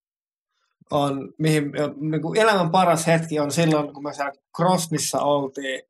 [0.91, 5.81] on, mihin, niin kuin elämän paras hetki on silloin, kun me siellä Krosnissa oltiin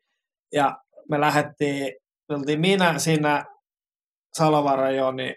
[0.53, 0.77] ja
[1.09, 1.93] me lähdettiin,
[2.29, 3.45] me oltiin minä, sinä,
[4.37, 5.35] Salovara Joni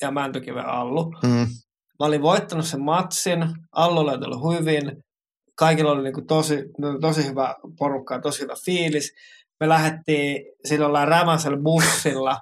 [0.00, 1.04] ja Mäntykiven Allu.
[1.22, 1.46] Mm.
[2.00, 3.38] Mä olin voittanut sen matsin,
[3.72, 5.04] Allu oli ollut hyvin,
[5.54, 6.56] kaikilla oli niinku tosi,
[7.00, 9.14] tosi hyvä porukka ja tosi hyvä fiilis.
[9.60, 12.40] Me lähdettiin silloin rämäsellä bussilla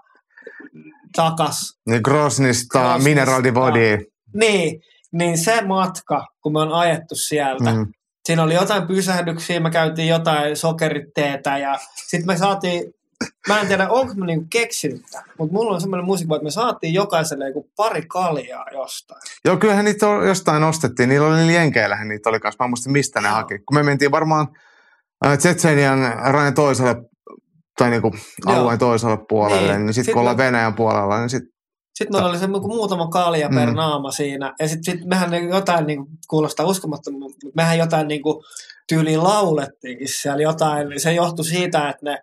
[1.16, 3.08] takas Niin Grosnista, Grosnista.
[3.08, 4.17] Mineral di.
[4.34, 4.80] Niin,
[5.12, 7.86] niin se matka, kun me on ajettu sieltä, mm.
[8.26, 12.84] Siinä oli jotain pysähdyksiä, me käytiin jotain sokeriteetä ja sitten me saatiin,
[13.48, 16.50] mä en tiedä onko mä niinku keksinyt tämän, mutta mulla on semmoinen musiikki, että me
[16.50, 19.20] saatiin jokaiselle joku pari kaljaa jostain.
[19.44, 21.08] Joo, kyllähän niitä on- jostain ostettiin.
[21.08, 22.56] Niillä oli niillä jenkeillähän niitä oli kanssa.
[22.60, 23.34] Mä en muista, mistä ne Joo.
[23.36, 23.58] haki.
[23.58, 24.48] Kun me mentiin varmaan
[25.26, 25.98] äh, Tsetsenian
[26.32, 26.96] rajan toiselle
[27.78, 28.14] tai niinku
[28.46, 28.56] Joo.
[28.56, 29.86] alueen toiselle puolelle, Niin.
[29.86, 31.50] niin, sitten Sit kun ollaan me- Venäjän puolella, niin sitten
[31.98, 33.74] Sitten meillä oli kuin muutama kalja per Mm.
[33.76, 34.54] naama siinä.
[34.60, 38.22] Ja sitten sit mehän jotain niin kuulostaa uskomattomalta, mutta mehän jotain niin
[38.88, 41.00] tyyliin laulettiinkin siellä jotain.
[41.00, 42.18] Se johtui siitä, että ne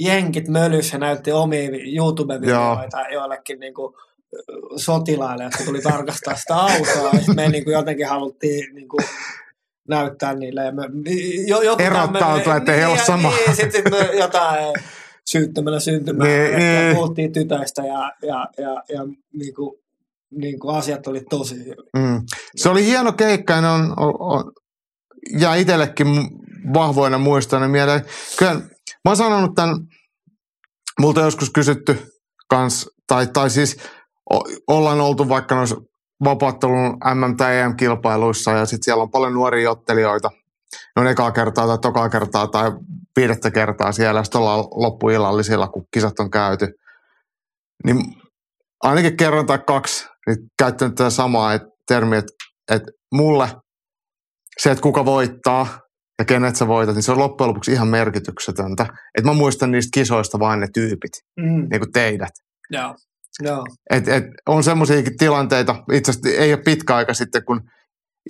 [0.00, 3.94] jenkit mölys ja näytti omia YouTube-videoita joillekin niin kuin,
[4.76, 7.10] sotilaille, jotka tuli tarkastaa sitä autoa.
[7.12, 9.04] Ja sitten me niin kuin jotenkin haluttiin niin kuin,
[9.88, 10.64] näyttää niille.
[10.64, 10.82] Ja me,
[11.46, 13.30] jo, joku Erottautua, tämmönen- ettei he ole sama.
[13.30, 14.64] Niin, sitten sit me jotain
[15.30, 16.30] syyttämällä syntymään.
[16.30, 16.96] Niin, Niin, niin.
[16.96, 19.78] Puhuttiin tytöistä ja, ja, ja, ja niin kuin,
[20.30, 21.76] niin kuin asiat oli tosi hyvin.
[21.96, 22.22] mm.
[22.56, 24.52] se oli hieno keikka ja on, on, on
[25.38, 26.06] ja itsellekin
[26.74, 28.04] vahvoina muistoina mieleen.
[28.38, 28.60] Kyllä mä
[29.06, 29.76] oon sanonut tämän,
[31.00, 31.98] multa joskus kysytty
[32.48, 33.76] kans, tai, tai siis
[34.34, 35.76] o, ollaan oltu vaikka noissa
[36.24, 40.30] vapauttelun MM- tai EM-kilpailuissa ja sitten siellä on paljon nuoria ottelijoita.
[40.96, 42.72] Ne on ekaa kertaa tai tokaa kertaa tai
[43.16, 44.24] viidettä kertaa siellä.
[44.24, 46.68] Sitten ollaan loppuillallisilla, kun kisat on käyty.
[47.84, 47.98] Niin
[48.82, 52.32] ainakin kerran tai kaksi niin käyttänyt tätä samaa et, termiä, että,
[52.72, 53.48] että mulle
[54.58, 55.66] se, että kuka voittaa
[56.18, 58.82] ja kenet sä voitat, niin se on loppujen lopuksi ihan merkityksetöntä.
[59.18, 61.68] Että mä muistan niistä kisoista vain ne tyypit, Mm.
[61.70, 62.32] niin kuin teidät.
[62.70, 62.94] Joo.
[63.42, 63.64] Joo.
[63.90, 67.60] Et, et, on semmoisiakin tilanteita, itse asiassa ei ole pitkä aika sitten, kun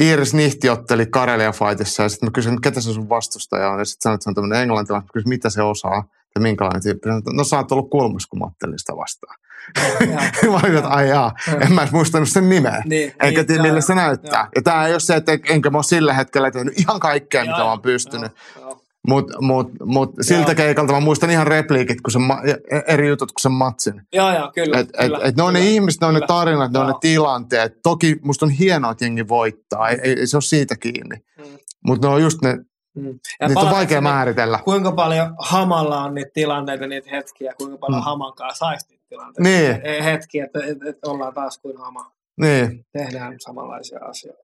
[0.01, 3.79] Iiris Nihti otteli Karelia Fightissa ja sitten mä kysyin, ketä se sun vastustaja on.
[3.79, 5.07] Ja sitten sanoin, että se on tämmöinen englantilainen.
[5.07, 6.05] Mä kysyin, mitä se osaa
[6.35, 7.09] ja minkälainen tyyppi.
[7.09, 9.37] Sanoin, No sä oot ollut kulmassa, kun mä ottelin sitä vastaan.
[10.53, 12.83] mä olin, että ai jaa, en mä edes muistanut sen nimeä.
[12.85, 14.41] Niin, Enkä niin, tiedä, millä se näyttää.
[14.41, 14.49] joo.
[14.55, 17.57] Ja tämä ei ole se, että enkä mä ole sillä hetkellä tehnyt ihan kaikkea, mitä
[17.57, 18.33] mä oon pystynyt.
[18.61, 18.81] Joo.
[19.09, 20.55] Mutta mut, mut siltä Joo.
[20.55, 22.43] keikalta mä muistan ihan repliikit, kun se ma-
[22.89, 24.03] eri jutut kuin sen matsin.
[24.13, 24.79] Joo, joo, kyllä.
[24.79, 26.27] Et, et, kyllä, et ne on ne kyllä, ihmiset, ne on ne kyllä.
[26.27, 26.99] tarinat, ne on ne Joo.
[26.99, 27.73] tilanteet.
[27.83, 29.89] Toki musta on hienoa, että jengi voittaa.
[29.89, 31.17] Ei, ei, ei se ole siitä kiinni.
[31.39, 31.45] Mm.
[31.87, 32.59] Mutta ne on just ne,
[32.97, 33.19] Mm.
[33.41, 34.59] Ja niitä on vaikea sinne, määritellä.
[34.65, 38.05] Kuinka paljon hamalla on niitä tilanteita, niitä hetkiä, kuinka paljon Mm.
[38.05, 39.43] hamankaan saisi niitä tilanteita.
[39.43, 39.87] Niin.
[39.87, 42.13] E- Hetkiä, että et, et ollaan taas kuin hama.
[42.41, 44.43] Niin, Tehdään samanlaisia asioita.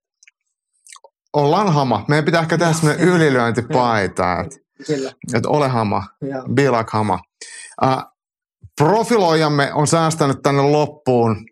[1.32, 2.04] Ollaan hama.
[2.08, 4.56] Meidän pitää ehkä tehdä semmoinen ylilyöntipaita, että
[5.34, 7.20] et ole hama, Ja, be like hama.
[7.82, 8.02] Uh,
[8.80, 11.44] profiloijamme on säästänyt tänne loppuun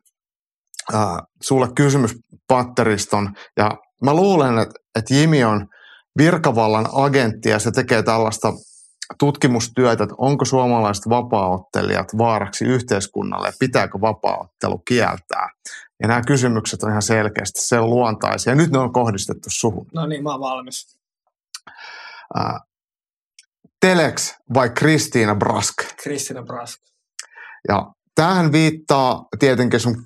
[0.94, 3.70] uh, sulle kysymyspatteriston, ja
[4.04, 5.66] mä luulen, että, että Jimi on
[6.18, 8.52] virkavallan agentti, ja se tekee tällaista
[9.18, 15.48] tutkimustyötä, että onko suomalaiset vapaaottelijat vaaraksi yhteiskunnalle ja pitääkö vapaaottelu kieltää.
[16.02, 18.54] Ja nämä kysymykset on ihan selkeästi sen luontaisia.
[18.54, 19.86] Nyt ne on kohdistettu suhun.
[19.94, 20.98] no niin, mä oon valmis.
[22.34, 22.60] Ää,
[23.80, 25.74] Telex vai Kristiina Brask?
[26.02, 26.80] Kristina Brask.
[27.68, 30.04] Ja tämähän viittaa tietenkin sun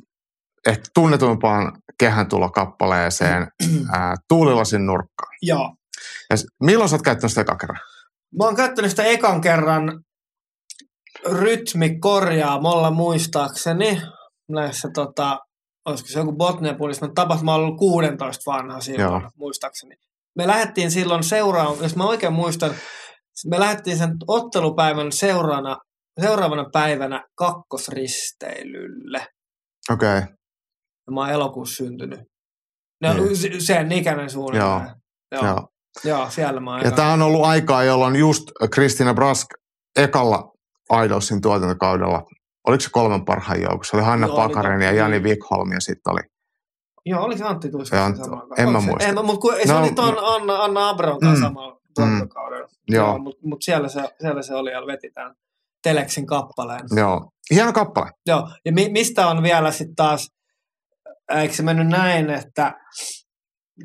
[0.67, 3.49] ehkä tunnetuimpaan kehäntulokappaleeseen
[3.93, 5.37] ää, Tuulilasin nurkkaan.
[5.43, 5.75] Joo.
[6.31, 7.81] Ja milloin sä oot käyttänyt sitä eka kerran?
[8.39, 10.05] Mä oon käyttänyt sitä ekan kerran
[11.33, 14.03] rytmi korjaamolla muistaakseni.
[14.49, 15.39] Näissä tota,
[15.85, 19.21] olisiko se joku Botnia Puolisman tapahtuma, mä ollut 16 vanha silloin, Joo.
[19.21, 19.31] Joo.
[19.37, 19.95] muistaakseni.
[20.37, 22.75] Me lähdettiin silloin seuraan, jos mä oikein muistan,
[23.47, 25.77] me lähdettiin sen ottelupäivän seuraavana,
[26.21, 29.27] seuraavana päivänä kakkosristeilylle.
[29.93, 30.35] Okei, okay.
[31.11, 32.21] Mä oon elokuussa syntynyt.
[33.03, 33.37] No, Niin.
[33.37, 34.91] se- sen ikäinen suunnilleen.
[35.33, 35.45] Joo.
[35.45, 35.69] joo.
[36.05, 38.43] Joo, siellä mä Ja tämä on ollut aikaa, jolloin just
[38.75, 39.47] Kristiina Brask
[39.97, 40.53] ekalla
[41.05, 42.23] Idolsin tuotantokaudella,
[42.67, 43.97] oliko se kolmen parhaan joukossa?
[43.97, 44.99] Oli Hanna Joo, oli Pakarinen ja totta.
[44.99, 46.21] Jani Wikholm ja sitten oli
[47.07, 47.97] Joo, oliko se Antti Tuiska?
[47.97, 48.31] Se Antti-
[48.63, 49.09] en mä muista.
[49.09, 51.55] En, mutta kun, se No, oli tuon Anna, Anna Abron kanssa Mm.
[51.55, 52.69] samalla tuotantokaudella.
[52.89, 53.07] Joo.
[53.07, 55.35] Joo, mutta mut siellä, se, siellä se oli ja veti tämän
[55.83, 56.81] Teleksin kappaleen.
[56.97, 57.31] Joo.
[57.51, 58.11] Hieno kappale.
[58.27, 60.31] Joo, ja mi, mistä on vielä sitten taas,
[61.35, 62.75] eikö se mennyt näin, että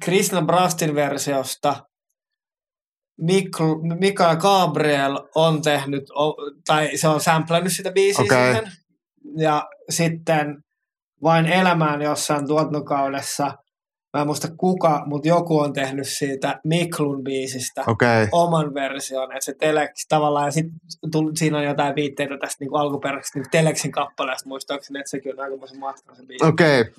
[0.03, 1.75] Krishna Brastin versiosta
[3.21, 3.63] Mikl,
[3.99, 6.03] Mikael Gabriel on tehnyt,
[6.67, 8.43] tai se on samplannut sitä biisiä Okei.
[8.43, 8.71] siihen.
[9.37, 10.63] Ja sitten
[11.23, 13.53] vain elämään jossain tuotantokaudessa,
[14.13, 17.83] mä en muista kuka, mutta joku on tehnyt siitä Miklun biisistä.
[17.87, 18.27] Okay.
[18.31, 20.79] oman version, että se Telex tavallaan, ja sitten
[21.35, 25.79] siinä on jotain viitteitä tästä niin alkuperäisestä niin Telexin kappaleesta, muistaakseni, että sekin on aikamoisen
[25.79, 26.45] matkan se biisi.
[26.45, 26.81] Okei.
[26.81, 26.93] Okay.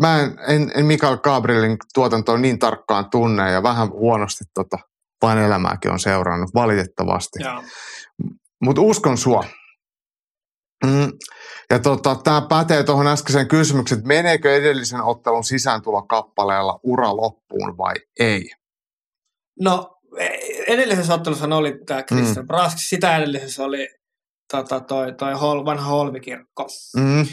[0.00, 4.78] Mä en, en, en Mikael Gabrielin tuotantoa niin tarkkaan tunne ja vähän huonosti tota,
[5.22, 7.38] vain elämääkin on seurannut, valitettavasti.
[8.64, 9.44] Mutta uskon sua.
[10.86, 11.12] Mm.
[11.70, 17.94] Ja tota, tämä pätee tuohon äskeiseen kysymykseen, että meneekö edellisen ottelun sisääntulokappaleella ura loppuun vai
[18.20, 18.50] ei?
[19.60, 22.46] No, e- edellisessä ottelussa oli tämä Christian mm.
[22.46, 23.88] Brask, sitä edellisessä oli
[24.52, 26.66] tota, toi, toi hol, vanha Holmikirkko.
[26.96, 27.26] Mm.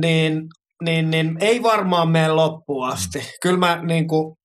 [0.00, 0.42] Niin,
[0.84, 3.18] niin, niin ei varmaan mene loppuun asti.
[3.42, 4.36] Kyllä mä niin kuin,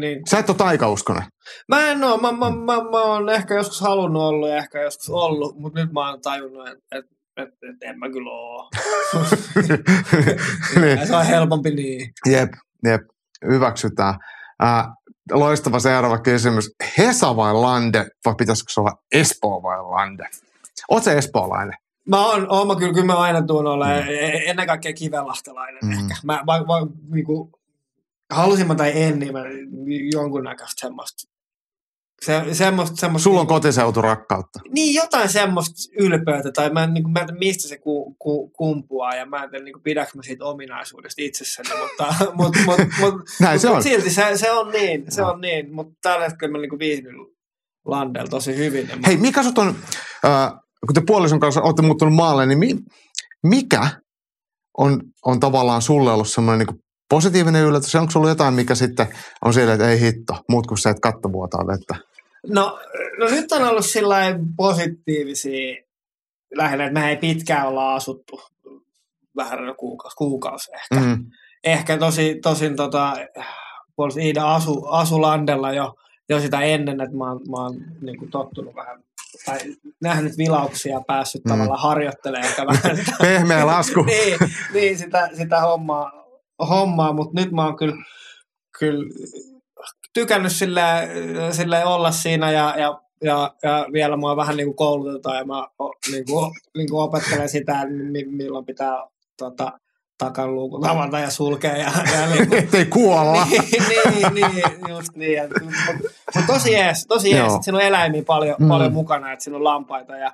[0.00, 1.22] niin, Sä et ole taikauskonen.
[1.68, 5.10] Mä en oo, mä, mä, mä, mä oon ehkä joskus halunnut olla ja ehkä joskus
[5.10, 7.04] ollut, mutta nyt mä oon tajunnut, että et,
[7.36, 8.70] et, et en mä kyllä oo.
[10.80, 11.06] niin.
[11.06, 12.12] se on helpompi niin.
[12.26, 12.52] Jep,
[12.84, 13.02] jep,
[13.48, 14.14] hyväksytään.
[14.62, 14.86] Äh,
[15.32, 16.70] loistava seuraava kysymys.
[16.98, 20.24] Hesa vai Lande, vai pitäisikö se olla Espoo vai Lande?
[20.90, 21.74] Oot se espoolainen?
[22.08, 23.92] Mä oon, oon mä kyllä, kyllä mä aina tuun olla, mm.
[24.46, 25.92] ennen kaikkea kivelahtelainen Mm.
[25.92, 26.14] ehkä.
[26.24, 27.57] Mä, mä, mä niinku,
[28.30, 29.42] halusin mä tai en, niin mä
[30.12, 31.28] jonkunnäköistä semmoista.
[32.24, 34.60] Se, semmoista, semmoista Sulla on niinku- kotiseuturakkautta.
[34.74, 38.16] Niin, jotain semmoista ylpeyttä, tai mä en, niin kuin, mä en tiedä, mistä se ku,
[38.18, 42.56] ku, kumpuaa, ja mä en tiedä, niin kuin, pidäkö mä siitä ominaisuudesta itsessäni, mutta, mut,
[42.66, 43.82] mut, mut, Näin mut, se on.
[43.82, 45.30] silti se, se on niin, se Joo.
[45.30, 47.14] on niin, mutta tällä hetkellä mä niin kuin viihdyn
[47.84, 48.86] Landella tosi hyvin.
[48.86, 49.68] Mä- Hei, mikä sut on,
[50.24, 50.52] äh,
[50.86, 52.76] kun te puolison kanssa olette muuttunut maalle, niin mi,
[53.46, 53.88] mikä
[54.78, 57.94] on, on tavallaan sulle ollut semmoinen niin positiivinen yllätys?
[57.94, 59.06] Onko sulla jotain, mikä sitten
[59.44, 61.94] on silleen, että ei hitto, muut kuin se, että katto vuotaa vettä?
[62.46, 62.78] No,
[63.18, 64.16] no nyt on ollut sillä
[64.56, 65.76] positiivisia
[66.54, 68.40] lähinnä, että me ei pitkään olla asuttu,
[69.36, 71.06] vähän kuukausi, kuukausi ehkä.
[71.06, 71.26] Mm.
[71.64, 73.16] ehkä tosi, tosin tota,
[74.20, 75.94] Iida asu, asu Landella jo,
[76.28, 79.02] jo sitä ennen, että mä oon, mä oon niin kuin tottunut vähän
[79.46, 79.58] tai
[80.00, 81.50] nähnyt vilauksia ja päässyt Mm.
[81.50, 81.52] mm.
[81.52, 84.02] tavallaan harjoittelemaan ehkä vähän sitä, Pehmeä lasku.
[84.04, 84.38] niin,
[84.74, 86.12] niin sitä, sitä hommaa,
[86.58, 87.96] hommaa mutta nyt mä oon kyllä,
[88.78, 89.04] kyllä
[90.14, 91.02] tykännyt sillä,
[91.50, 95.66] sillä olla siinä ja, ja ja, ja vielä mua vähän niin kuin koulutetaan ja mä
[96.10, 99.06] niin kuin, niin kuin opettelen sitä, mi- milloin pitää
[99.38, 99.72] tota,
[100.18, 101.76] takaluukut avata ja sulkea.
[101.76, 103.44] Ja, ja niin kuin, Ettei kuolla.
[103.50, 105.42] niin, niin, niin, just niin.
[105.64, 107.52] Mutta mut tosi jees, tosi jees.
[107.60, 108.68] Siinä on eläimiä paljon, mm.
[108.68, 110.32] paljon mukana, että siinä on lampaita ja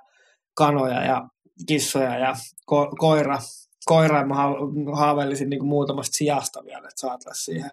[0.54, 1.28] kanoja ja
[1.66, 2.32] kissoja ja
[2.72, 3.38] ko- koira.
[3.84, 7.70] Koira ja mä ha- haaveilisin niin muutamasta sijasta vielä, että saataisiin siihen.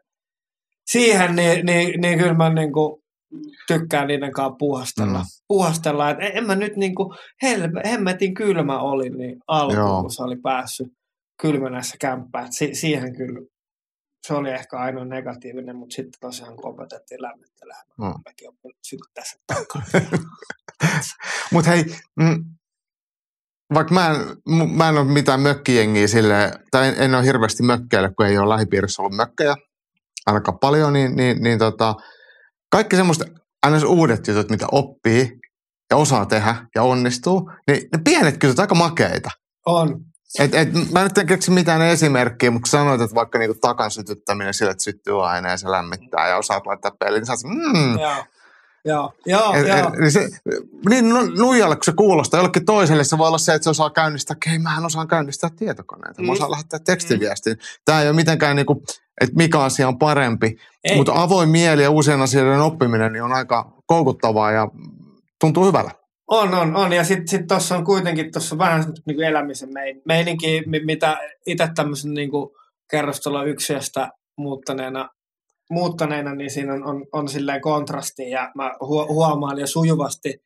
[0.86, 3.02] Siihen, niin, niin, niin kyllä mä niin kuin
[3.68, 5.20] tykkään niiden kanssa puuhastella.
[5.20, 5.26] Mm.
[5.48, 10.02] Puuhastella, että en mä nyt niin kuin helve, hemmetin kylmä oli niin alkuun, Joo.
[10.02, 10.88] kun se oli päässyt
[11.42, 12.54] kylmänässä kämppään.
[12.54, 13.42] Si- siihen kyllä
[14.28, 18.06] se oli ehkä ainoa negatiivinen, mutta sitten tosiaan kun opetettiin lämmittelemään, Mm.
[18.26, 18.50] mäkin
[18.88, 19.82] sytyttää sen takaa.
[21.54, 21.84] Mutta hei,
[22.16, 22.46] mm,
[23.74, 24.18] vaikka mä en,
[24.70, 28.50] mä en ole mitään mökkijengiä sille, tai en, en ole hirveästi mökkeillä, kun ei ole
[28.50, 29.56] lähipiirissä ollut mökkejä,
[30.26, 31.96] ainakaan paljon, niin, niin, niin tota,
[32.72, 33.26] kaikki semmoista
[33.64, 35.40] aina uudet jutut, mitä oppii
[35.92, 39.30] ja osaa tehdä ja onnistuu, niin ne pienet kysyt aika makeita.
[39.66, 40.00] on,
[40.40, 44.54] Et, et, mä nyt en keksi mitään esimerkkiä, mutta sanoit, että vaikka niinku takan sytyttäminen
[44.54, 48.00] sillä, että syttyy aina ja se lämmittää ja osaat laittaa peliin, niin sä mm.
[48.86, 49.90] Joo, joo, et, joo.
[50.00, 50.30] niin, se,
[50.90, 51.06] niin
[51.38, 54.60] nuijalle, kun se kuulostaa jollekin toiselle, se voi olla se, että se osaa käynnistää, hei
[54.60, 56.32] mähän osaan käynnistää tietokoneita, mä Mm.
[56.34, 57.58] osaan lähettää tekstiviestin.
[57.86, 58.84] Tämä ei ole mitenkään, niinku,
[59.22, 60.96] että mikä asia on parempi, Ei.
[60.98, 64.68] mutta avoin mieli ja uusien asioiden oppiminen niin on aika koukuttavaa ja
[65.40, 65.92] tuntuu hyvällä.
[66.28, 66.94] On, on, on.
[66.94, 71.18] Ja sitten sit tuossa on kuitenkin tossa vähän semmoista niinku elämisen mein- meininki, mi- mitä
[71.48, 72.58] itse tämmöisen niinku
[72.92, 75.10] kerrostalon yksiöstä muuttaneena,
[75.72, 78.30] muuttaneena, niin siinä on, on, on silleen kontrasti.
[78.30, 80.44] Ja mä hu- huomaan jo sujuvasti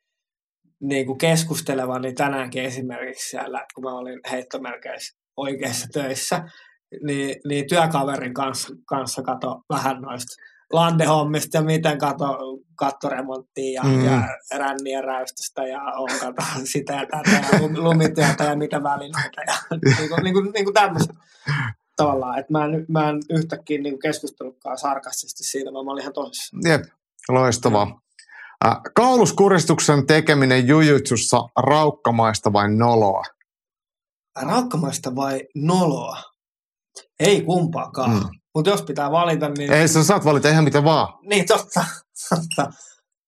[0.79, 6.43] niinku keskustelevani tänäänkin esimerkiksi siellä, kun mä olin heittomerkeissä oikeissa töissä,
[7.03, 10.35] niin, niin työkaverin kanssa, kanssa kato vähän noista
[10.73, 12.37] landehommista ja miten kato
[12.75, 14.05] kattoremonttia ja, Mm.
[14.05, 14.21] ja
[14.57, 19.53] ränniä räystästä ja on kato sitä ja tätä ja lum- lumityötä ja mitä välineitä ja
[19.97, 21.13] niin kuin, niin kuin, niin kuin tämmöistä
[21.95, 26.13] tavallaan, että mä en, mä en yhtäkkiä niin keskustellutkaan sarkastisesti siitä, vaan mä olin ihan
[26.13, 26.61] tosissaan.
[26.65, 26.81] Jep,
[27.29, 28.01] loistavaa.
[28.65, 33.23] Äh, Kauluskuristuksen tekeminen jujutsussa raukkamaista vai noloa?
[34.41, 36.17] Raukkamaista vai noloa?
[37.19, 38.09] Ei kumpaakaan.
[38.09, 38.15] Mm.
[38.15, 38.29] Mm.
[38.55, 39.71] Mutta jos pitää valita, niin...
[39.71, 41.13] Ei, sä saat valita ihan mitä vaan.
[41.29, 41.85] Niin, totta.
[42.29, 42.71] totta.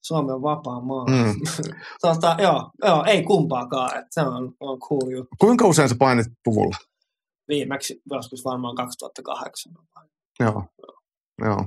[0.03, 1.05] Suomi on vapaa maa.
[1.05, 1.35] Mm.
[2.01, 3.97] tota, joo, joo, ei kumpaakaan.
[3.97, 5.35] Et se on, on cool juttu.
[5.39, 6.77] Kuinka usein sä painit puvulla?
[7.47, 9.71] Viimeksi joskus varmaan 2008.
[10.39, 10.63] Joo.
[11.45, 11.65] Joo.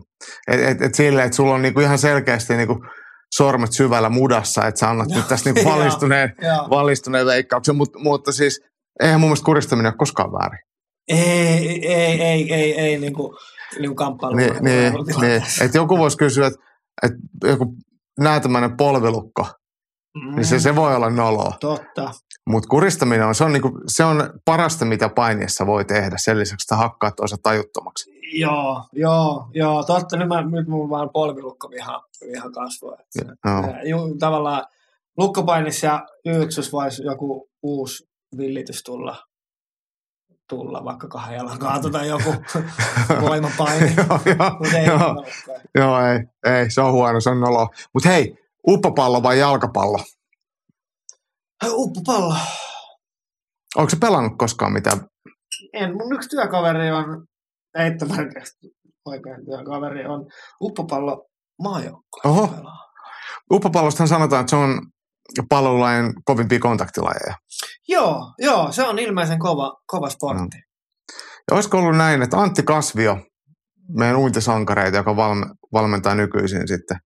[0.49, 2.85] Et, et, et silleen, että sulla on niinku ihan selkeästi niinku
[3.35, 6.35] sormet syvällä mudassa, että sä annat nyt tästä niinku valistuneen,
[6.71, 8.61] valistuneen veikkauksen, Mut, mutta siis
[9.03, 10.61] eihän mun mielestä kuristaminen ole koskaan väärin.
[11.09, 13.37] Ei, ei, ei, ei, ei niin kuin,
[13.79, 14.37] niin kuin kamppailu.
[14.37, 15.43] Niin, niin, niin.
[15.61, 16.61] Et joku voisi kysyä, että
[17.03, 17.13] et
[17.45, 17.75] joku
[18.21, 19.47] näätämäinen polvilukko,
[20.19, 21.57] Mm, niin se, se voi olla noloa.
[21.61, 22.11] Totta.
[22.47, 26.17] Mutta kuristaminen on, se on, niinku, se on parasta, mitä painiessa voi tehdä.
[26.19, 28.11] Sen lisäksi, että hakkaa toisen tajuttomaksi.
[28.33, 30.17] Joo, joo, joo, totta.
[30.17, 32.97] Nyt, mä, nyt mun vaan polvilukko viha, viha kasvoi.
[33.85, 34.65] Ju, tavallaan
[35.17, 39.17] lukkopainissa ja yyksus voisi joku uusi villitys tulla,
[40.49, 42.35] tulla vaikka kahden jalan kaatu tai joku
[43.29, 43.95] voimapaini.
[43.97, 45.25] joo, joo, ei joo,
[45.75, 46.21] joo, ei,
[46.55, 47.69] ei, se on huono, se on noloa.
[47.95, 48.39] Mutta hei,
[48.69, 49.99] uppopallo vai jalkapallo?
[51.69, 52.37] Uppupallo.
[53.77, 55.01] Onko se pelannut koskaan mitään?
[55.73, 57.27] En, mun yksi työkaveri on,
[57.79, 58.71] heittämärkästi
[59.05, 60.27] oikein työkaveri on
[60.61, 61.27] uppupallo
[61.63, 62.21] maajoukko.
[62.25, 62.51] Oho.
[63.53, 64.81] Uppopallostahan sanotaan, että se on
[65.49, 67.35] pallolajien kovimpia kontaktilajeja.
[67.89, 70.57] Joo, joo, se on ilmeisen kova, kova sportti.
[71.51, 73.19] Ja olisiko ollut näin, että Antti Kasvio,
[73.89, 76.99] meidän uintisankareita, joka valme, valmentaa nykyisin sitten,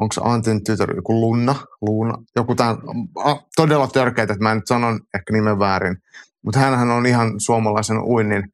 [0.00, 2.76] onko se Antin tytär joku Lunna, Luuna, joku tämän,
[3.24, 5.96] a, todella törkeitä, että mä nyt sanon ehkä nimen väärin,
[6.44, 8.44] mutta hänhän on ihan suomalaisen uinnin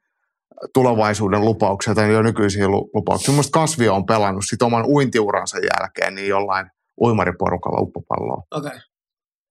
[0.74, 3.32] tulevaisuuden lupauksia tai jo nykyisiä lu- lupauksia.
[3.32, 8.42] Mielestäni Kasvio on pelannut sit oman uintiuransa jälkeen niin jollain uimariporukalla uppopalloa.
[8.50, 8.68] Okei.
[8.68, 8.80] Okay.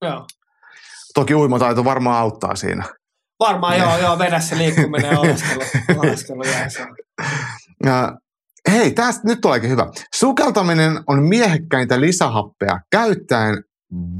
[0.02, 0.26] Joo.
[1.14, 2.84] Toki uimataito varmaan auttaa siinä.
[3.40, 5.60] Varmaan joo, joo, vedä se liikkuminen ja oleskelu,
[5.98, 6.42] oleskelu.
[7.84, 8.16] Ja,
[8.70, 9.86] hei, tästä nyt tuleekin hyvä.
[10.14, 13.64] Sukeltaminen on miehekkäintä lisähappea käyttäen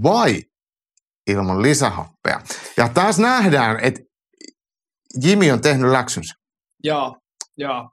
[0.02, 0.42] vai
[1.26, 2.40] ilman lisähappea.
[2.76, 4.00] Ja taas nähdään, että
[5.22, 6.34] Jimi on tehnyt läksynsä.
[6.84, 7.16] Joo,
[7.56, 7.90] joo.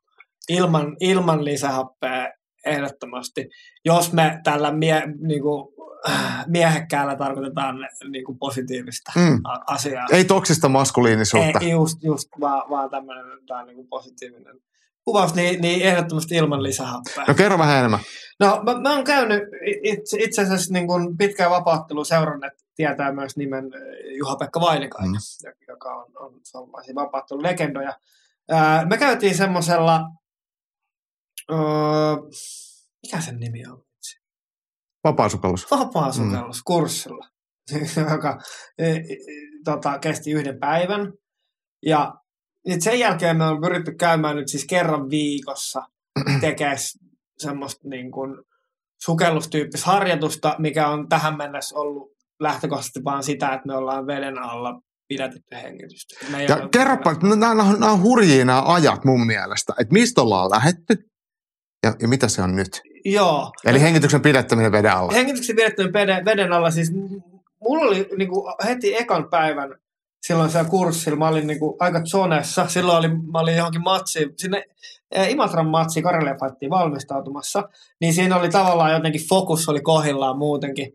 [0.49, 2.31] Ilman, ilman lisähappea
[2.65, 3.45] ehdottomasti.
[3.85, 5.73] Jos me tällä mie, niinku,
[6.09, 7.75] äh, miehekkäällä tarkoitetaan
[8.11, 9.41] niinku positiivista Mm.
[9.67, 10.07] asiaa.
[10.11, 11.59] Ei toksista maskuliinisuutta.
[11.61, 13.25] Ei, just, just vaan, vaan tämmöinen
[13.65, 14.55] niinku positiivinen
[15.05, 17.25] kuvaus niin, niin ehdottomasti ilman lisähappea.
[17.27, 17.99] No kerro vähän enemmän.
[18.39, 19.43] No mä, mä oon käynyt
[19.83, 23.81] itse, itse asiassa niin kuin pitkään vapaattelua seurannut, tietää myös nimen äh,
[24.17, 25.49] Juha-Pekka Vainikainen, Mm.
[25.49, 25.53] mm.
[25.67, 27.99] joka on, on suomalaisia vapaattelun legendoja.
[28.49, 30.01] Ää, me käytiin semmoisella,
[31.51, 31.57] öö,
[33.03, 33.83] mikä sen nimi on?
[35.03, 35.71] Vapaasukallus.
[35.71, 37.27] Vapaa-sukelluskurssilla,
[38.13, 38.41] joka
[38.77, 39.01] e, e,
[39.65, 41.13] tota, kesti yhden päivän.
[41.85, 42.13] Ja
[42.67, 45.87] nyt sen jälkeen me on pyritty käymään nyt siis kerran viikossa
[46.41, 46.77] tekemään
[47.37, 48.37] semmoista niin kuin
[49.03, 54.81] sukellustyyppistä harjoitusta, mikä on tähän mennessä ollut lähtökohtaisesti vaan sitä, että me ollaan veden alla
[55.07, 56.25] pidätetty hengitystä.
[56.31, 59.73] Me Ja kerropa, että nämä, on- nämä on hurjia nämä ajat mun mielestä.
[59.79, 61.09] Että mistä ollaan lähetty
[61.83, 62.81] ja, ja mitä se on nyt.
[63.05, 63.51] Joo.
[63.65, 65.11] Eli hengityksen pidättäminen veden alla.
[65.11, 65.93] Hengityksen pidettyyn
[66.25, 66.91] veden, alla, siis
[67.63, 69.69] mulla oli niin kuin, heti ekan päivän
[70.27, 74.33] silloin siellä kurssilla, mä olin niin kuin, aika zonessa, silloin oli, mä olin johonkin matsiin,
[74.37, 74.63] sinne
[75.11, 76.01] eh, Imatran matsi
[76.41, 77.69] Fightiin valmistautumassa,
[78.01, 80.93] niin siinä oli tavallaan jotenkin fokus oli kohillaan muutenkin,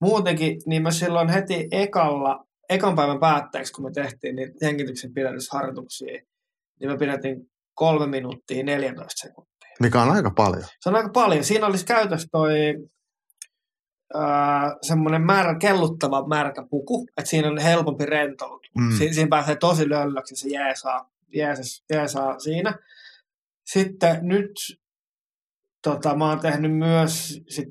[0.00, 6.22] muutenkin, niin mä silloin heti ekalla, ekan päivän päätteeksi, kun me tehtiin niitä hengityksen pidätysharjoituksia,
[6.80, 9.52] niin me pidettiin kolme minuuttia 14 sekuntia.
[9.80, 10.64] Mikä on aika paljon.
[10.80, 11.44] Se on aika paljon.
[11.44, 12.54] Siinä olisi käytössä toi
[14.82, 18.70] semmoinen määrä, kelluttava märkä puku, että siinä on helpompi rentoutua.
[18.78, 18.90] Mm.
[18.98, 22.78] Si- siinä pääsee tosi lölläksi, se jeesaa, jeesaa, jeesaa siinä.
[23.64, 24.52] Sitten nyt
[25.82, 27.68] tota, mä oon tehnyt myös, sit,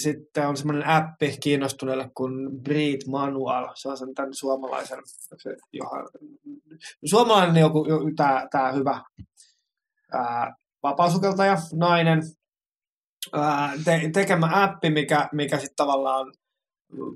[0.00, 3.68] sitten on semmoinen appi kiinnostuneelle kuin Breed Manual.
[3.74, 4.98] Se on sen tämän suomalaisen,
[5.38, 6.08] se, Johan,
[7.04, 9.02] suomalainen joku, tää, tää hyvä
[10.12, 12.22] ää, vapaasukeltaja, nainen,
[13.32, 16.32] ää, te, tekemä appi, mikä, mikä sitten tavallaan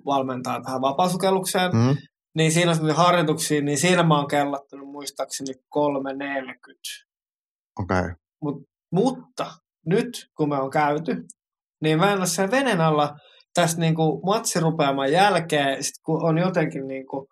[0.06, 1.70] valmentaa tähän vapaasukellukseen.
[1.72, 1.78] Mm.
[1.78, 1.96] Mm.
[2.34, 6.80] Niin siinä on semmoisia harjoituksia, niin siinä mä oon kellattanut muistaakseni 340.
[7.80, 7.98] Okei.
[7.98, 8.64] Okay.
[8.92, 9.46] Mutta
[9.86, 11.26] nyt, kun me on käyty,
[11.82, 13.16] niin mä en ole sen veden alla
[13.54, 17.28] tästä niinku matsirupeaman jälkeen, sit kun on jotenkin niinku,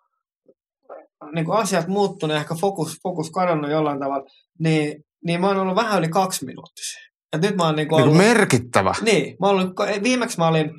[1.35, 4.25] niinku asiat muuttunut, ehkä fokus, fokus kadonnut jollain tavalla,
[4.59, 7.14] niin, niin mä oon ollut vähän yli kaksi minuuttisia.
[7.35, 8.93] Et nyt mä oon niinku Niin ollut, merkittävä.
[9.01, 9.67] niin, mä ollut,
[10.03, 10.69] viimeksi mä olin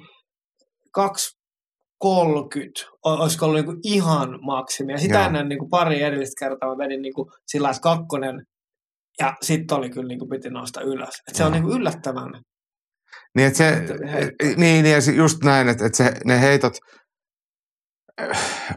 [0.99, 4.93] 2.30, o- olisiko ollut niinku ihan maksimi.
[4.93, 5.27] Ja sitä Joo.
[5.27, 8.43] ennen niinku pari edellistä kertaa mä vedin niinku sillä kakkonen
[9.21, 11.15] ja sitten oli kyllä niinku piti nousta ylös.
[11.29, 11.61] Et se on Joo.
[11.61, 12.31] niinku yllättävän.
[13.37, 13.71] Niin, että se,
[14.13, 14.45] Heitto.
[14.57, 16.73] niin, niin just näin, että, että se, ne heitot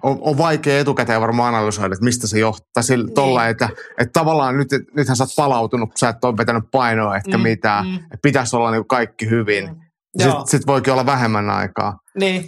[0.03, 2.83] on, on vaikea etukäteen varmaan analysoida, että mistä se johtaa.
[2.83, 3.13] Sillä, Niin.
[3.15, 3.69] tolla, että,
[3.99, 7.43] että tavallaan nyt, nythän sä oot palautunut, kun sä et ole vetänyt painoa etkä Mm,
[7.43, 7.85] mitään.
[7.87, 7.95] mm.
[7.95, 9.65] Että pitäisi olla niin kaikki hyvin.
[9.69, 9.75] Mm.
[10.23, 11.99] Sitten sit voikin olla vähemmän aikaa.
[12.19, 12.45] niin,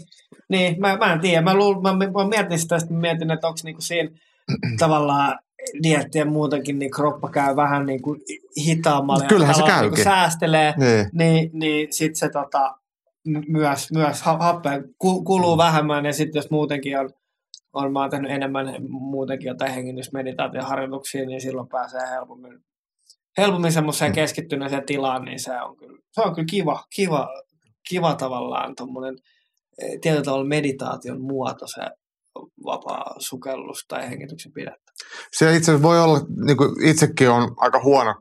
[0.50, 1.42] niin mä, mä en tiedä.
[1.42, 4.10] Mä, luul, mä, mä mietin sitä, että mietin, että onko niinku siinä
[4.80, 5.40] tavallaan
[5.84, 8.18] dieettiä muutenkin, niin kroppa käy vähän niinku
[8.66, 9.24] hitaammalla.
[9.24, 9.92] ja Kyllähän se käykin.
[9.92, 10.74] Niinku säästelee.
[10.78, 11.10] Niin.
[11.14, 12.76] niin, niin sitten se tota,
[13.48, 17.10] myös, myös ha- happea ku- kuluu vähemmän ja sitten jos muutenkin on,
[17.74, 22.60] on, mä oon tehnyt enemmän muutenkin jotain hengitysmeditaatioharjoituksia, niin silloin pääsee helpommin,
[23.38, 24.16] helpommin semmoiseen Mm.
[24.16, 27.28] keskittyneeseen tilaan, niin se on kyllä, se on kyllä kiva, kiva,
[27.90, 29.16] kiva tavallaan tuommoinen
[30.02, 31.82] tietyllä tavalla meditaation muoto, se
[32.66, 34.92] vapaa sukellus tai hengityksen pidettä.
[35.32, 38.16] Se itse voi olla, niin kuin itsekin on aika huono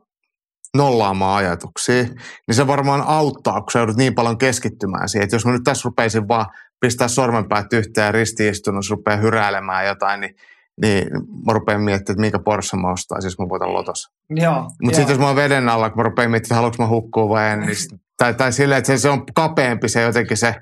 [0.77, 2.03] nollaamaan ajatuksia,
[2.47, 5.23] niin se varmaan auttaa, kun sä joudut niin paljon keskittymään siihen.
[5.23, 6.45] Että jos mä nyt tässä rupeisin vaan
[6.79, 10.35] pistää sormenpäät yhteen ja ristiistunut, rupeaa hyräilemään jotain, niin,
[10.81, 11.07] niin
[11.45, 14.09] mä rupean miettimään, että minkä Porsche mä ostaisin, jos mä voitan lotos.
[14.29, 16.87] Joo, Mutta sitten jos mä oon veden alla, kun mä rupean miettimään, että haluanko mä
[16.87, 20.55] hukkua vai en, niin tai, tai silleen, että se, se on kapeampi se jotenkin se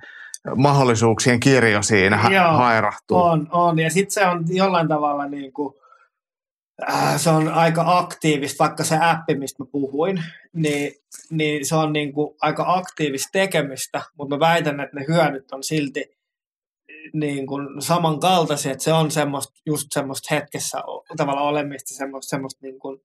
[0.55, 3.17] mahdollisuuksien kirjo siinä Joo, hairahtuu.
[3.17, 3.79] On, on.
[3.79, 5.73] Ja sitten se on jollain tavalla niin kuin,
[7.17, 10.93] se on aika aktiivista, vaikka se appi, mistä mä puhuin, niin,
[11.32, 15.64] niin se on niin kuin aika aktiivista tekemistä, mutta mä väitän, että ne hyödyt on
[15.64, 16.19] silti
[17.14, 20.77] niin kuin samankaltaisia, että se on semmoista, just semmoista hetkessä
[21.17, 22.99] tavalla olemista, semmoista, semmoista niin kuin,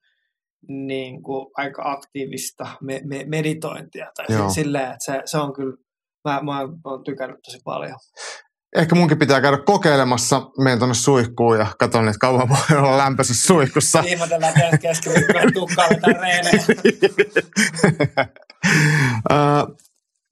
[0.69, 4.49] niin kuin aika aktiivista me, me, meditointia tai Joo.
[4.49, 5.77] si- silleen, että se, se on kyllä,
[6.25, 7.99] mä, mä oon tykännyt tosi paljon.
[8.75, 10.51] Ehkä munkin pitää käydä kokeilemassa.
[10.59, 14.05] Menen tuonne suihkuun ja katson, että kauan voi olla lämpöisessä suihkussa.
[14.83, 15.89] Keskiviikkoja tukkaa
[16.21, 16.65] reenejä.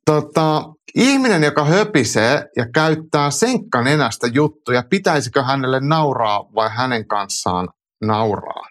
[0.07, 0.65] Tota,
[0.95, 7.69] ihminen, joka höpisee ja käyttää senkkanenästä juttuja, pitäisikö hänelle nauraa vai hänen kanssaan
[8.05, 8.69] nauraa?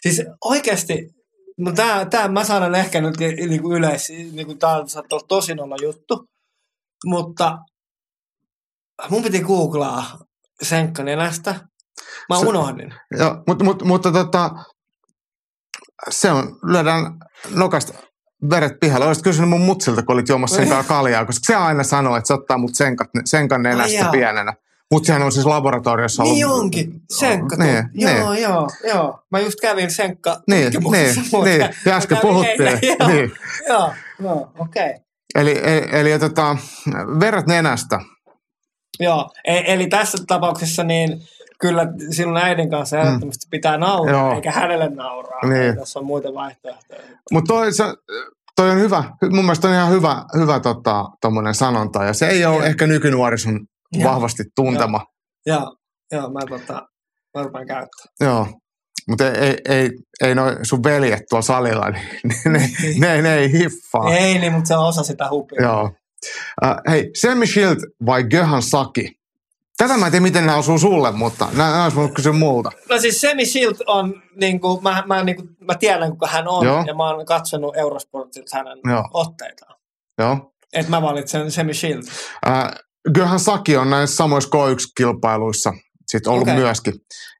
[0.00, 1.08] Siis oikeasti,
[1.58, 3.16] no tää, tää mä sanon ehkä nyt
[3.48, 4.86] niinku yleis, niinku tää on
[5.28, 6.28] tosin olla juttu,
[7.04, 7.58] mutta
[9.10, 10.18] mun piti googlaa
[10.62, 11.54] senkkanenästä.
[12.28, 12.94] Mä Se- unohdin.
[13.18, 14.50] Ja, mutta, mutta, mutta tota,
[16.10, 17.16] se on, lyödään
[17.54, 17.92] nokasta
[18.50, 19.06] veret pihalle.
[19.06, 22.26] Olisit kysynyt mun mutsilta, kun olit juomassa sen kanssa kaljaa, koska se aina sanoo, että
[22.26, 24.10] se ottaa mut senkat, senkan nenästä jaa.
[24.12, 24.52] pienenä.
[24.92, 26.60] Mutsihan on siis laboratoriossa Niin ollut.
[26.60, 27.56] onkin, Senkka.
[27.56, 28.42] Niin, Niin, joo, niin.
[28.42, 29.20] joo, joo.
[29.32, 30.98] Mä just kävin Senkka Niin, niin, mutta
[31.44, 31.60] niin.
[31.86, 32.58] Ja äsken puhuttiin.
[32.98, 33.32] Joo, Niin.
[33.68, 33.92] joo,
[34.22, 34.86] joo, okei.
[34.90, 35.00] Okay.
[35.34, 36.56] Eli, eli, eli tota,
[37.20, 38.00] verrat nenästä.
[39.00, 41.22] Joo, e- eli tässä tapauksessa niin
[41.60, 44.26] kyllä sinun äidin kanssa ehdottomasti pitää nauraa, Mm.
[44.26, 44.34] Joo.
[44.34, 45.40] eikä hänelle nauraa.
[45.48, 45.76] Niin.
[45.76, 47.00] Tässä on muita vaihtoehtoja.
[47.32, 47.84] Mutta toi, se,
[48.56, 49.04] toi on hyvä.
[49.30, 51.04] Mun mielestä on ihan hyvä, hyvä tota,
[51.52, 52.04] sanonta.
[52.04, 52.64] Ja se ei ole Joo.
[52.64, 53.60] ehkä nykynuorison
[53.92, 54.10] Joo.
[54.12, 55.06] vahvasti tuntema.
[55.46, 55.76] Joo,
[56.12, 56.88] joo mä, tota,
[57.36, 58.06] mä rupean käyttää.
[58.20, 58.46] Joo.
[59.08, 59.90] Mutta ei, ei, ei,
[60.24, 62.08] ei noi sun veljet tuolla salilla, niin
[62.44, 62.68] ne, ne,
[62.98, 64.14] ne, ne ei hiffaa.
[64.14, 65.62] Ei niin, mutta se on osa sitä hupia.
[65.62, 65.90] Joo.
[66.64, 69.16] Uh, hei, Semmi Schild vai Göhan Saki?
[69.76, 72.70] Tätä mä en tiedä, miten nämä osuu sulle, mutta nämä olisi voinut kysyä multa.
[72.90, 76.48] No siis Semi Shield on, niin kuin, mä, mä, niin kuin, mä tiedän kuka hän
[76.48, 76.84] on, Joo.
[76.86, 79.08] ja mä oon katsonut Eurosportilta hänen Joo.
[79.12, 79.76] otteitaan.
[80.18, 80.52] Joo.
[80.72, 82.02] Että mä valitsen Semi Shield.
[82.46, 82.52] Uh,
[83.14, 85.72] Göhan Saki on näissä samoissa K1-kilpailuissa
[86.06, 86.54] sit ollut okay.
[86.54, 86.94] myöskin.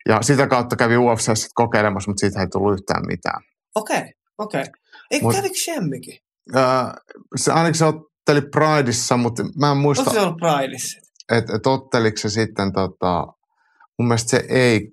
[0.09, 3.43] Ja sitä kautta kävi UFC kokeilemassa, mutta siitä ei tullut yhtään mitään.
[3.75, 4.61] Okei, okay, okei.
[4.61, 4.73] Okay.
[5.11, 6.19] Eikö Mut- kävikö Shemmikin?
[6.55, 7.85] Uh, se, ainakin se
[8.29, 10.99] otteli Prideissa, mutta mä en muista, Onko se ollut Prideissa?
[11.33, 13.27] että et otteliko se sitten, tota,
[13.99, 14.91] mun mielestä se ei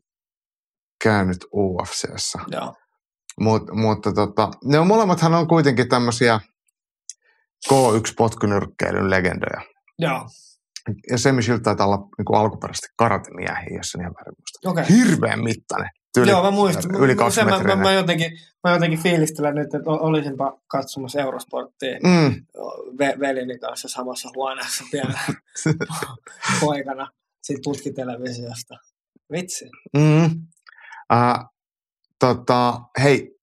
[1.04, 2.40] käynyt UFCssä.
[2.48, 2.74] Joo.
[3.40, 6.40] Mut, mutta tota, ne on molemmathan on kuitenkin tämmöisiä
[7.70, 9.62] K1-potkunyrkkeilyn legendoja.
[10.00, 10.28] Joo,
[11.12, 14.70] Ja Semi Shield taitaa olla niin alkuperäisesti karatemiehiä, jos en ihan väärin muista.
[14.70, 14.98] okei.
[14.98, 15.90] Hirveän mittainen.
[16.14, 16.96] Tyyli, Joo, mä muistan.
[16.96, 18.32] Yli kaksi mä, mä, mä, jotenkin,
[18.64, 22.46] mä jotenkin fiilistelen nyt, että olisinpa katsomassa Eurosporttia Mm,
[23.00, 25.20] ve- veljeni kanssa samassa huoneessa pienenä
[26.62, 27.08] poikana
[27.44, 28.76] siitä putkitelevisiosta.
[29.32, 29.70] Vitsi.
[29.98, 30.48] mm.
[31.14, 31.46] Äh,
[32.20, 33.36] tota, hei,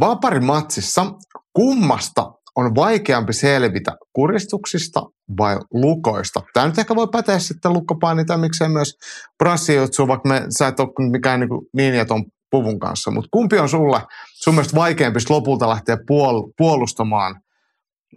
[0.00, 1.14] vaparimatsissa
[1.52, 5.02] kummasta on vaikeampi selvitä kuristuksista
[5.38, 6.42] vai lukoista?
[6.54, 8.98] Tämä nyt ehkä voi päteä sitten lukkopaini tai miksei myös
[9.38, 13.10] brassijutsu, vaikka me, sä et ole mikään niin, niin ja ton puvun kanssa.
[13.10, 14.00] Mutta kumpi on sulle
[14.34, 17.40] sun mielestä vaikeampi lopulta lähteä puol- puolustamaan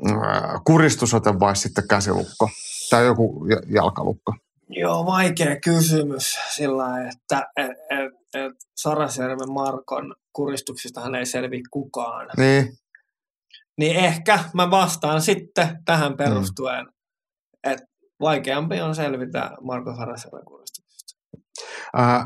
[0.09, 0.15] äh,
[0.65, 2.49] kuristusote vai sitten käsilukko
[2.89, 4.33] tai joku ja- jalkalukko?
[4.69, 12.27] Joo, vaikea kysymys sillä lailla, että et, et, et Sarasjärven Markon kuristuksistahan ei selvi kukaan.
[12.37, 12.69] Niin,
[13.77, 16.91] Niin ehkä mä vastaan sitten tähän perustuen, mm.
[17.63, 17.85] Että
[18.21, 21.17] vaikeampi on selvitä Marko Sarasjärven kuristuksista.
[21.99, 22.25] Äh,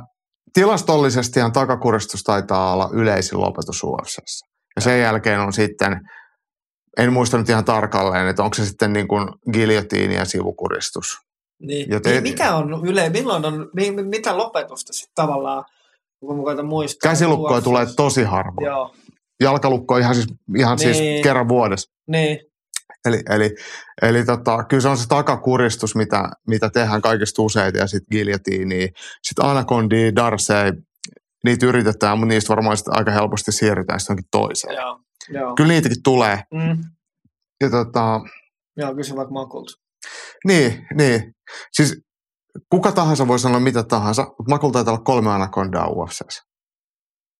[0.54, 4.46] tilastollisestihan takakuristus taitaa olla yleisin lopetus UFCssä.
[4.76, 6.00] Ja sen jälkeen on sitten,
[6.98, 11.18] en muista nyt ihan tarkalleen, että onko se sitten niin kuin giljotiini ja sivukuristus.
[11.62, 11.90] Niin.
[11.90, 15.64] Ja te- Niin mikä on yle, milloin on, mi, mi- mitä lopetusta sitten tavallaan,
[16.20, 17.10] kun mä muistaa.
[17.10, 18.66] Käsilukkoja tulee tosi harvoin.
[18.66, 18.96] Joo,
[19.42, 21.24] Jalkalukko ihan siis, ihan siis Niin.
[21.24, 21.92] kerran vuodessa.
[22.08, 22.40] niin,
[23.06, 23.56] Eli, eli,
[24.02, 28.90] eli tota, kyllä se on se takakuristus, mitä, mitä tehdään kaikista useita, ja sitten giljotiini.
[29.24, 30.72] Sitten anakondi, darsei,
[31.44, 34.76] niitä yritetään, mutta niistä varmaan sit aika helposti siirrytään sitten johonkin toiseen.
[34.76, 35.56] joo, joo.
[35.56, 36.40] Kyllä niitäkin tulee.
[36.54, 36.84] Mm,
[37.64, 38.22] Ja tota,
[38.78, 39.72] joo, kysy vaikka Makulta.
[40.46, 41.34] Niin, niin.
[41.72, 42.02] Siis
[42.70, 46.44] kuka tahansa voi sanoa mitä tahansa, mutta Makul taitaa olla kolme anakondaa UFCssä.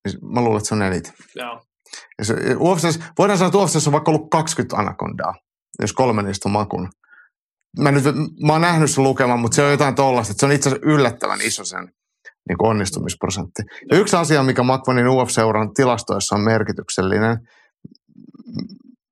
[0.06, 1.14] Niin Mä luulen, että se on eniten.
[1.36, 1.62] Joo,
[2.20, 5.34] Ja se, UFCssä, voidaan sanoa, että UFCssä on vaikka ollut 20 anakondaa,
[5.82, 6.90] jos kolme niistä on Makun.
[7.80, 8.04] Mä, nyt,
[8.46, 10.88] mä oon nähnyt sen lukeman, mutta se on jotain tollasta, että se on itse asiassa
[10.88, 11.92] yllättävän iso sen
[12.50, 13.64] niin kuin onnistumisprosentti.
[13.92, 17.38] Ja yksi asia, mikä Makvanin UFC-uran tilastoissa on merkityksellinen,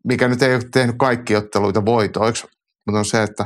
[0.03, 2.47] mikä nyt ei ole tehnyt kaikki otteluita voitoiksi,
[2.85, 3.45] mutta on se, että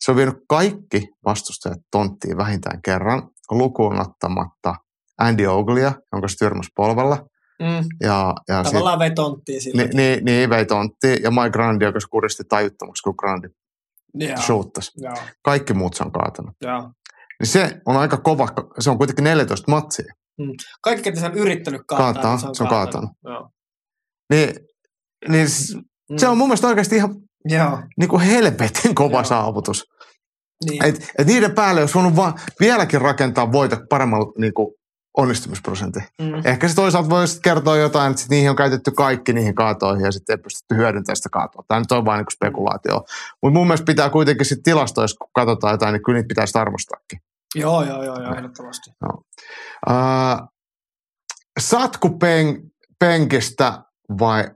[0.00, 4.74] se on vienyt kaikki vastustajat tonttiin vähintään kerran, lukuun ottamatta
[5.18, 7.26] Andy Oglia, jonka se tyrmäsi polvella.
[7.62, 9.82] Mm, Ja, ja sit, tavallaan vetonttiin sillä.
[9.82, 11.22] ni, ni, niin, vei tonttiin.
[11.22, 13.48] Ja Mike Grandi, joka se kuristi tajuttomaksi, kun Grandi
[14.14, 14.90] joo, shoottasi.
[14.96, 16.54] joo, Kaikki muut se on kaatanut.
[16.62, 16.90] joo.
[17.40, 20.14] Niin se on aika kova, se on kuitenkin 14 matsia.
[20.82, 23.10] Kaikki, ketä se on yrittänyt kaataa, Kaataa, niin se on, se on kaatanut.
[24.32, 24.54] Niin,
[25.28, 25.46] niin
[26.10, 26.16] Mm.
[26.18, 29.24] se on mun mielestä oikeasti ihan Joo, niin kuin helvetin kova Joo.
[29.24, 29.84] saavutus.
[30.64, 30.84] niin.
[30.84, 34.74] Et, et niiden päälle olisi voinut vaan vieläkin rakentaa voita paremmalla niin kuin
[35.16, 36.00] onnistumisprosentti.
[36.20, 36.42] mm.
[36.44, 40.12] Ehkä se toisaalta voisi kertoa jotain, että sit niihin on käytetty kaikki niihin kaatoihin ja
[40.12, 41.64] sitten ei pystytty hyödyntämään sitä kaatoa.
[41.68, 43.04] Tämä nyt on vain niin spekulaatio.
[43.42, 47.20] Mutta mun mielestä pitää kuitenkin sitten tilastoissa, kun katsotaan jotain, niin kyllä niitä pitäisi arvostaakin.
[47.54, 48.90] Joo, joo, joo, joo, ehdottomasti.
[49.04, 49.16] Uh,
[51.60, 52.62] satku pen,
[52.98, 53.82] penkistä
[54.20, 54.50] vai 0,2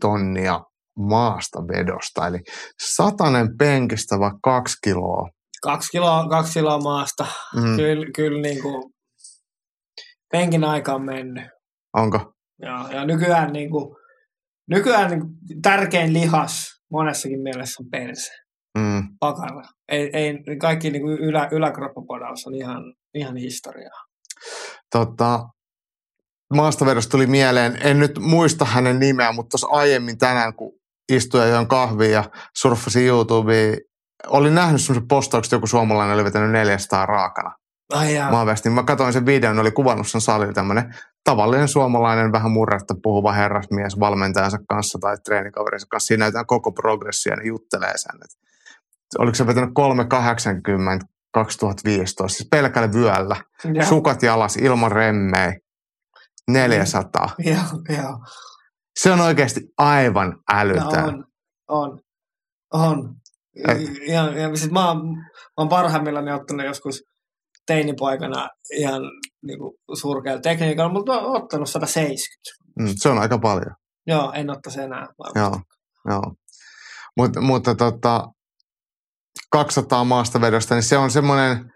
[0.00, 0.60] tonnia
[0.98, 2.26] maasta vedosta?
[2.26, 2.38] Eli
[2.82, 5.28] satanen penkistä vai kaksi kiloa?
[5.62, 7.26] Kaksi kiloa, kaksi kiloa maasta.
[7.56, 7.76] Mm.
[7.76, 8.92] Kyllä, kyllä niin kuin,
[10.32, 11.44] Penkin aika on mennyt.
[11.96, 12.32] Onko?
[12.62, 13.96] Ja, ja nykyään, niin kuin,
[14.70, 18.32] nykyään niin kuin, tärkein lihas monessakin mielessä on perse,
[18.78, 19.08] Mm.
[19.20, 19.62] pakara.
[19.88, 22.82] Ei, ei, kaikki niin kuin ylä, yläkroppapodaus on ihan,
[23.14, 24.04] ihan historiaa.
[24.92, 25.40] Tota,
[26.54, 30.72] maastavedosta tuli mieleen, en nyt muista hänen nimeä, mutta tuossa aiemmin tänään, kun
[31.12, 32.24] istuin ja join kahvia ja
[32.56, 33.78] surffasin YouTubeen,
[34.26, 37.52] olin nähnyt semmoisen postauksen, että joku suomalainen oli vetänyt 400 raakana
[37.92, 38.30] Ai jaa.
[38.30, 38.72] maanväestin.
[38.72, 43.32] Mä katsoin sen videon, ne oli kuvannut sen salilla tämmöinen tavallinen suomalainen, vähän murretta puhuva
[43.32, 46.06] herrasmies valmentajansa kanssa tai treenikaverinsa kanssa.
[46.06, 48.16] Siinä näytetään koko progressia ja ne juttelee sen.
[48.24, 48.30] Et
[49.18, 53.36] oliko se vetänyt 380 2015, siis pelkällä vyöllä.
[53.64, 53.86] Joo.
[53.86, 55.52] Sukat jalas ilman remmejä.
[56.48, 57.30] 400.
[57.38, 57.56] Joo,
[57.98, 58.18] joo.
[58.98, 61.04] Se on oikeasti aivan No älytön.
[61.04, 61.24] on,
[61.68, 62.00] on,
[62.72, 63.14] on.
[63.68, 65.22] Et- Ja, sit mä, oon, mä
[65.56, 67.02] oon parhaimmillaan ottanut joskus
[67.66, 69.02] teinipoikana ihan
[69.46, 72.28] niin kuin surkealla tekniikalla, mutta mä oon ottanut 170.
[72.80, 73.74] Mm, se on aika paljon.
[74.06, 75.06] Joo, en ottaisi enää.
[75.18, 75.38] varmasti.
[75.38, 75.60] Joo,
[76.14, 76.34] joo.
[77.16, 78.24] Mut, mutta tota,
[79.52, 81.72] 200 maastavedosta, niin se on semmoinen,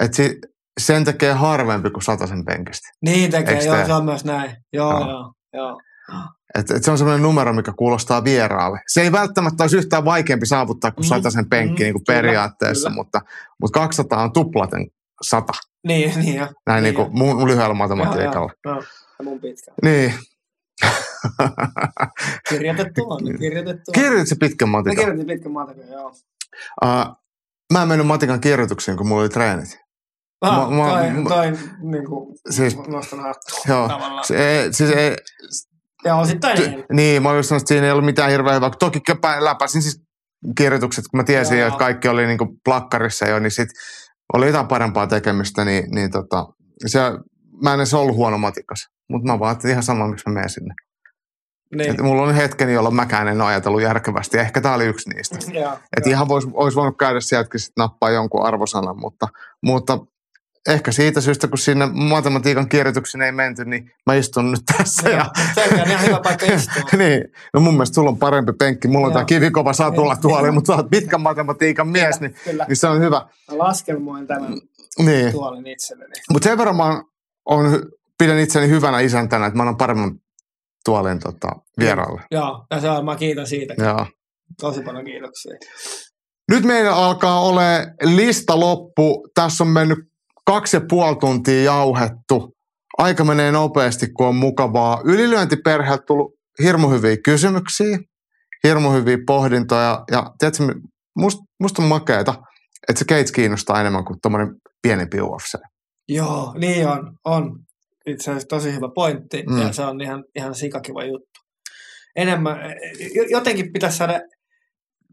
[0.00, 0.38] että si,
[0.80, 2.88] sen tekee harvempi kuin sen penkistä.
[3.04, 3.86] Niin tekee, Eiks joo, tee?
[3.86, 4.56] se on myös näin.
[4.72, 5.10] Joo, Joo.
[5.10, 5.80] joo, joo.
[6.58, 8.80] Et, et se on semmoinen numero, mikä kuulostaa vieraalle.
[8.88, 12.16] Se ei välttämättä olisi yhtään vaikeampi saavuttaa kuin Mm, sataisen penkki mm, niin kuin kyllä,
[12.20, 12.94] periaatteessa, kyllä.
[13.02, 13.20] mutta,
[13.60, 14.86] mutta 200 on tuplaten
[15.22, 15.52] 100,
[15.86, 16.48] Niin, niin jo.
[16.66, 18.52] näin niin niin kuin mun lyhyellä matematiikalla.
[18.64, 18.84] Joo, joo.
[19.18, 19.72] Ja mun pitkä.
[19.82, 20.14] Niin.
[22.48, 23.92] Kirjoitettu on, kirjoitettu on.
[24.02, 24.96] Kirjoitit se pitkän Mä matikan.
[24.96, 26.12] kirjoitin pitkän matikan, joo.
[26.84, 27.16] Uh,
[27.72, 29.78] mä en mennyt matikan kirjoituksiin, kun mulla oli treenit.
[30.40, 34.24] Ah, Mä- mä- toi, mä- toi niin kuin, Siis- nostan hattua Joo, tavallaan.
[34.24, 35.16] se, siis ei,
[36.04, 36.84] Ja osittain ty, niin.
[36.92, 38.70] niin, mä olin sanonut, että siinä ei ollut mitään hirveän hyvää.
[38.78, 39.00] Toki
[39.38, 40.02] läpäsin siis
[40.58, 41.68] kirjoitukset, kun mä tiesin, Joo.
[41.68, 43.68] että kaikki oli niin kuin plakkarissa jo, niin sit
[44.32, 46.46] oli jotain parempaa tekemistä, niin, niin tota,
[46.86, 46.98] se,
[47.62, 48.88] mä en edes ollut huono matikas.
[49.10, 50.74] Mutta mä vaan ihan sama, miksi mä menen sinne.
[51.76, 51.90] niin.
[51.90, 54.36] Et mulla on hetkeni, jolloin mäkään en ajatellut järkevästi.
[54.36, 55.38] ja Ehkä tämä oli yksi niistä.
[55.52, 56.10] Joo, Et joo.
[56.10, 59.28] ihan vois, olisi voinut käydä sieltäkin sit nappaa jonkun arvosanan, mutta,
[59.62, 59.98] mutta
[60.68, 65.08] ehkä siitä syystä, kun sinne matematiikan kirjoituksiin ei menty, niin mä istun nyt tässä.
[65.08, 66.82] Ja, Joo, Se on ihan hyvä paikka istua.
[66.98, 67.24] niin,
[67.54, 68.88] no mun mielestä sulla on parempi penkki.
[68.88, 72.64] Mulla on tämä kivikova satulla tuoli, mutta sä oot pitkän matematiikan mies, niin, Kyllä.
[72.68, 73.26] niin se on hyvä.
[73.50, 74.52] Mä laskelmoin tämän
[74.98, 75.32] Niin.
[75.32, 76.12] tuolin itselleni.
[76.32, 77.02] Mutta sen verran mä
[77.44, 77.82] on,
[78.18, 80.20] pidän itseni hyvänä isäntänä, että mä annan paremman
[80.84, 81.48] tuolin tota,
[81.78, 82.20] vieraalle.
[82.30, 83.74] Joo, ja se on, mä kiitän siitä.
[83.78, 84.06] Joo.
[84.60, 85.52] Tosi paljon kiitoksia.
[86.50, 87.60] Nyt meillä alkaa olla
[88.02, 89.28] lista loppu.
[89.34, 89.98] Tässä on mennyt
[90.46, 92.54] kaksi ja puoli tuntia jauhettu.
[92.98, 95.00] Aika menee nopeasti, kun on mukavaa.
[95.04, 97.98] Ylilyöntiperheeltä tullut hirmu hyviä kysymyksiä,
[98.64, 100.04] hirmu hyviä pohdintoja.
[100.10, 100.64] Ja tiedätkö,
[101.18, 102.34] musta must on makeeta,
[102.88, 105.54] että se Gates kiinnostaa enemmän kuin tuommoinen pienempi UFC.
[106.08, 107.12] Joo, niin on.
[107.24, 107.58] On.
[108.06, 109.60] Itse asiassa tosi hyvä pointti Mm.
[109.60, 111.30] ja se on ihan, ihan sikakiva juttu.
[112.16, 112.56] Enemmän,
[113.14, 114.20] jo- jotenkin pitäisi saada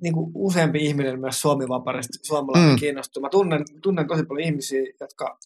[0.04, 2.76] niin kuin useampi ihminen myös suomivaparista, suomalainen Mm.
[2.80, 3.22] kiinnostuu.
[3.22, 5.38] Mä tunnen, tunnen tosi paljon ihmisiä, jotka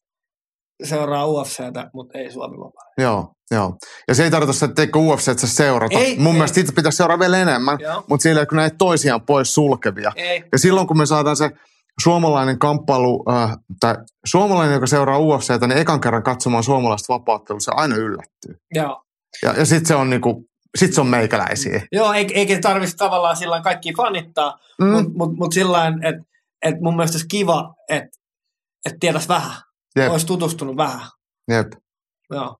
[0.84, 2.84] seuraa UFCtä, mutta ei suomivapaa.
[2.98, 3.78] Joo, joo.
[4.08, 6.00] Ja se ei tarkoita sitä, etteikö UFC että sä seurata.
[6.00, 6.34] Ei, Mun ei.
[6.34, 8.04] mielestä siitä pitäisi seurata vielä enemmän, Joo.
[8.10, 10.12] mutta sillä kun näitä toisiaan pois sulkevia.
[10.16, 10.44] Ei.
[10.52, 11.50] Ja silloin kun me saadaan se
[12.04, 17.72] suomalainen kamppailu, äh, tai suomalainen, joka seuraa UFCtä, niin ekan kerran katsomaan suomalaista vapauttelua, se
[17.76, 18.56] aina yllättyy.
[18.74, 19.02] Joo.
[19.44, 20.46] Ja, ja sitten se on niinku,
[20.78, 21.82] sit se on meikäläisiä.
[21.92, 24.88] Joo, eikä, eikä tarvitsisi tavallaan sillä kaikki fanittaa, Mm.
[24.88, 24.92] mm.
[24.94, 26.24] mutta mut, mut sillä että
[26.66, 28.10] et mun mielestä olisi kiva, että
[28.86, 29.62] et tietäisi vähän,
[29.96, 31.08] Jep, olisi tutustunut vähän.
[31.52, 31.68] jep.
[32.30, 32.58] Joo.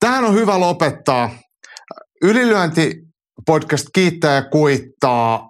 [0.00, 1.30] Tähän on hyvä lopettaa.
[2.22, 2.94] Ylilyönti
[3.46, 5.47] podcast kiittää ja kuittaa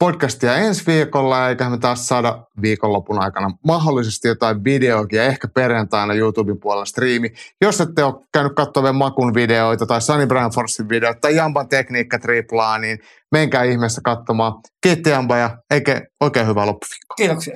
[0.00, 6.14] podcastia ensi viikolla, eiköhän me taas saada viikonlopun aikana mahdollisesti jotain videoakin, ja ehkä perjantaina
[6.14, 7.28] YouTuben puolella striimi.
[7.60, 12.78] Jos ette ole käynyt katsomaan Makun videoita, tai Sunny Branforsin videoita, tai Jamban tekniikka triplaa,
[12.78, 12.98] niin
[13.32, 14.52] menkää ihmeessä katsomaan.
[14.80, 17.16] Kiitti Jamba, ja eikä oikein hyvää loppuviikkoa.
[17.16, 17.54] Kiitoksia.